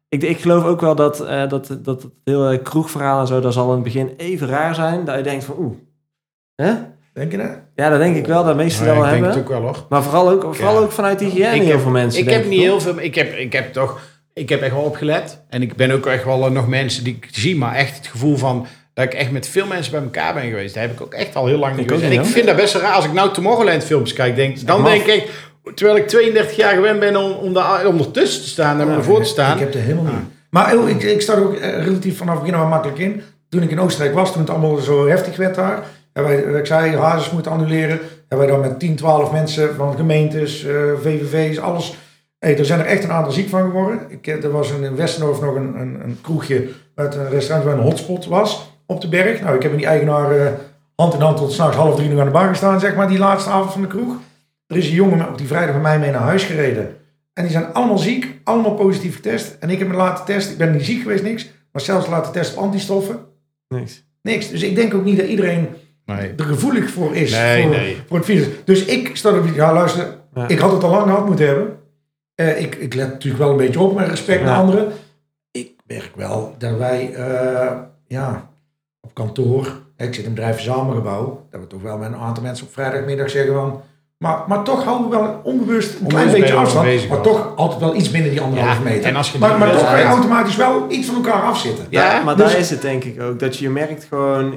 ik, 0.09 0.23
ik 0.23 0.41
geloof 0.41 0.65
ook 0.65 0.81
wel 0.81 0.95
dat, 0.95 1.21
eh, 1.21 1.49
dat, 1.49 1.79
dat 1.83 2.03
het 2.03 2.13
hele 2.25 2.59
kroegverhaal 2.63 3.21
en 3.21 3.27
zo, 3.27 3.41
dat 3.41 3.53
zal 3.53 3.69
in 3.69 3.75
het 3.75 3.83
begin 3.83 4.15
even 4.17 4.49
raar 4.49 4.75
zijn. 4.75 5.05
Dat 5.05 5.17
je 5.17 5.23
denkt 5.23 5.45
van, 5.45 5.55
oeh. 5.59 5.75
Hè? 6.55 6.73
Denk 7.17 7.31
je 7.31 7.39
dat? 7.39 7.51
Ja, 7.75 7.89
dat 7.91 7.99
denk 7.99 8.17
ik 8.17 8.27
wel, 8.27 8.45
dat 8.45 8.57
meesten 8.57 8.87
ja, 8.87 8.95
wel 8.95 9.05
ik 9.05 9.11
denk 9.11 9.25
het 9.25 9.37
ook 9.37 9.49
wel 9.49 9.61
hoor. 9.61 9.87
Maar 9.89 10.03
vooral 10.03 10.31
ook, 10.31 10.55
vooral 10.55 10.75
Ja. 10.75 10.81
ook 10.81 10.93
vanuit 10.93 11.19
die 11.19 11.29
hygiëne 11.31 11.65
heel 11.65 11.79
veel 11.81 11.91
mensen. 11.91 12.23
Ik 12.23 12.31
heb 12.31 12.47
niet 12.47 12.61
heel 12.61 12.81
veel. 12.81 13.01
Ik 13.01 13.15
heb, 13.15 13.35
ik 13.35 13.53
heb 13.53 13.73
toch. 13.73 14.01
Ik 14.35 14.49
heb 14.49 14.63
echt 14.63 14.73
wel 14.73 14.83
opgelet. 14.83 15.45
En 15.49 15.63
ik 15.63 15.77
ben 15.77 15.91
ook 15.91 16.07
echt 16.07 16.25
wel 16.25 16.51
nog 16.53 16.69
mensen 16.69 17.05
die 17.05 17.15
ik 17.21 17.29
zie. 17.31 17.57
Maar 17.57 17.75
echt 17.75 17.97
het 17.97 18.07
gevoel 18.07 18.37
van. 18.37 18.67
Dat 18.95 19.05
ik 19.05 19.15
echt 19.15 19.31
met 19.31 19.49
veel 19.49 19.67
mensen 19.67 19.93
bij 19.93 20.03
elkaar 20.03 20.35
ben 20.35 20.43
geweest. 20.49 20.75
Daar 20.75 20.83
heb 20.83 20.93
ik 20.93 21.01
ook 21.01 21.15
echt 21.15 21.37
al 21.37 21.47
heel 21.47 21.59
lang 21.59 21.77
niet 21.77 21.89
geweest. 21.91 22.05
En 22.07 22.13
ik 22.13 22.25
vind 22.25 22.47
dat 22.47 22.57
best 22.57 22.73
wel 22.73 22.83
raar. 22.83 22.95
Als 22.95 23.05
ik 23.05 23.13
nou 23.13 23.33
Tomorrowland 23.33 23.85
films 23.85 24.13
kijk. 24.13 24.37
Denk, 24.37 24.67
dan 24.67 24.85
denk 24.85 25.05
ik. 25.07 25.31
Terwijl 25.75 25.99
ik 25.99 26.09
32 26.09 26.57
jaar 26.57 26.75
gewend 26.75 27.01
ben 27.01 27.17
om, 27.17 27.31
om, 27.33 27.53
daar, 27.53 27.87
om 27.87 27.99
ertussen 27.99 28.43
te 28.43 28.49
staan. 28.49 28.81
En 28.81 28.85
om 28.85 28.91
Ja, 28.91 28.97
ervoor 28.97 29.23
te 29.23 29.29
staan. 29.29 29.53
Ik 29.55 29.61
heb 29.61 29.75
er 29.75 29.81
helemaal 29.81 30.13
niet. 30.13 30.35
Maar 30.51 30.89
ik, 30.89 31.03
ik 31.03 31.21
sta 31.21 31.33
er 31.35 31.45
ook 31.45 31.55
eh, 31.55 31.85
relatief 31.85 32.17
vanaf 32.17 32.35
het 32.35 32.43
begin 32.45 32.59
wel 32.59 32.69
makkelijk 32.69 32.99
in. 32.99 33.23
Toen 33.49 33.63
ik 33.63 33.71
in 33.71 33.81
Oostenrijk 33.81 34.15
was, 34.15 34.33
toen 34.33 34.41
het 34.41 34.51
allemaal 34.51 34.77
zo 34.77 35.09
heftig 35.09 35.37
werd 35.37 35.55
daar. 35.55 35.83
Hebben 36.17 36.53
wij, 36.53 36.61
ik 36.61 36.67
zei, 36.67 36.97
hazes 36.97 37.31
moeten 37.31 37.53
annuleren. 37.53 37.99
Hebben 38.29 38.47
wij 38.47 38.57
dan 38.57 38.61
met 38.61 38.79
10, 38.79 38.97
12 38.97 39.33
mensen 39.33 39.75
van 39.75 39.97
gemeentes, 39.97 40.65
eh, 40.65 40.75
VVV's, 41.03 41.59
alles. 41.59 41.97
Hey, 42.39 42.59
er 42.59 42.65
zijn 42.65 42.81
er 42.81 42.87
echt 42.87 43.05
een 43.05 43.13
aantal 43.13 43.33
ziek 43.33 43.49
van 43.49 43.63
geworden. 43.63 44.01
Ik, 44.09 44.27
eh, 44.27 44.45
er 44.45 44.51
was 44.51 44.71
in 44.71 44.97
Westendorf 44.97 45.41
nog 45.41 45.55
een, 45.55 45.81
een, 45.81 46.01
een 46.05 46.19
kroegje 46.21 46.69
met 46.95 47.15
een 47.15 47.29
restaurant 47.29 47.65
waar 47.69 47.79
een 47.79 47.91
hotspot 47.91 48.27
was 48.27 48.73
op 48.87 49.01
de 49.01 49.09
berg. 49.09 49.41
Nou, 49.41 49.57
ik 49.57 49.63
heb 49.63 49.71
met 49.71 49.81
die 49.81 49.89
eigenaar 49.89 50.31
eh, 50.31 50.53
hand 50.95 51.15
in 51.15 51.21
hand 51.21 51.37
tot 51.37 51.53
s'nachts 51.53 51.77
half 51.77 51.97
drie 51.97 52.09
nog 52.09 52.19
aan 52.19 52.27
de 52.27 52.33
bar 52.33 52.49
gestaan, 52.49 52.81
zeg 52.81 52.95
maar, 52.95 53.09
die 53.09 53.19
laatste 53.19 53.51
avond 53.51 53.73
van 53.73 53.83
de 53.83 53.89
kroeg. 53.89 54.17
Er 54.67 54.77
is 54.77 54.89
een 54.89 54.95
jongen 54.95 55.29
op 55.29 55.39
die 55.39 55.47
vrijdag 55.47 55.75
met 55.75 55.83
mij 55.83 55.99
mee 55.99 56.11
naar 56.11 56.21
huis 56.21 56.45
gereden. 56.45 56.97
En 57.33 57.43
die 57.43 57.53
zijn 57.53 57.73
allemaal 57.73 57.99
ziek, 57.99 58.41
allemaal 58.45 58.75
positief 58.75 59.15
getest. 59.15 59.57
En 59.61 59.71
ik 59.71 59.79
heb 59.79 59.89
me 59.89 59.95
laten 59.95 60.25
testen. 60.25 60.53
Ik 60.53 60.59
ben 60.59 60.73
niet 60.73 60.85
ziek 60.85 61.03
geweest, 61.03 61.23
niks. 61.23 61.51
Maar 61.73 61.83
zelfs 61.83 62.09
laten 62.09 62.33
testen 62.33 62.59
op 62.59 62.65
antistoffen. 62.65 63.19
Niks. 63.69 64.05
Niks. 64.23 64.49
Dus 64.49 64.63
ik 64.63 64.75
denk 64.75 64.95
ook 64.95 65.05
niet 65.05 65.17
dat 65.17 65.27
iedereen 65.27 65.69
Nee. 66.07 66.33
er 66.37 66.45
gevoelig 66.45 66.91
voor 66.91 67.15
is. 67.15 67.31
Nee, 67.33 67.63
voor, 67.63 67.71
nee. 67.71 67.97
voor 68.09 68.17
het 68.17 68.27
virus. 68.27 68.47
Dus 68.65 68.85
ik 68.85 69.17
sta 69.17 69.31
er 69.31 69.55
ja 69.55 69.73
luister, 69.73 70.17
Ja. 70.35 70.49
ik 70.49 70.59
had 70.59 70.73
het 70.73 70.83
al 70.85 70.91
lang 70.91 71.05
gehad 71.05 71.27
moeten 71.27 71.47
hebben. 71.47 71.77
Eh, 72.35 72.61
ik, 72.61 72.75
ik 72.75 72.95
let 72.95 73.09
natuurlijk 73.13 73.43
wel 73.43 73.51
een 73.51 73.57
beetje 73.57 73.81
op 73.81 73.95
met 73.97 74.09
respect 74.09 74.43
naar 74.43 74.53
Ja. 74.55 74.61
anderen. 74.61 74.93
Ik 75.51 75.71
merk 75.87 76.11
wel 76.15 76.55
dat 76.59 76.77
wij, 76.79 77.15
eh, 77.15 77.73
ja, 78.07 78.51
op 79.01 79.15
kantoor, 79.15 79.67
ik 79.97 80.15
zit 80.15 80.19
in 80.19 80.25
een 80.25 80.35
bedrijf 80.35 80.55
verzamelgebouw, 80.55 81.47
dat 81.51 81.61
we 81.61 81.67
toch 81.67 81.83
wel 81.83 81.99
met 81.99 82.09
een 82.09 82.19
aantal 82.19 82.43
mensen 82.43 82.67
op 82.67 82.73
vrijdagmiddag 82.73 83.31
zeggen 83.31 83.55
van, 83.55 83.81
maar, 84.19 84.39
maar 84.49 84.63
toch 84.63 84.85
houden 84.85 85.11
we 85.11 85.17
wel 85.17 85.41
onbewust 85.43 86.01
een 86.01 86.07
klein 86.07 86.31
beetje 86.31 86.55
afstand, 86.55 87.09
maar 87.09 87.21
toch 87.21 87.57
altijd 87.57 87.81
wel 87.81 87.95
iets 87.97 88.11
binnen 88.11 88.31
die 88.31 88.41
anderhalve 88.41 88.83
Ja, 88.83 88.89
meter. 88.89 89.05
en 89.11 89.17
als 89.17 89.33
je 89.33 89.39
maar 89.39 89.59
maar 89.59 89.71
toch 89.73 89.81
ga 89.89 89.97
je 89.97 90.05
automatisch 90.05 90.57
wel 90.57 90.87
iets 90.91 91.07
van 91.07 91.15
elkaar 91.17 91.43
afzitten. 91.43 91.87
Ja, 91.91 92.13
Ja, 92.15 92.23
maar 92.23 92.37
dus- 92.37 92.51
daar 92.51 92.59
is 92.61 92.71
het 92.71 92.83
denk 92.83 93.05
ik 93.05 93.21
ook. 93.23 93.39
Dat 93.39 93.57
je 93.57 93.71
merkt 93.71 94.05
gewoon... 94.05 94.55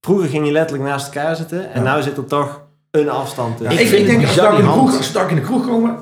Vroeger 0.00 0.28
ging 0.28 0.46
je 0.46 0.52
letterlijk 0.52 0.88
naast 0.88 1.06
elkaar 1.14 1.36
zitten. 1.36 1.72
En 1.72 1.82
Ja. 1.84 1.96
nu 1.96 2.02
zit 2.02 2.16
er 2.16 2.24
toch 2.24 2.60
een 2.90 3.08
afstand 3.10 3.58
Ja, 3.58 3.68
tussen. 3.68 3.84
ik, 3.84 3.90
vind 3.90 4.00
ik 4.00 4.06
het 4.06 4.16
denk 4.16 4.26
als 4.28 4.36
daar 4.36 4.50
in 4.58 4.64
de 4.64 4.70
kroeg, 4.70 4.96
als 4.96 5.12
in 5.28 5.34
de 5.34 5.40
kroeg 5.40 5.66
komen, 5.66 5.96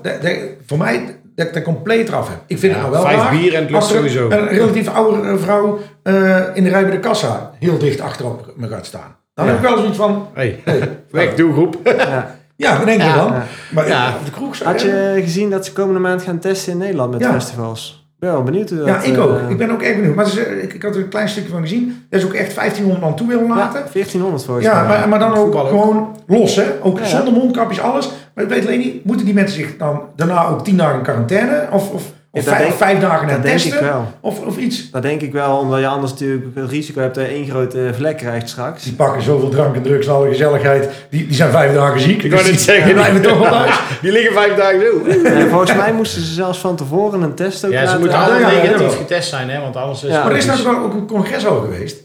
voor 0.67 0.79
mij 0.79 1.17
dat 1.35 1.47
ik 1.47 1.55
dat 1.55 1.63
compleet 1.63 2.09
eraf 2.09 2.29
heb. 2.29 2.39
Ik 2.47 2.59
vind 2.59 2.75
Ja, 2.75 2.79
het 2.83 2.91
nou 2.91 3.03
wel 3.03 3.13
vijf 3.13 3.23
raar 3.23 3.31
bier 3.39 3.55
en 3.55 3.61
het 3.61 3.71
lukt 3.71 3.83
als 3.83 3.91
er 3.91 3.97
sowieso. 3.97 4.31
Een 4.31 4.49
relatief 4.49 4.89
oude 4.89 5.29
eh, 5.29 5.37
vrouw 5.37 5.79
eh, 6.03 6.37
in 6.55 6.65
de 6.65 6.71
rij 6.71 6.83
bij 6.83 6.91
de 6.91 6.99
kassa 7.01 7.51
heel 7.59 7.79
dicht 7.79 8.01
achterop 8.01 8.53
me 8.57 8.69
gaat 8.69 8.87
staan. 8.87 9.17
Dan 9.35 9.45
Ja. 9.47 9.51
heb 9.53 9.61
ik 9.63 9.69
wel 9.69 9.79
zoiets 9.79 9.97
van, 9.97 10.29
Hey. 10.35 10.61
hey, 10.65 10.99
Weg, 11.11 11.35
doelgroep. 11.35 11.77
Ja. 11.85 12.37
ja, 12.57 12.77
wat 12.77 12.87
denk 12.87 13.01
je 13.01 13.07
Ja. 13.09 13.17
dan? 13.17 13.33
Ja. 13.33 13.45
Maar 13.73 13.89
Ja. 13.89 14.09
ja. 14.09 14.15
op 14.19 14.25
de 14.25 14.31
kroeg 14.31 14.57
zo, 14.57 14.65
Had 14.65 14.83
ja. 14.83 14.89
je 15.13 15.23
gezien 15.23 15.51
dat 15.51 15.65
ze 15.65 15.73
komende 15.73 16.01
maand 16.01 16.23
gaan 16.23 16.39
testen 16.39 16.73
in 16.73 16.79
Nederland 16.79 17.11
met 17.11 17.21
Ja. 17.21 17.33
festivals? 17.33 18.08
Ben 18.19 18.33
wel 18.33 18.43
benieuwd 18.43 18.69
dat... 18.69 18.87
Ja, 18.87 19.03
ik 19.03 19.17
eh, 19.17 19.23
ook. 19.23 19.39
Ik 19.49 19.57
ben 19.57 19.71
ook 19.71 19.83
echt 19.83 19.95
benieuwd. 19.97 20.15
Maar 20.15 20.27
ze, 20.27 20.63
ik, 20.63 20.73
ik 20.73 20.83
had 20.83 20.95
er 20.95 21.01
een 21.01 21.09
klein 21.09 21.29
stukje 21.29 21.51
van 21.51 21.61
gezien. 21.61 22.07
Dat 22.11 22.21
is 22.21 22.27
ook 22.27 22.33
echt 22.33 22.55
1500 22.55 23.01
man 23.01 23.17
toe 23.17 23.29
willen 23.29 23.49
laten. 23.49 23.81
Ja, 23.81 23.93
1400 23.93 24.45
volgens 24.45 24.67
Ja, 24.67 24.87
maar, 24.87 25.09
maar 25.09 25.19
dan 25.19 25.35
ook 25.35 25.59
gewoon 25.59 26.17
los, 26.27 26.57
hè? 26.57 26.65
Ook 26.83 26.99
Ja, 26.99 27.05
zonder 27.05 27.33
mondkapjes, 27.33 27.81
alles. 27.81 28.11
Maar 28.35 28.45
ik 28.45 28.51
weet 28.51 28.67
alleen 28.67 28.79
niet, 28.79 29.05
moeten 29.05 29.27
die 29.27 29.35
mensen 29.35 29.57
zich 29.57 29.77
dan 29.77 30.01
daarna 30.17 30.47
ook 30.47 30.65
tien 30.65 30.77
dagen 30.77 30.97
in 30.97 31.03
quarantaine? 31.03 31.69
Of, 31.73 31.91
of, 31.91 32.13
of 32.31 32.45
vijf, 32.45 32.59
denk- 32.59 32.75
vijf 32.75 33.01
dagen 33.01 33.27
naar 33.27 33.35
dat 33.35 33.43
denk 33.45 33.59
testen? 33.59 33.79
ik 33.79 33.85
wel. 33.85 34.13
Of, 34.21 34.45
of 34.47 34.57
iets? 34.57 34.91
Dat 34.91 35.03
denk 35.03 35.21
ik 35.21 35.33
wel, 35.33 35.57
omdat 35.57 35.81
je 35.81 35.87
anders 35.87 36.13
natuurlijk 36.13 36.47
het 36.55 36.71
risico 36.71 37.01
hebt 37.01 37.15
dat 37.15 37.25
je 37.25 37.31
één 37.31 37.49
grote 37.51 37.91
vlek 37.95 38.17
krijgt 38.17 38.49
straks. 38.49 38.83
Die 38.83 38.93
pakken 38.93 39.23
zoveel 39.23 39.49
drank 39.49 39.75
en 39.77 39.83
drugs 39.83 40.07
en 40.07 40.13
alle 40.13 40.29
gezelligheid. 40.29 40.89
Die, 41.11 41.27
die 41.27 41.35
zijn 41.35 41.51
vijf 41.51 41.75
dagen 41.75 42.01
ziek. 42.01 42.23
Ik 42.23 42.31
wou 42.33 42.43
Dus 42.43 42.53
die- 42.53 42.61
zeggen, 42.61 42.85
die 42.85 42.95
blijven 42.95 43.23
toch 43.23 43.39
wel 43.39 43.51
thuis. 43.51 43.79
Die 44.03 44.13
liggen 44.13 44.33
vijf 44.33 44.55
dagen 44.57 44.81
zo. 44.81 45.11
En 45.29 45.49
volgens 45.49 45.75
mij 45.75 45.93
moesten 45.93 46.23
ze 46.23 46.33
zelfs 46.33 46.59
van 46.59 46.77
tevoren 46.77 47.23
een 47.23 47.35
test 47.35 47.65
ook 47.65 47.71
Ja, 47.73 47.79
ze 47.79 47.85
laten 47.85 48.01
moeten 48.01 48.19
Ja, 48.19 48.25
allemaal 48.25 48.51
negatief 48.51 48.97
getest 48.97 49.29
zijn, 49.29 49.51
hè? 49.51 49.61
Want 49.61 49.77
anders 49.77 50.05
is 50.05 50.11
Ja. 50.11 50.23
Maar 50.23 50.31
er 50.31 50.37
is 50.37 50.63
wel 50.63 50.77
ook 50.77 50.95
een 50.95 51.07
congres 51.07 51.47
al 51.47 51.61
geweest. 51.61 51.97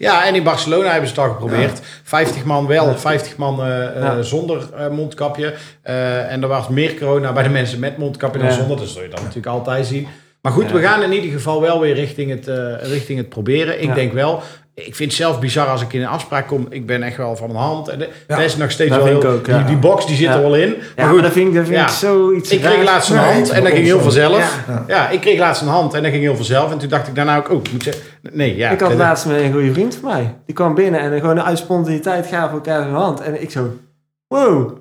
Ja, 0.00 0.26
en 0.26 0.34
in 0.34 0.42
Barcelona 0.42 0.90
hebben 0.90 1.08
ze 1.08 1.14
het 1.14 1.24
al 1.24 1.30
geprobeerd. 1.30 1.80
50 2.02 2.44
man 2.44 2.66
wel, 2.66 2.98
50 2.98 3.36
man 3.36 3.62
eh, 3.62 3.86
eh, 3.86 4.02
Ja. 4.02 4.22
zonder 4.22 4.68
eh, 4.76 4.88
mondkapje. 4.88 5.54
En 5.82 6.42
er 6.42 6.48
was 6.48 6.68
meer 6.68 6.94
corona 6.94 7.32
bij 7.32 7.42
de 7.42 7.48
mensen 7.48 7.78
met 7.78 7.96
mondkapje 7.96 8.38
dan 8.40 8.48
Ja. 8.48 8.54
zonder. 8.54 8.76
Dus 8.76 8.84
dat 8.86 8.94
zul 8.94 9.02
je 9.02 9.08
dan 9.08 9.20
natuurlijk 9.20 9.46
altijd 9.46 9.86
zien. 9.86 10.08
Maar 10.42 10.52
goed, 10.52 10.72
we 10.72 10.80
gaan 10.80 11.02
in 11.02 11.12
ieder 11.12 11.30
geval 11.30 11.60
wel 11.60 11.80
weer 11.80 11.94
richting 11.94 12.30
het, 12.30 12.46
richting 12.82 13.18
het 13.18 13.28
proberen. 13.28 13.82
Ik 13.82 13.94
denk 13.94 14.12
wel, 14.12 14.42
ik 14.86 14.94
vind 14.94 15.10
het 15.10 15.20
zelf 15.20 15.40
bizar 15.40 15.66
als 15.66 15.82
ik 15.82 15.92
in 15.92 16.00
een 16.00 16.06
afspraak 16.06 16.46
kom. 16.46 16.66
Ik 16.70 16.86
ben 16.86 17.02
echt 17.02 17.16
wel 17.16 17.36
van 17.36 17.50
een 17.50 17.56
hand. 17.56 17.88
En 17.88 17.98
de, 17.98 18.08
Ja. 18.28 18.36
dat 18.36 18.44
is 18.44 18.56
nog 18.56 18.70
steeds 18.70 18.90
Dat 18.90 18.98
wel 18.98 19.08
vind 19.08 19.22
heel, 19.22 19.32
ik 19.32 19.38
ook, 19.38 19.46
ja. 19.46 19.56
die, 19.56 19.66
die 19.66 19.76
box 19.76 20.06
die 20.06 20.16
zit 20.16 20.26
Ja. 20.26 20.34
er 20.34 20.40
wel 20.42 20.54
in. 20.56 20.68
Ja, 20.68 20.74
Maar 20.76 21.04
maar, 21.04 21.14
goed, 21.14 21.22
dat 21.22 21.32
vind 21.32 21.48
ik, 21.48 21.54
dat 21.54 21.64
vind 21.64 21.76
ja. 21.76 21.84
ik 21.84 21.90
zoiets 21.90 22.50
ik 22.50 22.60
kreeg 22.60 22.84
laatst 22.84 23.10
een 23.10 23.16
hand 23.16 23.50
en 23.50 23.62
dat 23.62 23.72
ging 23.72 23.84
heel 23.84 24.00
vanzelf. 24.00 24.58
Ja. 24.68 24.84
Ja, 24.88 25.08
ik 25.08 25.20
kreeg 25.20 25.38
laatst 25.38 25.62
een 25.62 25.68
hand 25.68 25.94
en 25.94 26.02
dat 26.02 26.10
ging 26.10 26.22
heel 26.22 26.36
vanzelf. 26.36 26.72
En 26.72 26.78
toen 26.78 26.88
dacht 26.88 27.08
ik 27.08 27.14
daarna 27.14 27.36
ook, 27.36 27.50
oh, 27.50 27.62
moet 27.72 27.84
je... 27.84 27.92
Nee, 28.32 28.56
ja. 28.56 28.70
ik 28.70 28.80
had 28.80 28.94
laatst 28.94 29.26
met 29.26 29.40
een 29.40 29.52
goede 29.52 29.72
vriend 29.72 29.94
van 30.00 30.10
mij. 30.10 30.34
Die 30.46 30.54
kwam 30.54 30.74
binnen 30.74 31.00
en 31.00 31.20
gewoon 31.20 31.42
uit 31.42 31.58
spontaniteit 31.58 32.26
gaven 32.26 32.50
elkaar 32.54 32.82
zijn 32.82 32.94
hand. 32.94 33.20
En 33.20 33.42
ik 33.42 33.50
zo, 33.50 33.70
wow. 34.28 34.78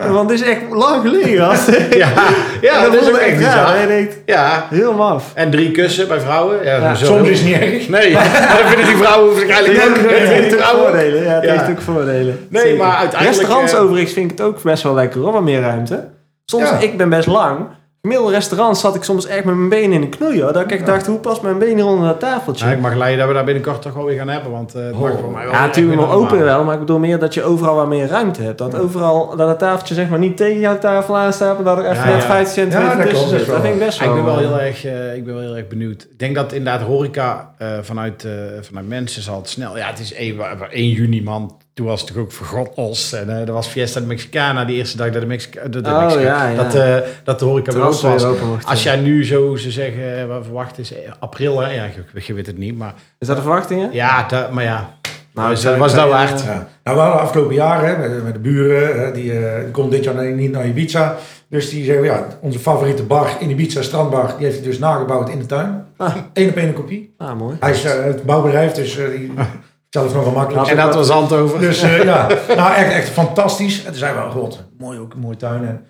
Want 0.00 0.30
het 0.30 0.40
is 0.40 0.46
echt 0.46 0.60
lang 0.70 1.02
geleden, 1.02 1.44
gast. 1.46 1.68
Ja, 1.96 2.08
ja 2.68 2.82
dat 2.84 2.94
is 3.02 3.08
ook 3.08 3.16
echt 3.16 3.40
raar. 3.42 3.86
denkt, 3.86 4.16
Ja, 4.26 4.66
heel 4.70 4.92
maf. 4.92 5.30
en 5.34 5.50
drie 5.50 5.70
kussen 5.70 6.08
bij 6.08 6.20
vrouwen. 6.20 6.64
Ja, 6.64 6.94
Soms 6.94 7.28
is 7.28 7.38
het 7.40 7.48
niet 7.48 7.56
erg. 7.60 7.88
Nee, 7.88 8.12
maar 8.14 8.56
dan 8.58 8.68
vinden 8.68 8.86
die 8.86 8.96
vrouwen 8.96 9.34
waarschijnlijk 9.34 9.76
Het 9.82 9.88
ook. 9.88 9.96
heeft, 9.96 10.28
vinden 10.28 10.48
die 10.48 10.52
ook 10.54 10.60
vrouwen. 10.60 10.84
voordelen. 10.90 11.22
Ja, 11.22 11.30
het 11.34 11.44
Ja. 11.44 11.52
heeft 11.52 11.70
ook 11.70 11.80
voordelen. 11.80 12.46
Nee, 12.48 12.62
Zeker. 12.62 12.78
maar 12.84 12.96
uiteindelijk, 12.96 13.38
Restaurants 13.40 13.72
eh, 13.72 13.80
overigens 13.82 14.12
vind 14.12 14.30
ik 14.30 14.38
het 14.38 14.46
ook 14.46 14.62
best 14.62 14.82
wel 14.82 14.94
lekker 14.94 15.20
hoor, 15.20 15.32
wat 15.32 15.42
meer 15.42 15.60
ruimte. 15.60 16.08
Soms, 16.44 16.68
Ja. 16.68 16.78
ik 16.78 16.96
ben 16.96 17.08
best 17.08 17.26
lang. 17.26 17.58
Gemiddelde 18.04 18.32
restaurants 18.34 18.80
zat 18.80 18.94
ik 18.94 19.02
soms 19.04 19.26
echt 19.26 19.44
met 19.44 19.54
mijn 19.54 19.68
benen 19.68 19.92
in 19.92 20.00
de 20.00 20.08
knoeien. 20.08 20.52
Dat 20.52 20.62
ik 20.62 20.70
echt 20.72 20.86
dacht, 20.86 21.06
hoe 21.06 21.18
past 21.18 21.42
mijn 21.42 21.58
been 21.58 21.74
hier 21.76 21.86
onder 21.86 22.06
dat 22.08 22.20
tafeltje? 22.20 22.66
Ja, 22.66 22.72
ik 22.72 22.80
mag 22.80 22.94
leiden 22.94 23.18
dat 23.18 23.28
we 23.28 23.34
daar 23.34 23.44
binnenkort 23.44 23.82
toch 23.82 23.92
wel 23.92 24.04
weer 24.04 24.18
gaan 24.18 24.28
hebben. 24.28 24.50
Want 24.50 24.74
eh, 24.74 24.84
het 24.84 24.98
mag 24.98 25.18
voor 25.20 25.30
mij 25.30 25.44
wel 25.44 25.52
Ja, 25.52 25.66
natuurlijk 25.66 25.96
weer 25.96 26.06
wel 26.06 26.16
open 26.16 26.36
normaal. 26.36 26.54
wel, 26.56 26.64
maar 26.64 26.74
ik 26.74 26.80
bedoel 26.80 26.98
meer 26.98 27.18
dat 27.18 27.34
je 27.34 27.42
overal 27.42 27.74
wat 27.74 27.88
meer 27.88 28.06
ruimte 28.06 28.42
hebt. 28.42 28.58
Dat 28.58 28.78
overal, 28.78 29.36
dat 29.36 29.48
het 29.48 29.58
tafeltje 29.58 29.94
zeg 29.94 30.08
maar 30.08 30.18
niet 30.18 30.36
tegen 30.36 30.60
jouw 30.60 30.78
tafel 30.78 31.16
aanstaat, 31.16 31.54
maar 31.54 31.64
dat 31.76 31.84
er 31.84 31.90
even 31.90 32.04
Ja, 32.04 32.10
net 32.12 32.22
ja. 32.22 32.28
50 32.28 32.54
centimeter 32.54 32.90
Ja, 32.90 32.96
dat 32.96 33.08
tussen 33.08 33.28
klopt, 33.28 33.42
zit. 33.44 33.52
dat 33.54 33.60
vind 33.62 33.74
ik 33.74 33.80
best 33.80 33.98
wel. 33.98 34.08
ik 34.08 34.14
ben 34.14 34.24
wel 34.24 34.34
eh, 34.40 34.46
heel 34.48 34.60
erg, 34.60 34.84
eh, 34.84 35.14
ik 35.16 35.24
ben 35.24 35.34
wel 35.34 35.42
heel 35.42 35.56
erg 35.56 35.68
benieuwd. 35.68 36.02
Ik 36.10 36.18
denk 36.18 36.34
dat 36.34 36.52
inderdaad 36.52 36.86
horeca 36.86 37.50
vanuit, 37.82 38.26
vanuit 38.60 38.88
mensen 38.88 39.22
zal 39.22 39.36
het 39.36 39.48
snel... 39.48 39.76
Ja, 39.76 39.86
het 39.86 39.98
is 39.98 40.12
1, 40.12 40.36
1 40.70 40.88
juni, 40.88 41.22
man. 41.22 41.56
Toen 41.74 41.86
was 41.86 42.00
het 42.00 42.08
toch 42.12 42.22
ook 42.22 42.32
vergodlos. 42.32 43.12
En 43.12 43.28
er 43.28 43.52
was 43.52 43.66
Fiesta 43.66 44.00
de 44.00 44.06
Mexicana 44.06 44.64
die 44.64 44.76
eerste 44.76 44.96
dag 44.96 45.10
dat 45.10 45.20
de, 45.20 45.26
Mexica, 45.26 45.68
de, 45.68 45.80
de 45.80 45.90
Oh, 45.90 46.00
Mexica- 46.00 46.22
ja, 46.22 46.48
ja. 46.48 46.62
Dat, 46.62 46.74
eh, 46.74 46.96
dat 47.24 47.38
de 47.38 47.44
horeca 47.44 47.72
weer 47.72 47.82
open 47.82 48.10
was. 48.10 48.24
open 48.24 48.58
Als 48.64 48.82
jij 48.82 48.96
nu 48.96 49.24
zo, 49.24 49.56
ze 49.56 49.70
zeggen, 49.70 50.18
eh, 50.20 50.26
wat 50.26 50.44
verwacht 50.44 50.78
is, 50.78 50.94
eh, 50.94 51.12
april, 51.18 51.60
hè? 51.60 51.70
Ja, 51.72 51.84
je, 51.84 52.20
je 52.26 52.34
weet 52.34 52.46
het 52.46 52.58
niet, 52.58 52.76
maar... 52.78 52.94
Is 53.18 53.26
dat 53.26 53.36
de 53.36 53.42
verwachtingen? 53.42 53.92
Ja, 53.92 54.26
da- 54.28 54.48
maar 54.52 54.64
ja, 54.64 54.94
Nou, 55.32 55.48
was, 55.48 55.64
ik- 55.64 55.76
was 55.76 55.94
dat 55.94 56.08
waard. 56.08 56.42
Ja. 56.44 56.68
Nou, 56.84 56.96
we 56.96 57.02
hadden 57.02 57.20
afgelopen 57.20 57.54
jaar 57.54 57.84
hè, 57.86 57.98
met, 58.08 58.24
met 58.24 58.32
de 58.32 58.38
buren, 58.40 59.00
hè, 59.04 59.12
die, 59.12 59.32
eh, 59.46 59.60
die 59.62 59.70
konden 59.70 59.92
dit 59.92 60.04
jaar 60.04 60.32
niet 60.32 60.52
naar 60.52 60.66
Ibiza. 60.66 61.16
Dus 61.48 61.70
die 61.70 61.84
zeggen, 61.84 62.04
ja, 62.04 62.26
onze 62.40 62.58
favoriete 62.58 63.02
bar 63.02 63.30
in 63.38 63.50
Ibiza, 63.50 63.82
strandbar, 63.82 64.34
die 64.36 64.46
heeft 64.46 64.58
hij 64.58 64.68
dus 64.68 64.78
nagebouwd 64.78 65.28
in 65.28 65.38
de 65.38 65.46
tuin. 65.46 65.84
Ah. 65.96 66.14
Eén 66.32 66.48
op 66.48 66.56
één 66.56 66.68
een 66.68 66.74
kopie. 66.74 67.14
Ah, 67.18 67.38
mooi. 67.38 67.56
Hij 67.60 67.70
is 67.70 67.82
het 67.82 68.22
bouwbedrijf, 68.22 68.72
dus 68.72 68.94
die 68.94 69.32
zelf 69.94 70.14
nog 70.14 70.24
wel 70.24 70.32
makkelijk. 70.32 70.68
En 70.68 70.76
dat 70.76 70.94
was 70.94 71.06
zand 71.06 71.32
over. 71.32 71.60
Dus 71.60 71.82
eh, 71.82 72.02
ja, 72.02 72.26
nou 72.48 72.74
echt, 72.74 72.92
echt 72.92 73.08
fantastisch. 73.08 73.78
En 73.78 73.90
toen 73.90 73.94
zeiden 73.98 74.24
we, 74.24 74.30
god, 74.30 74.64
mooi 74.78 74.98
ook, 74.98 75.14
mooie 75.14 75.36
tuin. 75.36 75.66
En 75.66 75.86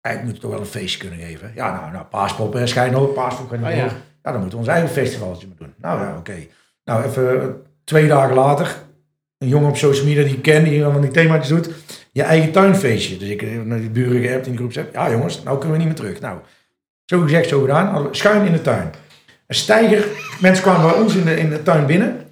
eigenlijk 0.00 0.24
moet 0.24 0.34
je 0.34 0.40
toch 0.40 0.50
wel 0.50 0.60
een 0.60 0.80
feestje 0.80 0.98
kunnen 0.98 1.18
geven. 1.18 1.52
Ja, 1.54 1.80
nou, 1.80 1.92
nou 1.92 2.04
paaspop, 2.04 2.54
eh, 2.54 2.66
schijn 2.66 2.96
ook, 2.96 3.14
paaspop 3.14 3.48
kan 3.48 3.58
niet 3.58 3.66
Oh, 3.68 3.74
door. 3.74 3.84
ja. 3.84 3.92
Ja, 4.22 4.30
dan 4.32 4.40
moeten 4.40 4.58
we 4.58 4.64
ons 4.64 4.72
eigen 4.74 4.90
festivaltje 4.90 5.46
maar 5.46 5.56
doen. 5.58 5.74
Nou 5.78 6.00
ja, 6.00 6.16
oké. 6.18 6.34
Nou, 6.84 7.04
even 7.04 7.40
eh, 7.42 7.46
twee 7.84 8.08
dagen 8.08 8.34
later, 8.34 8.76
een 9.38 9.48
jongen 9.48 9.68
op 9.68 9.76
social 9.76 10.06
media 10.06 10.22
die 10.22 10.34
ik 10.36 10.42
ken, 10.42 10.64
die 10.64 10.82
van 10.82 11.00
die 11.00 11.10
thema's 11.10 11.48
doet, 11.48 11.70
je 12.12 12.22
eigen 12.22 12.52
tuinfeestje. 12.52 13.16
Dus 13.16 13.28
ik 13.28 13.40
heb 13.40 13.64
naar 13.64 13.78
die 13.80 13.90
buren 13.90 14.22
geappt 14.22 14.46
in 14.46 14.52
de 14.52 14.58
groep, 14.58 14.72
zeg, 14.72 14.84
ja 14.92 15.10
jongens, 15.10 15.42
nou 15.42 15.58
kunnen 15.58 15.78
we 15.78 15.84
niet 15.84 15.92
meer 15.92 16.02
terug. 16.02 16.20
Nou, 16.20 16.38
zo 17.04 17.20
gezegd, 17.20 17.48
zo 17.48 17.60
gedaan, 17.60 18.08
schuin 18.10 18.46
in 18.46 18.52
de 18.52 18.62
tuin. 18.62 18.90
Een 19.46 19.54
stijger, 19.54 20.04
mensen 20.40 20.64
kwamen 20.64 20.90
bij 20.90 21.00
ons 21.00 21.14
in 21.14 21.24
de, 21.24 21.36
in 21.36 21.50
de 21.50 21.62
tuin 21.62 21.86
binnen, 21.86 22.26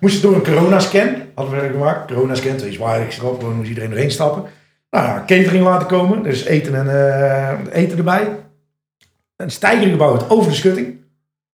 moesten 0.00 0.22
door 0.22 0.34
een 0.34 0.44
coronascan, 0.44 1.08
hadden 1.34 1.60
we 1.60 1.68
gemaakt, 1.68 2.12
coronascan, 2.12 2.56
twee 2.56 2.72
zwaarlijks 2.72 3.18
erop, 3.18 3.40
gewoon 3.40 3.56
moest 3.56 3.68
iedereen 3.68 3.90
erheen 3.90 4.10
stappen. 4.10 4.44
Nou 4.90 5.06
ja, 5.06 5.24
catering 5.26 5.64
laten 5.64 5.86
komen, 5.86 6.22
dus 6.22 6.44
eten 6.44 6.74
en 6.74 6.88
eh, 6.88 7.82
eten 7.82 7.98
erbij. 7.98 8.28
Een 9.36 9.50
stijger 9.50 9.88
gebouwd 9.88 10.30
over 10.30 10.50
de 10.50 10.56
schutting, 10.56 10.96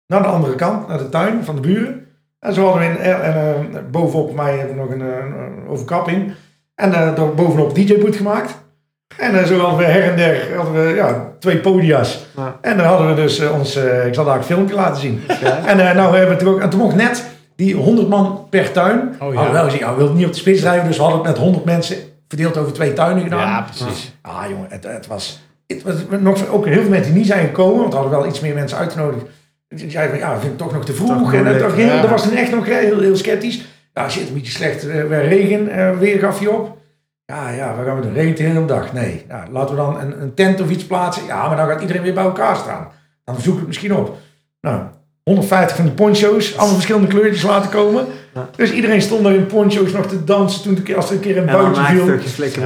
naar 0.07 0.23
de 0.23 0.29
andere 0.29 0.55
kant, 0.55 0.89
naar 0.89 0.99
de 0.99 1.09
tuin 1.09 1.45
van 1.45 1.55
de 1.55 1.61
buren. 1.61 2.07
En 2.39 2.55
zo 2.55 2.65
hadden 2.65 2.83
we 2.83 2.89
in, 2.89 2.97
en, 2.99 3.75
eh, 3.75 3.81
bovenop 3.91 4.35
mij 4.35 4.57
hebben 4.57 4.77
we 4.77 4.83
nog 4.83 4.91
een, 4.91 5.01
eh, 5.01 5.17
een 5.17 5.69
overkapping. 5.69 6.33
En 6.75 6.91
daar 6.91 7.35
bovenop 7.35 7.75
DJ-boot 7.75 8.17
gemaakt. 8.17 8.59
En 9.17 9.47
zo 9.47 9.59
hadden 9.59 9.79
we 9.79 9.85
her 9.85 10.11
en 10.11 10.17
der 10.17 10.57
hadden 10.57 10.75
we, 10.75 10.95
ja, 10.95 11.33
twee 11.39 11.59
podia's. 11.59 12.27
Ja. 12.37 12.59
En 12.61 12.77
dan 12.77 12.87
hadden 12.87 13.09
we 13.09 13.15
dus 13.15 13.49
ons, 13.49 13.77
ik 14.07 14.15
zal 14.15 14.25
daar 14.25 14.37
een 14.37 14.43
filmpje 14.43 14.75
laten 14.75 15.01
zien. 15.01 15.23
En 15.67 15.89
eh, 15.89 15.95
nou 15.95 16.17
hebben 16.17 16.37
we 16.37 16.45
toen 16.45 16.55
ook, 16.55 16.61
en 16.61 16.71
toen 16.71 16.81
mocht 16.81 16.97
net 16.97 17.25
die 17.61 17.75
100 17.75 18.09
man 18.09 18.47
per 18.51 18.73
tuin. 18.73 18.99
Oh, 18.99 19.09
ja. 19.19 19.25
Hadden 19.25 19.45
we 19.45 19.53
wel 19.53 19.65
gezien, 19.65 19.79
ja, 19.79 19.91
we 19.91 19.97
wilden 19.97 20.17
niet 20.17 20.27
op 20.27 20.33
de 20.33 20.39
spits 20.39 20.63
rijden, 20.63 20.87
dus 20.87 20.97
we 20.97 21.03
hadden 21.03 21.21
het 21.21 21.31
met 21.31 21.39
100 21.39 21.65
mensen 21.65 21.97
verdeeld 22.29 22.57
over 22.57 22.73
twee 22.73 22.93
tuinen 22.93 23.23
gedaan. 23.23 23.39
Ja, 23.39 23.63
precies. 23.63 24.15
Ah 24.23 24.45
jongen, 24.49 24.67
het, 24.71 24.85
het 24.85 25.07
was... 25.07 25.49
Het 25.67 25.83
was 25.83 25.95
nog, 26.21 26.49
ook 26.49 26.67
heel 26.67 26.81
veel 26.81 26.91
mensen 26.91 27.13
die 27.13 27.21
niet 27.21 27.31
zijn 27.31 27.47
gekomen, 27.47 27.79
want 27.79 27.93
we 27.93 27.99
hadden 27.99 28.19
wel 28.19 28.29
iets 28.29 28.41
meer 28.41 28.55
mensen 28.55 28.79
uitgenodigd. 28.79 29.25
Die 29.69 29.91
zeiden 29.91 30.19
van, 30.19 30.27
ja, 30.27 30.33
dat 30.33 30.41
vind 30.41 30.53
ik 30.53 30.59
toch 30.59 30.73
nog 30.73 30.85
te 30.85 30.93
vroeg. 30.93 31.09
Toch 31.09 31.17
en 31.17 31.25
het, 31.25 31.33
moeilijk, 31.33 31.65
toch 31.65 31.77
heel, 31.77 31.95
ja. 31.95 32.01
dat 32.01 32.11
was 32.11 32.23
toen 32.23 32.37
echt 32.37 32.51
nog 32.51 32.67
heel, 32.67 33.01
heel 33.01 33.17
sceptisch. 33.17 33.65
Ja, 33.95 34.09
shit, 34.09 34.29
een 34.29 34.35
beetje 34.35 34.53
slecht 34.53 34.89
eh, 34.89 35.05
weer 35.05 35.29
regen, 35.29 35.69
eh, 35.69 35.99
weer 35.99 36.19
gaf 36.19 36.41
je 36.41 36.51
op. 36.51 36.79
Ja, 37.27 37.51
ja, 37.51 37.75
waar 37.77 37.85
gaan 37.85 37.97
we 37.97 38.03
doen? 38.03 38.13
Regent 38.13 38.37
de 38.37 38.43
hele 38.43 38.65
dag? 38.65 38.93
Nee. 38.93 39.25
Ja, 39.29 39.45
laten 39.51 39.75
we 39.75 39.81
dan 39.81 40.01
een, 40.01 40.23
een 40.23 40.35
tent 40.35 40.61
of 40.61 40.71
iets 40.71 40.87
plaatsen. 40.87 41.27
Ja, 41.27 41.49
maar 41.49 41.57
dan 41.57 41.69
gaat 41.69 41.81
iedereen 41.81 42.03
weer 42.03 42.15
bij 42.15 42.25
elkaar 42.25 42.57
staan. 42.57 42.89
Dan 43.25 43.41
zoek 43.41 43.53
ik 43.53 43.59
het 43.59 43.67
misschien 43.67 43.95
op. 43.95 44.17
Nou, 44.61 44.83
150 45.25 45.77
van 45.77 45.85
die 45.85 45.95
poncho's, 45.95 46.57
allemaal 46.57 46.75
verschillende 46.75 47.09
kleurtjes 47.09 47.43
laten 47.43 47.71
komen. 47.71 48.07
Ja. 48.35 48.49
Dus 48.57 48.73
iedereen 48.73 49.03
stond 49.03 49.25
daar 49.25 49.35
in 49.35 49.47
poncho's 49.47 49.93
nog 49.93 50.07
te 50.07 50.25
dansen 50.25 50.63
toen 50.63 50.85
de, 50.85 50.97
als 50.97 51.09
er 51.09 51.15
een 51.15 51.21
keer 51.21 51.37
een 51.37 51.47
buitje 51.47 51.83
viel. 51.85 52.15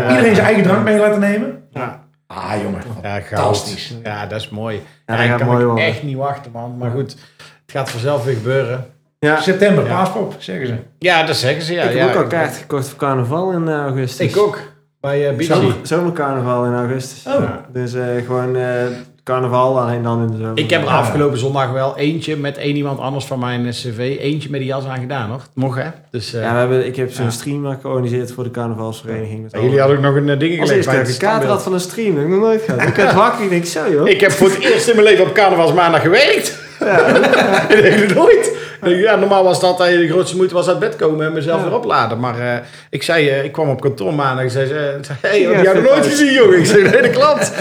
Iedereen 0.09 0.35
zijn 0.35 0.47
eigen 0.47 0.63
drank 0.63 0.85
mee 0.85 0.99
laten 0.99 1.21
nemen. 1.21 1.63
Ja. 1.71 2.03
Ah, 2.27 2.53
jongen. 2.63 2.83
Ja, 3.03 3.21
Fantastisch. 3.21 3.95
Ja, 4.03 4.27
dat 4.27 4.41
is 4.41 4.49
mooi. 4.49 4.83
Ja, 5.07 5.27
dat 5.27 5.39
kan 5.39 5.47
mooi 5.47 5.61
ik 5.61 5.67
worden. 5.67 5.85
echt 5.85 6.03
niet 6.03 6.17
wachten, 6.17 6.53
man. 6.53 6.77
Maar 6.79 6.91
goed, 6.91 7.11
het 7.37 7.73
gaat 7.73 7.91
vanzelf 7.91 8.25
weer 8.25 8.35
gebeuren. 8.35 8.87
Ja, 9.19 9.41
September, 9.41 9.85
Ja. 9.85 9.91
paaspop, 9.91 10.35
zeggen 10.39 10.67
ze. 10.67 10.75
Ja, 10.99 11.23
dat 11.23 11.37
zeggen 11.37 11.63
ze. 11.63 11.73
Ja, 11.73 11.83
ik 11.83 11.99
heb 11.99 12.09
ja, 12.09 12.15
ook 12.15 12.23
al 12.23 12.27
kaart 12.29 12.57
gekocht 12.57 12.89
voor 12.89 12.99
carnaval 12.99 13.53
in 13.53 13.69
augustus. 13.69 14.31
Ik 14.31 14.37
ook. 14.37 14.59
Bij 15.01 15.33
uh, 15.33 15.41
Zomer, 15.41 15.75
zomercarnaval 15.83 16.65
in 16.65 16.75
augustus. 16.75 17.27
Oh. 17.27 17.43
Ja. 17.43 17.65
Dus 17.73 17.95
eh, 17.95 18.07
gewoon 18.27 18.57
eh, 18.57 18.87
carnaval, 19.25 19.81
alleen 19.81 20.03
dan 20.03 20.21
in 20.23 20.27
de 20.31 20.37
zomer. 20.37 20.59
Ik 20.59 20.71
heb 20.71 20.83
er 20.83 20.89
afgelopen 20.89 21.39
zondag 21.39 21.71
wel 21.73 21.97
eentje 21.99 22.37
met 22.37 22.57
één 22.57 22.77
iemand 22.77 23.01
anders 23.01 23.25
van 23.25 23.39
mijn 23.39 23.67
eh, 23.67 23.73
cv. 23.73 24.17
Eentje 24.21 24.51
met 24.51 24.61
die 24.61 24.69
jas 24.69 24.85
aan 24.87 24.99
gedaan, 25.01 25.31
hoor. 25.31 25.41
Mocht, 25.55 25.79
hè? 25.83 25.89
Dus, 26.11 26.35
eh, 26.35 26.43
Ja, 26.43 26.53
we 26.53 26.59
hebben, 26.59 26.87
ik 26.87 26.97
heb 26.97 27.13
zo'n 27.13 27.25
Ja. 27.25 27.31
stream 27.31 27.79
georganiseerd 27.81 28.33
voor 28.33 28.45
de 28.45 28.51
carnavalsvereniging. 28.51 29.43
Met 29.43 29.63
jullie 29.63 29.79
hadden 29.79 29.97
ook 29.97 30.03
nog 30.03 30.15
een 30.15 30.29
uh, 30.29 30.39
ding 30.39 30.61
Als 30.61 30.71
eerste 30.71 30.91
dat 30.93 31.01
ik 31.01 31.13
een 31.15 31.19
kaart 31.19 31.45
had 31.45 31.63
van 31.63 31.73
een 31.73 31.81
stream, 31.81 32.09
dat 32.09 32.17
heb 32.17 32.27
ik 32.27 32.31
nog 32.33 32.41
nooit 32.45 32.63
gehad. 32.63 32.83
Ik 32.83 32.95
werd 32.95 33.13
wakker 33.13 33.45
en 33.51 33.53
ik 33.53 33.65
zo 33.67 33.91
joh. 33.91 34.09
Ik 34.09 34.21
heb 34.21 34.31
voor 34.31 34.49
het 34.49 34.59
eerst 34.59 34.89
in 34.89 34.95
mijn 34.97 35.07
leven 35.09 35.25
op 35.27 35.35
carnavalsmaandag 35.35 36.03
gewerkt. 36.03 36.63
ik 37.75 37.83
denk 37.83 38.01
het 38.01 38.15
nooit. 38.15 38.47
Ik 38.81 38.91
denk, 38.91 39.01
Ja, 39.03 39.17
normaal 39.17 39.45
was 39.45 39.61
dat 39.61 39.81
eh, 39.81 39.87
de 39.99 40.09
grootste 40.09 40.37
moeite 40.37 40.55
was 40.55 40.69
uit 40.69 40.79
bed 40.79 40.97
komen 40.97 41.27
en 41.27 41.33
mezelf 41.33 41.59
Ja. 41.63 41.67
weer 41.69 41.77
opladen. 41.77 42.21
Maar 42.21 42.39
eh, 42.39 42.57
ik 42.91 43.03
zei, 43.03 43.29
eh, 43.29 43.45
ik 43.45 43.53
kwam 43.53 43.69
op 43.69 43.81
kantoor 43.81 44.15
maandag 44.15 44.45
en 44.45 44.51
zei 44.51 44.67
ze, 44.67 44.75
eh, 44.75 45.05
zei, 45.05 45.19
hey, 45.21 45.41
Ja, 45.41 45.51
heb 45.73 45.75
nog 45.75 45.93
nooit 45.93 46.07
gezien, 46.07 46.33
jongen? 46.33 46.59
Ik 46.59 46.67
zei, 46.67 46.83
nee, 46.83 47.03
dat 47.03 47.11
klopt. 47.11 47.53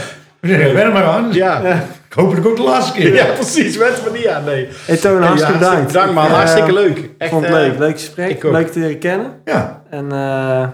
Ben 0.48 0.76
er 0.78 0.91
maar 0.91 1.04
aan. 1.04 1.28
Ja, 1.32 1.62
Ik 2.10 2.14
hoop 2.20 2.36
dat 2.36 2.46
ook 2.48 2.56
de 2.56 2.64
laatste 2.64 2.94
keer. 3.00 3.14
ja 3.14 3.26
precies. 3.26 3.78
Wens 3.78 3.98
me 4.04 4.18
niet 4.18 4.28
aan, 4.28 4.44
nee. 4.44 4.68
Hey 4.86 4.98
Toon, 4.98 5.22
Ja, 5.22 5.28
hartstikke 5.28 5.58
bedankt. 5.60 5.94
Dank 5.94 6.14
man, 6.14 6.24
Ik, 6.26 6.30
eh, 6.30 6.36
hartstikke 6.36 6.74
leuk. 6.74 7.10
Echt, 7.18 7.32
vond 7.32 7.46
het 7.46 7.54
eh, 7.56 7.60
leuk. 7.62 7.78
Leuk 7.80 7.91
gesprek. 7.91 8.30
ik. 8.30 8.44
Leuk 8.44 8.72
te 8.72 8.80
leren 8.80 8.98
kennen. 9.00 9.28
Ja. 9.46 9.82
En 9.89 10.06
eh, 10.12 10.18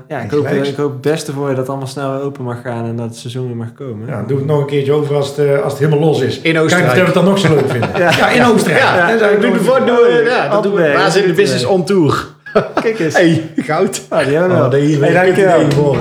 ja, 0.08 0.20
ik 0.24 0.32
hoop, 0.32 0.48
ik 0.48 0.76
hoop 0.76 0.92
het 0.92 1.02
beste 1.02 1.32
voor 1.34 1.44
je 1.44 1.50
dat 1.50 1.58
het 1.58 1.68
allemaal 1.70 1.88
snel 1.88 2.12
weer 2.12 2.22
open 2.22 2.44
mag 2.44 2.62
gaan 2.64 2.86
en 2.86 2.96
dat 2.96 3.06
het 3.06 3.16
seizoen 3.18 3.48
weer 3.48 3.56
mag 3.56 3.74
komen. 3.74 4.08
ja, 4.08 4.24
doe 4.28 4.38
het 4.38 4.46
nog 4.48 4.60
een 4.60 4.66
keertje 4.66 4.92
over 4.92 5.16
als 5.16 5.28
het, 5.28 5.38
eh, 5.38 5.62
als 5.62 5.72
het 5.74 5.82
helemaal 5.82 6.06
los 6.08 6.22
is. 6.22 6.36
In 6.36 6.42
Kijk 6.42 6.64
Oostenrijk. 6.64 6.92
of 6.92 6.98
we 7.00 7.06
het 7.06 7.14
dan 7.14 7.26
nog 7.26 7.40
zo 7.40 7.48
leuk 7.56 7.70
vinden. 7.70 7.90
ja. 7.98 8.30
in 8.30 8.44
Oostenrijk. 8.46 8.84
Ja, 8.84 9.18
zou 9.18 9.32
ik 9.32 9.42
doe 9.42 9.50
nog- 9.50 9.58
de 9.60 9.64
voor, 9.64 9.86
doe, 9.86 10.06
eh, 10.08 10.26
ja, 10.26 10.50
dat 10.50 10.64
doen 10.64 10.74
we. 10.74 10.92
Waar 10.94 11.12
zit 11.12 11.26
de 11.26 11.34
business 11.34 11.64
eh. 11.64 11.72
on 11.72 11.86
tour? 11.86 12.26
Kijk 12.82 13.00
eens. 13.00 13.14
Hey, 13.14 13.52
goud. 13.56 14.02
Ah, 14.10 14.26
die 14.26 14.36
hebben 14.38 14.58
we 14.58 14.64
Oh, 14.64 14.70
wel. 14.72 14.80
Hey, 14.80 14.90
je 14.90 15.14
dankjewel. 15.14 15.98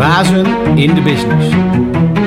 Bazen 0.00 0.46
in 0.76 0.94
de 0.94 1.02
business. 1.02 2.19